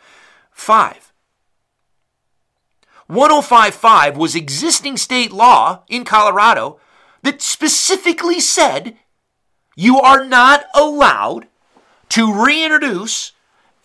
[3.08, 6.80] 105.5 was existing state law in Colorado
[7.22, 8.96] that specifically said
[9.76, 11.46] you are not allowed
[12.08, 13.32] to reintroduce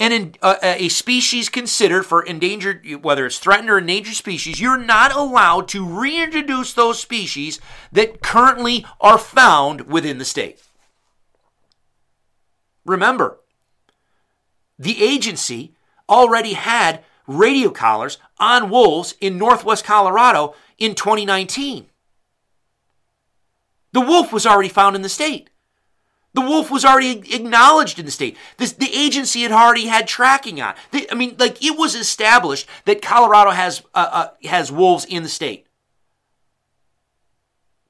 [0.01, 4.75] and in, uh, a species considered for endangered, whether it's threatened or endangered species, you're
[4.75, 7.61] not allowed to reintroduce those species
[7.91, 10.59] that currently are found within the state.
[12.83, 13.41] Remember,
[14.79, 15.75] the agency
[16.09, 21.85] already had radio collars on wolves in northwest Colorado in 2019.
[23.91, 25.50] The wolf was already found in the state.
[26.33, 28.37] The wolf was already acknowledged in the state.
[28.57, 30.75] This, the agency had already had tracking on.
[30.91, 35.23] They, I mean, like it was established that Colorado has uh, uh, has wolves in
[35.23, 35.67] the state.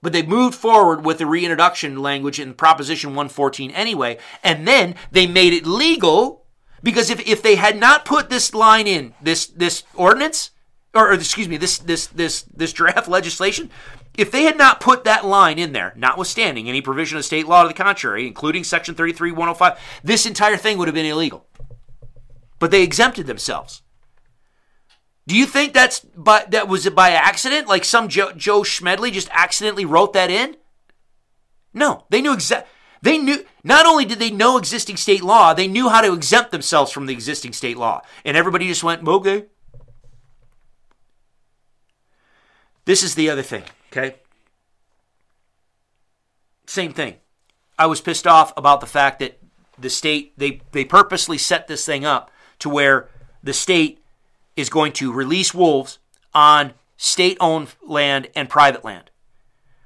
[0.01, 5.27] But they moved forward with the reintroduction language in Proposition 114 anyway, and then they
[5.27, 6.41] made it legal
[6.81, 10.49] because if, if they had not put this line in this this ordinance,
[10.95, 13.69] or, or excuse me, this this this this draft legislation,
[14.17, 17.63] if they had not put that line in there, notwithstanding any provision of state law
[17.63, 21.45] to the contrary, including Section 33105, this entire thing would have been illegal.
[22.59, 23.81] But they exempted themselves.
[25.27, 27.67] Do you think that's by, that was it by accident?
[27.67, 30.57] Like some Joe, Joe Schmedley just accidentally wrote that in?
[31.73, 32.67] No, they knew exact.
[33.01, 36.51] They knew not only did they know existing state law, they knew how to exempt
[36.51, 39.45] themselves from the existing state law, and everybody just went okay.
[42.85, 43.63] This is the other thing.
[43.91, 44.15] Okay?
[46.65, 47.15] Same thing.
[47.77, 49.39] I was pissed off about the fact that
[49.77, 53.09] the state they they purposely set this thing up to where
[53.43, 53.99] the state
[54.55, 55.97] is going to release wolves
[56.33, 59.09] on state-owned land and private land.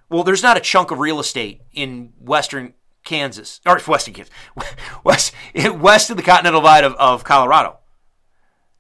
[0.10, 2.74] Well, there's not a chunk of real estate in western
[3.06, 4.34] Kansas or western Kansas,
[5.04, 5.34] west
[5.80, 7.78] west of the Continental Divide of, of Colorado.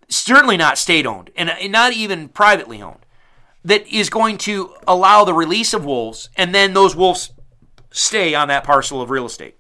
[0.08, 3.05] Certainly not state-owned, and not even privately owned
[3.66, 7.32] that is going to allow the release of wolves and then those wolves
[7.92, 9.58] stay on that parcel of real estate.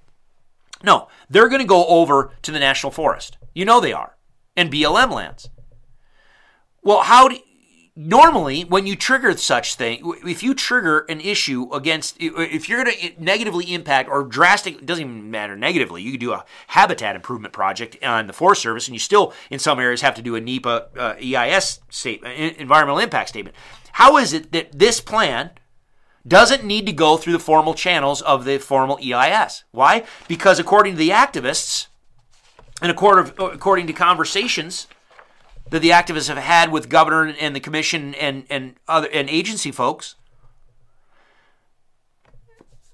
[0.83, 3.37] No, they're going to go over to the national forest.
[3.53, 4.15] You know they are.
[4.55, 5.49] And BLM lands.
[6.83, 7.37] Well, how do
[7.95, 12.95] normally when you trigger such thing, if you trigger an issue against, if you're going
[12.95, 16.01] to negatively impact or drastic, it doesn't even matter negatively.
[16.01, 19.59] You could do a habitat improvement project on the Forest Service, and you still in
[19.59, 23.55] some areas have to do a NEPA uh, EIS statement, environmental impact statement.
[23.93, 25.51] How is it that this plan
[26.27, 29.63] doesn't need to go through the formal channels of the formal EIS?
[29.71, 30.03] Why?
[30.27, 31.87] Because according to the activists,
[32.81, 34.87] and according to conversations
[35.69, 39.71] that the activists have had with governor and the commission and, and other and agency
[39.71, 40.15] folks,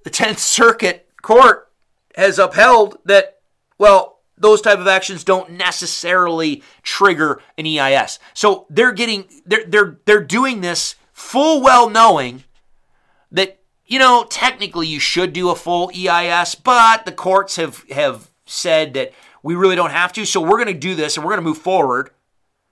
[0.03, 1.69] the 10th Circuit Court
[2.15, 3.39] has upheld that,
[3.77, 8.19] well, those type of actions don't necessarily trigger an EIS.
[8.33, 12.43] So they're getting they're they're they're doing this full well knowing
[13.31, 18.31] that you know technically you should do a full EIS, but the courts have have
[18.45, 20.25] said that we really don't have to.
[20.25, 22.09] So we're going to do this and we're going to move forward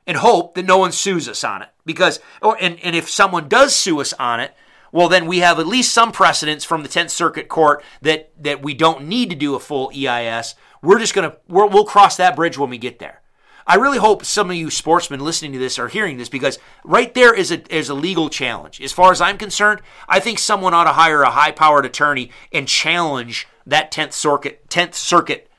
[0.10, 3.48] and hope that no one sues us on it because or and, and if someone
[3.48, 4.56] does sue us on it
[4.92, 8.64] well then we have at least some precedents from the 10th circuit court that that
[8.64, 12.36] we don't need to do a full eis we're just going to we'll cross that
[12.36, 13.22] bridge when we get there.
[13.68, 17.14] I really hope some of you sportsmen listening to this are hearing this because right
[17.14, 18.82] there is a is a legal challenge.
[18.82, 22.68] As far as I'm concerned, I think someone ought to hire a high-powered attorney and
[22.68, 25.52] challenge that 10th circuit 10th circuit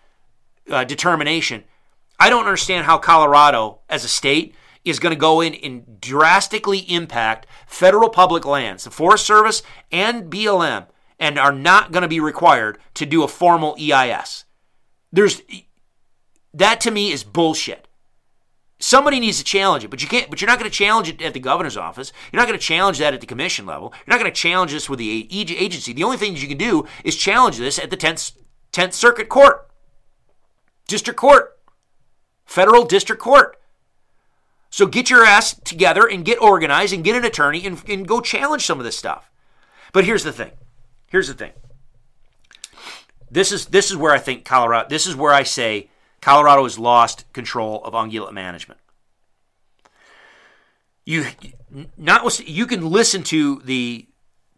[0.68, 1.64] uh, determination.
[2.20, 6.80] I don't understand how Colorado as a state is going to go in and drastically
[6.80, 10.86] impact federal public lands, the Forest Service and BLM,
[11.18, 14.44] and are not going to be required to do a formal EIS.
[15.10, 15.42] There's
[16.52, 17.88] that to me is bullshit.
[18.78, 20.30] Somebody needs to challenge it, but you can't.
[20.30, 22.12] But you're not going to challenge it at the governor's office.
[22.32, 23.92] You're not going to challenge that at the commission level.
[24.06, 25.92] You're not going to challenge this with the agency.
[25.92, 28.32] The only thing you can do is challenge this at the 10th,
[28.72, 29.68] 10th Circuit Court,
[30.86, 31.59] District Court,
[32.51, 33.56] Federal District Court.
[34.70, 38.20] So get your ass together and get organized and get an attorney and, and go
[38.20, 39.31] challenge some of this stuff.
[39.93, 40.51] But here's the thing.
[41.06, 41.52] Here's the thing.
[43.31, 44.89] This is this is where I think Colorado.
[44.89, 45.90] This is where I say
[46.20, 48.81] Colorado has lost control of ungulate management.
[51.05, 51.27] You
[51.97, 54.09] not you can listen to the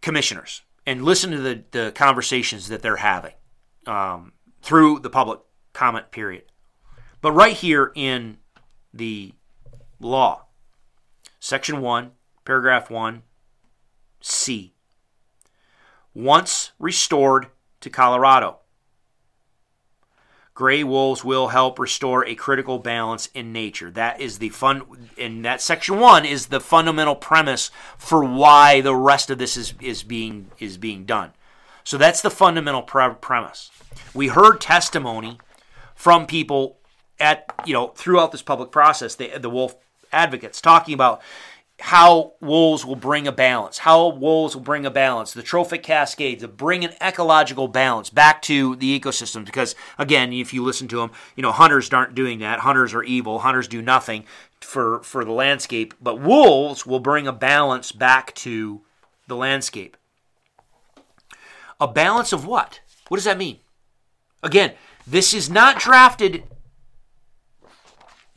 [0.01, 3.35] commissioners and listen to the, the conversations that they're having
[3.87, 4.33] um,
[4.63, 5.41] through the public
[5.75, 6.45] comment period.
[7.23, 8.39] But right here in
[8.93, 9.33] the
[10.01, 10.47] law,
[11.39, 12.11] section 1,
[12.45, 13.23] paragraph 1,
[14.21, 14.75] C,
[16.13, 17.47] once restored
[17.81, 18.59] to Colorado,
[20.55, 23.91] Gray wolves will help restore a critical balance in nature.
[23.91, 28.95] That is the fun, and that section one is the fundamental premise for why the
[28.95, 31.33] rest of this is, is being is being done.
[31.85, 33.71] So that's the fundamental pre- premise.
[34.13, 35.39] We heard testimony
[35.95, 36.77] from people
[37.19, 39.77] at you know throughout this public process, the the wolf
[40.13, 41.23] advocates talking about
[41.83, 46.41] how wolves will bring a balance, how wolves will bring a balance, the trophic cascades,
[46.43, 49.45] to bring an ecological balance back to the ecosystem.
[49.45, 52.61] Because again, if you listen to them, you know hunters aren't doing that.
[52.61, 53.41] Hunters are evil.
[53.41, 54.25] Hunters do nothing
[54.61, 58.83] for for the landscape, but wolves will bring a balance back to
[59.27, 59.97] the landscape.
[61.81, 62.81] A balance of what?
[63.09, 63.59] What does that mean?
[64.43, 64.75] Again,
[65.05, 66.45] this is not drafted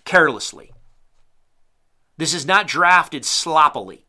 [0.06, 0.72] carelessly.
[2.18, 4.06] This is not drafted sloppily.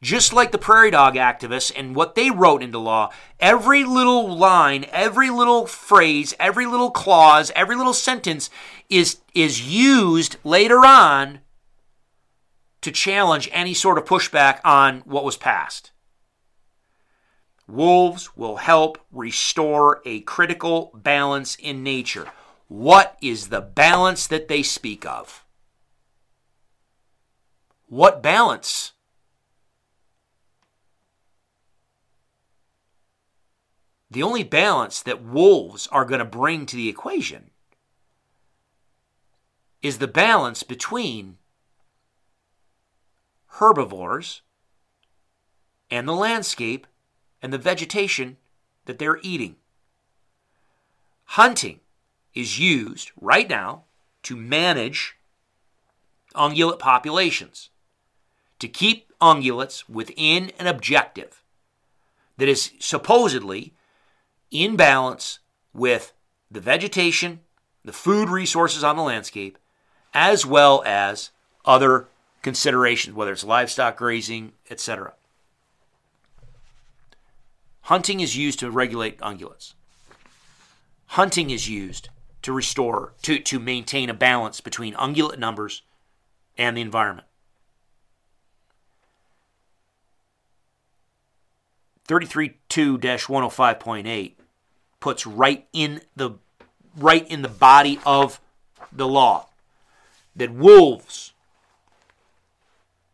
[0.00, 3.10] Just like the prairie dog activists and what they wrote into law,
[3.40, 8.48] every little line, every little phrase, every little clause, every little sentence
[8.88, 11.40] is, is used later on
[12.80, 15.90] to challenge any sort of pushback on what was passed.
[17.66, 22.28] Wolves will help restore a critical balance in nature.
[22.68, 25.44] What is the balance that they speak of?
[27.86, 28.92] What balance?
[34.10, 37.50] The only balance that wolves are going to bring to the equation
[39.80, 41.38] is the balance between
[43.52, 44.42] herbivores
[45.90, 46.86] and the landscape
[47.40, 48.36] and the vegetation
[48.84, 49.56] that they're eating.
[51.24, 51.80] Hunting
[52.34, 53.84] is used right now
[54.22, 55.16] to manage
[56.34, 57.70] ungulate populations
[58.58, 61.42] to keep ungulates within an objective
[62.36, 63.74] that is supposedly
[64.50, 65.40] in balance
[65.72, 66.12] with
[66.50, 67.40] the vegetation,
[67.84, 69.58] the food resources on the landscape,
[70.14, 71.30] as well as
[71.64, 72.08] other
[72.42, 75.12] considerations, whether it's livestock grazing, etc.
[77.82, 79.74] Hunting is used to regulate ungulates.
[81.08, 82.08] Hunting is used
[82.48, 85.82] to restore, to, to maintain a balance between ungulate numbers
[86.56, 87.26] and the environment.
[92.08, 94.32] 332-105.8
[94.98, 96.30] puts right in the
[96.96, 98.40] right in the body of
[98.90, 99.48] the law
[100.34, 101.34] that wolves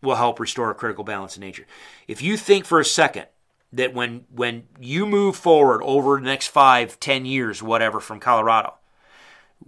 [0.00, 1.66] will help restore a critical balance in nature.
[2.06, 3.26] If you think for a second
[3.72, 8.74] that when when you move forward over the next five, ten years, whatever, from Colorado,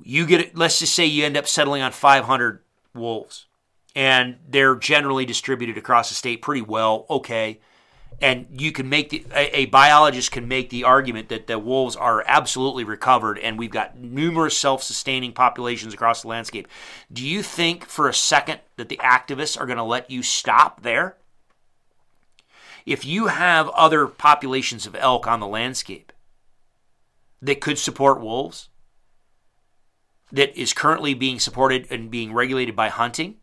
[0.03, 2.61] you get let's just say you end up settling on 500
[2.95, 3.47] wolves,
[3.95, 7.07] and they're generally distributed across the state pretty well.
[7.09, 7.61] Okay,
[8.21, 11.97] and you can make the a, a, biologist can make the argument that the wolves
[11.97, 16.69] are absolutely recovered and we've got numerous self-sustaining populations across the landscape
[17.13, 20.83] do you think for a second that the activists are going to let you stop
[20.83, 21.17] there
[22.85, 26.13] if you have other populations of elk on the landscape
[27.43, 28.69] that could support wolves
[30.33, 33.37] that is currently being supported and being regulated by hunting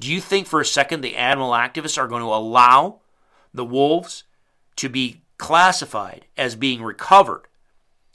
[0.00, 3.00] do you think for a second the animal activists are going to allow
[3.52, 4.24] the wolves
[4.76, 7.42] to be classified as being recovered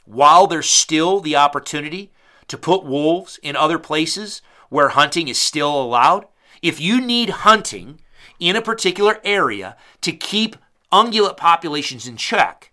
[0.05, 2.11] while there's still the opportunity
[2.47, 6.25] to put wolves in other places where hunting is still allowed.
[6.61, 7.99] If you need hunting
[8.39, 10.55] in a particular area to keep
[10.91, 12.71] ungulate populations in check,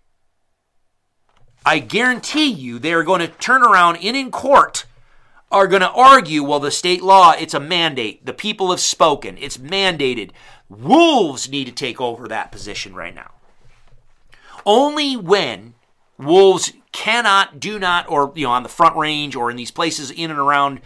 [1.65, 4.85] I guarantee you they are going to turn around and in court
[5.53, 8.25] are going to argue, well, the state law, it's a mandate.
[8.25, 9.37] The people have spoken.
[9.37, 10.31] It's mandated.
[10.67, 13.31] Wolves need to take over that position right now.
[14.65, 15.75] Only when
[16.17, 20.09] wolves cannot, do not, or you know, on the front range or in these places
[20.09, 20.81] in and around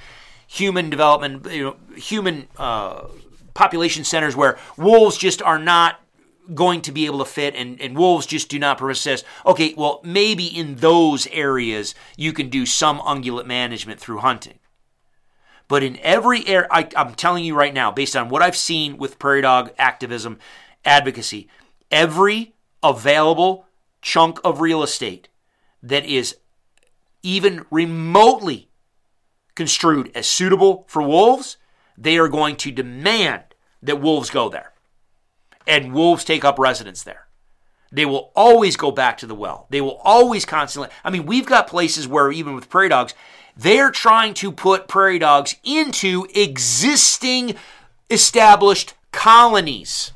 [0.45, 3.07] human development, you know, human uh,
[3.53, 6.01] population centers where wolves just are not
[6.53, 9.25] going to be able to fit and, and wolves just do not persist.
[9.45, 14.59] Okay, well, maybe in those areas you can do some ungulate management through hunting.
[15.67, 18.97] But in every area, I, I'm telling you right now, based on what I've seen
[18.97, 20.39] with prairie dog activism,
[20.85, 21.49] advocacy,
[21.91, 23.65] every available
[24.01, 25.27] chunk of real estate
[25.83, 26.37] that is
[27.21, 28.69] even remotely
[29.55, 31.57] construed as suitable for wolves,
[31.97, 33.43] they are going to demand
[33.81, 34.71] that wolves go there.
[35.67, 37.27] And wolves take up residence there.
[37.91, 39.67] They will always go back to the well.
[39.69, 40.89] They will always constantly.
[41.03, 43.13] I mean, we've got places where, even with prairie dogs,
[43.55, 47.55] they're trying to put prairie dogs into existing
[48.09, 50.11] established colonies.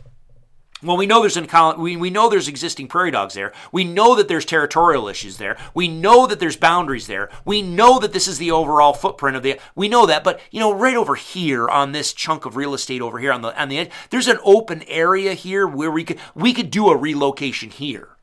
[0.84, 1.38] Well, we know there's
[1.78, 3.53] we, we know there's existing prairie dogs there.
[3.72, 5.56] We know that there's territorial issues there.
[5.76, 7.30] We know that there's boundaries there.
[7.45, 9.60] We know that this is the overall footprint of the.
[9.76, 13.02] We know that, but you know, right over here on this chunk of real estate
[13.02, 16.20] over here on the on the edge, there's an open area here where we could
[16.34, 18.18] we could do a relocation here.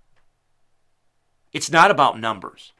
[1.53, 2.73] It's not about numbers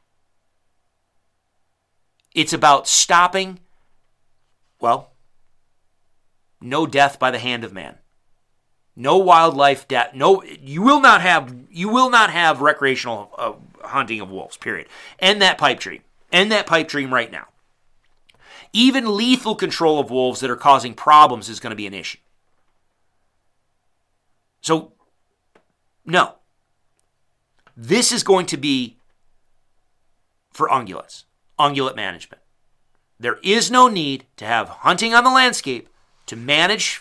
[2.35, 3.61] It's about stopping,
[4.81, 5.13] well,
[6.61, 7.99] no death by the hand of man.
[9.01, 10.13] No wildlife death.
[10.13, 11.55] No, you will not have.
[11.71, 13.53] You will not have recreational uh,
[13.87, 14.57] hunting of wolves.
[14.57, 14.89] Period.
[15.21, 16.03] End that pipe dream.
[16.33, 17.47] End that pipe dream right now.
[18.73, 22.19] Even lethal control of wolves that are causing problems is going to be an issue.
[24.63, 24.91] So,
[26.05, 26.35] no.
[27.77, 28.97] This is going to be
[30.51, 31.23] for ungulates,
[31.57, 32.43] ungulate management.
[33.21, 35.89] There is no need to have hunting on the landscape
[36.27, 37.01] to manage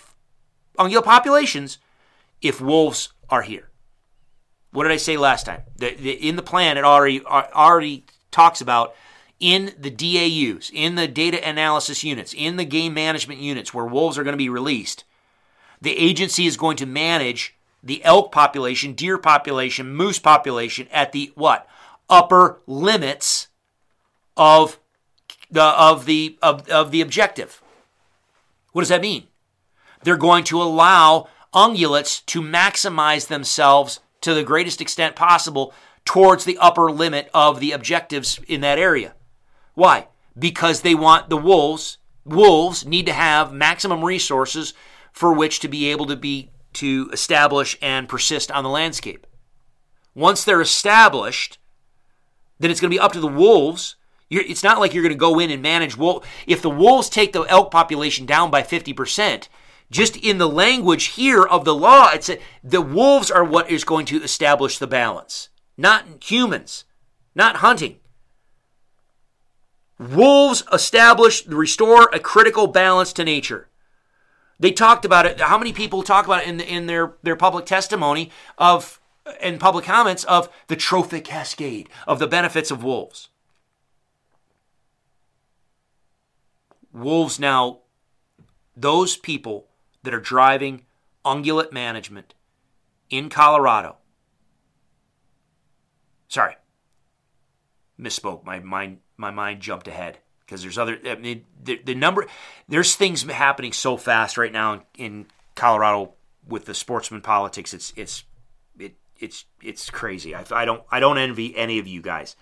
[0.78, 1.80] ungulate populations
[2.41, 3.69] if wolves are here.
[4.72, 5.61] What did I say last time?
[5.77, 8.93] The, the, in the plan, it already uh, already talks about
[9.39, 14.18] in the DAUs, in the data analysis units, in the game management units where wolves
[14.18, 15.03] are going to be released.
[15.81, 21.31] The agency is going to manage the elk population, deer population, moose population at the
[21.35, 21.68] what?
[22.09, 23.47] Upper limits
[24.35, 24.80] of
[25.51, 27.61] the of the of, of the objective.
[28.72, 29.27] What does that mean?
[30.03, 35.74] They're going to allow ungulates to maximize themselves to the greatest extent possible
[36.06, 39.14] towards the upper limit of the objectives in that area.
[39.74, 40.07] Why?
[40.38, 41.98] Because they want the wolves.
[42.26, 44.74] Wolves need to have maximum resources
[45.11, 49.26] for which to be able to be to establish and persist on the landscape.
[50.14, 51.57] Once they're established,
[52.60, 53.95] then it's going to be up to the wolves.
[54.30, 56.28] You're, it's not like you're going to go in and manage wolf.
[56.45, 59.48] If the wolves take the elk population down by 50%,
[59.89, 62.30] just in the language here of the law, it's
[62.64, 66.84] the wolves are what is going to establish the balance, not humans,
[67.35, 67.97] not hunting.
[69.97, 73.69] Wolves establish, restore a critical balance to nature.
[74.59, 75.39] They talked about it.
[75.39, 78.99] How many people talk about it in, in their, their public testimony of
[79.41, 83.30] and public comments of the trophic cascade of the benefits of wolves?
[86.93, 87.80] Wolves now,
[88.76, 89.66] those people
[90.07, 90.85] that are driving
[91.25, 92.34] ungulate management
[93.09, 93.97] in Colorado.
[96.29, 96.55] Sorry,
[97.99, 98.45] misspoke.
[98.45, 100.97] My mind, my mind jumped ahead because there's other.
[101.05, 102.25] I mean, the, the number,
[102.69, 105.25] there's things happening so fast right now in, in
[105.55, 106.13] Colorado
[106.47, 107.73] with the sportsman politics.
[107.73, 108.23] It's it's
[108.79, 110.34] it it's it's crazy.
[110.34, 112.38] I, I don't I don't envy any of you guys.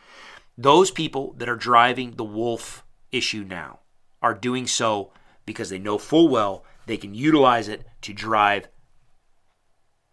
[0.55, 3.79] Those people that are driving the wolf issue now
[4.21, 5.11] are doing so
[5.47, 8.68] because they know full well they can utilize it to drive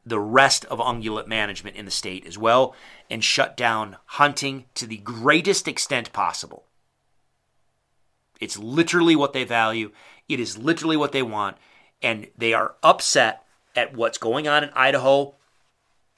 [0.05, 2.74] the rest of ungulate management in the state as well
[3.09, 6.66] and shut down hunting to the greatest extent possible.
[8.40, 9.93] It's literally what they value,
[10.28, 11.57] it is literally what they want,
[12.03, 13.44] and they are upset
[13.77, 15.36] at what's going on in Idaho,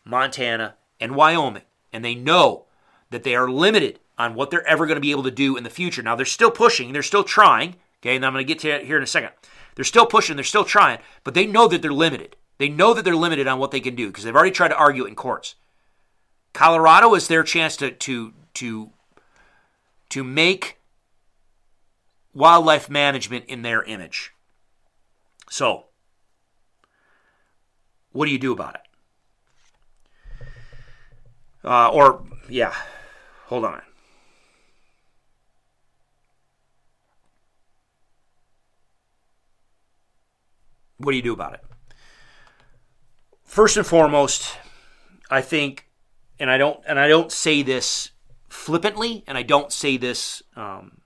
[0.04, 1.64] Montana, and Wyoming.
[1.92, 2.64] And they know
[3.10, 5.64] that they are limited on what they're ever going to be able to do in
[5.64, 6.02] the future.
[6.02, 8.96] Now, they're still pushing, they're still trying, okay, and I'm going to get to here
[8.96, 9.30] in a second.
[9.74, 12.36] They're still pushing, they're still trying, but they know that they're limited.
[12.58, 14.76] They know that they're limited on what they can do because they've already tried to
[14.76, 15.56] argue it in courts.
[16.52, 18.90] Colorado is their chance to to to
[20.10, 20.78] to make
[22.32, 24.32] wildlife management in their image.
[25.50, 25.86] So,
[28.12, 28.80] what do you do about it?
[31.64, 32.74] Uh, or, yeah,
[33.46, 33.82] hold on.
[41.04, 41.60] What do you do about it?
[43.44, 44.56] First and foremost,
[45.30, 45.88] I think,
[46.38, 48.10] and I don't, and I don't say this
[48.48, 51.02] flippantly, and I don't say this um,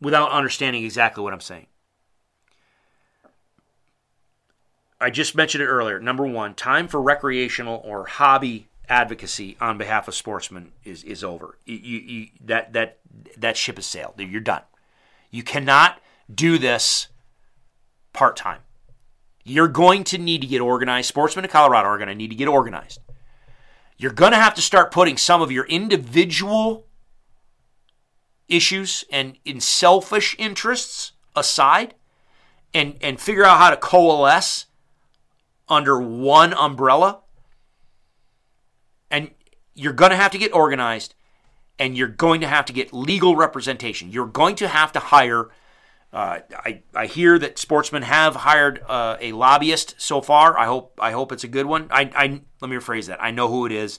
[0.00, 1.66] without understanding exactly what I'm saying.
[5.00, 6.00] I just mentioned it earlier.
[6.00, 11.58] Number one, time for recreational or hobby advocacy on behalf of sportsmen is is over.
[11.66, 12.98] You, you, that that
[13.36, 14.14] that ship has sailed.
[14.18, 14.62] You're done.
[15.30, 16.00] You cannot
[16.32, 17.08] do this
[18.12, 18.60] part time.
[19.44, 21.08] You're going to need to get organized.
[21.08, 23.00] Sportsmen of Colorado are going to need to get organized.
[23.98, 26.86] You're going to have to start putting some of your individual
[28.48, 31.94] issues and in selfish interests aside
[32.72, 34.66] and, and figure out how to coalesce
[35.68, 37.20] under one umbrella.
[39.10, 39.30] And
[39.74, 41.14] you're going to have to get organized
[41.78, 44.10] and you're going to have to get legal representation.
[44.10, 45.50] You're going to have to hire
[46.14, 50.56] uh, I, I hear that sportsmen have hired uh, a lobbyist so far.
[50.56, 51.88] I hope I hope it's a good one.
[51.90, 53.20] I, I let me rephrase that.
[53.20, 53.98] I know who it is.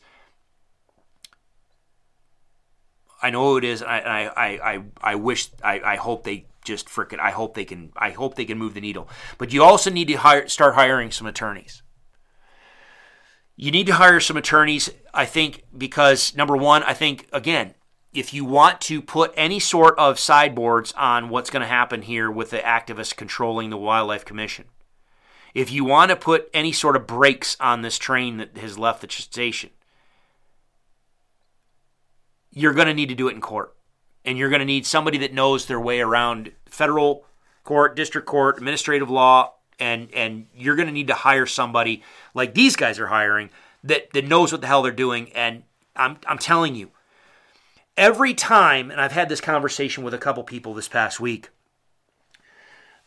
[3.21, 3.83] I know who it is.
[3.83, 7.91] I I, I, I wish I, I hope they just frickin' I hope they can
[7.97, 9.09] I hope they can move the needle.
[9.37, 11.83] But you also need to hire start hiring some attorneys.
[13.57, 17.73] You need to hire some attorneys, I think, because number one, I think again,
[18.15, 22.31] if you want to put any sort of sideboards on what's going to happen here
[22.31, 24.65] with the activists controlling the Wildlife Commission,
[25.53, 29.01] if you want to put any sort of brakes on this train that has left
[29.01, 29.69] the station,
[32.51, 33.75] you're going to need to do it in court.
[34.23, 37.25] And you're going to need somebody that knows their way around federal
[37.63, 42.01] court, district court, administrative law, and and you're going to need to hire somebody
[42.33, 43.49] like these guys are hiring
[43.83, 45.63] that that knows what the hell they're doing and
[45.95, 46.91] I'm I'm telling you
[47.97, 51.49] every time and I've had this conversation with a couple people this past week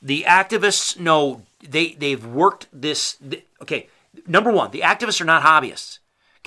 [0.01, 3.19] the activists know they they've worked this
[3.61, 3.89] okay
[4.27, 5.99] number 1 the activists are not hobbyists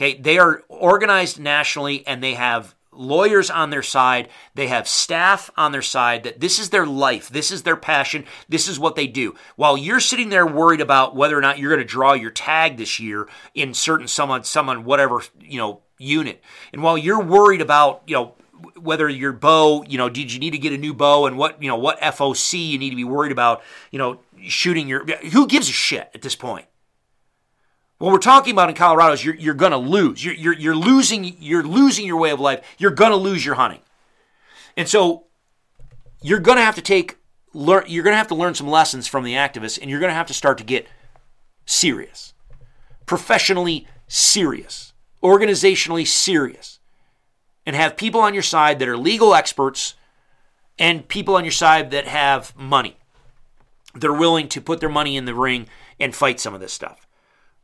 [0.02, 0.20] okay?
[0.20, 5.72] They are organized nationally and they have lawyers on their side, they have staff on
[5.72, 9.08] their side that this is their life, this is their passion, this is what they
[9.08, 9.36] do.
[9.56, 12.78] While you're sitting there worried about whether or not you're going to draw your tag
[12.78, 16.42] this year in certain someone someone whatever, you know, unit.
[16.74, 18.36] And while you're worried about, you know,
[18.78, 21.62] whether your bow, you know, did you need to get a new bow and what,
[21.62, 25.48] you know, what FOC you need to be worried about, you know, shooting your who
[25.48, 26.66] gives a shit at this point?
[28.02, 30.26] What we're talking about in Colorado is you're, you're going to lose.
[30.26, 32.66] You're, you're, you're losing you're losing your way of life.
[32.80, 33.82] You're going to lose your hunting,
[34.76, 35.26] and so
[36.20, 37.20] you're going to have to take
[37.54, 37.84] learn.
[37.86, 40.16] You're going to have to learn some lessons from the activists, and you're going to
[40.16, 40.88] have to start to get
[41.68, 42.34] serious,
[43.06, 46.80] professionally serious, organizationally serious,
[47.68, 49.94] and have people on your side that are legal experts,
[50.80, 52.98] and people on your side that have money.
[53.94, 55.68] They're willing to put their money in the ring
[56.00, 57.06] and fight some of this stuff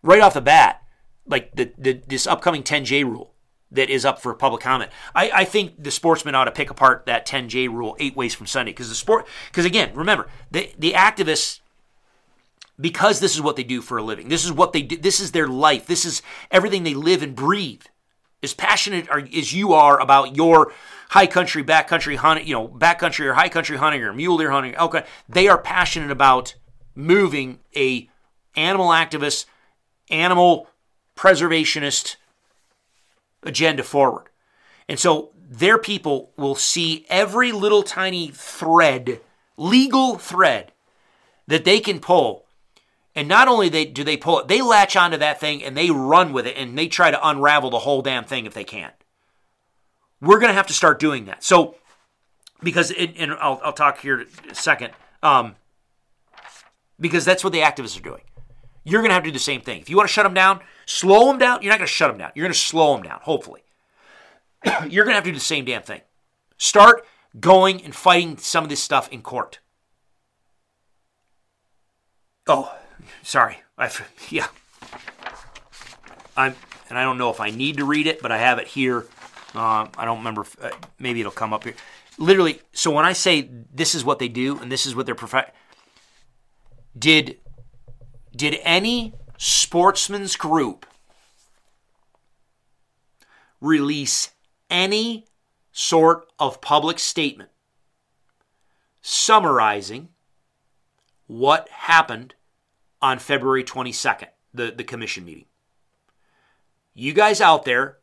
[0.08, 0.82] right off the bat,
[1.28, 3.34] like the, the this upcoming 10J rule
[3.70, 4.90] that is up for public comment.
[5.14, 8.48] I, I think the sportsmen ought to pick apart that 10J rule eight ways from
[8.48, 11.60] Sunday because the sport because again, remember the the activists
[12.80, 14.30] because this is what they do for a living.
[14.30, 14.98] This is what they do.
[14.98, 15.86] This is their life.
[15.86, 17.84] This is everything they live and breathe.
[18.42, 20.72] As passionate as you are about your
[21.10, 24.38] high country, back country hunting, you know, back country or high country hunting or mule
[24.38, 26.54] deer hunting, okay, they are passionate about
[26.94, 28.08] moving a
[28.56, 29.46] animal activist
[30.10, 30.68] animal
[31.16, 32.16] preservationist
[33.44, 34.30] agenda forward.
[34.88, 39.20] And so their people will see every little tiny thread,
[39.58, 40.72] legal thread,
[41.48, 42.46] that they can pull.
[43.16, 45.90] And not only they, do they pull it, they latch onto that thing and they
[45.90, 48.92] run with it and they try to unravel the whole damn thing if they can.
[50.22, 51.44] We're going to have to start doing that.
[51.44, 51.76] So,
[52.62, 55.56] because, it, and I'll, I'll talk here a second, um,
[57.00, 58.22] because that's what the activists are doing
[58.88, 59.82] you're going to have to do the same thing.
[59.82, 61.62] If you want to shut them down, slow them down.
[61.62, 62.32] You're not going to shut them down.
[62.36, 63.64] You're going to slow them down, hopefully.
[64.88, 66.02] you're going to have to do the same damn thing.
[66.58, 67.06] Start
[67.38, 69.60] going and fighting some of this stuff in court.
[72.48, 72.74] Oh,
[73.24, 73.60] sorry.
[73.78, 73.92] I
[74.30, 74.48] yeah.
[76.38, 76.56] I'm
[76.90, 79.06] and I don't know if I need to read it, but I have it here.
[79.54, 80.44] Uh, I don't remember.
[80.44, 81.76] If, uh, maybe it'll come up here.
[82.18, 82.62] Literally.
[82.72, 85.52] So when I say this is what they do and this is what they're prof-
[86.98, 87.38] did
[88.38, 90.86] did any sportsman's group
[93.60, 94.32] release
[94.70, 95.26] any
[95.72, 97.50] sort of public statement
[99.02, 100.10] summarizing
[101.28, 102.36] what happened
[103.02, 105.46] on February 22nd, the, the commission meeting.
[106.94, 107.98] You guys out there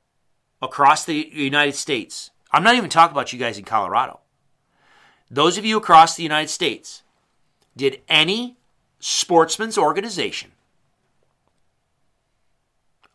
[0.62, 4.20] across the United States, I'm not even talking about you guys in Colorado.
[5.31, 7.02] Those of you across the United States,
[7.77, 8.56] did any
[9.06, 10.51] sportsman's organization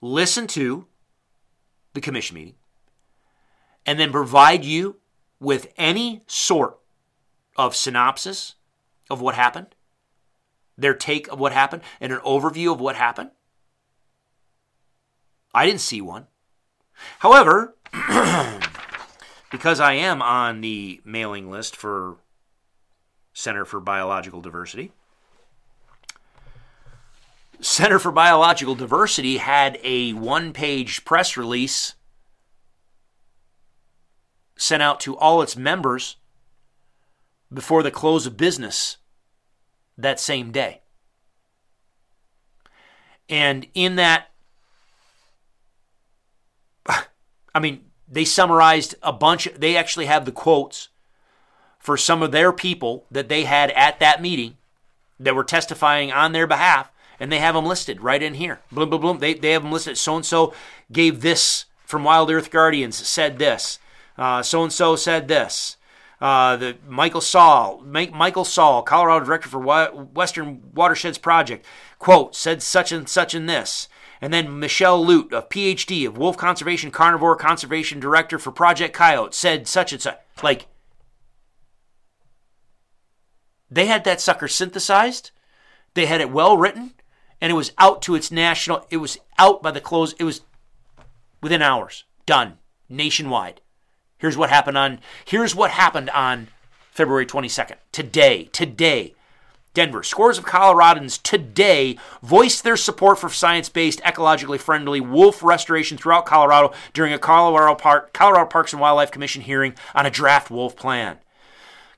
[0.01, 0.85] listen to
[1.95, 2.53] the commission meeting
[3.87, 4.97] and then provide you
[5.39, 6.77] with any sort
[7.55, 8.53] of synopsis
[9.09, 9.73] of what happened,
[10.77, 13.31] their take of what happened, and an overview of what happened?
[15.55, 16.27] I didn't see one.
[17.17, 17.73] However,
[19.51, 22.17] because I am on the mailing list for
[23.33, 24.91] Center for Biological Diversity,
[27.61, 31.93] Center for Biological Diversity had a one page press release
[34.57, 36.15] sent out to all its members
[37.53, 38.97] before the close of business
[39.97, 40.81] that same day.
[43.27, 44.29] And in that,
[46.87, 50.89] I mean, they summarized a bunch, they actually have the quotes
[51.77, 54.57] for some of their people that they had at that meeting
[55.19, 56.89] that were testifying on their behalf
[57.19, 58.59] and they have them listed right in here.
[58.71, 59.19] Boom, boom, boom.
[59.19, 59.97] They, they have them listed.
[59.97, 60.53] So and so
[60.91, 63.79] gave this from Wild Earth Guardians, said this.
[64.17, 65.77] So and so said this.
[66.21, 71.65] Uh, the Michael Saul, Michael Saul, Colorado Director for Western Watersheds Project,
[71.97, 73.87] quote, said such and such in this.
[74.19, 79.33] And then Michelle Lute, a PhD of Wolf Conservation Carnivore Conservation Director for Project Coyote,
[79.33, 80.17] said such and such.
[80.43, 80.67] Like,
[83.71, 85.31] they had that sucker synthesized,
[85.93, 86.95] they had it well written,
[87.41, 90.41] and it was out to its national, it was out by the close, it was
[91.41, 92.57] within hours, done,
[92.89, 93.61] nationwide.
[94.17, 96.49] Here's what happened on, here's what happened on
[96.91, 97.75] February 22nd.
[97.91, 99.15] Today, today,
[99.73, 100.03] Denver.
[100.03, 106.25] Scores of Coloradans today voiced their support for science based, ecologically friendly wolf restoration throughout
[106.25, 110.75] Colorado during a Colorado, Park, Colorado Parks and Wildlife Commission hearing on a draft wolf
[110.75, 111.19] plan.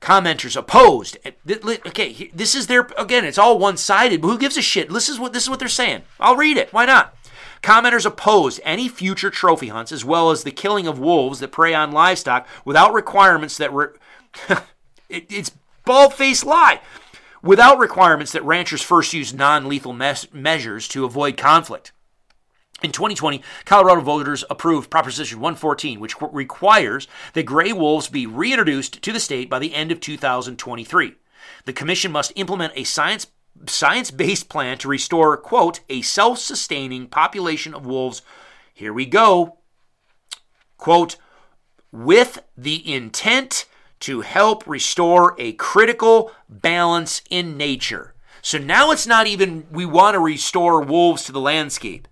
[0.02, 1.18] Commenters opposed.
[1.48, 3.24] Okay, this is their again.
[3.24, 4.22] It's all one-sided.
[4.22, 4.90] But who gives a shit?
[4.90, 6.02] This is what this is what they're saying.
[6.20, 6.74] I'll read it.
[6.74, 7.16] Why not?
[7.62, 11.76] Commenters opposed any future trophy hunts as well as the killing of wolves that prey
[11.76, 13.72] on livestock without requirements that
[15.10, 15.52] it, it's
[15.86, 16.82] bald-faced lie
[17.44, 21.92] without requirements that ranchers first use non lethal mes- measures to avoid conflict.
[22.84, 29.12] In 2020, Colorado voters approved Proposition 114, which requires that gray wolves be reintroduced to
[29.12, 31.16] the state by the end of 2023.
[31.66, 33.28] The commission must implement a science
[33.68, 38.24] science-based plan to restore, quote, a self-sustaining population of wolves.
[38.74, 39.58] Here we go.
[40.78, 41.18] Quote,
[41.92, 43.66] with the intent
[44.00, 48.16] to help restore a critical balance in nature.
[48.42, 52.08] So now it's not even we want to restore wolves to the landscape.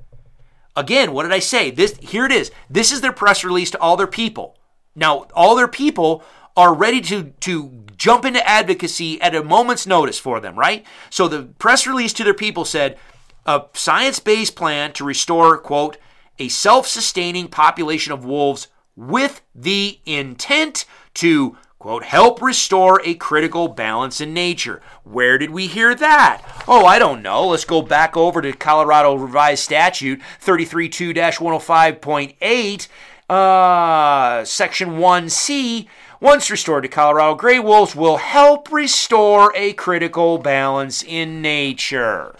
[0.79, 1.71] Again, what did I say?
[1.71, 2.51] This here it is.
[2.69, 4.57] This is their press release to all their people.
[4.95, 6.23] Now, all their people
[6.55, 10.85] are ready to to jump into advocacy at a moment's notice for them, right?
[11.09, 12.97] So the press release to their people said
[13.45, 15.97] a science-based plan to restore, quote,
[16.37, 20.85] a self-sustaining population of wolves with the intent
[21.15, 24.81] to quote, help restore a critical balance in nature.
[25.05, 26.41] Where did we hear that?
[26.67, 27.47] Oh, I don't know.
[27.47, 32.87] Let's go back over to Colorado Revised Statute 332 105.8,
[33.29, 35.87] uh, Section 1C.
[36.19, 42.35] Once restored to Colorado, gray wolves will help restore a critical balance in nature.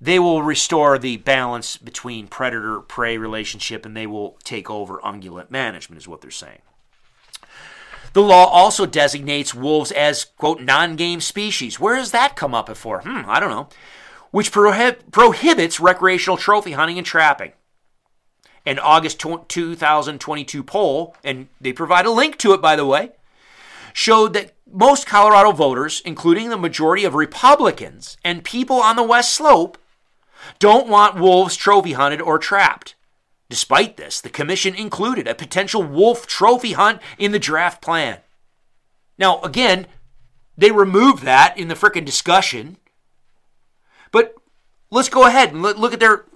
[0.00, 5.50] They will restore the balance between predator prey relationship and they will take over ungulate
[5.50, 6.60] management, is what they're saying.
[8.12, 11.78] The law also designates wolves as, quote, non game species.
[11.78, 13.02] Where has that come up before?
[13.02, 13.68] Hmm, I don't know.
[14.30, 17.52] Which prohib- prohibits recreational trophy hunting and trapping.
[18.64, 23.12] An August 2022 poll, and they provide a link to it, by the way,
[23.92, 29.32] showed that most Colorado voters, including the majority of Republicans and people on the West
[29.32, 29.78] Slope,
[30.58, 32.94] don't want wolves trophy hunted or trapped.
[33.50, 38.18] Despite this, the commission included a potential wolf trophy hunt in the draft plan.
[39.18, 39.86] Now, again,
[40.56, 42.76] they removed that in the frickin' discussion.
[44.12, 44.34] But
[44.90, 46.26] let's go ahead and look at their.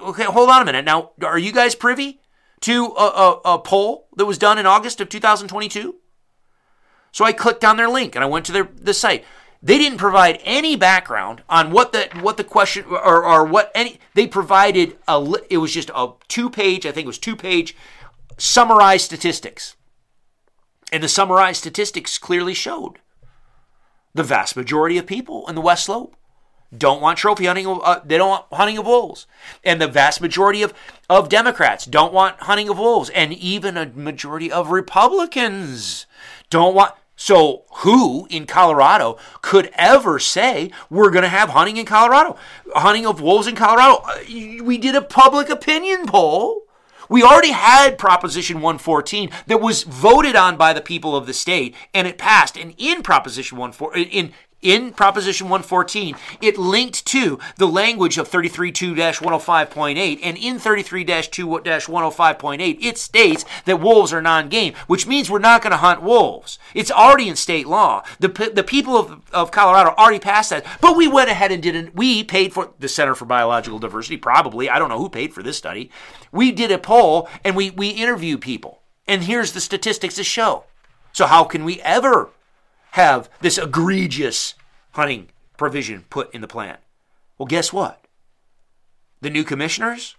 [0.00, 0.84] Okay, hold on a minute.
[0.84, 2.20] Now, are you guys privy
[2.60, 5.94] to a, a, a poll that was done in August of 2022?
[7.12, 9.24] So I clicked on their link and I went to their the site.
[9.62, 13.98] They didn't provide any background on what the what the question or, or what any.
[14.14, 15.34] They provided a.
[15.50, 16.86] It was just a two page.
[16.86, 17.74] I think it was two page
[18.36, 19.74] summarized statistics,
[20.92, 23.00] and the summarized statistics clearly showed
[24.14, 26.14] the vast majority of people in the West Slope
[26.76, 27.66] don't want trophy hunting.
[27.66, 29.26] Uh, they don't want hunting of wolves,
[29.64, 30.74] and the vast majority of
[31.08, 36.06] of Democrats don't want hunting of wolves, and even a majority of Republicans
[36.50, 36.94] don't want.
[37.20, 42.36] So, who in Colorado could ever say we're going to have hunting in Colorado?
[42.74, 44.04] Hunting of wolves in Colorado?
[44.04, 46.62] Uh, we did a public opinion poll.
[47.08, 51.74] We already had Proposition 114 that was voted on by the people of the state
[51.92, 52.56] and it passed.
[52.56, 60.18] And in Proposition 114, in in Proposition 114, it linked to the language of 33.2-105.8,
[60.22, 65.76] and in 33-2-105.8, it states that wolves are non-game, which means we're not going to
[65.76, 66.58] hunt wolves.
[66.74, 68.02] It's already in state law.
[68.18, 71.94] The, the people of, of Colorado already passed that, but we went ahead and didn't.
[71.94, 74.68] We paid for the Center for Biological Diversity, probably.
[74.68, 75.90] I don't know who paid for this study.
[76.32, 80.64] We did a poll and we, we interviewed people, and here's the statistics to show.
[81.12, 82.30] So how can we ever
[82.92, 84.54] have this egregious
[84.92, 86.78] hunting provision put in the plan.
[87.36, 88.04] Well, guess what?
[89.20, 90.16] The new commissioners,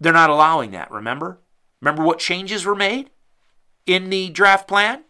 [0.00, 1.38] they're not allowing that, remember?
[1.80, 3.10] Remember what changes were made
[3.86, 5.04] in the draft plan?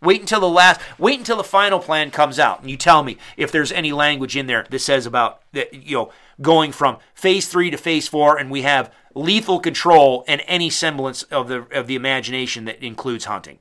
[0.00, 3.18] Wait until the last wait until the final plan comes out and you tell me
[3.36, 7.48] if there's any language in there that says about that you know going from phase
[7.48, 11.88] 3 to phase 4 and we have lethal control and any semblance of the of
[11.88, 13.58] the imagination that includes hunting.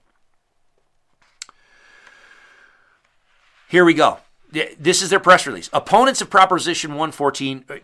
[3.70, 4.20] Here we go.
[4.52, 5.70] This is their press release.
[5.74, 7.76] Opponents of Proposition 114 uh,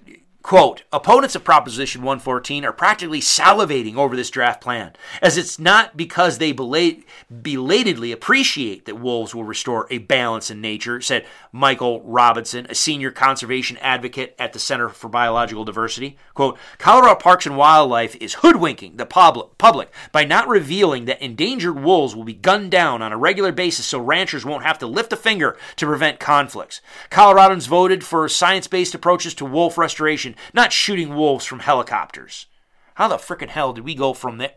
[0.43, 4.91] Quote, opponents of Proposition 114 are practically salivating over this draft plan,
[5.21, 10.99] as it's not because they belatedly appreciate that wolves will restore a balance in nature,
[10.99, 16.17] said Michael Robinson, a senior conservation advocate at the Center for Biological Diversity.
[16.33, 22.17] Quote, Colorado Parks and Wildlife is hoodwinking the public by not revealing that endangered wolves
[22.17, 25.15] will be gunned down on a regular basis so ranchers won't have to lift a
[25.15, 26.81] finger to prevent conflicts.
[27.09, 32.47] Coloradans voted for science based approaches to wolf restoration not shooting wolves from helicopters.
[32.95, 34.55] How the frickin' hell did we go from that?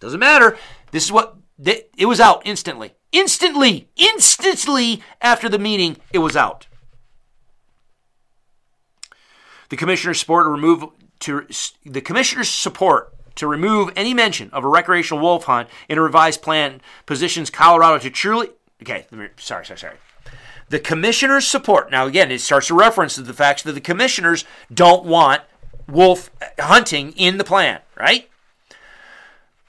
[0.00, 0.58] Doesn't matter.
[0.90, 2.94] This is what it was out instantly.
[3.12, 6.66] Instantly, instantly after the meeting, it was out.
[9.70, 10.84] The commissioner's support to remove
[11.20, 11.46] to
[11.84, 16.42] the commissioner's support to remove any mention of a recreational wolf hunt in a revised
[16.42, 18.50] plan positions Colorado to truly
[18.82, 19.06] okay.
[19.10, 19.96] Me, sorry, sorry, sorry
[20.68, 21.90] the commissioner's support.
[21.90, 25.42] Now, again, it starts to reference to the fact that the commissioners don't want
[25.86, 28.28] wolf hunting in the plan, right?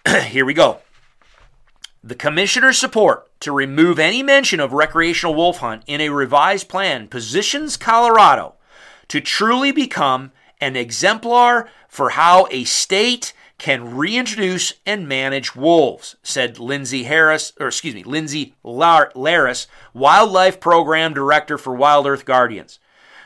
[0.27, 0.79] Here we go.
[2.03, 7.07] The commissioner's support to remove any mention of recreational wolf hunt in a revised plan
[7.07, 8.53] positions Colorado
[9.07, 10.31] to truly become
[10.61, 17.67] an exemplar for how a state can reintroduce and manage wolves, said Lindsay Harris, or
[17.67, 22.79] excuse me, Lindsay Larris, Wildlife Program Director for Wild Earth Guardians.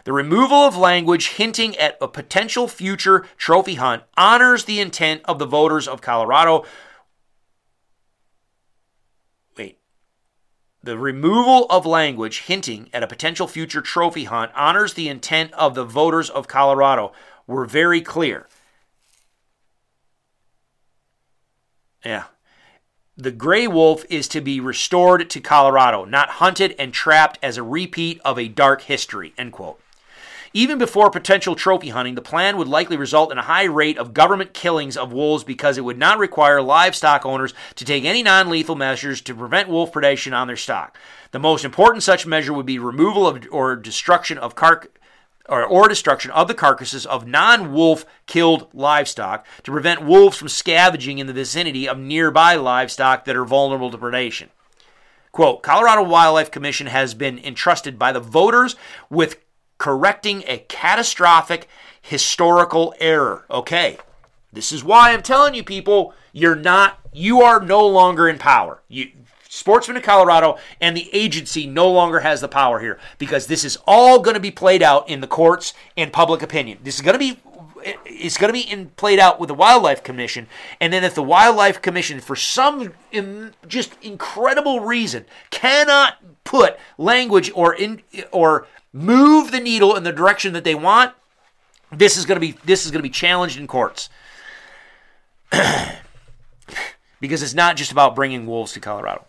[0.05, 5.39] The removal of language hinting at a potential future trophy hunt honors the intent of
[5.39, 6.63] the voters of Colorado.
[9.57, 9.79] Wait.
[10.81, 15.75] The removal of language hinting at a potential future trophy hunt honors the intent of
[15.75, 17.11] the voters of Colorado.
[17.45, 18.47] We're very clear.
[22.03, 22.25] Yeah.
[23.17, 27.63] The gray wolf is to be restored to Colorado, not hunted and trapped as a
[27.63, 29.33] repeat of a dark history.
[29.37, 29.81] End quote.
[30.53, 34.15] Even before potential trophy hunting, the plan would likely result in a high rate of
[34.15, 38.49] government killings of wolves because it would not require livestock owners to take any non
[38.49, 40.97] lethal measures to prevent wolf predation on their stock.
[41.31, 44.98] The most important such measure would be removal of or destruction of carc-
[45.49, 50.49] or, or destruction of the carcasses of non wolf killed livestock to prevent wolves from
[50.49, 54.49] scavenging in the vicinity of nearby livestock that are vulnerable to predation.
[55.31, 58.75] Quote Colorado Wildlife Commission has been entrusted by the voters
[59.09, 59.39] with
[59.77, 61.67] correcting a catastrophic
[62.01, 63.45] historical error.
[63.49, 63.97] Okay,
[64.51, 68.81] this is why I'm telling you people, you're not, you are no longer in power.
[68.87, 69.11] You,
[69.51, 73.79] Sportsman of Colorado and the agency no longer has the power here because this is
[73.87, 76.77] all going to be played out in the courts and public opinion.
[76.83, 77.39] This is going to be
[78.05, 80.47] it's going to be in, played out with the Wildlife Commission,
[80.79, 87.49] and then if the Wildlife Commission, for some in, just incredible reason, cannot put language
[87.55, 88.01] or in
[88.31, 91.13] or move the needle in the direction that they want,
[91.89, 94.09] this is going to be this is going to be challenged in courts.
[97.19, 99.25] because it's not just about bringing wolves to Colorado.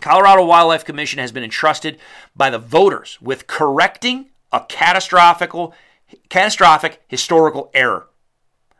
[0.00, 1.98] Colorado Wildlife Commission has been entrusted
[2.36, 5.52] by the voters with correcting a catastrophic,
[6.28, 8.08] catastrophic historical error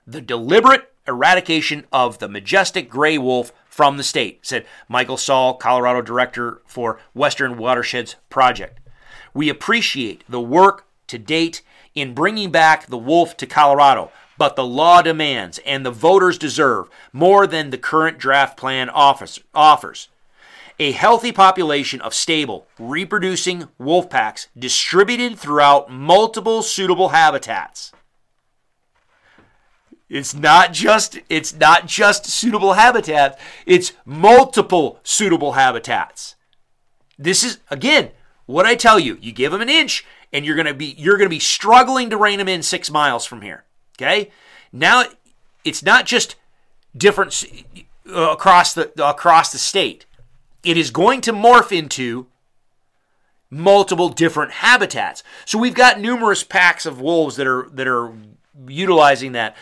[0.09, 6.01] the deliberate eradication of the majestic gray wolf from the state, said Michael Saul, Colorado
[6.01, 8.81] Director for Western Watersheds Project.
[9.35, 11.62] We appreciate the work to date
[11.95, 16.89] in bringing back the wolf to Colorado, but the law demands and the voters deserve
[17.12, 20.09] more than the current draft plan offers
[20.78, 27.92] a healthy population of stable, reproducing wolf packs distributed throughout multiple suitable habitats.
[30.09, 36.36] It's not just it's not just suitable habitats, it's multiple suitable habitats.
[37.18, 38.10] This is again
[38.46, 39.18] what I tell you.
[39.20, 42.09] You give them an inch and you're going to be you're going to be struggling
[42.10, 43.64] to rein them in 6 miles from here.
[43.96, 44.30] Okay?
[44.72, 45.05] Now
[45.62, 46.36] it's not just
[46.96, 47.44] different
[48.10, 50.06] uh, across the across the state
[50.62, 52.26] it is going to morph into
[53.51, 55.22] multiple different habitats.
[55.44, 58.12] So we've got numerous packs of wolves that are that are
[58.66, 59.56] utilizing that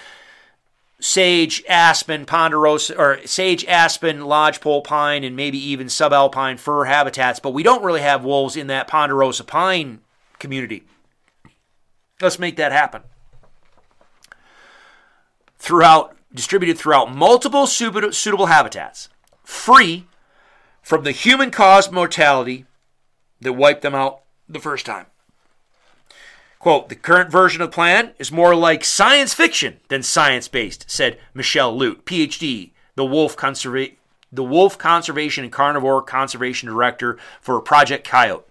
[0.98, 7.50] sage, aspen, ponderosa, or sage, aspen, lodgepole pine, and maybe even subalpine fir habitats, but
[7.50, 10.00] we don't really have wolves in that ponderosa pine
[10.38, 10.84] community.
[12.20, 13.02] Let's make that happen.
[15.58, 19.08] Throughout, distributed throughout multiple suitable habitats,
[19.44, 20.06] free
[20.86, 22.64] from the human caused mortality
[23.40, 25.06] that wiped them out the first time.
[26.60, 30.88] Quote, the current version of the plan is more like science fiction than science based,
[30.88, 33.96] said Michelle Lute, PhD, the wolf, conserva-
[34.30, 38.44] the wolf Conservation and Carnivore Conservation Director for Project Coyote.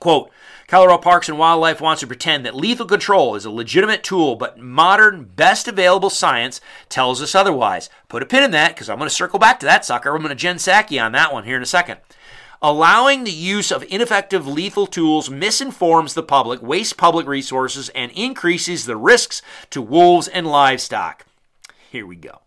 [0.00, 0.30] Quote,
[0.72, 4.58] Colorado Parks and Wildlife wants to pretend that lethal control is a legitimate tool, but
[4.58, 7.90] modern, best available science tells us otherwise.
[8.08, 10.16] Put a pin in that because I'm going to circle back to that sucker.
[10.16, 12.00] I'm going to Jen Psaki on that one here in a second.
[12.62, 18.86] Allowing the use of ineffective lethal tools misinforms the public, wastes public resources, and increases
[18.86, 21.26] the risks to wolves and livestock.
[21.90, 22.40] Here we go.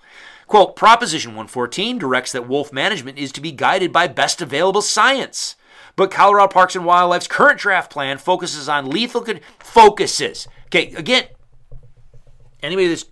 [0.48, 5.56] Quote Proposition 114 directs that wolf management is to be guided by best available science.
[5.96, 10.48] But Colorado Parks and Wildlife's current draft plan focuses on lethal con- focuses.
[10.68, 11.26] Okay, again,
[12.62, 13.06] anybody that's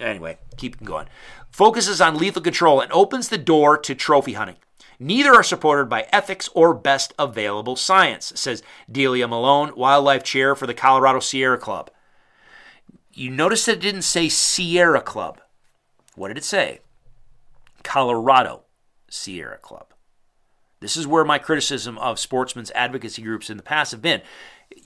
[0.00, 1.06] anyway, keep going.
[1.50, 4.56] Focuses on lethal control and opens the door to trophy hunting.
[4.98, 10.66] Neither are supported by ethics or best available science, says Delia Malone, wildlife chair for
[10.66, 11.90] the Colorado Sierra Club.
[13.12, 15.40] You notice that it didn't say Sierra Club.
[16.16, 16.80] What did it say?
[17.82, 18.64] Colorado
[19.08, 19.89] Sierra Club.
[20.80, 24.22] This is where my criticism of sportsmen's advocacy groups in the past have been.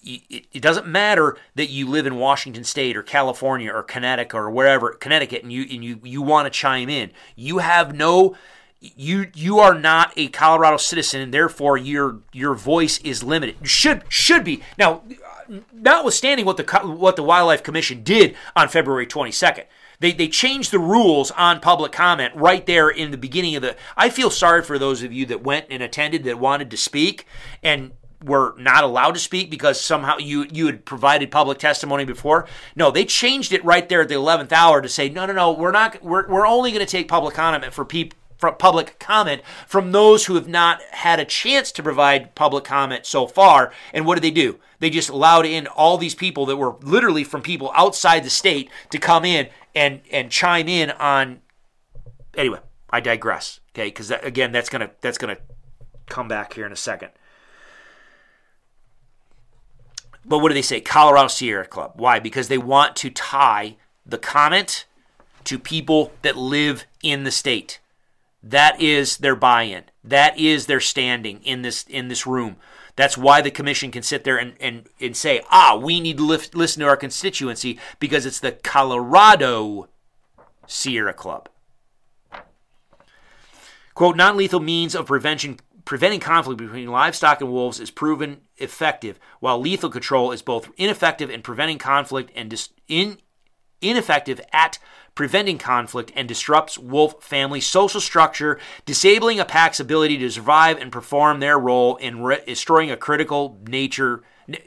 [0.03, 4.93] It doesn't matter that you live in Washington State or California or Connecticut or wherever
[4.93, 7.11] Connecticut, and you and you you want to chime in.
[7.37, 8.35] You have no
[8.81, 13.57] you you are not a Colorado citizen, and therefore your your voice is limited.
[13.63, 15.03] Should should be now,
[15.73, 16.65] notwithstanding what the
[16.97, 19.65] what the Wildlife Commission did on February 22nd.
[20.01, 23.77] They, they changed the rules on public comment right there in the beginning of the.
[23.97, 27.27] I feel sorry for those of you that went and attended that wanted to speak
[27.63, 27.93] and
[28.25, 32.47] were not allowed to speak because somehow you you had provided public testimony before.
[32.75, 35.53] No, they changed it right there at the 11th hour to say no no no
[35.53, 39.93] we're not we're, we're only going to take public comment for people public comment from
[39.93, 43.73] those who have not had a chance to provide public comment so far.
[43.93, 44.59] And what did they do?
[44.81, 48.71] They just allowed in all these people that were literally from people outside the state
[48.91, 51.41] to come in and and chime in on.
[52.37, 53.61] Anyway, I digress.
[53.75, 55.39] Okay, because that, again, that's gonna that's gonna
[56.07, 57.11] come back here in a second.
[60.25, 60.81] But what do they say?
[60.81, 61.93] Colorado Sierra Club.
[61.97, 62.19] Why?
[62.19, 64.87] Because they want to tie the comment
[65.45, 67.81] to people that live in the state.
[68.47, 69.85] That is their buy-in.
[70.05, 72.57] That is their standing in this in this room.
[72.95, 76.25] That's why the commission can sit there and, and, and say, ah, we need to
[76.25, 79.89] lift, listen to our constituency because it's the Colorado
[80.69, 81.49] Sierra Club.
[83.95, 89.19] Quote, non lethal means of prevention preventing conflict between livestock and wolves is proven effective,
[89.41, 93.19] while lethal control is both ineffective in preventing conflict and dis- in,
[93.81, 94.79] ineffective at
[95.15, 100.91] preventing conflict, and disrupts wolf family social structure, disabling a pack's ability to survive and
[100.91, 104.23] perform their role in re- destroying a critical nature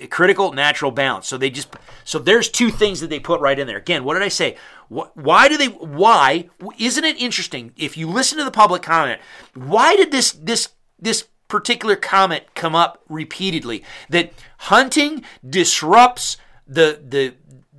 [0.09, 1.27] critical natural balance.
[1.27, 3.77] So they just so there's two things that they put right in there.
[3.77, 4.57] Again, what did I say?
[4.89, 6.49] Why do they why
[6.79, 9.21] isn't it interesting if you listen to the public comment,
[9.53, 10.69] why did this this
[10.99, 16.37] this particular comment come up repeatedly that hunting disrupts
[16.67, 17.35] the the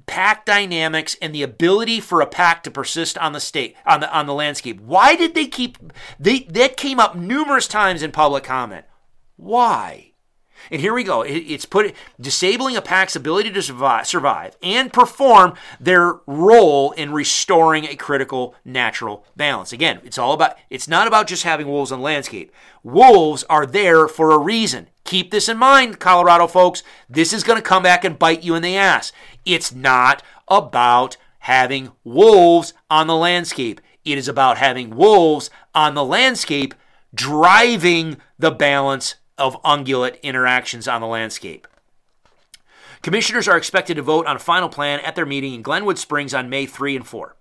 [0.08, 4.12] pack dynamics and the ability for a pack to persist on the state on the
[4.12, 4.80] on the landscape.
[4.80, 5.78] Why did they keep
[6.18, 8.86] they that came up numerous times in public comment.
[9.36, 10.07] Why?
[10.70, 11.22] And here we go.
[11.22, 17.84] It's put disabling a pack's ability to survive, survive and perform their role in restoring
[17.84, 19.72] a critical natural balance.
[19.72, 22.52] Again, it's all about it's not about just having wolves on landscape.
[22.82, 24.88] Wolves are there for a reason.
[25.04, 26.82] Keep this in mind, Colorado folks.
[27.08, 29.12] This is going to come back and bite you in the ass.
[29.44, 33.80] It's not about having wolves on the landscape.
[34.04, 36.74] It is about having wolves on the landscape
[37.14, 41.66] driving the balance of ungulate interactions on the landscape.
[43.02, 46.34] Commissioners are expected to vote on a final plan at their meeting in Glenwood Springs
[46.34, 47.36] on May 3 and 4.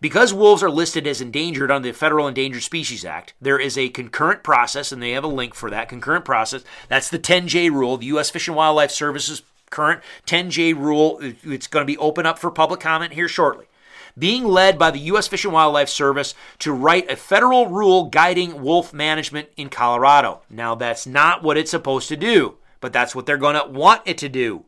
[0.00, 3.88] Because wolves are listed as endangered under the Federal Endangered Species Act, there is a
[3.88, 6.64] concurrent process, and they have a link for that concurrent process.
[6.88, 8.30] That's the 10J rule, the U.S.
[8.30, 11.18] Fish and Wildlife Service's current 10J rule.
[11.20, 13.66] It's going to be open up for public comment here shortly.
[14.18, 15.28] Being led by the U.S.
[15.28, 20.42] Fish and Wildlife Service to write a federal rule guiding wolf management in Colorado.
[20.50, 24.02] Now, that's not what it's supposed to do, but that's what they're going to want
[24.04, 24.66] it to do.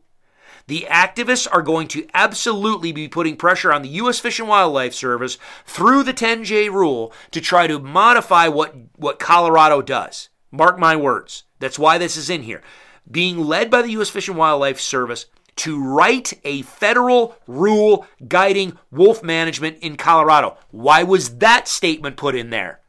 [0.67, 4.19] The activists are going to absolutely be putting pressure on the U.S.
[4.19, 9.83] Fish and Wildlife Service through the 10J rule to try to modify what, what Colorado
[9.83, 10.29] does.
[10.51, 11.43] Mark my words.
[11.59, 12.63] That's why this is in here.
[13.09, 14.09] Being led by the U.S.
[14.09, 20.57] Fish and Wildlife Service to write a federal rule guiding wolf management in Colorado.
[20.71, 22.81] Why was that statement put in there?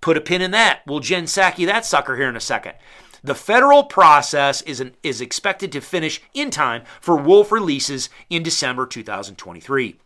[0.00, 0.80] Put a pin in that.
[0.86, 2.74] We'll Jen Psaki that sucker here in a second.
[3.22, 8.42] The federal process is, an, is expected to finish in time for wolf releases in
[8.42, 9.98] December 2023.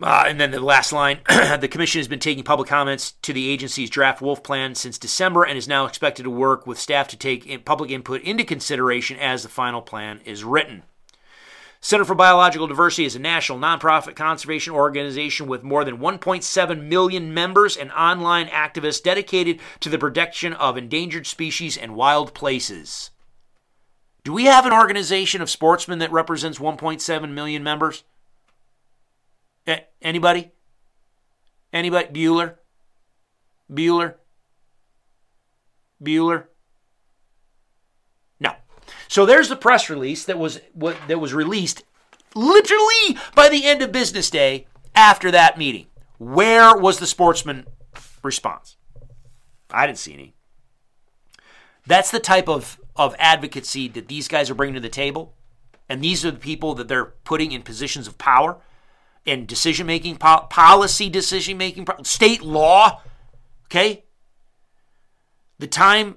[0.00, 1.20] Uh, and then the last line
[1.60, 5.44] the commission has been taking public comments to the agency's draft wolf plan since December
[5.44, 9.18] and is now expected to work with staff to take in public input into consideration
[9.18, 10.82] as the final plan is written.
[11.84, 17.34] Center for Biological Diversity is a national nonprofit conservation organization with more than 1.7 million
[17.34, 23.10] members and online activists dedicated to the protection of endangered species and wild places.
[24.22, 28.04] Do we have an organization of sportsmen that represents 1.7 million members?
[30.00, 30.50] Anybody?
[31.72, 32.08] Anybody?
[32.08, 32.56] Bueller?
[33.70, 34.14] Bueller?
[36.02, 36.44] Bueller?
[38.40, 38.54] No.
[39.08, 41.84] So there's the press release that was that was released
[42.34, 45.86] literally by the end of business day after that meeting.
[46.18, 47.66] Where was the sportsman
[48.22, 48.76] response?
[49.70, 50.34] I didn't see any.
[51.86, 55.34] That's the type of, of advocacy that these guys are bringing to the table.
[55.88, 58.58] And these are the people that they're putting in positions of power
[59.26, 63.02] and decision making, policy decision making, state law.
[63.66, 64.04] Okay?
[65.58, 66.16] The time,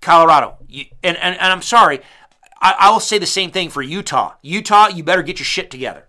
[0.00, 2.00] Colorado, and, and, and I'm sorry,
[2.60, 4.34] I, I will say the same thing for Utah.
[4.42, 6.06] Utah, you better get your shit together.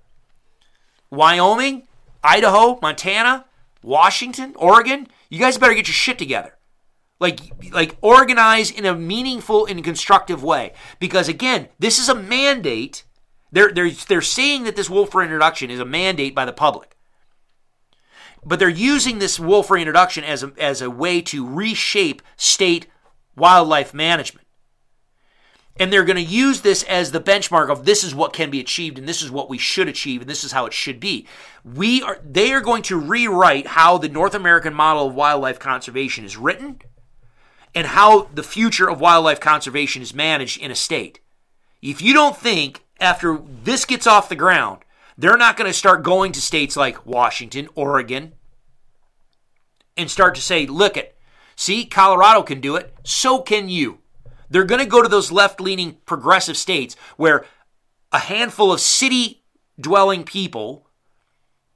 [1.10, 1.88] Wyoming,
[2.23, 3.45] Idaho, Montana,
[3.84, 6.57] Washington, Oregon, you guys better get your shit together.
[7.19, 7.40] Like,
[7.72, 10.73] like organize in a meaningful and constructive way.
[10.99, 13.03] Because again, this is a mandate.
[13.52, 16.96] They're, they're, they're saying that this wolf introduction is a mandate by the public.
[18.44, 22.88] But they're using this wolf introduction as a, as a way to reshape state
[23.36, 24.46] wildlife management.
[25.78, 28.62] And they're going to use this as the benchmark of this is what can be
[28.62, 31.28] achieved and this is what we should achieve and this is how it should be.
[31.66, 36.24] We are they are going to rewrite how the North American model of wildlife conservation
[36.24, 36.80] is written
[37.74, 41.20] and how the future of wildlife conservation is managed in a state.
[41.82, 44.80] If you don't think after this gets off the ground,
[45.18, 48.34] they're not going to start going to states like Washington, Oregon,
[49.96, 51.16] and start to say, look at,
[51.56, 54.00] see, Colorado can do it, so can you.
[54.50, 57.46] They're going to go to those left leaning progressive states where
[58.12, 59.44] a handful of city
[59.80, 60.88] dwelling people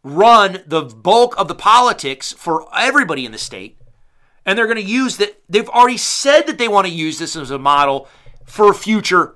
[0.03, 3.79] run the bulk of the politics for everybody in the state
[4.45, 5.41] and they're going to use that.
[5.49, 8.07] They've already said that they want to use this as a model
[8.45, 9.35] for future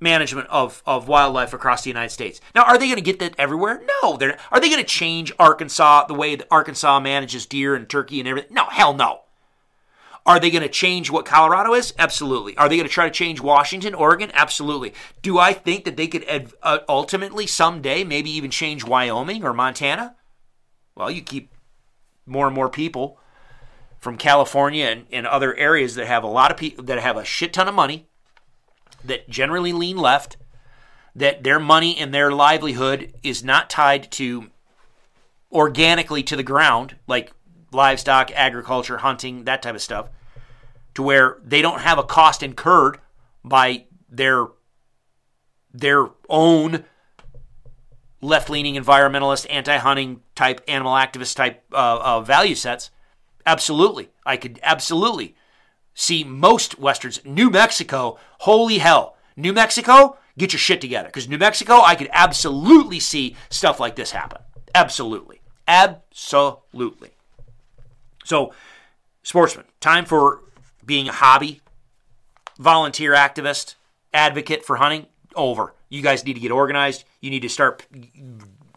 [0.00, 2.40] management of, of wildlife across the United States.
[2.54, 3.82] Now, are they going to get that everywhere?
[4.02, 4.16] No.
[4.16, 8.18] They're, are they going to change Arkansas the way that Arkansas manages deer and turkey
[8.18, 8.54] and everything?
[8.54, 9.20] No, hell no.
[10.26, 11.94] Are they going to change what Colorado is?
[11.98, 12.56] Absolutely.
[12.56, 14.30] Are they going to try to change Washington, Oregon?
[14.34, 14.92] Absolutely.
[15.22, 19.54] Do I think that they could ed- uh, ultimately someday maybe even change Wyoming or
[19.54, 20.16] Montana?
[20.94, 21.54] Well, you keep
[22.26, 23.18] more and more people
[23.98, 27.24] from California and, and other areas that have a lot of people that have a
[27.24, 28.06] shit ton of money,
[29.04, 30.36] that generally lean left,
[31.14, 34.50] that their money and their livelihood is not tied to
[35.52, 37.32] organically to the ground, like
[37.72, 40.08] livestock, agriculture, hunting, that type of stuff,
[40.94, 42.98] to where they don't have a cost incurred
[43.44, 44.46] by their
[45.72, 46.84] their own
[48.20, 52.90] left-leaning environmentalist, anti-hunting type, animal activist type uh, uh, value sets
[53.46, 54.10] Absolutely.
[54.24, 55.34] I could absolutely
[56.00, 57.20] see most westerns.
[57.24, 59.16] New Mexico, holy hell.
[59.36, 61.08] New Mexico, get your shit together.
[61.08, 64.40] Because New Mexico, I could absolutely see stuff like this happen.
[64.74, 65.40] Absolutely.
[65.68, 67.10] Absolutely.
[68.24, 68.52] So,
[69.22, 70.40] sportsman, time for
[70.84, 71.60] being a hobby,
[72.58, 73.74] volunteer activist,
[74.12, 75.06] advocate for hunting,
[75.36, 75.74] over.
[75.88, 77.04] You guys need to get organized.
[77.20, 77.86] You need to start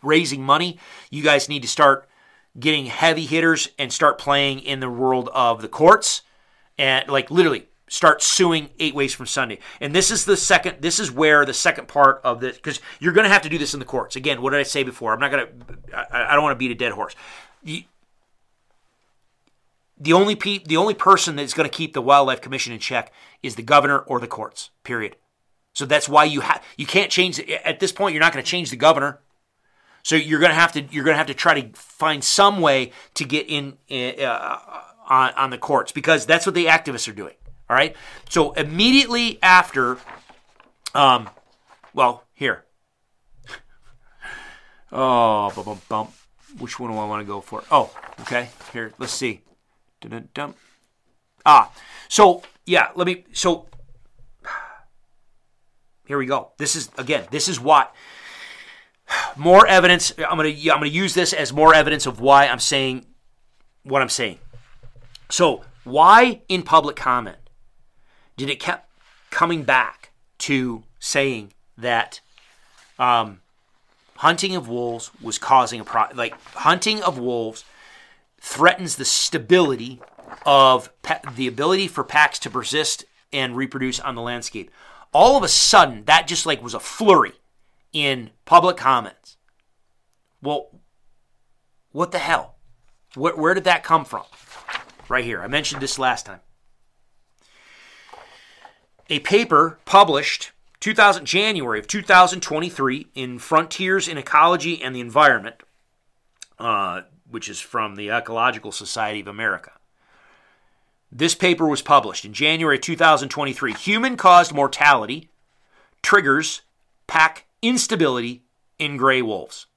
[0.02, 0.78] raising money.
[1.10, 2.08] You guys need to start
[2.60, 6.22] getting heavy hitters and start playing in the world of the courts
[6.78, 9.60] and like literally start suing eight ways from Sunday.
[9.80, 13.14] And this is the second, this is where the second part of this, because you're
[13.14, 14.16] going to have to do this in the courts.
[14.16, 15.14] Again, what did I say before?
[15.14, 17.16] I'm not going to, I don't want to beat a dead horse.
[17.64, 17.86] The,
[20.00, 23.14] the only pe- the only person that's going to keep the wildlife commission in check
[23.42, 24.72] is the governor or the courts.
[24.84, 25.16] Period.
[25.74, 28.14] So that's why you have you can't change at this point.
[28.14, 29.22] You're not going to change the governor.
[30.04, 33.24] So you're gonna have to you're gonna have to try to find some way to
[33.24, 34.58] get in uh,
[35.14, 37.36] on on the courts because that's what the activists are doing.
[37.70, 37.96] All right.
[38.30, 39.98] So immediately after,
[40.94, 41.30] um,
[41.94, 42.66] well, here.
[44.96, 46.08] Oh, bum, bum, bum.
[46.60, 47.64] Which one do I want to go for?
[47.72, 47.90] Oh,
[48.22, 48.50] okay.
[48.74, 49.42] Here, let's see.
[50.02, 50.54] Dun-dun-dun.
[51.48, 51.72] Ah,
[52.10, 53.26] so yeah, let me.
[53.34, 53.66] So
[56.06, 56.52] here we go.
[56.60, 57.26] This is again.
[57.32, 57.96] This is what
[59.36, 60.14] more evidence.
[60.18, 63.06] I'm gonna I'm gonna use this as more evidence of why I'm saying
[63.84, 64.38] what I'm saying.
[65.34, 67.40] So why in public comment
[68.38, 68.88] did it kept
[69.32, 72.22] coming back to saying that
[73.00, 73.42] um,
[74.18, 76.20] hunting of wolves was causing a problem.
[76.20, 77.66] Like hunting of wolves
[78.40, 80.00] threatens the stability
[80.46, 84.70] of pa- the ability for packs to persist and reproduce on the landscape.
[85.16, 87.34] All of a sudden, that just like was a flurry
[87.92, 89.38] in public comments.
[90.44, 90.70] Well,
[91.92, 92.54] what the hell?
[93.16, 94.26] Where, where did that come from?
[95.14, 95.44] Right here.
[95.44, 96.40] I mentioned this last time.
[99.12, 105.58] A paper published 2000 January of 2023 in Frontiers in Ecology and the Environment,
[106.58, 109.74] uh, which is from the Ecological Society of America.
[111.12, 113.74] This paper was published in January 2023.
[113.74, 115.30] Human caused mortality
[116.02, 116.64] triggers
[117.06, 118.46] pack instability
[118.80, 119.68] in gray wolves.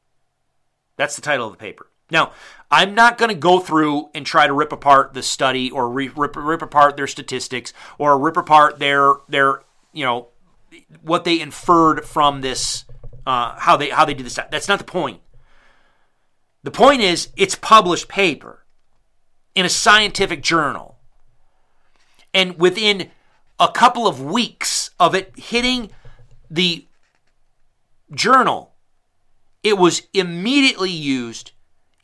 [0.96, 1.88] That's the title of the paper.
[2.10, 2.32] Now,
[2.70, 6.10] I'm not going to go through and try to rip apart the study or re-
[6.14, 9.62] rip, rip apart their statistics or rip apart their their
[9.92, 10.28] you know
[11.00, 12.84] what they inferred from this
[13.26, 14.38] uh, how they how they did this.
[14.50, 15.20] That's not the point.
[16.62, 18.64] The point is it's published paper
[19.54, 20.98] in a scientific journal,
[22.34, 23.10] and within
[23.58, 25.90] a couple of weeks of it hitting
[26.50, 26.86] the
[28.12, 28.74] journal,
[29.62, 31.52] it was immediately used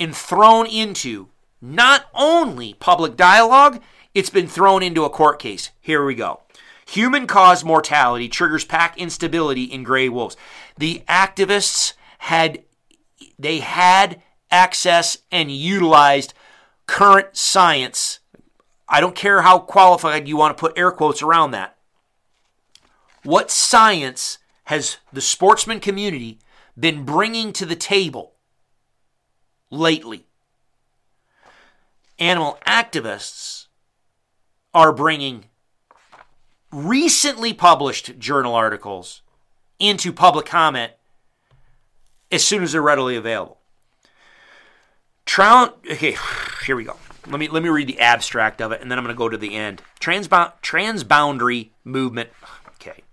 [0.02, 1.28] and thrown into
[1.60, 3.80] not only public dialogue,
[4.14, 5.70] it's been thrown into a court case.
[5.80, 6.40] Here we go.
[6.86, 10.36] Human caused mortality triggers pack instability in gray wolves.
[10.76, 12.64] The activists had
[13.38, 14.20] they had
[14.50, 16.34] access and utilized
[16.86, 18.18] current science.
[18.88, 21.76] I don't care how qualified you want to put air quotes around that.
[23.22, 26.40] What science has the sportsman community
[26.78, 28.31] been bringing to the table
[29.72, 30.26] lately?
[32.20, 33.66] Animal activists
[34.72, 35.46] are bringing
[36.70, 39.22] recently published journal articles
[39.80, 40.92] into public comment
[42.30, 43.58] as soon as they're readily available.
[45.26, 46.16] Trout, okay,
[46.66, 46.96] here we go.
[47.26, 49.28] Let me let me read the abstract of it, and then I'm going to go
[49.28, 49.80] to the end.
[50.00, 52.30] Transbound transboundary movement.
[52.84, 53.04] Okay.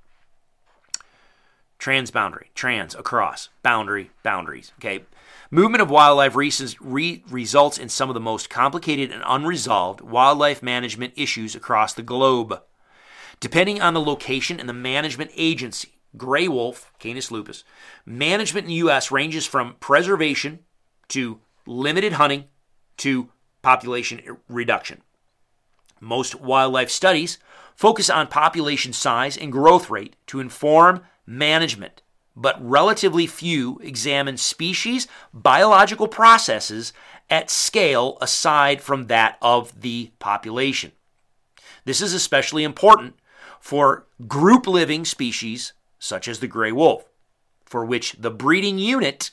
[1.78, 4.72] Transboundary, trans across boundary boundaries.
[4.80, 5.04] Okay.
[5.52, 11.14] Movement of wildlife re- results in some of the most complicated and unresolved wildlife management
[11.16, 12.62] issues across the globe.
[13.40, 17.64] Depending on the location and the management agency, gray wolf, Canis lupus,
[18.06, 19.12] management in the U.S.
[19.12, 20.60] ranges from preservation
[21.10, 22.46] to limited hunting
[22.98, 23.30] to
[23.62, 25.02] population reduction.
[26.00, 27.40] Most wildlife studies
[27.76, 32.02] focus on population size and growth rate to inform management,
[32.40, 36.94] but relatively few examine species biological processes
[37.30, 40.94] at scale aside from that of the population.
[41.84, 43.16] This is especially important
[43.60, 47.04] for group living species such as the gray wolf,
[47.66, 49.30] for which the breeding unit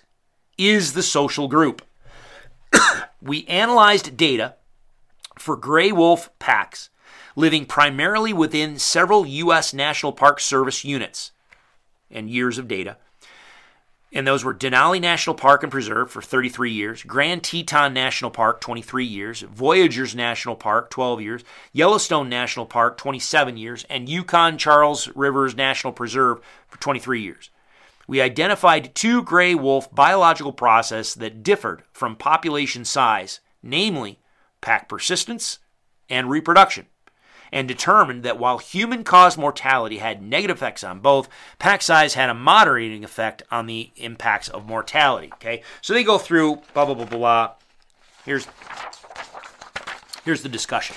[0.59, 1.83] is the social group.
[3.23, 4.57] we analyzed data
[5.39, 6.91] for gray wolf packs
[7.37, 9.73] living primarily within several U.S.
[9.73, 11.31] National Park Service units
[12.11, 12.97] and years of data
[14.17, 18.61] and those were Denali National Park and Preserve for 33 years, Grand Teton National Park
[18.61, 25.09] 23 years, Voyageurs National Park 12 years, Yellowstone National Park 27 years, and Yukon Charles
[25.15, 27.51] Rivers National Preserve for 23 years.
[28.09, 34.21] We identified two gray wolf biological processes that differed from population size, namely
[34.61, 35.59] pack persistence
[36.09, 36.87] and reproduction
[37.53, 42.31] and determined that while human caused mortality had negative effects on both, pack size had
[42.31, 45.31] a moderating effect on the impacts of mortality.
[45.35, 47.53] Okay, so they go through blah blah blah blah.
[48.25, 48.47] Here's
[50.25, 50.97] here's the discussion,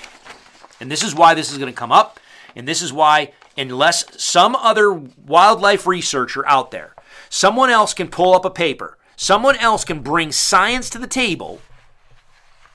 [0.80, 2.18] and this is why this is going to come up,
[2.56, 6.94] and this is why unless some other wildlife researcher out there,
[7.28, 11.60] someone else can pull up a paper, someone else can bring science to the table.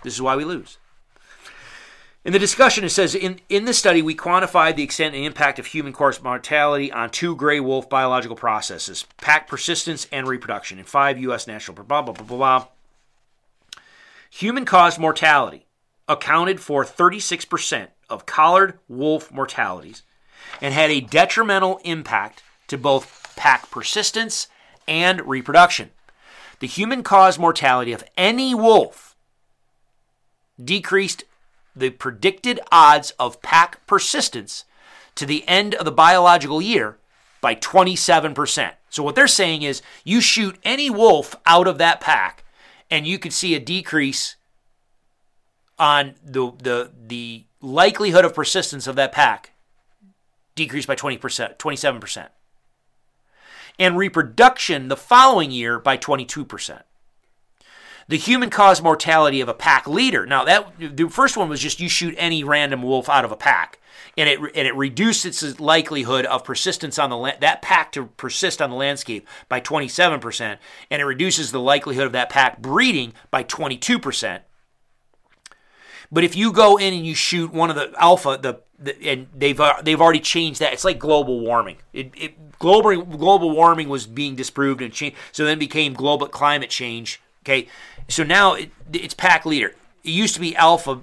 [0.04, 0.78] This is why we lose.
[2.26, 5.60] In the discussion, it says in, in the study, we quantified the extent and impact
[5.60, 10.86] of human caused mortality on two gray wolf biological processes pack persistence and reproduction in
[10.86, 11.46] five U.S.
[11.46, 12.68] national blah, blah, blah, blah, blah.
[14.32, 15.68] Human caused mortality
[16.08, 20.02] accounted for 36% of collared wolf mortalities
[20.60, 24.48] and had a detrimental impact to both pack persistence
[24.88, 25.92] and reproduction.
[26.60, 29.16] The human caused mortality of any wolf
[30.64, 31.24] decreased
[31.76, 34.66] the predicted odds of pack persistence
[35.16, 36.98] to the end of the biological year
[37.42, 38.74] by 27%.
[38.90, 42.44] So what they're saying is you shoot any wolf out of that pack
[42.90, 44.36] and you could see a decrease
[45.78, 49.52] on the the the likelihood of persistence of that pack
[50.56, 52.28] decreased by 20%, 27%.
[53.78, 56.84] and reproduction the following year by 22%.
[58.08, 60.26] The human caused mortality of a pack leader.
[60.26, 63.38] Now that the first one was just you shoot any random wolf out of a
[63.38, 63.80] pack
[64.18, 68.62] and it and it reduced its likelihood of persistence on the that pack to persist
[68.62, 70.58] on the landscape by 27%,
[70.90, 74.42] and it reduces the likelihood of that pack breeding by 22%.
[76.12, 79.28] But if you go in and you shoot one of the alpha, the, the and
[79.36, 80.72] they've uh, they've already changed that.
[80.72, 81.78] It's like global warming.
[81.92, 86.70] It, it global global warming was being disproved and changed, so then became global climate
[86.70, 87.22] change.
[87.46, 87.68] Okay,
[88.08, 89.76] so now it, it's pack leader.
[90.04, 91.02] It used to be alpha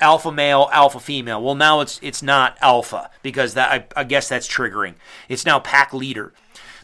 [0.00, 1.42] alpha male, alpha female.
[1.42, 4.94] Well, now it's it's not alpha because that I, I guess that's triggering.
[5.28, 6.32] It's now pack leader.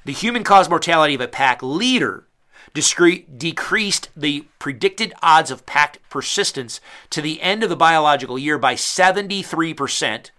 [0.04, 2.26] The human caused mortality of a pack leader
[2.74, 8.58] discre- decreased the predicted odds of pack persistence to the end of the biological year
[8.58, 10.30] by 73%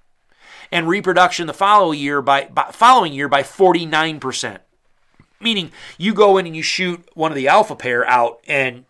[0.71, 4.59] and reproduction the following year by, by following year by 49%.
[5.43, 8.85] Meaning you go in and you shoot one of the alpha pair out and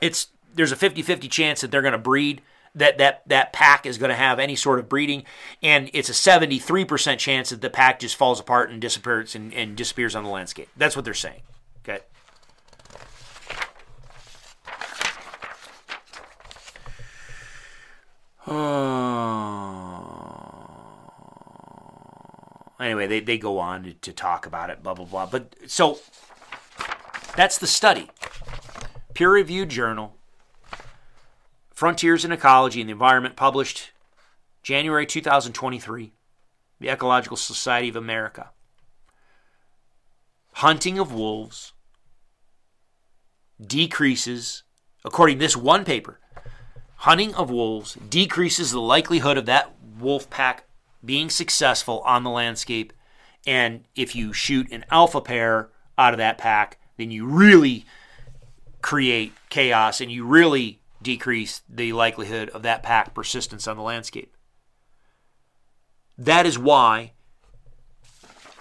[0.00, 2.40] it's there's a 50-50 chance that they're going to breed
[2.74, 5.24] that that that pack is going to have any sort of breeding,
[5.62, 9.76] and it's a 73% chance that the pack just falls apart and disappears and, and
[9.76, 10.68] disappears on the landscape.
[10.76, 11.42] That's what they're saying.
[11.84, 12.00] Okay.
[18.46, 20.23] Oh.
[22.80, 25.26] Anyway, they, they go on to, talk about it, blah, blah, blah.
[25.26, 25.98] But so
[27.36, 28.10] that's the study.
[29.14, 30.16] Peer reviewed journal,
[31.72, 33.92] Frontiers in Ecology and the Environment, published
[34.62, 36.12] January 2023,
[36.80, 38.50] the Ecological Society of America.
[40.54, 41.72] Hunting of wolves
[43.64, 44.62] decreases,
[45.04, 46.18] according to this one paper,
[46.96, 50.64] hunting of wolves decreases the likelihood of that wolf pack
[51.04, 52.92] being successful on the landscape.
[53.46, 57.84] And if you shoot an alpha pair out of that pack, then you really
[58.82, 64.36] create chaos and you really decrease the likelihood of that pack persistence on the landscape.
[66.16, 67.13] That is why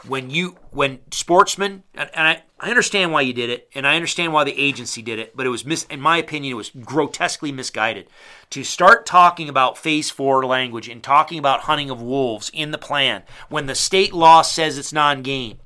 [0.07, 4.33] when you when sportsmen and, I, I understand why you did it and I understand
[4.33, 7.51] why the agency did it, but it was mis in my opinion it was grotesquely
[7.51, 8.07] misguided
[8.49, 12.77] to start talking about phase four language and talking about hunting of wolves in the
[12.77, 15.59] plan when the state law says it's non-game,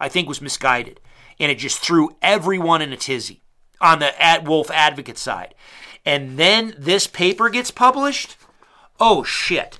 [0.00, 1.00] I think was misguided.
[1.40, 3.42] And it just threw everyone in a tizzy
[3.80, 5.54] on the at wolf advocate side
[6.04, 8.36] and then this paper gets published,
[9.00, 9.78] oh shit.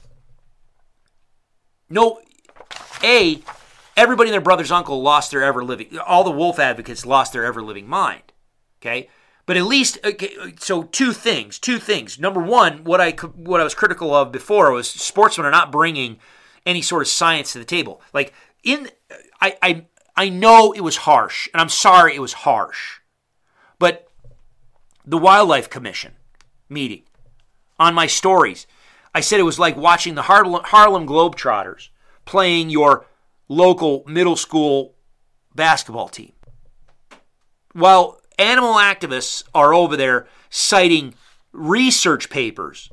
[1.91, 2.21] No,
[3.03, 3.43] A,
[3.97, 7.45] everybody and their brother's uncle lost their ever living, all the wolf advocates lost their
[7.45, 8.33] ever living mind.
[8.81, 9.09] Okay?
[9.47, 12.19] But at least, okay, so two things, two things.
[12.19, 16.19] Number one, what I what I was critical of before was sportsmen are not bringing
[16.65, 18.01] any sort of science to the table.
[18.15, 18.33] Like
[18.63, 18.89] in,
[19.41, 23.01] I I I know it was harsh, and I'm sorry it was harsh,
[23.79, 24.09] but
[25.05, 26.13] the Wildlife Commission
[26.71, 27.03] meeting
[27.79, 28.67] on my stories.
[29.15, 31.91] I said it was like watching the Harlem Globetrotters
[32.25, 33.07] playing your
[33.55, 34.95] local middle school
[35.55, 36.33] basketball team.
[37.73, 41.15] While animal activists are over there citing
[41.53, 42.91] research papers,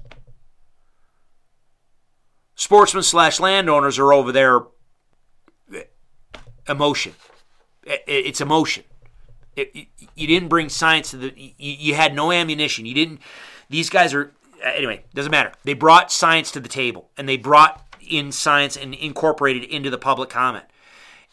[2.55, 4.61] sportsmen slash landowners are over there
[5.73, 5.83] eh,
[6.67, 7.13] emotion.
[7.85, 8.83] Eh, eh, it's emotion.
[9.55, 11.33] It, you didn't bring science to the.
[11.35, 12.85] You, you had no ammunition.
[12.85, 13.19] You didn't.
[13.69, 14.31] These guys are
[14.63, 15.03] anyway.
[15.13, 15.51] Doesn't matter.
[15.65, 19.97] They brought science to the table, and they brought in science and incorporated into the
[19.97, 20.65] public comment.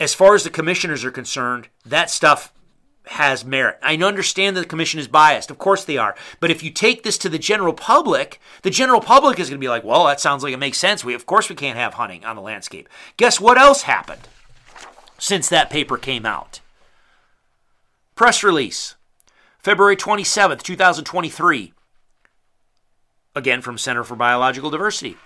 [0.00, 2.52] As far as the commissioners are concerned, that stuff
[3.06, 3.78] has merit.
[3.82, 5.50] I understand that the commission is biased.
[5.50, 6.14] Of course they are.
[6.40, 9.64] But if you take this to the general public, the general public is going to
[9.64, 11.04] be like, well, that sounds like it makes sense.
[11.04, 12.88] We, of course, we can't have hunting on the landscape.
[13.16, 14.28] Guess what else happened
[15.18, 16.60] since that paper came out?
[18.14, 18.96] Press release,
[19.58, 21.72] February 27th, 2023.
[23.34, 25.16] Again, from Center for Biological Diversity.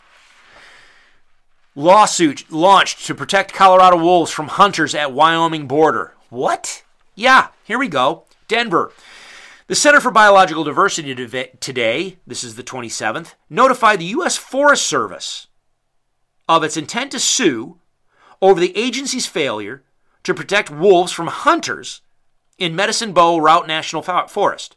[1.75, 6.13] Lawsuit launched to protect Colorado wolves from hunters at Wyoming border.
[6.29, 6.83] What?
[7.15, 8.25] Yeah, here we go.
[8.47, 8.93] Denver.
[9.69, 14.37] The Center for Biological Diversity today, this is the 27th, notified the U.S.
[14.37, 15.47] Forest Service
[16.47, 17.79] of its intent to sue
[18.43, 19.83] over the agency's failure
[20.25, 22.03] to protect wolves from hunters
[22.59, 24.77] in Medicine Bow Routt National Forest.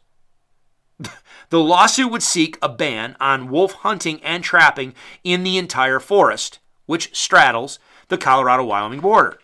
[1.50, 4.94] the lawsuit would seek a ban on wolf hunting and trapping
[5.24, 9.38] in the entire forest, which straddles the Colorado Wyoming border.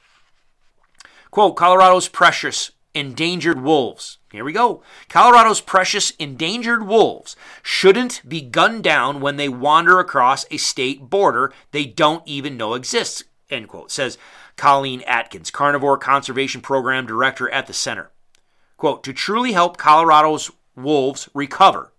[1.30, 4.18] Quote Colorado's precious endangered wolves.
[4.30, 4.82] Here we go.
[5.08, 11.52] Colorado's precious endangered wolves shouldn't be gunned down when they wander across a state border
[11.70, 13.24] they don't even know exists.
[13.50, 13.90] End quote.
[13.90, 14.18] Says
[14.56, 18.10] Colleen Adkins, Carnivore Conservation Program Director at the center.
[18.76, 21.91] Quote, to truly help Colorado's wolves recover.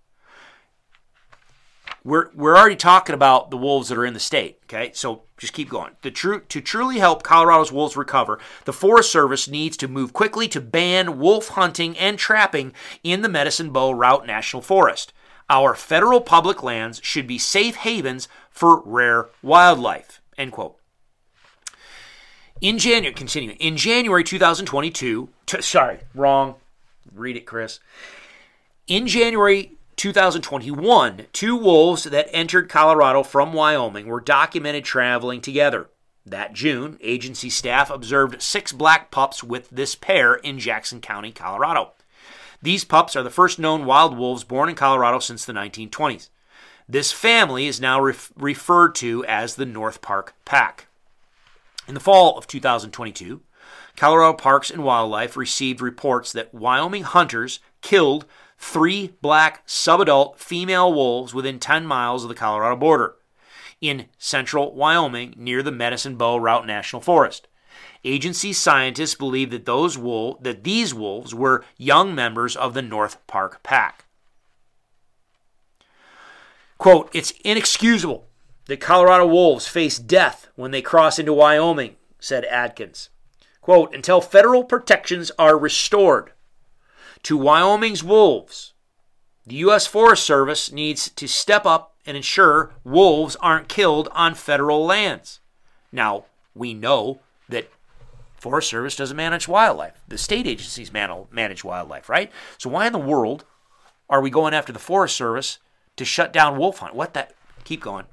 [2.05, 4.91] We're, we're already talking about the wolves that are in the state, okay?
[4.93, 5.91] So just keep going.
[6.01, 10.47] The tru- to truly help Colorado's wolves recover, the Forest Service needs to move quickly
[10.49, 12.73] to ban wolf hunting and trapping
[13.03, 15.13] in the Medicine Bow Routt National Forest.
[15.49, 20.21] Our federal public lands should be safe havens for rare wildlife.
[20.37, 20.77] End quote.
[22.59, 26.55] In January, continuing, in January 2022, t- sorry, wrong.
[27.13, 27.79] Read it, Chris.
[28.87, 35.89] In January 2021, two wolves that entered Colorado from Wyoming were documented traveling together.
[36.25, 41.91] That June, agency staff observed six black pups with this pair in Jackson County, Colorado.
[42.61, 46.29] These pups are the first known wild wolves born in Colorado since the 1920s.
[46.87, 50.87] This family is now ref- referred to as the North Park Pack.
[51.87, 53.41] In the fall of 2022,
[53.97, 58.25] Colorado Parks and Wildlife received reports that Wyoming hunters killed
[58.63, 63.15] three black subadult female wolves within 10 miles of the Colorado border
[63.81, 67.47] in central Wyoming near the Medicine Bow Routt National Forest.
[68.05, 73.25] Agency scientists believe that those wool, that these wolves were young members of the North
[73.27, 74.05] Park Pack.
[76.77, 78.27] Quote, it's inexcusable
[78.65, 83.09] that Colorado wolves face death when they cross into Wyoming, said Adkins.
[83.61, 86.32] Quote, until federal protections are restored
[87.23, 88.73] to Wyoming's wolves,
[89.45, 89.87] the U.S.
[89.87, 95.39] Forest Service needs to step up and ensure wolves aren't killed on federal lands.
[95.91, 97.19] Now, we know
[97.49, 97.69] that
[98.35, 100.01] Forest Service doesn't manage wildlife.
[100.07, 102.31] The state agencies manage wildlife, right?
[102.57, 103.45] So why in the world
[104.09, 105.59] are we going after the Forest Service
[105.95, 106.95] to shut down wolf hunt?
[106.95, 107.33] What that?
[107.63, 108.05] Keep going.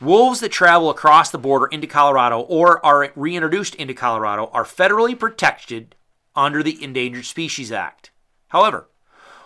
[0.00, 5.18] Wolves that travel across the border into Colorado or are reintroduced into Colorado are federally
[5.18, 5.94] protected
[6.34, 8.10] under the Endangered Species Act.
[8.48, 8.88] However,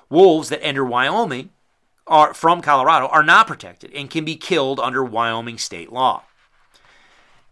[0.09, 1.51] wolves that enter Wyoming
[2.07, 6.23] are from Colorado are not protected and can be killed under Wyoming state law.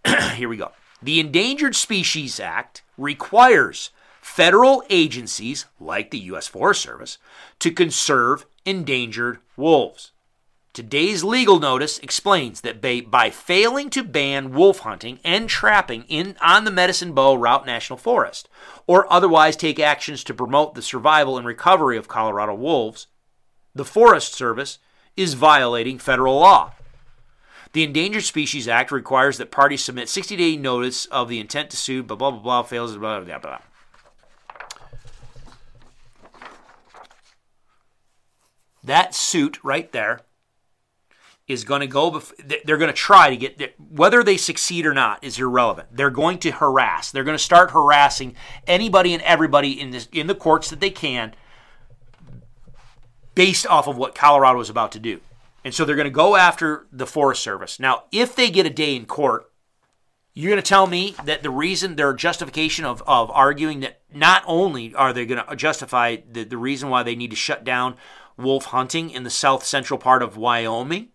[0.34, 0.72] Here we go.
[1.02, 6.46] The Endangered Species Act requires federal agencies like the U.S.
[6.46, 7.18] Forest Service
[7.58, 10.12] to conserve endangered wolves.
[10.72, 16.64] Today's legal notice explains that by, failing to ban wolf hunting and trapping in on
[16.64, 18.48] the Medicine Bow Routt National Forest,
[18.86, 23.08] or otherwise take actions to promote the survival and recovery of Colorado wolves,
[23.74, 24.78] the Forest Service
[25.14, 26.72] is violating federal law.
[27.74, 31.76] The Endangered Species Act requires that parties submit 60 day notice of the intent to
[31.76, 33.58] sue, blah, blah, blah, blah, fails, blah, blah, blah.
[38.82, 40.20] That suit right there
[41.52, 42.22] is going to go,
[42.64, 45.88] they're going to try to get, whether they succeed or not is irrelevant.
[45.92, 47.10] They're going to harass.
[47.10, 48.34] They're going to start harassing
[48.66, 51.34] anybody and everybody in, this, in the courts that they can
[53.34, 55.20] based off of what Colorado is about to do.
[55.64, 57.78] And so they're going to go after the Forest Service.
[57.78, 59.50] Now, if they get a day in court,
[60.34, 64.42] you're going to tell me that the reason their justification of, of arguing that not
[64.46, 67.96] only are they going to justify the, the reason why they need to shut down
[68.36, 71.08] wolf hunting in the south central part of Wyoming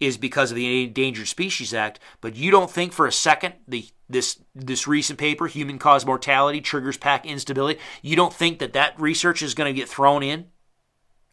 [0.00, 3.86] is because of the Endangered Species Act, but you don't think for a second the
[4.08, 8.98] this this recent paper, Human Caused Mortality Triggers Pack Instability, you don't think that that
[8.98, 10.46] research is going to get thrown in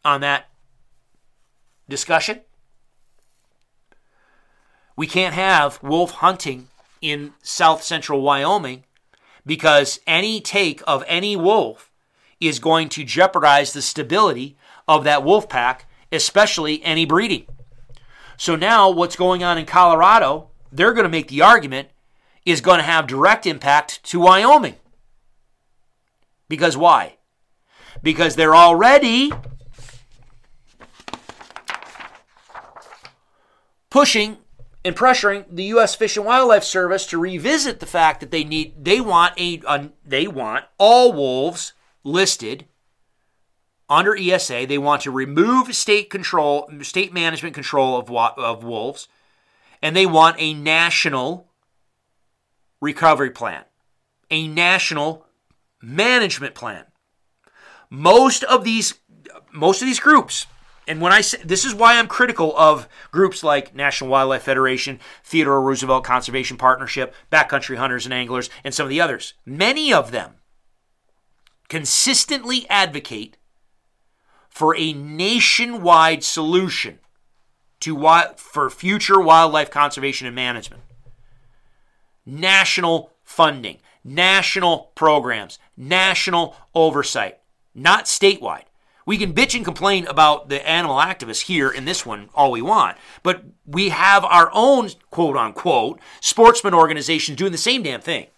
[0.04, 0.48] on that
[1.88, 2.40] discussion?
[4.96, 6.68] We can't have wolf hunting
[7.00, 8.84] in south central Wyoming
[9.44, 11.92] because any take of any wolf
[12.40, 14.56] is going to jeopardize the stability
[14.88, 17.46] of that wolf pack, especially any breeding.
[18.36, 21.88] So now what's going on in Colorado, they're going to make the argument
[22.44, 24.76] is going to have direct impact to Wyoming.
[26.48, 27.16] Because why?
[28.02, 29.32] Because they're already
[33.90, 34.38] pushing
[34.84, 35.96] and pressuring the U.S.
[35.96, 39.90] Fish and Wildlife Service to revisit the fact that they need they want a, a
[40.04, 41.72] they want all wolves
[42.04, 42.66] listed
[43.88, 49.08] under ESA, they want to remove state control, state management control of, of wolves,
[49.82, 51.48] and they want a national
[52.80, 53.64] recovery plan,
[54.30, 55.26] a national
[55.80, 56.84] management plan.
[57.88, 58.94] Most of these,
[59.52, 60.46] most of these groups,
[60.88, 65.00] and when I say this is why I'm critical of groups like National Wildlife Federation,
[65.24, 69.34] Theodore Roosevelt Conservation Partnership, Backcountry Hunters and Anglers, and some of the others.
[69.44, 70.34] Many of them
[71.68, 73.36] consistently advocate
[74.56, 76.98] for a nationwide solution
[77.78, 77.94] to
[78.36, 80.82] for future wildlife conservation and management.
[82.24, 87.38] national funding, national programs, national oversight,
[87.74, 88.64] not statewide.
[89.04, 92.62] We can bitch and complain about the animal activists here in this one all we
[92.62, 98.28] want, but we have our own quote unquote sportsman organizations doing the same damn thing,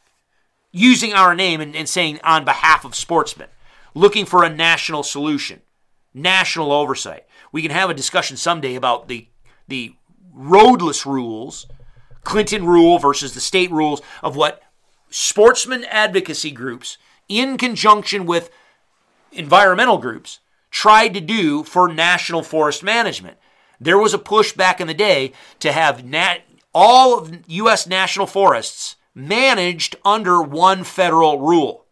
[0.73, 3.51] using our name and, and saying on behalf of sportsmen,
[3.95, 5.63] looking for a national solution,
[6.19, 7.25] national oversight.
[7.53, 9.29] We can have a discussion someday about the
[9.69, 9.95] the
[10.33, 11.67] roadless rules,
[12.25, 14.63] Clinton rule versus the state rules of what
[15.11, 16.97] sportsman advocacy groups,
[17.29, 18.51] in conjunction with
[19.33, 20.41] environmental groups,
[20.71, 23.37] tried to do for national forest management.
[23.81, 26.43] There was a push back in the day to have nat-
[26.75, 27.87] all of U.S.
[27.87, 31.87] national forests managed under one federal rule.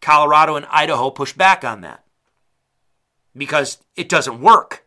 [0.00, 2.01] Colorado and Idaho pushed back on that
[3.36, 4.84] because it doesn't work.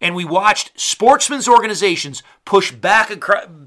[0.00, 3.12] And we watched sportsmen's organizations push back,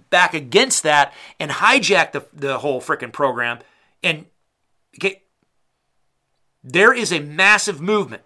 [0.10, 3.60] back against that and hijack the, the whole freaking program.
[4.04, 4.26] And
[4.98, 5.24] okay,
[6.64, 8.24] there is a massive movement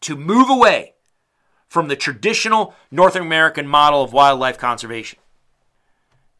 [0.00, 0.94] to move away
[1.68, 5.18] from the traditional North American model of wildlife conservation.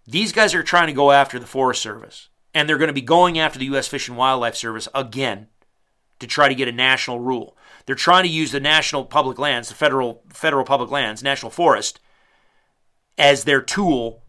[0.06, 3.02] These guys are trying to go after the Forest Service, and they're going to be
[3.02, 3.88] going after the U.S.
[3.88, 5.48] Fish and Wildlife Service again
[6.20, 7.56] to try to get a national rule.
[7.86, 12.00] They're trying to use the national public lands, the federal federal public lands, national forest,
[13.16, 14.22] as their tool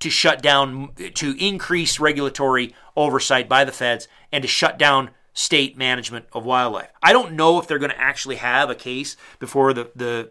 [0.00, 5.76] to shut down, to increase regulatory oversight by the feds, and to shut down state
[5.76, 6.90] management of wildlife.
[7.02, 10.30] I don't know if they're going to actually have a case before the, the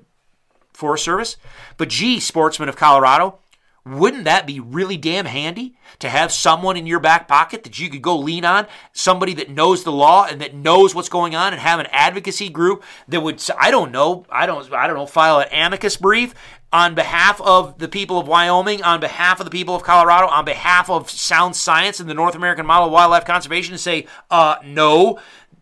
[0.74, 1.38] Forest Service,
[1.78, 3.40] but gee, sportsmen of Colorado,
[3.88, 7.90] wouldn't that be really damn handy to have someone in your back pocket that you
[7.90, 11.54] could go lean on, somebody that knows the law and that knows what's going on
[11.54, 15.06] and have an advocacy group that would I don't know, I don't I don't know,
[15.06, 16.34] file an amicus brief
[16.72, 20.44] on behalf of the people of Wyoming, on behalf of the people of Colorado, on
[20.44, 24.58] behalf of sound science and the North American model of wildlife conservation and say, uh,
[24.66, 25.20] no,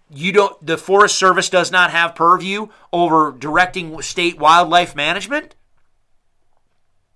[0.09, 5.55] you don't, the Forest Service does not have purview over directing state wildlife management?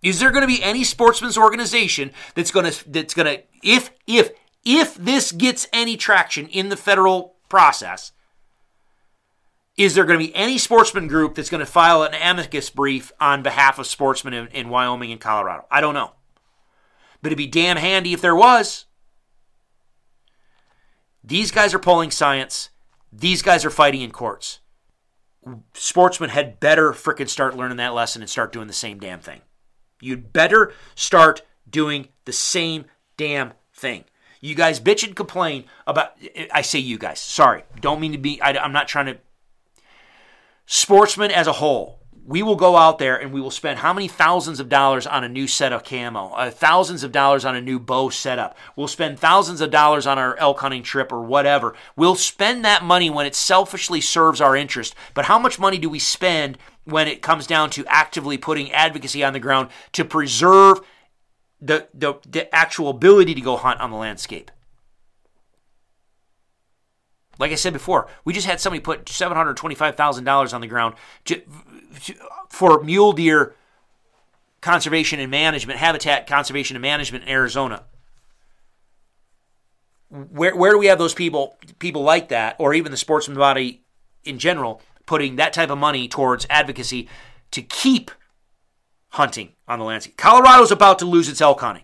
[0.02, 3.92] Is there going to be any sportsman's organization that's going to, that's going to, if,
[4.08, 4.32] if,
[4.64, 8.14] if this gets any traction in the federal process,
[9.76, 13.12] is there going to be any sportsman group that's going to file an amicus brief
[13.20, 15.66] on behalf of sportsmen in, in Wyoming and Colorado?
[15.72, 16.12] I don't know.
[17.22, 18.86] But it'd be damn handy if there was.
[21.24, 22.70] These guys are pulling science.
[23.12, 24.60] These guys are fighting in courts.
[25.74, 29.42] Sportsmen had better fricking start learning that lesson and start doing the same damn thing.
[30.02, 32.86] You'd better start doing the same
[33.18, 34.06] damn thing.
[34.42, 36.14] You guys bitch and complain about.
[36.52, 37.20] I say you guys.
[37.20, 38.42] Sorry, don't mean to be.
[38.42, 39.18] I, am not trying to
[40.66, 44.08] sportsmen as a whole, we will go out there and we will spend how many
[44.08, 47.62] thousands of dollars on a new set of camo, uh, thousands of dollars on a
[47.62, 48.56] new bow setup.
[48.76, 51.74] We'll spend thousands of dollars on our elk hunting trip or whatever.
[51.96, 54.94] We'll spend that money when it selfishly serves our interest.
[55.16, 59.24] But how much money do we spend when it comes down to actively putting advocacy
[59.24, 60.80] on the ground to preserve
[61.62, 64.52] the, the, the actual ability to go hunt on the landscape?
[67.40, 70.96] Like I said before, we just had somebody put $725,000 on the ground
[71.26, 71.42] to,
[72.50, 73.56] for mule deer
[74.62, 77.84] conservation and management, habitat conservation and management in Arizona.
[80.10, 83.84] Where, where do we have those people, people like that, or even the sportsman body
[84.26, 87.10] in general, putting that type of money towards advocacy
[87.50, 88.12] to keep
[89.10, 90.16] hunting on the landscape?
[90.18, 91.84] Colorado's about to lose its elk hunting.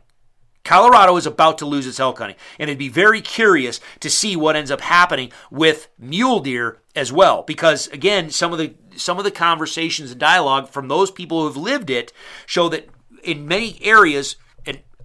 [0.64, 4.36] Colorado is about to lose its elk hunting, and it'd be very curious to see
[4.36, 7.42] what ends up happening with mule deer as well.
[7.42, 11.48] Because again, some of the some of the conversations and dialogue from those people who
[11.48, 12.14] have lived it
[12.46, 12.90] show that
[13.24, 14.36] in many areas,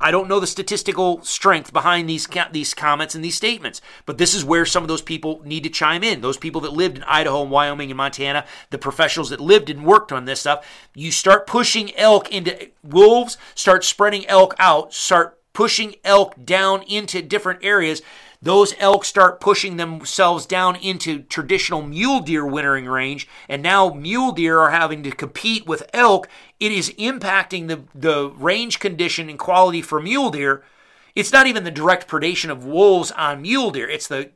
[0.01, 4.35] I don't know the statistical strength behind these these comments and these statements, but this
[4.35, 6.21] is where some of those people need to chime in.
[6.21, 9.85] Those people that lived in Idaho and Wyoming and Montana, the professionals that lived and
[9.85, 15.39] worked on this stuff, you start pushing elk into wolves, start spreading elk out, start
[15.53, 18.03] pushing elk down into different areas,
[18.43, 24.33] those elk start pushing themselves down into traditional mule deer wintering range, and now mule
[24.33, 26.27] deer are having to compete with elk.
[26.59, 30.65] It is impacting the, the range condition and quality for mule deer.
[31.15, 34.31] It's not even the direct predation of wolves on mule deer, it's the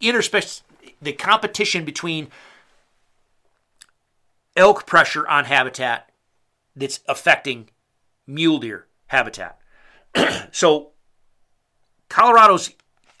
[0.00, 0.62] interspec
[1.00, 2.28] the competition between
[4.56, 6.10] elk pressure on habitat
[6.76, 7.70] that's affecting
[8.26, 9.58] mule deer habitat.
[10.52, 10.90] so
[12.08, 12.70] Colorado's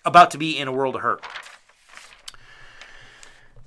[0.08, 1.24] about to be in a world of hurt.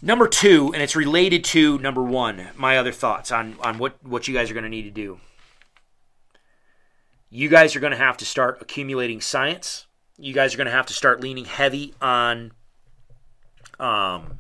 [0.02, 4.28] Number two, and it's related to number one, my other thoughts on, on what, what
[4.28, 5.20] you guys are going to need to do.
[7.30, 9.86] you guys are going to have to start accumulating science.
[10.18, 12.52] You guys are going to have to start leaning heavy on
[13.80, 14.38] um,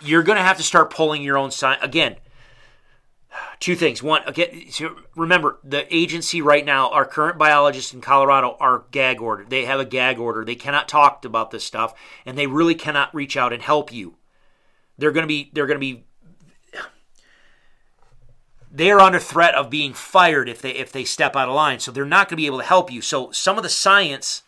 [0.00, 2.16] you're going to have to start pulling your own science again
[3.60, 4.02] two things.
[4.02, 4.66] One, again,
[5.16, 9.50] remember the agency right now, our current biologists in Colorado are gag ordered.
[9.50, 10.44] They have a gag order.
[10.44, 11.94] They cannot talk about this stuff,
[12.24, 14.16] and they really cannot reach out and help you.
[14.96, 16.04] They're going to be they're going to be
[18.70, 21.80] they are under threat of being fired if they if they step out of line.
[21.80, 23.00] So they're not going to be able to help you.
[23.00, 24.42] So some of the science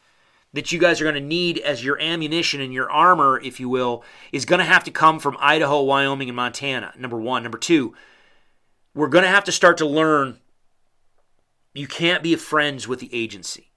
[0.52, 3.69] that you guys are going to need as your ammunition and your armor, if you
[3.69, 4.02] will,
[4.33, 6.93] is going to have to come from Idaho, Wyoming, and Montana.
[6.99, 7.43] Number one.
[7.43, 7.94] Number two,
[8.94, 10.39] we're going to have to start to learn
[11.75, 13.70] you can't be friends with the agency.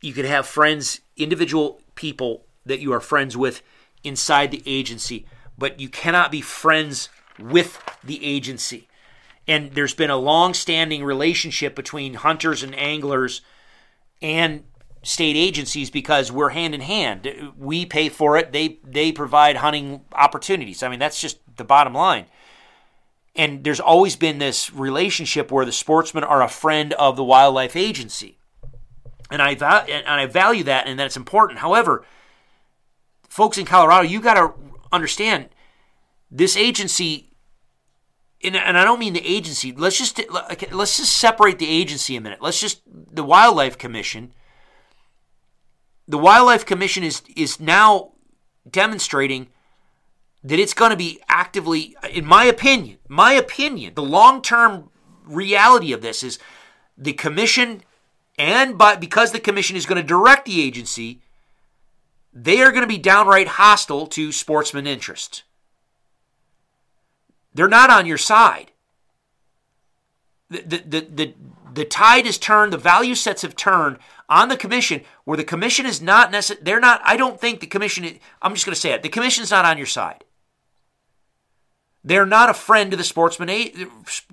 [0.00, 3.62] You can have friends, individual people that you are friends with
[4.02, 5.26] inside the agency,
[5.58, 8.88] but you cannot be friends with the agency.
[9.46, 13.42] And there's been a long standing relationship between hunters and anglers
[14.22, 14.64] and
[15.02, 17.52] state agencies because we're hand in hand.
[17.58, 20.82] We pay for it, they, they provide hunting opportunities.
[20.82, 22.26] I mean, that's just the bottom line
[23.36, 27.76] and there's always been this relationship where the sportsmen are a friend of the wildlife
[27.76, 28.38] agency
[29.30, 31.60] and I and I value that and that's important.
[31.60, 32.04] However,
[33.28, 34.52] folks in Colorado, you got to
[34.92, 35.48] understand
[36.30, 37.28] this agency
[38.42, 39.70] and, I don't mean the agency.
[39.72, 40.18] Let's just
[40.72, 42.40] let's just separate the agency a minute.
[42.40, 44.32] Let's just the Wildlife Commission.
[46.08, 48.12] The Wildlife Commission is is now
[48.68, 49.48] demonstrating
[50.42, 54.90] that it's going to be actively, in my opinion, my opinion, the long term
[55.24, 56.38] reality of this is
[56.96, 57.82] the commission,
[58.38, 61.20] and by, because the commission is going to direct the agency,
[62.32, 65.42] they are going to be downright hostile to sportsman interest.
[67.54, 68.70] They're not on your side.
[70.48, 71.34] The, the, the, the,
[71.74, 75.86] the tide has turned, the value sets have turned on the commission, where the commission
[75.86, 76.62] is not necessary.
[76.62, 79.50] They're not, I don't think the commission, I'm just going to say it, the commission's
[79.50, 80.24] not on your side.
[82.02, 83.48] They're not a friend to the sportsman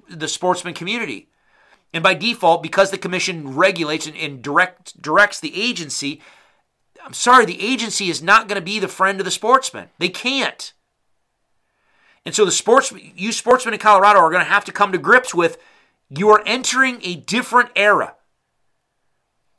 [0.09, 1.29] the sportsman community.
[1.93, 6.21] And by default, because the commission regulates and, and direct, directs the agency,
[7.03, 9.89] I'm sorry, the agency is not going to be the friend of the sportsman.
[9.97, 10.73] They can't.
[12.25, 14.97] And so the sports, you sportsmen in Colorado are going to have to come to
[14.97, 15.57] grips with
[16.09, 18.15] you are entering a different era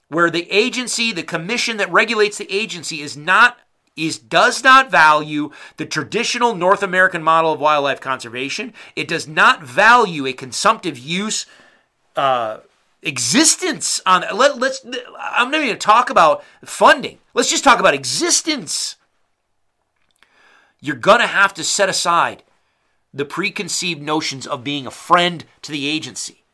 [0.09, 3.59] where the agency, the commission that regulates the agency is not
[3.99, 8.73] is does not value the traditional North American model of wildlife conservation.
[8.97, 11.47] It does not value a consumptive use
[12.17, 12.59] uh,
[13.03, 14.25] existence on.
[14.35, 14.85] Let, let's.
[14.85, 17.19] I'm not even going to talk about funding.
[17.35, 18.97] Let's just talk about existence.
[20.81, 22.45] You're going to have to set aside
[23.13, 26.45] the preconceived notions of being a friend to the agency.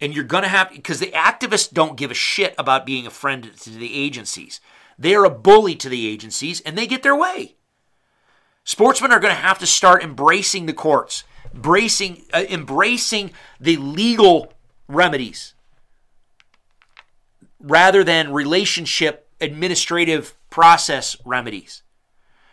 [0.00, 3.10] And you're going to have, because the activists don't give a shit about being a
[3.10, 4.60] friend to the agencies.
[4.98, 7.54] They are a bully to the agencies and they get their way.
[8.64, 14.52] Sportsmen are going to have to start embracing the courts, embracing, uh, embracing the legal
[14.88, 15.54] remedies
[17.60, 21.82] rather than relationship administrative process remedies.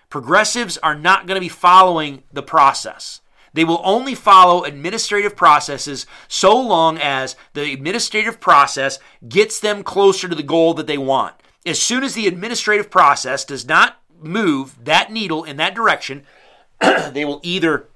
[0.09, 3.22] Progressives are not going to be following the process.
[3.53, 10.27] They will only follow administrative processes so long as the administrative process gets them closer
[10.27, 11.35] to the goal that they want
[11.66, 16.26] as soon as the administrative process does not move that needle in that direction,
[17.11, 17.88] they will either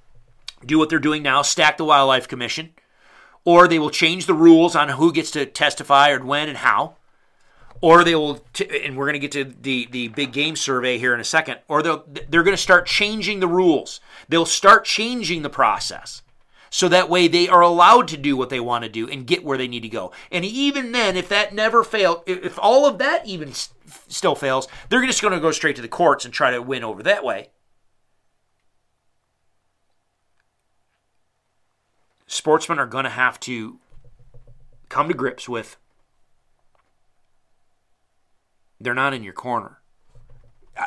[0.66, 2.72] do what they're doing now, stack the Wildlife Commission,
[3.46, 6.96] or they will change the rules on who gets to testify or when and how,
[7.82, 10.98] or they will, t- and we're going to get to the, the big game survey
[10.98, 14.02] here in a second, or they're, they're going to start changing the rules.
[14.28, 16.22] They'll start changing the process
[16.70, 19.44] so that way they are allowed to do what they want to do and get
[19.44, 20.12] where they need to go.
[20.32, 25.06] And even then, if that never failed, if all of that even still fails, they're
[25.06, 27.50] just going to go straight to the courts and try to win over that way.
[32.28, 33.80] Sportsmen are going to have to
[34.88, 35.78] come to grips with
[38.80, 39.80] they're not in your corner.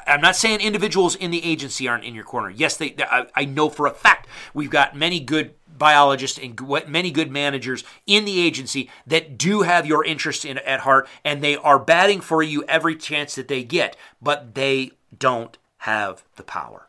[0.06, 2.48] I'm not saying individuals in the agency aren't in your corner.
[2.48, 2.96] Yes, they.
[3.34, 8.24] I, know for a fact we've got many good biologists and many good managers in
[8.24, 12.42] the agency that do have your interest in, at heart, and they are batting for
[12.42, 13.96] you every chance that they get.
[14.20, 16.88] But they don't have the power.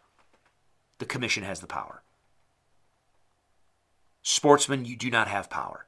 [1.00, 2.04] The commission has the power.
[4.22, 5.86] Sportsmen, you do not have power.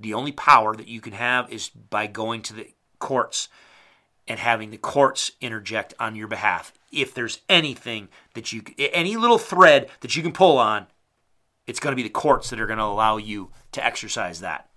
[0.00, 3.48] The only power that you can have is by going to the courts
[4.32, 6.72] and having the courts interject on your behalf.
[6.90, 10.86] If there's anything that you, any little thread that you can pull on,
[11.66, 14.70] it's going to be the courts that are going to allow you to exercise that.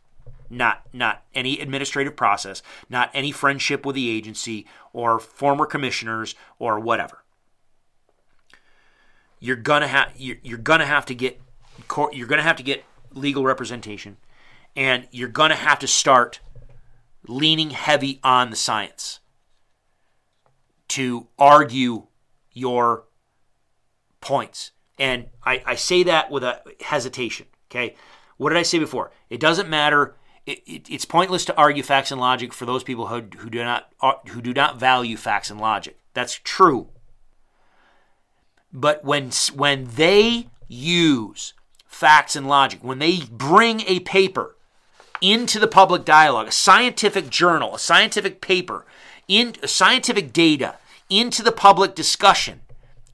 [0.50, 6.77] Not not any administrative process, not any friendship with the agency or former commissioners or
[6.77, 7.24] whatever.
[9.40, 11.42] You're gonna have you're, gonna have to get
[11.88, 12.14] court.
[12.14, 14.17] You're gonna have to get legal representation,
[14.75, 16.42] and you're gonna have to start
[17.27, 19.19] leaning heavy on the science
[20.90, 22.08] to argue
[22.52, 23.06] your
[24.22, 24.72] points.
[24.98, 27.48] And I, I say that with a hesitation.
[27.70, 27.96] Okay.
[28.38, 29.12] What did I say before?
[29.30, 30.16] It doesn't matter.
[30.46, 33.64] It, it, it's pointless to argue facts and logic for those people who, who do
[33.64, 33.92] not
[34.30, 36.00] who do not value facts and logic.
[36.14, 36.90] That's true.
[38.72, 41.54] But when when they use
[41.88, 44.56] facts and logic, when they bring a paper
[45.22, 48.86] into the public dialogue, a scientific journal, a scientific paper,
[49.28, 50.76] in scientific data
[51.10, 52.62] into the public discussion,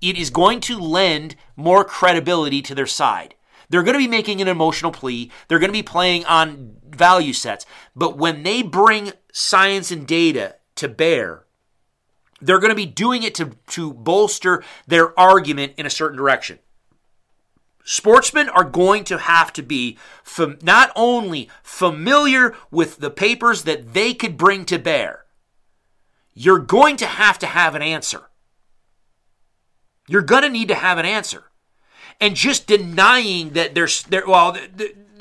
[0.02, 3.36] it is going to lend more credibility to their side.
[3.70, 5.32] They're going to be making an emotional plea.
[5.48, 7.66] They're going to be playing on value sets.
[7.96, 11.46] But when they bring science and data to bear,
[12.42, 16.60] they're going to be doing it to, to bolster their argument in a certain direction.
[17.84, 23.94] Sportsmen are going to have to be fam- not only familiar with the papers that
[23.94, 25.21] they could bring to bear,
[26.34, 28.24] you're going to have to have an answer.
[30.08, 31.46] You're going to need to have an answer.
[32.20, 34.56] And just denying that there's there well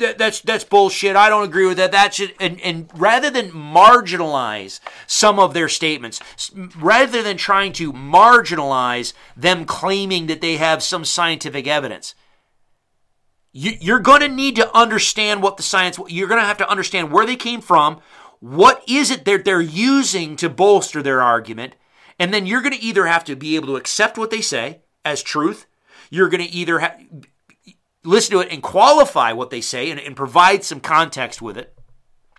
[0.01, 1.17] that's that's bullshit.
[1.17, 1.93] I don't agree with that.
[1.93, 6.21] That should and, and rather than marginalize some of their statements,
[6.77, 12.15] rather than trying to marginalize them claiming that they have some scientific evidence,
[13.53, 15.99] you, you're going to need to understand what the science.
[16.09, 18.01] You're going to have to understand where they came from.
[18.41, 21.75] What is it that they're using to bolster their argument?
[22.19, 24.81] And then you're going to either have to be able to accept what they say
[25.05, 25.67] as truth.
[26.11, 26.97] You're going to either ha-
[28.05, 31.75] listen to it and qualify what they say and, and provide some context with it.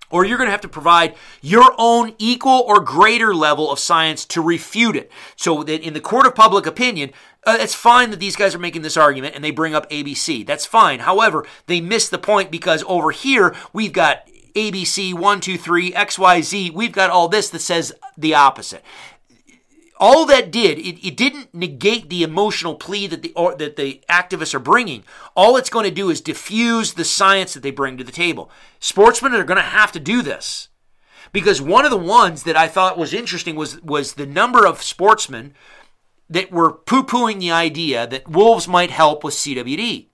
[0.10, 4.26] Or you're going to have to provide your own equal or greater level of science
[4.26, 5.10] to refute it.
[5.38, 7.12] So that in the court of public opinion,
[7.46, 10.46] uh, it's fine that these guys are making this argument and they bring up ABC.
[10.46, 11.00] That's fine.
[11.00, 16.72] However, they miss the point because over here we've got ABC, 1, 2, 3, XYZ.
[16.72, 18.84] We've got all this that says the opposite.
[19.98, 24.02] All that did it, it didn't negate the emotional plea that the or, that the
[24.10, 25.04] activists are bringing.
[25.36, 28.50] All it's going to do is diffuse the science that they bring to the table.
[28.80, 30.70] Sportsmen are going to have to do this.
[31.32, 34.82] Because one of the ones that i thought was interesting was was the number of
[34.82, 35.54] sportsmen
[36.30, 40.08] that were poo-pooing the idea that wolves might help with cwd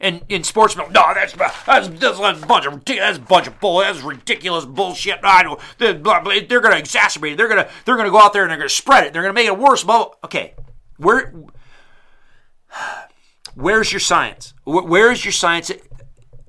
[0.00, 3.80] and in sportsmen, no, that's that's, that's a bunch of that's a bunch of bull.
[3.80, 5.20] That's ridiculous bullshit.
[5.22, 7.36] I know they're, going to exacerbate it.
[7.36, 9.12] They're going to they're going to go out there and they're going to spread it.
[9.12, 9.84] They're going to make it worse.
[9.84, 10.54] Blah, Okay,
[10.96, 11.34] where
[13.54, 14.54] where's your science?
[14.64, 15.70] Where is your science?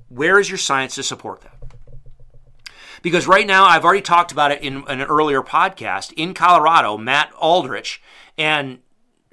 [0.08, 1.58] Where is your science to support that?
[3.02, 6.14] Because right now, I've already talked about it in an earlier podcast.
[6.14, 8.02] In Colorado, Matt Aldrich
[8.38, 8.80] and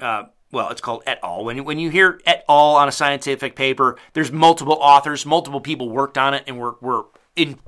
[0.00, 1.44] uh, well, it's called et al.
[1.44, 2.76] When, when you hear et al.
[2.76, 7.04] on a scientific paper, there's multiple authors, multiple people worked on it, and we're, we're
[7.36, 7.58] in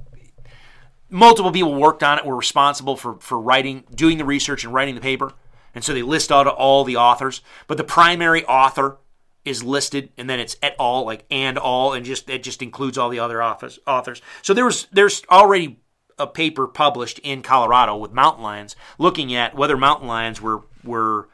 [1.10, 4.94] multiple people worked on it, were responsible for, for writing, doing the research and writing
[4.94, 5.33] the paper.
[5.75, 8.99] And so they list out all the authors, but the primary author
[9.44, 11.05] is listed, and then it's et al.
[11.05, 14.23] like and all, and just it just includes all the other authors.
[14.42, 15.81] So there was there's already
[16.18, 21.28] a paper published in Colorado with mountain lions looking at whether mountain lions were were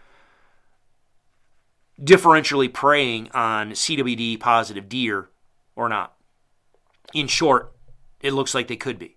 [2.01, 5.31] differentially preying on CWD positive deer
[5.75, 6.15] or not.
[7.15, 7.73] In short,
[8.21, 9.17] it looks like they could be.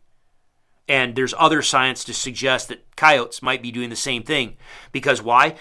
[0.88, 4.58] And there's other science to suggest that coyotes might be doing the same thing.
[4.92, 5.56] Because why?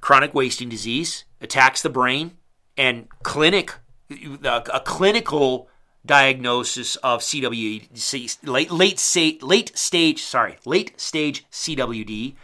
[0.00, 2.32] Chronic wasting disease attacks the brain,
[2.76, 3.74] and clinic
[4.10, 5.68] a clinical
[6.04, 12.34] diagnosis of CWD late late late stage sorry late stage CWD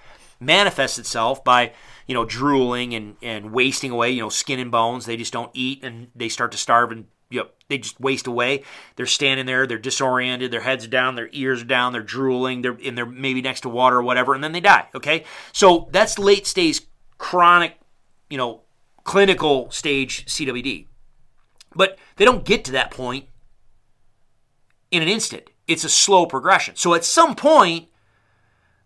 [0.41, 1.73] manifests itself by
[2.07, 5.07] you know, drooling and, and wasting away, you know, skin and bones.
[5.07, 8.27] They just don't eat and they start to starve and you know, they just waste
[8.27, 8.65] away.
[8.97, 12.99] They're standing there, they're disoriented, their heads down, their ears down, they're drooling, they're and
[12.99, 14.89] they're maybe next to water or whatever, and then they die.
[14.95, 16.83] Okay, so that's late stage
[17.19, 17.79] chronic,
[18.29, 18.63] you know,
[19.05, 20.87] clinical stage CWD.
[21.75, 23.27] But they don't get to that point
[24.91, 25.51] in an instant.
[25.69, 26.75] It's a slow progression.
[26.75, 27.87] So at some point,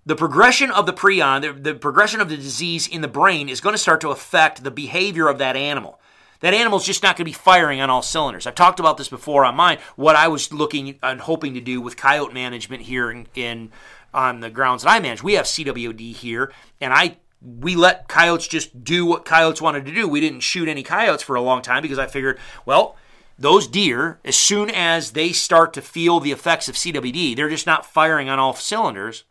[0.06, 3.60] the progression of the prion, the, the, progression of the disease in the brain is
[3.60, 5.98] going to start to affect the behavior of that animal.
[6.40, 8.46] That animal's just not going to be firing on all cylinders.
[8.46, 9.78] I've talked about this before on mine.
[9.96, 13.72] What I was looking and hoping to do with coyote management here in, in
[14.12, 15.22] on the grounds that I manage.
[15.22, 19.94] We have CWD here, and I we let coyotes just do what coyotes wanted to
[19.94, 20.08] do.
[20.08, 22.96] We didn't shoot any coyotes for a long time because I figured, well,
[23.38, 27.66] those deer, as soon as they start to feel the effects of CWD, they're just
[27.66, 29.24] not firing on all cylinders.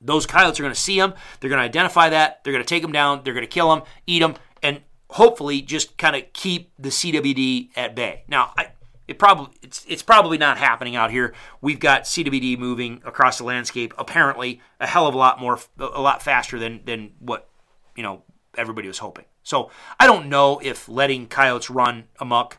[0.00, 1.14] Those coyotes are going to see them.
[1.40, 2.42] They're going to identify that.
[2.42, 3.22] They're going to take them down.
[3.24, 7.70] They're going to kill them, eat them, and hopefully just kind of keep the CWD
[7.76, 8.24] at bay.
[8.28, 8.68] Now, I,
[9.08, 11.34] it probably it's it's probably not happening out here.
[11.60, 16.00] We've got CWD moving across the landscape apparently a hell of a lot more a
[16.00, 17.48] lot faster than than what
[17.96, 18.22] you know
[18.56, 19.24] everybody was hoping.
[19.42, 22.58] So I don't know if letting coyotes run amok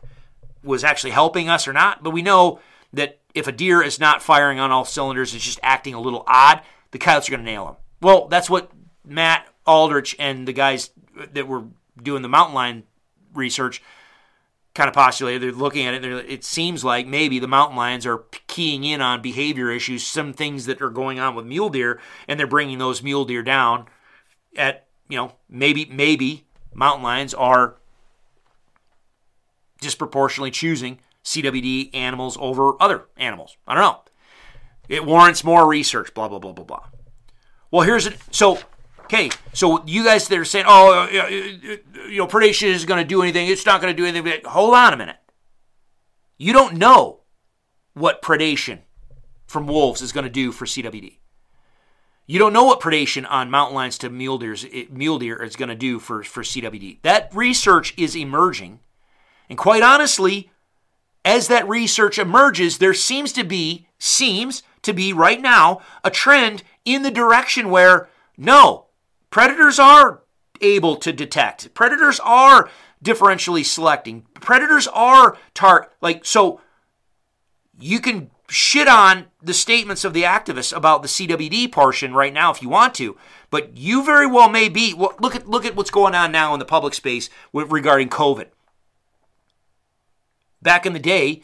[0.64, 2.58] was actually helping us or not, but we know
[2.92, 6.24] that if a deer is not firing on all cylinders, it's just acting a little
[6.26, 7.76] odd, the coyotes are going to nail him.
[8.00, 8.70] Well, that's what
[9.04, 10.90] Matt Aldrich and the guys
[11.32, 11.64] that were
[12.02, 12.84] doing the mountain lion
[13.34, 13.82] research
[14.74, 15.42] kind of postulated.
[15.42, 16.04] They're looking at it.
[16.04, 20.66] it seems like maybe the mountain lions are keying in on behavior issues, some things
[20.66, 23.86] that are going on with mule deer, and they're bringing those mule deer down.
[24.56, 27.76] At you know maybe maybe mountain lions are
[29.80, 33.56] disproportionately choosing CWD animals over other animals.
[33.66, 34.00] I don't know.
[34.90, 36.12] It warrants more research.
[36.12, 36.84] Blah blah blah blah blah.
[37.70, 38.18] Well, here's it.
[38.30, 38.58] So
[39.10, 42.84] Okay, so you guys that are saying, "Oh, uh, uh, uh, you know, predation is
[42.84, 44.44] going to do anything," it's not going to do anything.
[44.44, 45.16] Hold on a minute.
[46.38, 47.22] You don't know
[47.94, 48.82] what predation
[49.48, 51.18] from wolves is going to do for CWD.
[52.28, 54.54] You don't know what predation on mountain lions to mule deer,
[54.88, 57.02] mule deer is going to do for, for CWD.
[57.02, 58.78] That research is emerging.
[59.48, 60.52] And quite honestly,
[61.24, 66.62] as that research emerges, there seems to be, seems to be right now, a trend
[66.84, 68.86] in the direction where no,
[69.30, 70.22] Predators are
[70.60, 71.72] able to detect.
[71.72, 72.68] Predators are
[73.02, 74.26] differentially selecting.
[74.34, 76.60] Predators are tar like so
[77.78, 82.50] you can shit on the statements of the activists about the CWD portion right now
[82.50, 83.16] if you want to,
[83.48, 84.92] but you very well may be.
[84.92, 88.08] Well, look at look at what's going on now in the public space with, regarding
[88.08, 88.48] COVID.
[90.60, 91.42] Back in the day,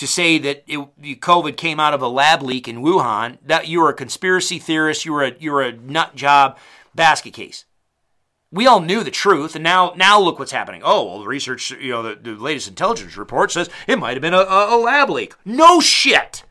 [0.00, 3.80] to say that it, COVID came out of a lab leak in Wuhan, that you
[3.80, 6.56] were a conspiracy theorist, you were a you were a nut job
[6.94, 7.66] basket case.
[8.50, 10.80] We all knew the truth, and now now look what's happening.
[10.82, 14.22] Oh, well, the research, you know, the, the latest intelligence report says it might have
[14.22, 15.34] been a, a, a lab leak.
[15.44, 16.44] No shit.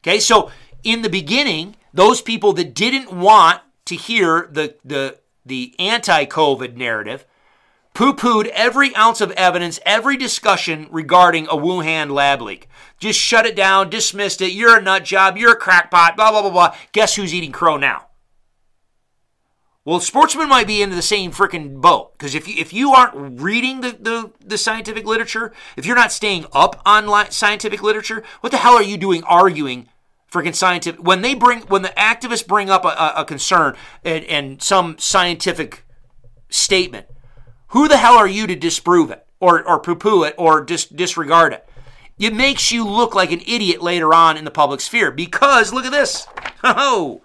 [0.00, 0.50] Okay, so
[0.82, 7.26] in the beginning, those people that didn't want to hear the the the anti-COVID narrative
[7.96, 12.68] poo pooed every ounce of evidence, every discussion regarding a Wuhan lab leak.
[12.98, 14.52] Just shut it down, dismissed it.
[14.52, 15.38] You're a nut job.
[15.38, 16.14] You're a crackpot.
[16.14, 16.76] Blah blah blah blah.
[16.92, 18.08] Guess who's eating crow now?
[19.86, 23.40] Well, sportsmen might be into the same freaking boat because if you if you aren't
[23.40, 28.22] reading the, the, the scientific literature, if you're not staying up on li- scientific literature,
[28.40, 29.88] what the hell are you doing arguing
[30.30, 34.60] freaking scientific when they bring when the activists bring up a, a concern and, and
[34.60, 35.84] some scientific
[36.50, 37.06] statement?
[37.68, 40.86] Who the hell are you to disprove it or or poo poo it or dis-
[40.86, 41.68] disregard it?
[42.18, 45.84] It makes you look like an idiot later on in the public sphere because look
[45.84, 46.26] at this.
[46.68, 47.20] Oh,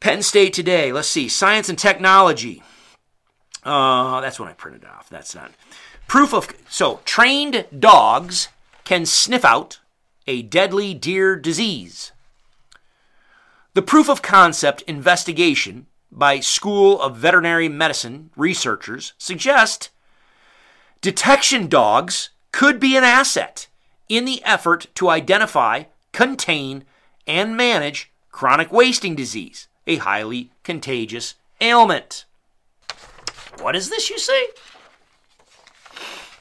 [0.00, 0.92] Penn State today.
[0.92, 1.28] Let's see.
[1.28, 2.62] Science and technology.
[3.62, 5.08] Uh, that's when I printed off.
[5.08, 5.52] That's not.
[6.08, 6.48] Proof of.
[6.68, 8.48] So, trained dogs
[8.84, 9.78] can sniff out
[10.26, 12.12] a deadly deer disease.
[13.74, 19.90] The proof of concept investigation by School of Veterinary Medicine researchers suggest
[21.02, 23.68] detection dogs could be an asset
[24.08, 26.84] in the effort to identify, contain,
[27.26, 32.24] and manage chronic wasting disease a highly contagious ailment.
[33.60, 34.46] What is this, you say?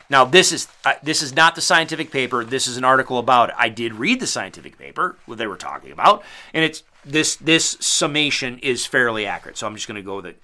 [0.10, 2.44] Now, this is uh, this is not the scientific paper.
[2.44, 3.56] This is an article about it.
[3.58, 7.78] I did read the scientific paper what they were talking about, and it's this this
[7.80, 9.58] summation is fairly accurate.
[9.58, 10.42] So I'm just going to go with it.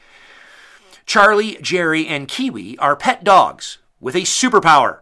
[1.06, 5.00] Charlie, Jerry, and Kiwi are pet dogs with a superpower.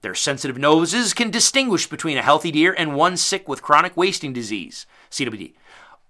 [0.00, 4.32] Their sensitive noses can distinguish between a healthy deer and one sick with chronic wasting
[4.32, 5.54] disease, CWD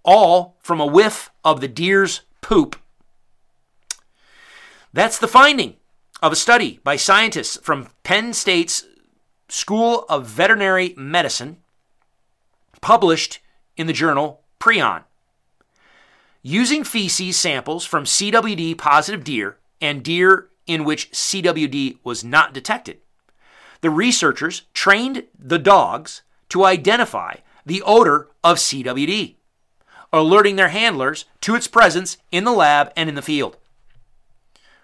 [0.05, 2.77] all from a whiff of the deer's poop.
[4.93, 5.77] That's the finding
[6.23, 8.86] of a study by scientists from Penn State's
[9.49, 11.59] School of Veterinary Medicine,
[12.81, 13.41] published
[13.76, 15.02] in the journal Prion.
[16.41, 22.99] Using feces samples from CWD positive deer and deer in which CWD was not detected,
[23.81, 27.36] the researchers trained the dogs to identify
[27.67, 29.34] the odor of CWD
[30.12, 33.57] alerting their handlers to its presence in the lab and in the field.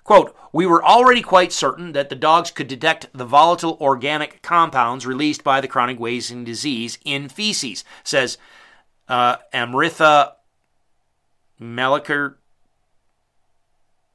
[0.09, 5.05] Quote, we were already quite certain that the dogs could detect the volatile organic compounds
[5.05, 8.39] released by the chronic wasting disease in feces, says
[9.07, 10.33] uh, Amritha.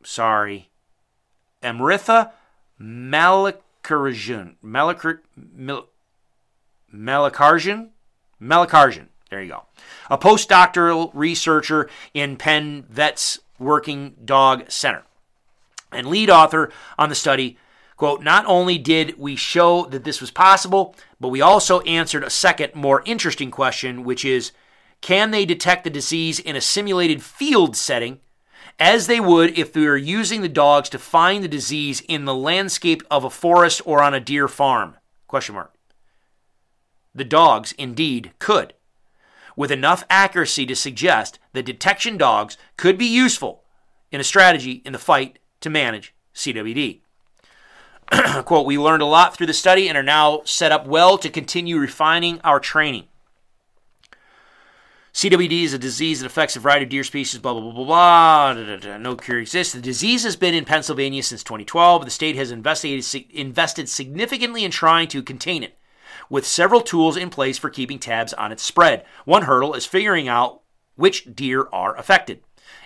[0.04, 0.72] Sorry.
[1.62, 2.32] Amritha
[2.80, 4.56] Malik, Melikarjan.
[4.64, 5.90] Melikar, Mel,
[6.92, 7.90] Melikarjan?
[8.42, 9.10] Melikarjan.
[9.30, 9.66] There you go.
[10.10, 15.04] A postdoctoral researcher in Penn Vet's Working Dog Center.
[15.96, 17.58] And lead author on the study,
[17.98, 22.30] quote, not only did we show that this was possible, but we also answered a
[22.30, 24.52] second, more interesting question, which is
[25.02, 28.20] can they detect the disease in a simulated field setting
[28.80, 32.34] as they would if they were using the dogs to find the disease in the
[32.34, 34.96] landscape of a forest or on a deer farm?
[35.28, 35.74] Question mark.
[37.14, 38.74] The dogs indeed could,
[39.56, 43.64] with enough accuracy to suggest that detection dogs could be useful
[44.12, 47.00] in a strategy in the fight to manage CWD.
[48.46, 51.30] Quote, we learned a lot through the study and are now set up well to
[51.30, 53.08] continue refining our training.
[55.14, 57.86] CWD is a disease that affects a variety of deer species, blah, blah, blah, blah,
[57.86, 58.54] blah.
[58.54, 58.98] Da, da, da.
[58.98, 59.74] No cure exists.
[59.74, 62.06] The disease has been in Pennsylvania since 2012.
[62.06, 65.78] The state has investigated, invested significantly in trying to contain it,
[66.32, 69.06] with several tools in place for keeping tabs on its spread.
[69.24, 70.62] One hurdle is figuring out
[70.96, 72.42] which deer are affected.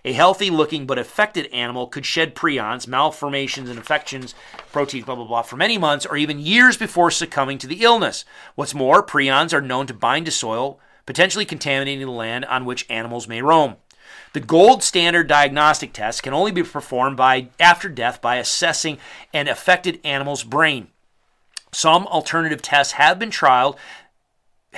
[0.08, 4.36] A healthy looking but affected animal could shed prions, malformations, and infections,
[4.72, 8.24] proteins, blah, blah, blah, for many months or even years before succumbing to the illness.
[8.56, 12.90] What's more, prions are known to bind to soil potentially contaminating the land on which
[12.90, 13.76] animals may roam.
[14.32, 19.00] The gold standard diagnostic test can only be performed by after death by assessing
[19.34, 20.88] an affected animal's brain.
[21.74, 23.76] Some alternative tests have been trialed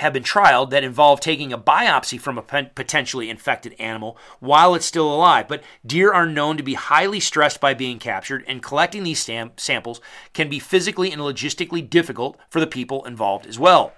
[0.00, 4.86] have been trialed that involve taking a biopsy from a potentially infected animal while it's
[4.86, 5.48] still alive.
[5.48, 9.52] But deer are known to be highly stressed by being captured, and collecting these stam-
[9.56, 10.00] samples
[10.32, 13.92] can be physically and logistically difficult for the people involved as well.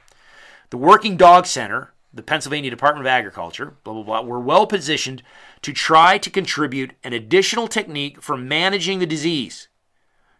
[0.71, 5.23] The Working Dog Center the Pennsylvania Department of Agriculture, blah, blah, blah, were well positioned
[5.63, 9.69] to try to contribute an additional technique for managing the disease.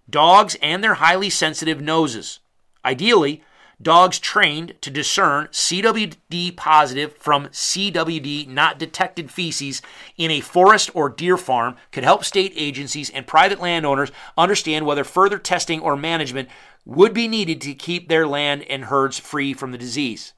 [0.09, 2.41] Dogs and their highly sensitive noses.
[2.85, 3.43] Ideally,
[3.83, 9.83] dogs trained to discern CWD positive from CWD not detected feces
[10.17, 15.05] in a forest or deer farm could help state agencies and private landowners understand whether
[15.05, 16.49] further testing or management
[16.85, 20.33] would be needed to keep their land and herds free from the disease.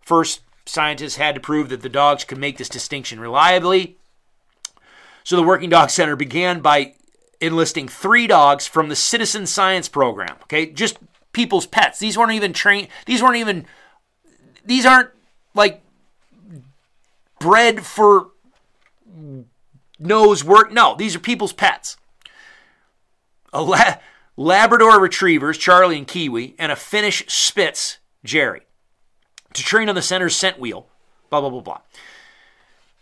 [0.00, 3.98] First, Scientists had to prove that the dogs could make this distinction reliably.
[5.22, 6.94] So the Working Dog Center began by
[7.40, 10.36] enlisting three dogs from the Citizen Science Program.
[10.44, 10.98] Okay, just
[11.34, 11.98] people's pets.
[11.98, 12.88] These weren't even trained.
[13.06, 13.66] These weren't even.
[14.64, 15.10] These aren't
[15.54, 15.82] like
[17.38, 18.28] bred for
[19.98, 20.72] nose work.
[20.72, 21.96] No, these are people's pets.
[23.52, 23.96] A la-
[24.36, 28.62] Labrador retrievers, Charlie and Kiwi, and a Finnish Spitz, Jerry
[29.54, 30.86] to train on the center's scent wheel.
[31.30, 31.80] Blah, blah, blah, blah.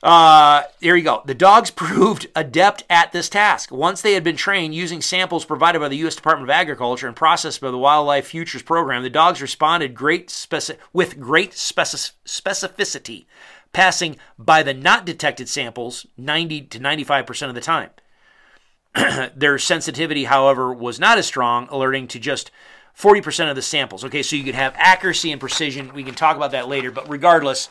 [0.02, 1.22] Uh, here you go.
[1.24, 3.70] The dogs proved adept at this task.
[3.70, 6.16] Once they had been trained using samples provided by the U.S.
[6.16, 10.76] Department of Agriculture and processed by the Wildlife Futures Program, the dogs responded great speci-
[10.92, 13.26] with great speci- specificity,
[13.72, 17.90] passing by the not detected samples 90 to 95% of the time.
[19.36, 22.50] Their sensitivity, however, was not as strong, alerting to just
[22.98, 24.04] 40% of the samples.
[24.04, 25.94] Okay, so you could have accuracy and precision.
[25.94, 27.68] We can talk about that later, but regardless,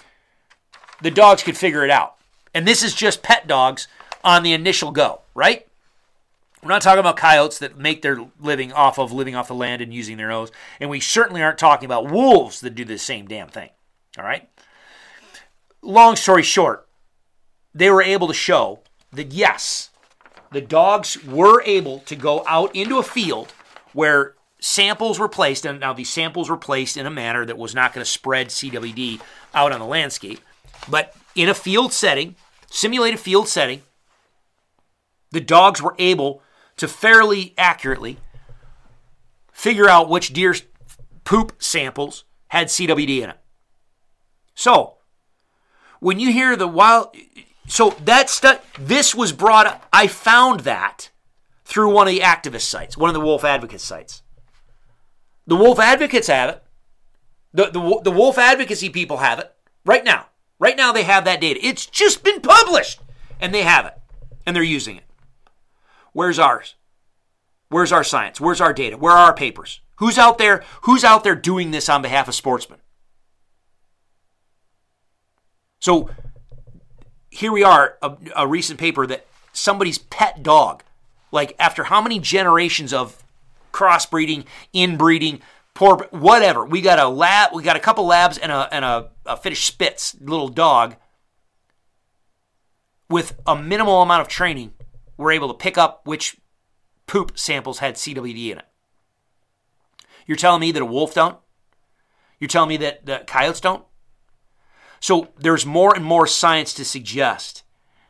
[1.02, 2.16] the dogs could figure it out.
[2.54, 3.88] And this is just pet dogs
[4.24, 5.68] on the initial go, right?
[6.62, 9.82] We're not talking about coyotes that make their living off of living off the land
[9.82, 10.52] and using their nose.
[10.80, 13.70] And we certainly aren't talking about wolves that do the same damn thing.
[14.18, 14.48] All right?
[15.82, 16.88] Long story short,
[17.74, 18.82] they were able to show
[19.12, 19.90] that yes,
[20.52, 23.54] the dogs were able to go out into a field
[23.94, 27.74] where samples were placed, and now these samples were placed in a manner that was
[27.74, 29.20] not going to spread CWD
[29.56, 30.40] out on the landscape,
[30.88, 32.36] but in a field setting,
[32.70, 33.82] simulated field setting,
[35.32, 36.42] the dogs were able
[36.78, 38.18] to fairly accurately
[39.52, 40.56] figure out which deer
[41.24, 43.38] poop samples had CWD in it.
[44.56, 44.98] So,
[46.00, 47.16] when you hear the wild,
[47.68, 49.88] so that stu- this was brought up.
[49.94, 51.10] I found that
[51.64, 54.24] through one of the activist sites, one of the wolf advocate sites.
[55.48, 56.64] The wolf advocates have it.
[57.54, 59.54] The, the, the wolf advocacy people have it
[59.86, 60.28] right now.
[60.62, 61.60] Right now, they have that data.
[61.66, 63.00] It's just been published,
[63.40, 63.98] and they have it,
[64.46, 65.04] and they're using it.
[66.14, 66.76] Where's ours?
[67.70, 68.40] Where's our science?
[68.40, 68.96] Where's our data?
[68.96, 69.80] Where are our papers?
[69.96, 70.64] Who's out there?
[70.84, 72.78] Who's out there doing this on behalf of sportsmen?
[75.80, 76.12] So
[77.32, 80.84] here we are, a, a recent paper that somebody's pet dog,
[81.32, 83.24] like after how many generations of
[83.74, 85.42] crossbreeding, inbreeding,
[85.74, 86.64] poor whatever.
[86.64, 89.38] We got a lab, we got a couple labs and a and a, Uh, a
[89.38, 90.96] Finnish Spitz little dog
[93.10, 94.74] with a minimal amount of training.
[95.18, 96.38] We're able to pick up which
[97.08, 98.66] poop samples had CWD in it.
[100.26, 101.38] You're telling me that a wolf don't?
[102.40, 103.86] You're telling me that the coyotes don't?
[105.00, 107.64] So there's more and more science to suggest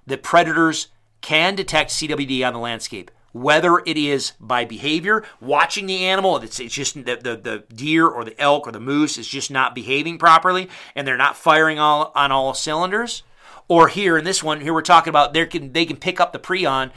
[0.06, 0.88] that predators
[1.22, 6.60] can detect CWD on the landscape, whether it is by behavior, watching the animal, it's,
[6.60, 9.76] it's just the, the, the deer or the elk or the moose is just not
[9.76, 13.24] behaving properly and they're not firing all, on all cylinders.
[13.68, 16.34] Or here in this one, here we're talking about they can they can pick up
[16.34, 16.92] the prion,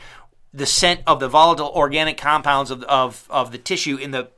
[0.52, 4.30] the scent of the volatile organic compounds of, of, of the tissue in the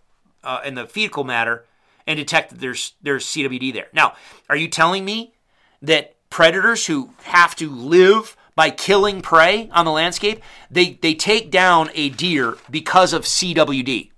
[0.45, 1.65] uh, in the fecal matter
[2.07, 3.89] and detect that there's there's CWD there.
[3.95, 4.15] Now,
[4.51, 5.33] are you telling me
[5.81, 11.51] that predators who have to live by killing prey on the landscape, they, they take
[11.51, 14.11] down a deer because of CWD.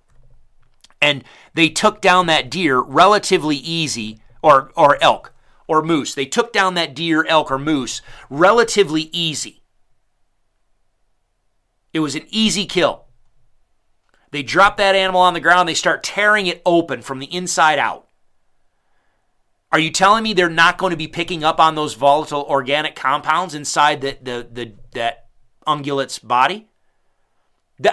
[1.03, 5.33] And they took down that deer relatively easy, or, or elk,
[5.67, 6.15] or moose.
[6.15, 8.01] They took down that deer, elk, or moose
[8.31, 9.63] relatively easy.
[11.93, 13.07] It was an easy kill.
[14.31, 17.79] They drop that animal on the ground, they start tearing it open from the inside
[17.79, 18.08] out.
[19.71, 22.97] Are you telling me they're not going to be picking up on those volatile organic
[22.97, 25.27] compounds inside the, the, the that
[25.67, 26.69] ungulate's body?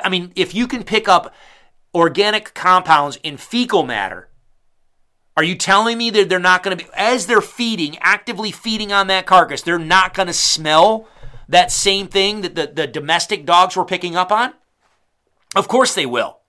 [0.03, 1.33] I mean, if you can pick up
[1.93, 4.29] organic compounds in fecal matter,
[5.37, 8.93] are you telling me that they're not going to be, as they're feeding, actively feeding
[8.93, 11.07] on that carcass, they're not going to smell
[11.49, 14.53] that same thing that the, the domestic dogs were picking up on?
[15.55, 16.39] Of course they will.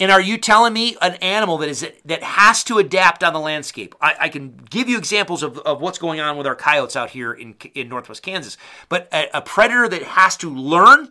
[0.00, 3.40] And are you telling me an animal that is that has to adapt on the
[3.40, 3.94] landscape?
[4.00, 7.10] I, I, can give you examples of, of what's going on with our coyotes out
[7.10, 8.56] here in, in northwest Kansas.
[8.88, 11.10] But a, a predator that has to learn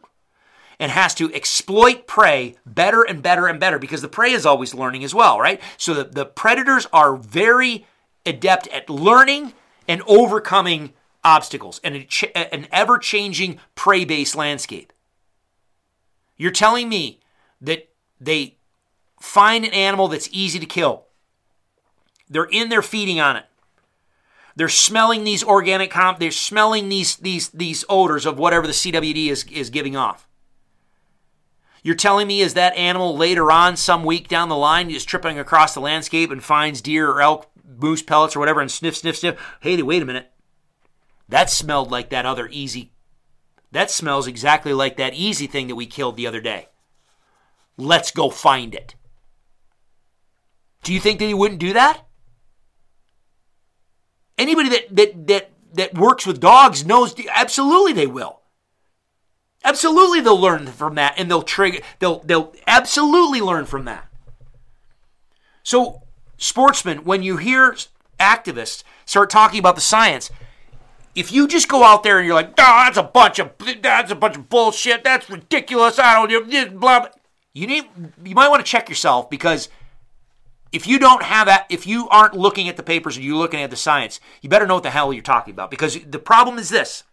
[0.80, 4.74] and has to exploit prey better and better and better because the prey is always
[4.74, 5.62] learning as well, right?
[5.78, 7.86] So the, the predators are very
[8.26, 9.54] adept at learning
[9.88, 10.94] and overcoming
[11.24, 14.94] obstacles and a, an ever changing prey based landscape.
[16.38, 17.20] You're telling me
[17.60, 17.90] that
[18.22, 18.57] they
[19.20, 21.06] find an animal that's easy to kill.
[22.30, 23.46] They're in there feeding on it.
[24.56, 26.20] They're smelling these organic comp.
[26.20, 30.28] They're smelling these these these odors of whatever the CWD is is giving off.
[31.84, 35.38] You're telling me is that animal later on, some week down the line, is tripping
[35.38, 39.18] across the landscape and finds deer or elk, moose pellets or whatever, and sniff, sniff,
[39.18, 39.40] sniff.
[39.60, 40.32] Hey, wait a minute.
[41.30, 42.94] That smelled like that other easy.
[43.72, 46.70] That smells exactly like that easy thing that we killed the other day.
[47.78, 48.96] Let's go find it.
[50.84, 52.06] Do you think that he wouldn't do that?
[54.38, 58.42] Anybody that that that that works with dogs knows absolutely they will.
[59.64, 64.08] Absolutely they'll learn from that and they'll trigger they'll they'll absolutely learn from that.
[65.64, 66.04] So
[66.38, 67.76] sportsmen, when you hear
[68.20, 70.30] activists start talking about the science,
[71.16, 74.12] if you just go out there and you're like, oh, that's a bunch of that's
[74.12, 77.10] a bunch of bullshit, that's ridiculous, I don't blah, blah
[77.58, 77.86] you need
[78.24, 79.68] you might want to check yourself because
[80.72, 83.62] if you don't have that, if you aren't looking at the papers and you're looking
[83.62, 85.72] at the science, you better know what the hell you're talking about.
[85.72, 87.04] Because the problem is this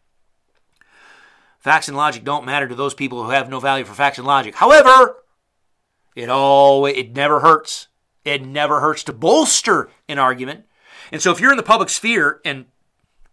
[1.61, 4.27] facts and logic don't matter to those people who have no value for facts and
[4.27, 4.55] logic.
[4.57, 5.17] However,
[6.15, 7.89] it all it never hurts.
[8.25, 10.65] It never hurts to bolster an argument.
[11.13, 12.67] And so if you're in the public sphere and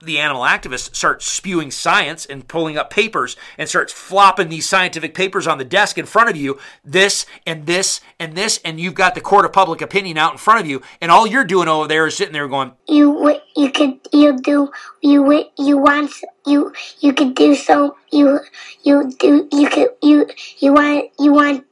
[0.01, 5.13] the animal activists start spewing science and pulling up papers and starts flopping these scientific
[5.13, 8.95] papers on the desk in front of you, this and this and this, and you've
[8.95, 11.67] got the court of public opinion out in front of you, and all you're doing
[11.67, 14.71] over there is sitting there going, "You you could you do
[15.01, 16.11] you you want
[16.45, 18.39] you you could do so you
[18.83, 21.65] you do you could you you want you want."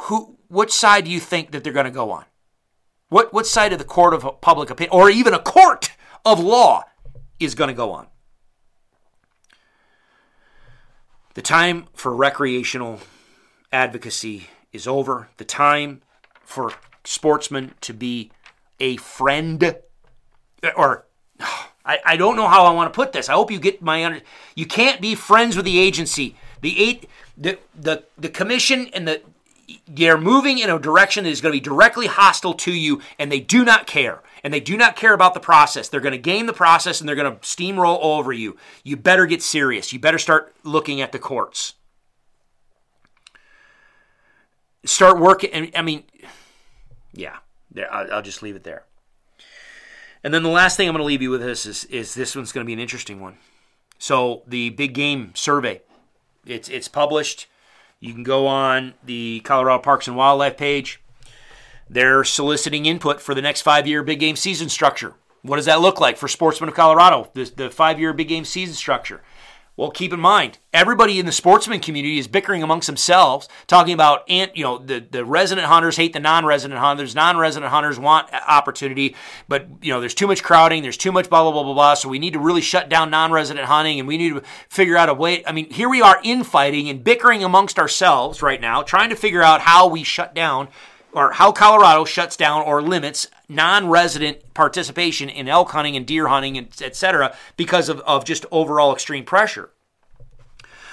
[0.00, 0.36] Who?
[0.48, 2.24] Which side do you think that they're going to go on?
[3.08, 5.92] What, what side of the court of public opinion, or even a court
[6.24, 6.84] of law,
[7.38, 8.08] is going to go on?
[11.34, 13.00] The time for recreational
[13.72, 15.28] advocacy is over.
[15.36, 16.02] The time
[16.42, 16.72] for
[17.04, 18.32] sportsmen to be
[18.80, 21.06] a friend, uh, or
[21.84, 23.28] I, I don't know how I want to put this.
[23.28, 24.22] I hope you get my under.
[24.56, 26.36] You can't be friends with the agency.
[26.62, 29.22] The eight, the the the commission and the
[29.88, 33.30] they're moving in a direction that is going to be directly hostile to you, and
[33.30, 34.22] they do not care.
[34.44, 35.88] And they do not care about the process.
[35.88, 38.56] They're going to game the process and they're going to steamroll over you.
[38.84, 39.92] You better get serious.
[39.92, 41.74] You better start looking at the courts.
[44.84, 45.50] Start working.
[45.52, 46.04] And I mean,
[47.12, 47.38] yeah,
[47.90, 48.84] I'll, just leave it there.
[50.22, 52.36] And then the last thing I'm going to leave you with this is, is this
[52.36, 53.38] one's going to be an interesting one.
[53.98, 55.82] So the big game survey,
[56.44, 57.48] it's it's published.
[58.00, 61.00] You can go on the Colorado Parks and Wildlife page.
[61.88, 65.14] They're soliciting input for the next five year big game season structure.
[65.42, 68.44] What does that look like for Sportsmen of Colorado, the, the five year big game
[68.44, 69.22] season structure?
[69.76, 74.28] Well, keep in mind, everybody in the sportsman community is bickering amongst themselves, talking about,
[74.30, 77.14] you know, the, the resident hunters hate the non-resident hunters.
[77.14, 79.14] Non-resident hunters want opportunity,
[79.48, 80.82] but you know, there's too much crowding.
[80.82, 81.94] There's too much blah blah blah blah blah.
[81.94, 85.10] So we need to really shut down non-resident hunting, and we need to figure out
[85.10, 85.44] a way.
[85.44, 89.42] I mean, here we are infighting and bickering amongst ourselves right now, trying to figure
[89.42, 90.68] out how we shut down
[91.16, 96.58] or how Colorado shuts down or limits non-resident participation in elk hunting and deer hunting,
[96.58, 99.70] and etc., because of, of just overall extreme pressure.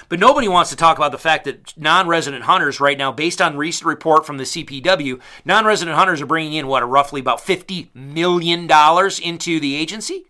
[0.08, 3.58] But nobody wants to talk about the fact that non-resident hunters right now, based on
[3.58, 7.90] recent report from the CPW, non-resident hunters are bringing in what, a roughly about fifty
[7.92, 10.24] million dollars into the agency.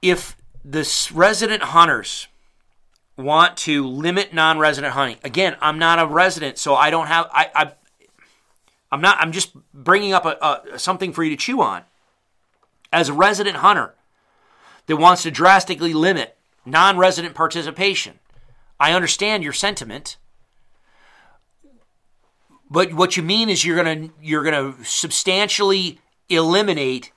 [0.00, 2.28] If the resident hunters
[3.18, 5.18] want to limit non-resident hunting.
[5.24, 7.28] Again, I'm not a resident, so I don't have.
[7.32, 7.72] I, I
[8.90, 9.18] I'm not.
[9.20, 11.82] I'm just bringing up a, a, something for you to chew on.
[12.90, 13.94] As a resident hunter
[14.86, 18.18] that wants to drastically limit non-resident participation,
[18.80, 20.16] I understand your sentiment.
[22.70, 27.12] But what you mean is you're gonna you're gonna substantially eliminate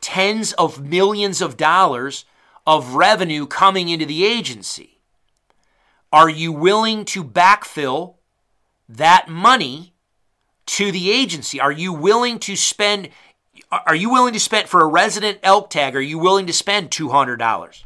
[0.00, 2.24] tens of millions of dollars
[2.66, 4.95] of revenue coming into the agency.
[6.12, 8.14] Are you willing to backfill
[8.88, 9.94] that money
[10.66, 11.60] to the agency?
[11.60, 13.10] Are you willing to spend
[13.70, 16.90] are you willing to spend for a resident elk tag are you willing to spend
[16.90, 17.82] $200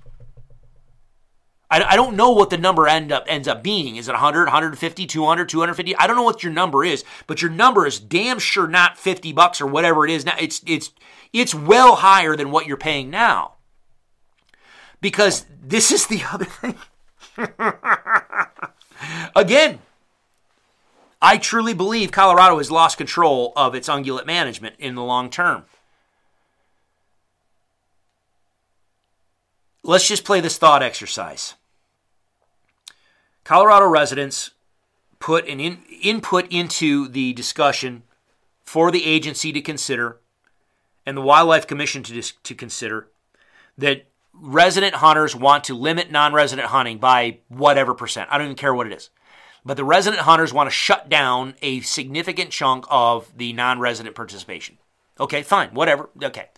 [1.70, 3.94] I, I don't know what the number end up ends up being.
[3.94, 7.50] Is it 100 150 200 250 i don't know what your number is but your
[7.50, 10.24] number is damn sure not 50 bucks or whatever it is.
[10.24, 10.92] Now it's it's
[11.32, 13.54] it's well higher than what you're paying now.
[15.00, 16.76] Because this is the other thing
[19.36, 19.80] Again,
[21.22, 25.64] I truly believe Colorado has lost control of its ungulate management in the long term.
[29.82, 31.54] Let's just play this thought exercise.
[33.44, 34.50] Colorado residents
[35.18, 38.02] put an in, input into the discussion
[38.62, 40.18] for the agency to consider
[41.06, 43.08] and the Wildlife Commission to, to consider
[43.76, 44.06] that
[44.40, 48.28] resident hunters want to limit non resident hunting by whatever percent.
[48.30, 49.10] I don't even care what it is.
[49.64, 54.14] But the resident hunters want to shut down a significant chunk of the non resident
[54.14, 54.78] participation.
[55.18, 56.08] Okay, fine, whatever.
[56.22, 56.48] Okay.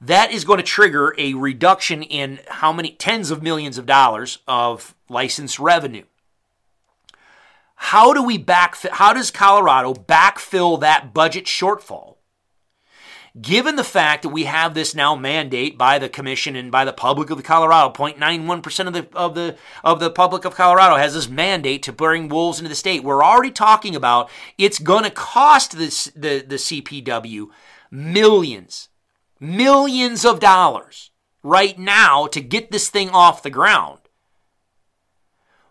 [0.00, 4.38] That is going to trigger a reduction in how many tens of millions of dollars
[4.48, 6.04] of license revenue.
[7.74, 12.16] How do we back how does Colorado backfill that budget shortfall
[13.40, 16.92] given the fact that we have this now mandate by the commission and by the
[16.92, 21.28] public of Colorado, 0.91% of the of the of the public of Colorado has this
[21.28, 23.04] mandate to bring wolves into the state.
[23.04, 27.48] We're already talking about it's going to cost this the the CPW
[27.90, 28.88] millions,
[29.38, 31.10] millions of dollars
[31.42, 34.00] right now to get this thing off the ground.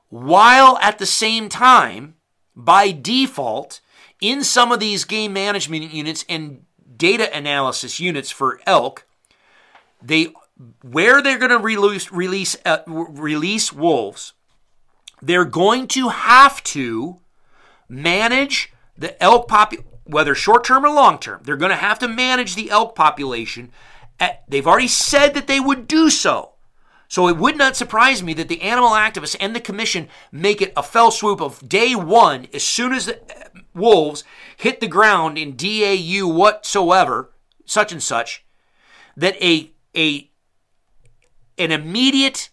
[0.10, 2.16] While at the same time,
[2.56, 3.80] by default,
[4.20, 6.66] in some of these game management units and
[7.00, 9.08] data analysis units for elk,
[10.02, 10.32] they
[10.84, 14.34] where they're going to release release uh, release wolves,
[15.22, 17.22] they're going to have to
[17.88, 21.42] manage the elk population, whether short term or long term.
[21.44, 23.72] They're going to have to manage the elk population.
[24.20, 26.54] At, they've already said that they would do so.
[27.10, 30.72] So it would not surprise me that the animal activists and the commission make it
[30.78, 33.20] a fell swoop of day one as soon as the
[33.74, 34.24] wolves
[34.56, 37.32] hit the ground in DAU whatsoever,
[37.66, 38.46] such and such,
[39.18, 40.30] that a a
[41.58, 42.52] an immediate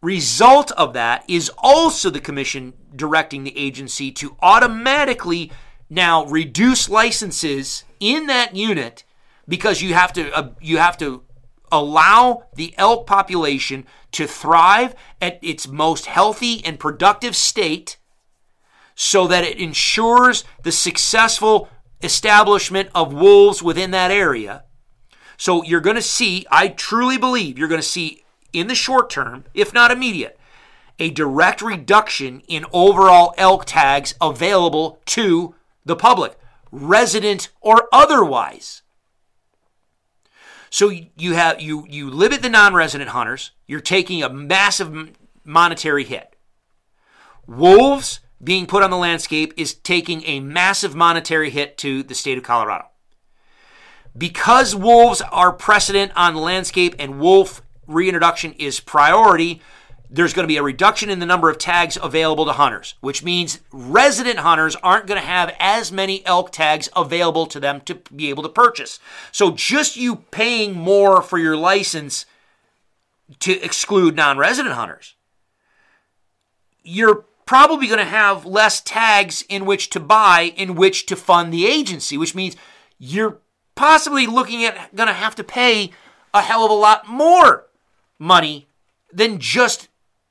[0.00, 5.50] result of that is also the commission directing the agency to automatically
[5.90, 9.02] now reduce licenses in that unit
[9.48, 11.24] because you have to uh, you have to
[11.70, 17.96] allow the elk population to thrive at its most healthy and productive state
[18.94, 21.68] so that it ensures the successful
[22.02, 24.64] establishment of wolves within that area.
[25.36, 29.08] So you're going to see, I truly believe, you're going to see in the short
[29.08, 30.38] term, if not immediate,
[30.98, 36.36] a direct reduction in overall elk tags available to the public,
[36.72, 38.82] resident or otherwise.
[40.70, 45.10] So you have you you limit the non-resident hunters, you're taking a massive
[45.44, 46.36] monetary hit.
[47.46, 52.38] Wolves being put on the landscape is taking a massive monetary hit to the state
[52.38, 52.86] of Colorado.
[54.16, 59.60] Because wolves are precedent on the landscape and wolf reintroduction is priority,
[60.10, 63.22] there's going to be a reduction in the number of tags available to hunters, which
[63.22, 67.96] means resident hunters aren't going to have as many elk tags available to them to
[68.14, 68.98] be able to purchase.
[69.32, 72.24] So just you paying more for your license
[73.40, 75.14] to exclude non resident hunters,
[76.82, 81.52] you're probably going to have less tags in which to buy, in which to fund
[81.52, 82.56] the agency, which means
[82.98, 83.38] you're
[83.74, 85.90] possibly looking at going to have to pay
[86.32, 87.66] a hell of a lot more
[88.18, 88.68] money
[89.12, 89.88] than just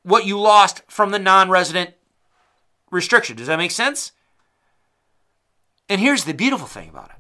[0.08, 1.92] what you lost from the non resident
[2.90, 3.36] restriction.
[3.36, 4.14] Does that make sense?
[5.90, 7.18] And here's the beautiful thing about it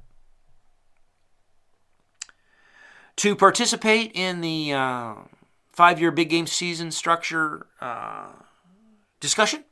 [3.17, 5.16] to participate in the uh,
[5.72, 8.27] five year big game season structure uh,
[9.19, 9.66] discussion,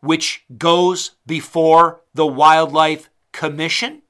[0.00, 4.02] which goes before the Wildlife Commission,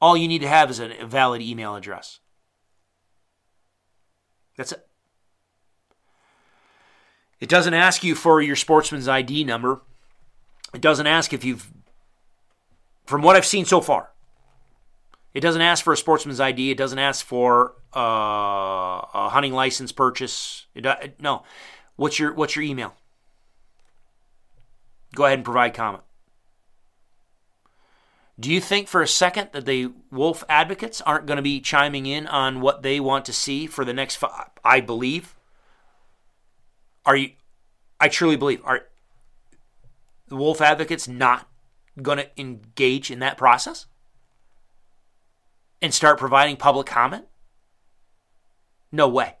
[0.00, 2.20] all you need to have is a valid email address.
[4.56, 4.86] That's it.
[7.42, 9.80] It doesn't ask you for your sportsman's ID number.
[10.72, 11.72] It doesn't ask if you've,
[13.04, 14.10] from what I've seen so far,
[15.34, 16.70] it doesn't ask for a sportsman's ID.
[16.70, 20.66] It doesn't ask for uh, a hunting license purchase.
[20.76, 21.42] It, no.
[21.96, 22.94] What's your What's your email?
[25.16, 26.04] Go ahead and provide comment.
[28.38, 32.06] Do you think for a second that the wolf advocates aren't going to be chiming
[32.06, 34.50] in on what they want to see for the next five?
[34.64, 35.34] I believe.
[37.04, 37.32] Are you?
[38.00, 38.60] I truly believe.
[38.64, 38.86] Are
[40.28, 41.48] the wolf advocates not
[42.00, 43.86] going to engage in that process
[45.80, 47.26] and start providing public comment?
[48.90, 49.36] No way.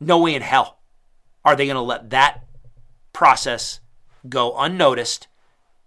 [0.00, 0.78] No way in hell
[1.44, 2.44] are they going to let that
[3.12, 3.80] process
[4.28, 5.28] go unnoticed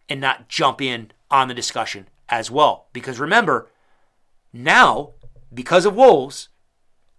[0.08, 2.88] and not jump in on the discussion as well.
[2.94, 3.70] Because remember,
[4.54, 5.12] now,
[5.54, 6.50] because of wolves,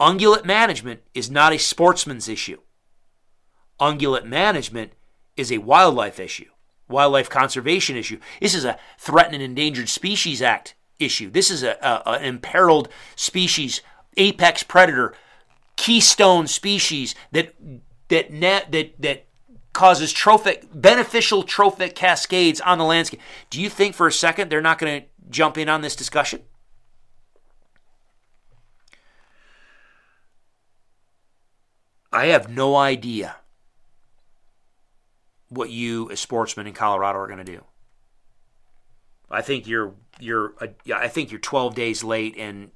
[0.00, 2.60] ungulate management is not a sportsman's issue.
[3.80, 4.92] Ungulate management
[5.36, 6.50] is a wildlife issue,
[6.88, 8.18] wildlife conservation issue.
[8.40, 11.30] This is a Threatened and Endangered Species Act issue.
[11.30, 13.82] This is a, a, an imperiled species,
[14.16, 15.14] apex predator,
[15.76, 17.54] keystone species that
[18.08, 19.26] that that that
[19.74, 23.20] causes trophic beneficial trophic cascades on the landscape.
[23.50, 26.40] Do you think for a second they're not going to jump in on this discussion?
[32.10, 33.36] I have no idea
[35.48, 37.64] what you as sportsmen in Colorado are going to do.
[39.30, 42.70] I think you're you're uh, I think you're 12 days late and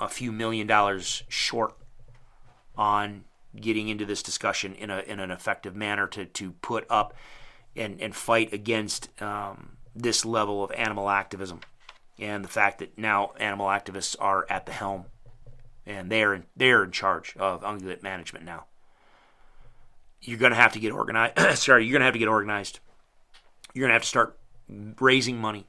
[0.00, 1.74] a few million dollars short
[2.76, 3.24] on
[3.58, 7.14] getting into this discussion in a in an effective manner to to put up
[7.74, 11.60] and and fight against um, this level of animal activism
[12.18, 15.06] and the fact that now animal activists are at the helm
[15.86, 18.66] and they're in, they're in charge of ungulate management now.
[20.22, 21.38] You're going to have to get organized.
[21.58, 22.80] sorry, you're going to have to get organized.
[23.72, 24.38] You're going to have to start
[25.00, 25.66] raising money.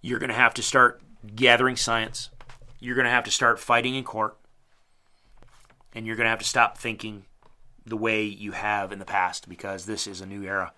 [0.00, 1.02] You're going to have to start
[1.34, 2.30] gathering science.
[2.78, 4.36] You're going to have to start fighting in court
[5.94, 7.24] and you're going to have to stop thinking
[7.84, 10.72] the way you have in the past because this is a new era.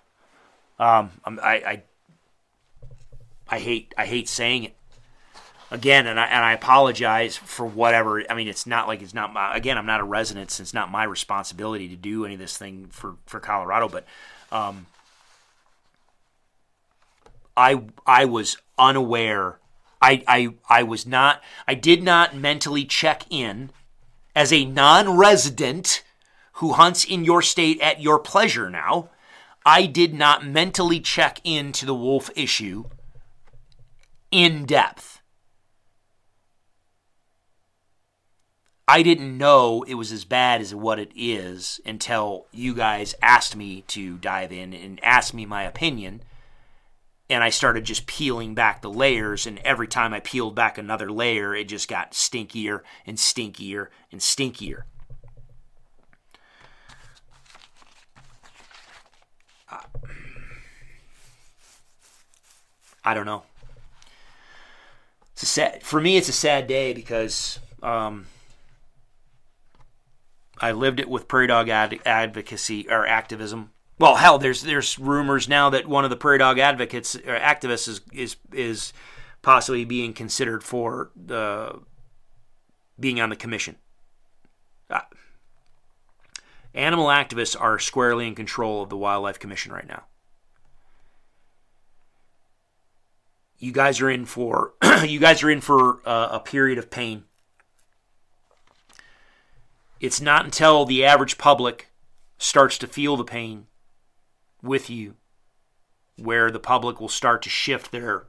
[0.78, 1.82] Um, I, I,
[3.48, 4.76] I hate I hate saying it
[5.72, 8.22] again, and I and I apologize for whatever.
[8.30, 9.76] I mean, it's not like it's not my again.
[9.76, 12.88] I'm not a resident, so it's not my responsibility to do any of this thing
[12.90, 13.88] for for Colorado.
[13.88, 14.06] But
[14.52, 14.86] um,
[17.56, 19.58] I I was unaware.
[20.00, 21.42] I, I I was not.
[21.66, 23.70] I did not mentally check in
[24.34, 26.02] as a non resident
[26.54, 29.10] who hunts in your state at your pleasure now,
[29.64, 32.84] I did not mentally check into the wolf issue
[34.30, 35.11] in depth.
[38.92, 43.56] I didn't know it was as bad as what it is until you guys asked
[43.56, 46.22] me to dive in and asked me my opinion
[47.30, 49.46] and I started just peeling back the layers.
[49.46, 54.20] And every time I peeled back another layer, it just got stinkier and stinkier and
[54.20, 54.82] stinkier.
[63.02, 63.44] I don't know.
[65.32, 66.18] It's a sad for me.
[66.18, 68.26] It's a sad day because um,
[70.62, 73.70] I lived it with prairie dog ad- advocacy or activism
[74.02, 77.88] well, hell, there's there's rumors now that one of the prairie dog advocates or activists
[77.88, 78.92] is is is
[79.42, 81.74] possibly being considered for uh,
[82.98, 83.76] being on the commission.
[84.90, 85.02] Uh,
[86.74, 90.02] animal activists are squarely in control of the wildlife commission right now.
[93.58, 94.72] You guys are in for
[95.04, 97.22] you guys are in for uh, a period of pain
[100.02, 101.88] it's not until the average public
[102.36, 103.68] starts to feel the pain
[104.60, 105.14] with you
[106.16, 108.26] where the public will start to shift their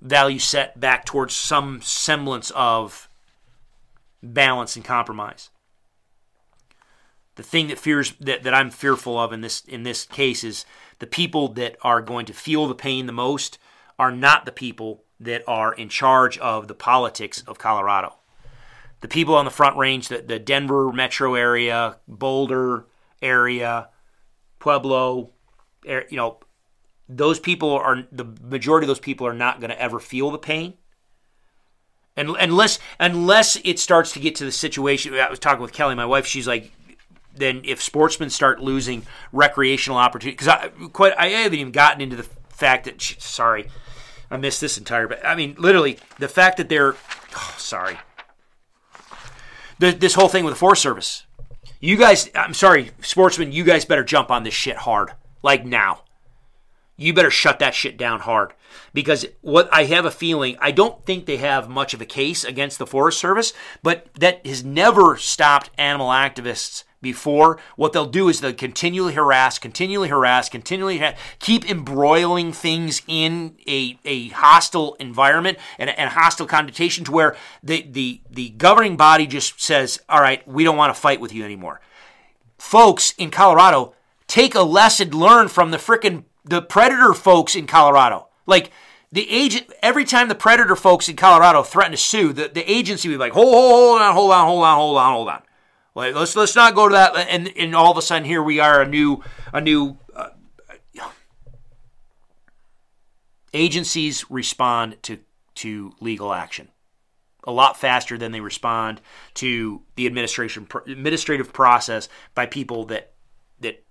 [0.00, 3.08] value set back towards some semblance of
[4.22, 5.50] balance and compromise.
[7.34, 10.64] The thing that fears that, that I'm fearful of in this in this case is
[11.00, 13.58] the people that are going to feel the pain the most
[13.98, 18.17] are not the people that are in charge of the politics of Colorado.
[19.00, 22.86] The people on the front range, the, the Denver metro area, Boulder
[23.22, 23.88] area,
[24.58, 25.30] Pueblo,
[25.84, 26.38] you know,
[27.08, 30.38] those people are the majority of those people are not going to ever feel the
[30.38, 30.74] pain.
[32.16, 35.94] And unless unless it starts to get to the situation, I was talking with Kelly,
[35.94, 36.26] my wife.
[36.26, 36.72] She's like,
[37.34, 42.16] then if sportsmen start losing recreational opportunity, because I quite I haven't even gotten into
[42.16, 43.68] the fact that sorry,
[44.30, 45.06] I missed this entire.
[45.06, 47.96] But I mean, literally the fact that they're oh, sorry.
[49.78, 51.26] The, this whole thing with the Forest Service,
[51.80, 52.30] you guys.
[52.34, 53.52] I'm sorry, sportsmen.
[53.52, 56.02] You guys better jump on this shit hard, like now
[56.98, 58.52] you better shut that shit down hard
[58.92, 62.44] because what I have a feeling I don't think they have much of a case
[62.44, 67.58] against the Forest Service, but that has never stopped animal activists before.
[67.76, 73.56] What they'll do is they'll continually harass, continually harass, continually ha- keep embroiling things in
[73.66, 79.26] a, a hostile environment and and hostile connotation to where the, the, the governing body
[79.26, 81.80] just says, all right, we don't want to fight with you anymore.
[82.58, 83.94] Folks in Colorado,
[84.26, 88.28] take a lesson learned from the frickin' the predator folks in Colorado.
[88.46, 88.70] Like
[89.12, 93.08] the agent, every time the predator folks in Colorado threaten to sue, the, the agency
[93.08, 95.42] would be like, hold, hold, hold on, hold on, hold on, hold on, hold on.
[95.98, 97.16] Let's let's not go to that.
[97.16, 99.98] And and all of a sudden, here we are, a new a new.
[100.14, 100.30] Uh,
[103.54, 105.18] agencies respond to
[105.54, 106.68] to legal action
[107.44, 109.00] a lot faster than they respond
[109.34, 113.12] to the administration administrative process by people that
[113.60, 113.82] that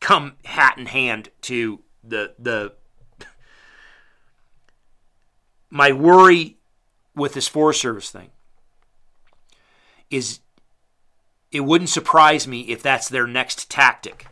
[0.00, 2.72] come hat in hand to the the
[5.70, 6.56] my worry
[7.14, 8.30] with this Forest Service thing
[10.10, 10.40] is
[11.50, 14.26] it wouldn't surprise me if that's their next tactic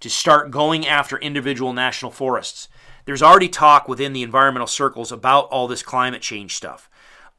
[0.00, 2.68] to start going after individual national forests.
[3.04, 6.90] There's already talk within the environmental circles about all this climate change stuff,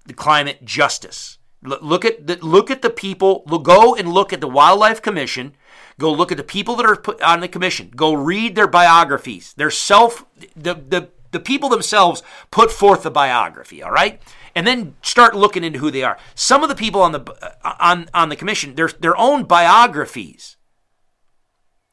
[0.05, 1.37] the climate justice.
[1.61, 3.39] Look at the, look at the people.
[3.39, 5.53] Go and look at the Wildlife Commission
[5.99, 7.91] Go look at the people that are put on the commission.
[7.95, 9.53] Go read their biographies.
[9.53, 10.25] Their self,
[10.55, 14.21] the, the, the people themselves put forth the biography, all right?
[14.57, 16.17] And then start looking into who they are.
[16.33, 17.21] Some of the people on the,
[17.63, 20.57] uh, on, on the commission, their, their own biographies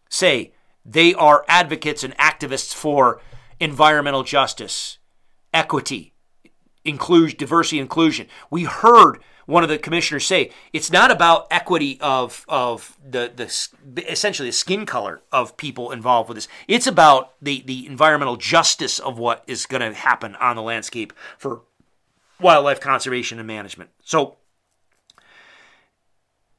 [0.09, 3.21] say they are advocates and activists for
[3.61, 4.97] environmental justice,
[5.53, 6.15] equity,
[6.87, 8.29] inclusion, diversity, inclusion.
[8.49, 14.11] We heard one of the commissioners say it's not about equity of of the the
[14.11, 16.49] essentially the skin color of people involved with this.
[16.67, 21.13] It's about the the environmental justice of what is going to happen on the landscape
[21.37, 21.61] for
[22.45, 23.91] wildlife conservation and management.
[24.05, 24.37] So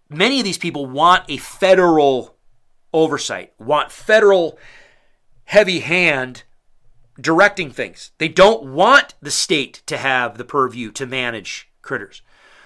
[0.10, 2.36] many of these people want a federal
[2.92, 4.58] oversight, want federal
[5.46, 6.44] heavy hand
[7.22, 8.12] directing things.
[8.18, 12.22] They don't want the state to have the purview to manage critters.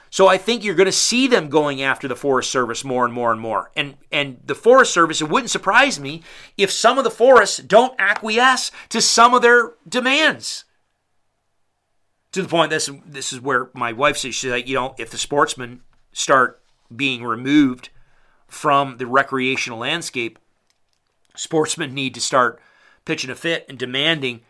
[0.09, 3.13] So I think you're going to see them going after the Forest Service more and
[3.13, 3.69] more and more.
[3.75, 6.23] And and the Forest Service, it wouldn't surprise me
[6.57, 10.63] if some of the forests don't acquiesce to some of their demands.
[12.33, 15.09] To the point this this is where my wife says she's like, you know, if
[15.09, 16.61] the sportsmen start
[16.95, 17.89] being removed
[18.47, 20.39] from the recreational landscape,
[21.35, 22.61] sportsmen need to start
[23.05, 24.41] pitching a fit and demanding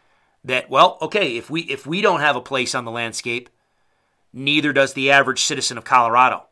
[0.43, 3.49] that, well, okay, if we if we don't have a place on the landscape,
[4.33, 6.45] neither does the average citizen of Colorado.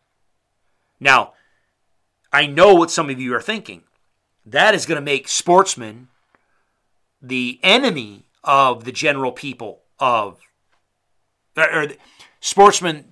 [0.99, 1.33] Now,
[2.31, 3.83] I know what some of you are thinking.
[4.45, 6.07] That is going to make sportsmen
[7.21, 10.39] the enemy of the general people of,
[11.57, 11.87] or
[12.39, 13.05] sportsmen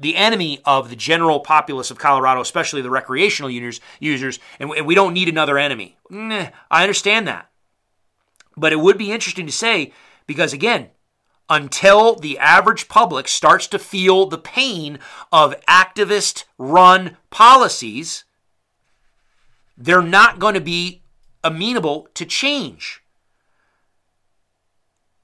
[0.00, 4.94] the enemy of the general populace of Colorado, especially the recreational users, users and we
[4.94, 5.96] don't need another enemy.
[6.10, 7.50] I understand that.
[8.56, 9.92] But it would be interesting to say,
[10.26, 10.90] because again,
[11.50, 14.98] until the average public starts to feel the pain
[15.32, 18.24] of activist run policies,
[19.76, 21.02] they're not going to be
[21.42, 23.02] amenable to change.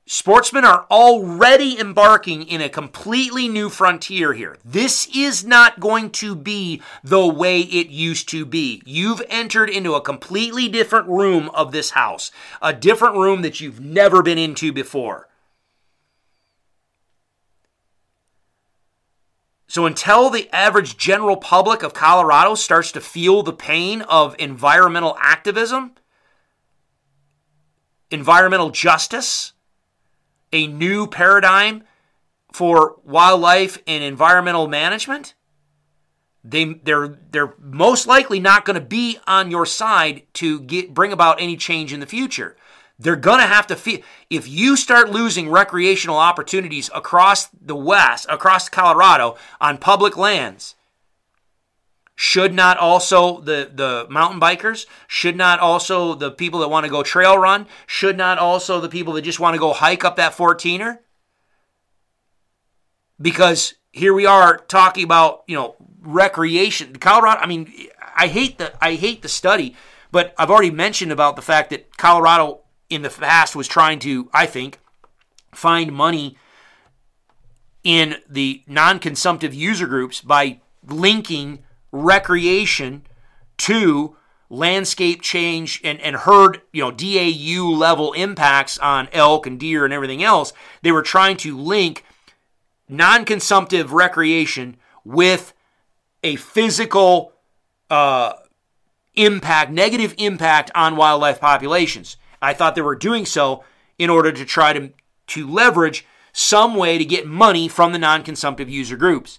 [0.06, 4.58] Sportsmen are already embarking in a completely new frontier here.
[4.62, 8.82] This is not going to be the way it used to be.
[8.84, 13.80] You've entered into a completely different room of this house, a different room that you've
[13.80, 15.26] never been into before.
[19.66, 25.16] So until the average general public of Colorado starts to feel the pain of environmental
[25.18, 25.92] activism,
[28.10, 29.53] environmental justice,
[30.54, 31.82] a new paradigm
[32.52, 35.34] for wildlife and environmental management,
[36.44, 41.12] they they're they're most likely not going to be on your side to get bring
[41.12, 42.56] about any change in the future.
[42.96, 44.00] They're going to have to feel
[44.30, 50.76] if you start losing recreational opportunities across the west, across Colorado on public lands.
[52.16, 56.90] Should not also the, the mountain bikers, should not also the people that want to
[56.90, 60.14] go trail run, should not also the people that just want to go hike up
[60.16, 60.98] that 14er?
[63.20, 66.96] Because here we are talking about, you know, recreation.
[66.96, 67.72] Colorado, I mean,
[68.16, 69.74] I hate the I hate the study,
[70.12, 72.60] but I've already mentioned about the fact that Colorado
[72.90, 74.78] in the past was trying to, I think,
[75.52, 76.36] find money
[77.82, 81.63] in the non-consumptive user groups by linking
[81.94, 83.06] recreation
[83.56, 84.16] to
[84.50, 89.94] landscape change and, and herd, you know, DAU level impacts on elk and deer and
[89.94, 90.52] everything else.
[90.82, 92.04] They were trying to link
[92.88, 95.54] non-consumptive recreation with
[96.22, 97.32] a physical
[97.88, 98.34] uh,
[99.14, 102.16] impact, negative impact on wildlife populations.
[102.42, 103.64] I thought they were doing so
[103.98, 104.90] in order to try to,
[105.28, 109.38] to leverage some way to get money from the non consumptive user groups.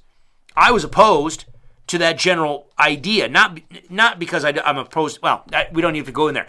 [0.55, 1.45] I was opposed
[1.87, 6.05] to that general idea, not, not because I, am opposed, well, I, we don't need
[6.05, 6.47] to go in there.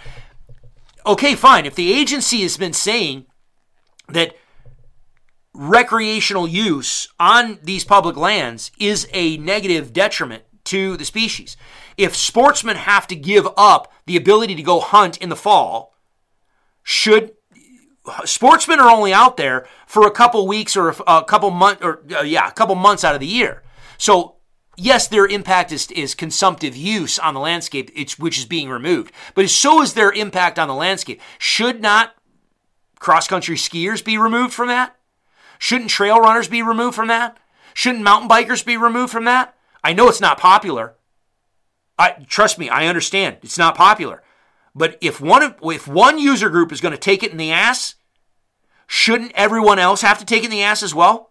[1.04, 1.66] Okay, fine.
[1.66, 3.26] If the agency has been saying
[4.08, 4.34] that
[5.56, 11.56] recreational use on these public lands is a negative detriment to the species.
[11.96, 15.94] If sportsmen have to give up the ability to go hunt in the fall
[16.82, 17.32] should
[18.24, 22.22] sportsmen are only out there for a couple weeks or a, couple months or uh,
[22.22, 23.62] yeah, a couple months out of the year.
[23.98, 24.35] So
[24.76, 29.12] yes, their impact is, is consumptive use on the landscape, which is being removed.
[29.34, 31.20] But so is their impact on the landscape.
[31.38, 32.14] Should not
[32.98, 34.96] cross country skiers be removed from that?
[35.58, 37.38] Shouldn't trail runners be removed from that?
[37.74, 39.54] Shouldn't mountain bikers be removed from that?
[39.82, 40.94] I know it's not popular.
[41.98, 43.38] I trust me, I understand.
[43.42, 44.22] It's not popular.
[44.74, 47.94] But if one if one user group is going to take it in the ass,
[48.86, 51.30] shouldn't everyone else have to take it in the ass as well?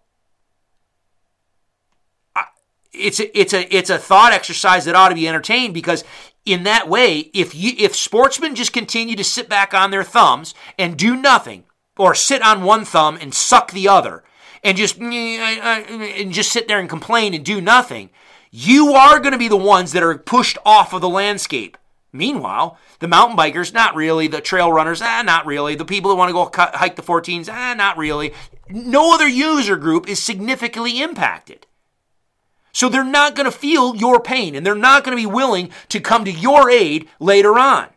[2.97, 6.03] It's a, it's a it's a thought exercise that ought to be entertained because
[6.45, 10.53] in that way, if you if sportsmen just continue to sit back on their thumbs
[10.77, 11.63] and do nothing,
[11.97, 14.23] or sit on one thumb and suck the other,
[14.63, 18.09] and just and just sit there and complain and do nothing,
[18.51, 21.77] you are going to be the ones that are pushed off of the landscape.
[22.13, 24.27] Meanwhile, the mountain bikers, not really.
[24.27, 25.75] The trail runners, ah, not really.
[25.75, 28.33] The people that want to go hike the 14s, ah, not really.
[28.69, 31.67] No other user group is significantly impacted.
[32.75, 35.69] So they're not going to feel your pain and they're not going to be willing
[35.87, 37.87] to come to your aid later on.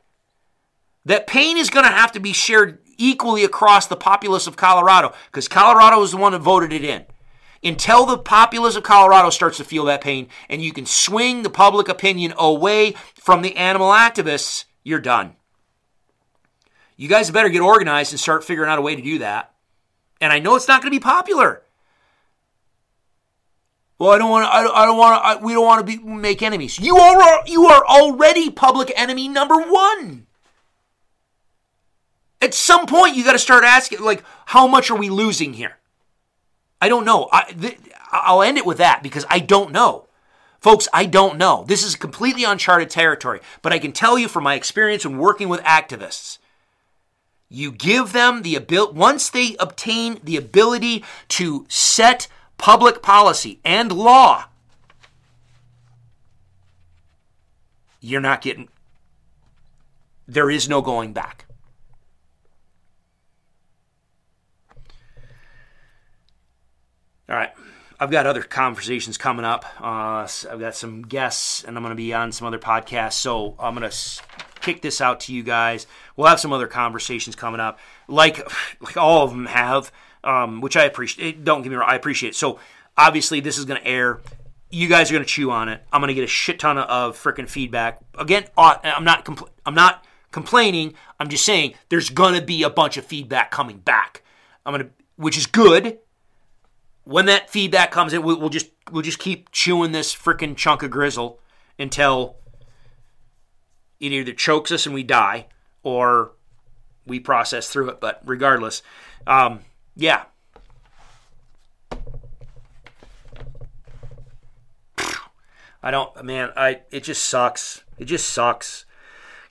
[1.04, 5.14] That pain is going to have to be shared equally across the populace of Colorado
[5.26, 7.06] because Colorado is the one that voted it in
[7.64, 11.50] until the populace of Colorado starts to feel that pain and you can swing the
[11.50, 15.34] public opinion away from the animal activists, you're done.
[16.96, 19.52] You guys better get organized and start figuring out a way to do that.
[20.20, 21.64] And I know it's not going to be popular.
[23.98, 24.50] Well, I don't want to.
[24.50, 25.44] I don't want to.
[25.44, 26.78] We don't want to be, make enemies.
[26.78, 27.42] You are.
[27.46, 30.26] You are already public enemy number one.
[32.40, 35.76] At some point, you got to start asking, like, how much are we losing here?
[36.80, 37.28] I don't know.
[37.32, 37.80] I, th-
[38.12, 40.06] I'll end it with that because I don't know.
[40.60, 41.64] Folks, I don't know.
[41.66, 45.48] This is completely uncharted territory, but I can tell you from my experience in working
[45.48, 46.38] with activists,
[47.48, 52.28] you give them the ability, once they obtain the ability to set
[52.58, 54.44] public policy and law,
[58.00, 58.68] you're not getting,
[60.26, 61.46] there is no going back.
[67.28, 67.52] All right.
[68.00, 69.64] I've got other conversations coming up.
[69.80, 73.14] Uh, I've got some guests, and I'm going to be on some other podcasts.
[73.14, 73.96] So I'm going to
[74.60, 75.86] kick this out to you guys.
[76.16, 78.40] We'll have some other conversations coming up, like
[78.80, 79.90] like all of them have,
[80.24, 81.44] um, which I appreciate.
[81.44, 82.30] Don't get me wrong, I appreciate.
[82.30, 82.36] It.
[82.36, 82.58] So
[82.96, 84.20] obviously, this is going to air.
[84.70, 85.82] You guys are going to chew on it.
[85.92, 88.00] I'm going to get a shit ton of freaking feedback.
[88.18, 90.94] Again, I'm not compl- I'm not complaining.
[91.18, 94.22] I'm just saying there's going to be a bunch of feedback coming back.
[94.66, 95.98] I'm going to, which is good
[97.08, 100.90] when that feedback comes in, we'll, just we'll just keep chewing this freaking chunk of
[100.90, 101.40] grizzle
[101.78, 102.36] until
[103.98, 105.46] it either chokes us and we die,
[105.82, 106.32] or
[107.06, 107.98] we process through it.
[107.98, 108.82] But regardless,
[109.26, 109.60] um,
[109.98, 110.22] yeah.
[115.82, 116.50] I don't, man.
[116.56, 117.82] I it just sucks.
[117.98, 118.84] It just sucks.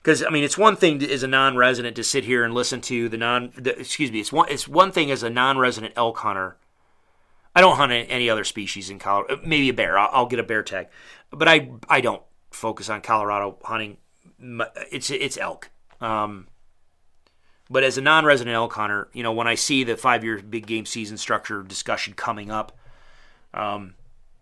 [0.02, 2.80] Because I mean, it's one thing to, as a non-resident to sit here and listen
[2.82, 3.52] to the non.
[3.56, 4.20] The, excuse me.
[4.20, 4.48] It's one.
[4.48, 6.56] It's one thing as a non-resident elk hunter.
[7.54, 9.40] I don't hunt any other species in Colorado.
[9.44, 9.98] Maybe a bear.
[9.98, 10.88] I'll, I'll get a bear tag,
[11.30, 13.98] but I I don't focus on Colorado hunting.
[14.90, 15.70] It's it's elk.
[16.00, 16.46] Um,
[17.70, 20.86] but as a non-resident elk hunter, you know, when I see the five-year big game
[20.86, 22.76] season structure discussion coming up,
[23.52, 23.94] um,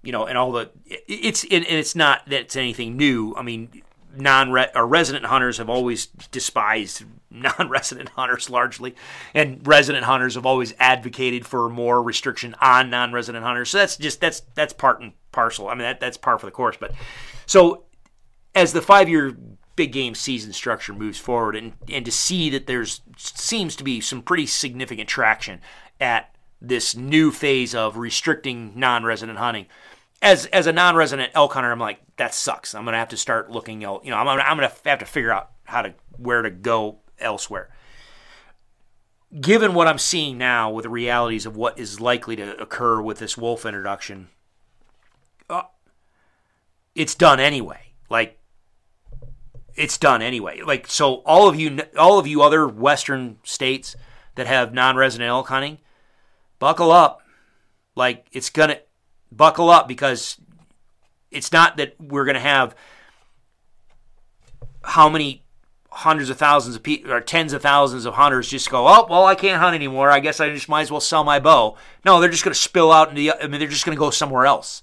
[0.03, 3.35] you know, and all the it's and it's not that it's anything new.
[3.37, 3.83] I mean,
[4.15, 8.95] non or resident hunters have always despised non-resident hunters largely,
[9.35, 13.71] and resident hunters have always advocated for more restriction on non-resident hunters.
[13.71, 15.69] So that's just that's that's part and parcel.
[15.69, 16.77] I mean, that that's par for the course.
[16.79, 16.93] But
[17.45, 17.85] so
[18.55, 19.37] as the five-year
[19.77, 24.01] big game season structure moves forward, and and to see that there's seems to be
[24.01, 25.61] some pretty significant traction
[26.01, 29.67] at this new phase of restricting non-resident hunting
[30.23, 32.75] as as a non-resident elk hunter, I'm like that sucks.
[32.75, 33.81] I'm gonna have to start looking.
[33.81, 37.71] You know, I'm I'm gonna have to figure out how to where to go elsewhere.
[39.41, 43.19] Given what I'm seeing now with the realities of what is likely to occur with
[43.19, 44.29] this wolf introduction,
[45.51, 45.63] uh,
[46.95, 47.93] it's done anyway.
[48.09, 48.39] Like
[49.77, 50.61] it's done anyway.
[50.63, 53.97] Like so, all of you, all of you other Western states
[54.35, 55.79] that have non-resident elk hunting,
[56.59, 57.23] buckle up.
[57.95, 58.81] Like it's gonna
[59.31, 60.39] buckle up because
[61.31, 62.75] it's not that we're to have
[64.85, 65.43] how many
[65.91, 69.25] hundreds of thousands of people or tens of thousands of hunters just go, oh, well,
[69.25, 70.11] I can't hunt anymore.
[70.11, 71.77] I guess I just might as well sell my bow.
[72.05, 74.45] No, they're just to spill out into the, I mean, they're just to go somewhere
[74.45, 74.83] else.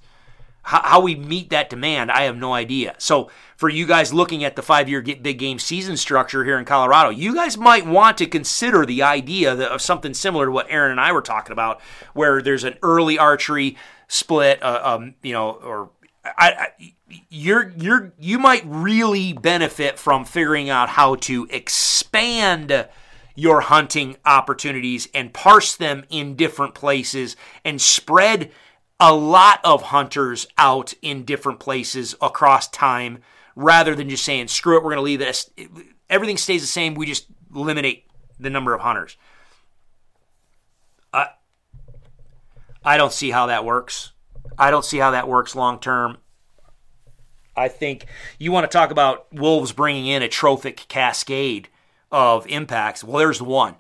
[0.64, 2.96] How, how, we meet that demand, I have no idea.
[2.98, 6.66] So, for you guys looking at the five year big game season structure here in
[6.66, 10.92] Colorado, you guys might want to consider the idea of something similar to what Aaron
[10.92, 11.82] and I were talking about,
[12.14, 13.78] where there's an early archery
[14.08, 15.90] split, uh, um, you know, or
[16.26, 16.94] I, I,
[17.30, 22.88] you're you're you might really benefit from figuring out how to expand
[23.36, 27.36] your hunting opportunities and parse them in different places
[27.66, 28.52] and spread
[29.00, 33.20] a lot of hunters out in different places across time
[33.56, 35.50] rather than just saying screw it we're going to leave this
[36.10, 38.06] everything stays the same we just eliminate
[38.40, 39.18] the number of hunters
[41.14, 41.28] I
[42.84, 44.12] I don't see how that works.
[44.58, 46.18] I don't see how that works long term.
[47.56, 48.08] I think
[48.40, 51.70] you want to talk about Wolves bringing in a trophic cascade
[52.12, 53.04] of impacts.
[53.04, 53.76] Well, there's one.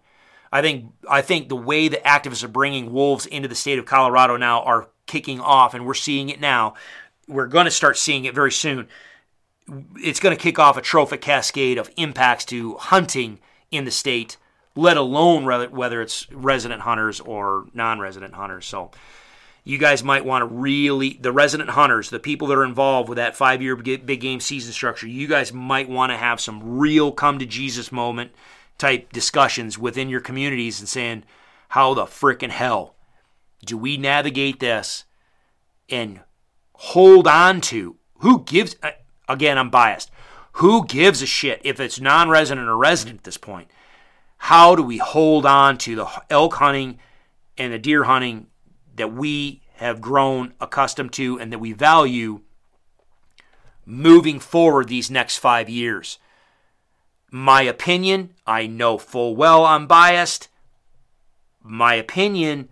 [0.51, 3.85] I think I think the way the activists are bringing wolves into the state of
[3.85, 6.73] Colorado now are kicking off, and we're seeing it now.
[7.27, 8.88] We're going to start seeing it very soon.
[9.98, 13.40] It's going to kick off a trophic cascade of impacts to hunting
[13.72, 14.38] in the state
[14.75, 18.65] let alone whether it's resident hunters or non-resident hunters.
[18.65, 18.91] So
[19.64, 23.17] you guys might want to really the resident hunters, the people that are involved with
[23.17, 25.07] that five-year big game season structure.
[25.07, 28.32] You guys might want to have some real come to Jesus moment
[28.77, 31.23] type discussions within your communities and saying,
[31.69, 32.95] how the frickin' hell
[33.66, 35.06] do we navigate this
[35.90, 36.22] and
[36.74, 38.75] hold on to who gives
[39.27, 40.11] again i'm biased
[40.53, 43.69] who gives a shit if it's non-resident or resident at this point
[44.38, 47.00] how do we hold on to the elk hunting
[47.58, 48.48] and the deer hunting
[48.95, 52.42] that we have grown accustomed to and that we value
[53.85, 56.19] moving forward these next five years?
[57.32, 60.50] My opinion, I know full well I'm biased.
[61.61, 62.69] My opinion,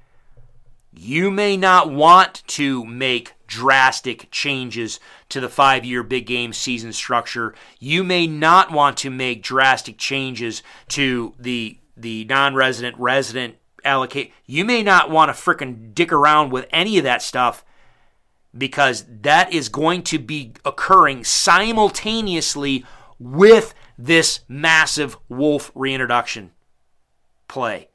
[0.94, 6.94] you may not want to make drastic changes to the five year big game season
[6.94, 7.54] structure.
[7.80, 14.34] You may not want to make drastic changes to the the non resident resident allocate.
[14.46, 17.64] You may not want to fricking dick around with any of that stuff
[18.58, 22.86] because that is going to be occurring simultaneously
[23.18, 26.52] with this massive wolf reintroduction
[27.48, 27.88] play.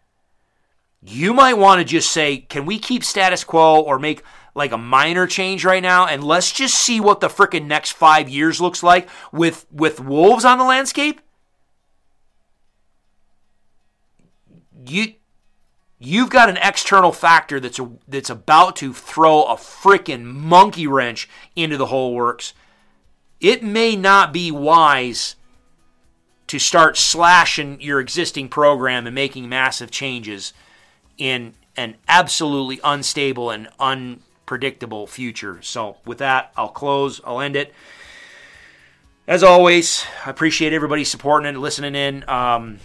[1.02, 4.22] You might want to just say, can we keep status quo or make
[4.54, 8.28] like a minor change right now and let's just see what the freaking next 5
[8.28, 11.20] years looks like with with wolves on the landscape?
[14.86, 15.14] You
[15.98, 21.28] you've got an external factor that's a, that's about to throw a freaking monkey wrench
[21.54, 22.54] into the whole works.
[23.40, 25.36] It may not be wise
[26.46, 30.52] to start slashing your existing program and making massive changes
[31.18, 35.60] in an absolutely unstable and unpredictable future.
[35.62, 37.74] So, with that, I'll close, I'll end it.
[39.26, 42.28] As always, I appreciate everybody supporting and listening in.
[42.28, 42.78] Um,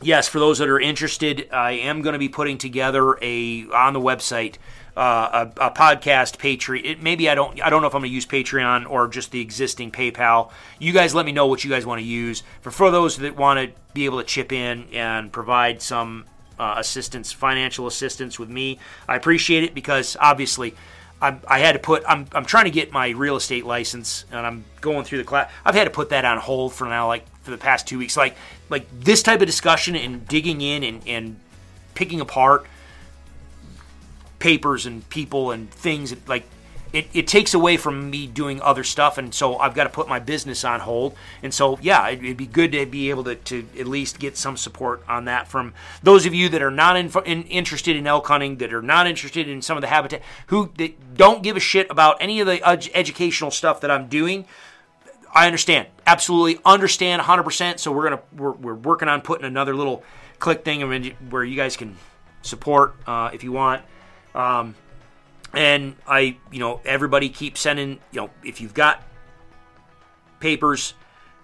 [0.00, 3.92] yes, for those that are interested, I am going to be putting together a on
[3.92, 4.56] the website
[4.96, 7.02] uh, a, a, podcast Patreon.
[7.02, 9.40] maybe I don't I don't know if I'm going to use Patreon or just the
[9.40, 10.52] existing PayPal.
[10.78, 12.44] You guys let me know what you guys want to use.
[12.60, 16.26] For for those that want to be able to chip in and provide some
[16.58, 20.74] uh, assistance, financial assistance with me, I appreciate it because obviously.
[21.22, 22.02] I'm, i had to put.
[22.06, 25.50] I'm, I'm trying to get my real estate license, and I'm going through the class.
[25.64, 28.16] I've had to put that on hold for now, like for the past two weeks.
[28.16, 28.36] Like,
[28.68, 31.40] like this type of discussion and digging in and, and
[31.94, 32.66] picking apart
[34.38, 36.44] papers and people and things like
[36.94, 40.08] it, it takes away from me doing other stuff and so i've got to put
[40.08, 41.16] my business on hold.
[41.42, 44.36] And so yeah it, would be good to be able to, to at least get
[44.36, 48.06] some support on that from those of you that are not in, in, interested in
[48.06, 50.72] elk hunting that are not interested in some of the habitat who
[51.14, 54.46] don't give a shit about any of the ed- educational stuff that i'm doing.
[55.34, 60.04] I understand absolutely understand 100% so we're gonna we're, we're working on putting another little
[60.38, 60.88] click thing
[61.30, 61.96] where you guys can
[62.42, 63.82] support uh, if you want.
[64.34, 64.74] Um,
[65.56, 69.02] and I, you know, everybody keeps sending, you know, if you've got
[70.40, 70.94] papers,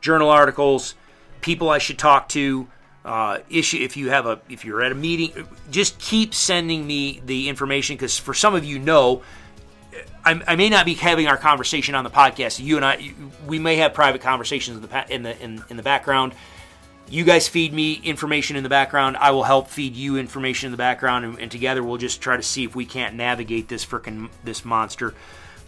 [0.01, 0.95] journal articles,
[1.41, 2.69] people I should talk to,
[3.05, 7.23] uh, issue if you have a if you're at a meeting, just keep sending me
[7.25, 9.23] the information because for some of you know.
[10.25, 12.63] I, I, may not be having our conversation on the podcast.
[12.63, 13.13] You and I,
[13.47, 16.35] we may have private conversations in the in the in, in the background
[17.11, 19.17] you guys feed me information in the background.
[19.17, 22.37] I will help feed you information in the background, and, and together we'll just try
[22.37, 25.15] to see if we can't navigate this freaking this monster.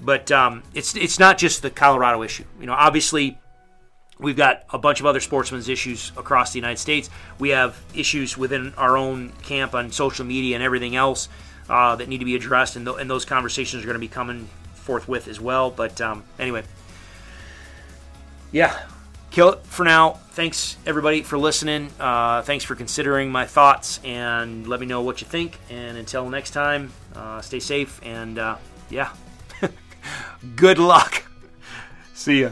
[0.01, 2.45] But um, it's it's not just the Colorado issue.
[2.61, 3.39] You know, obviously
[4.19, 7.11] we've got a bunch of other sportsmen's issues across the United States.
[7.39, 11.29] We have issues within our own camp on social media and everything else
[11.69, 14.09] uh, that need to be addressed, and, th- and those conversations are going to be
[14.09, 15.71] coming forthwith as well.
[15.71, 16.63] But um, anyway,
[18.53, 18.79] yeah,
[19.33, 20.13] kill it for now.
[20.33, 21.91] Thanks everybody for listening.
[21.99, 25.59] Uh, thanks for considering my thoughts and let me know what you think.
[25.71, 28.57] And until next time, uh, stay safe and uh,
[28.91, 29.13] yeah,
[30.57, 31.25] good luck.
[32.15, 32.51] See ya.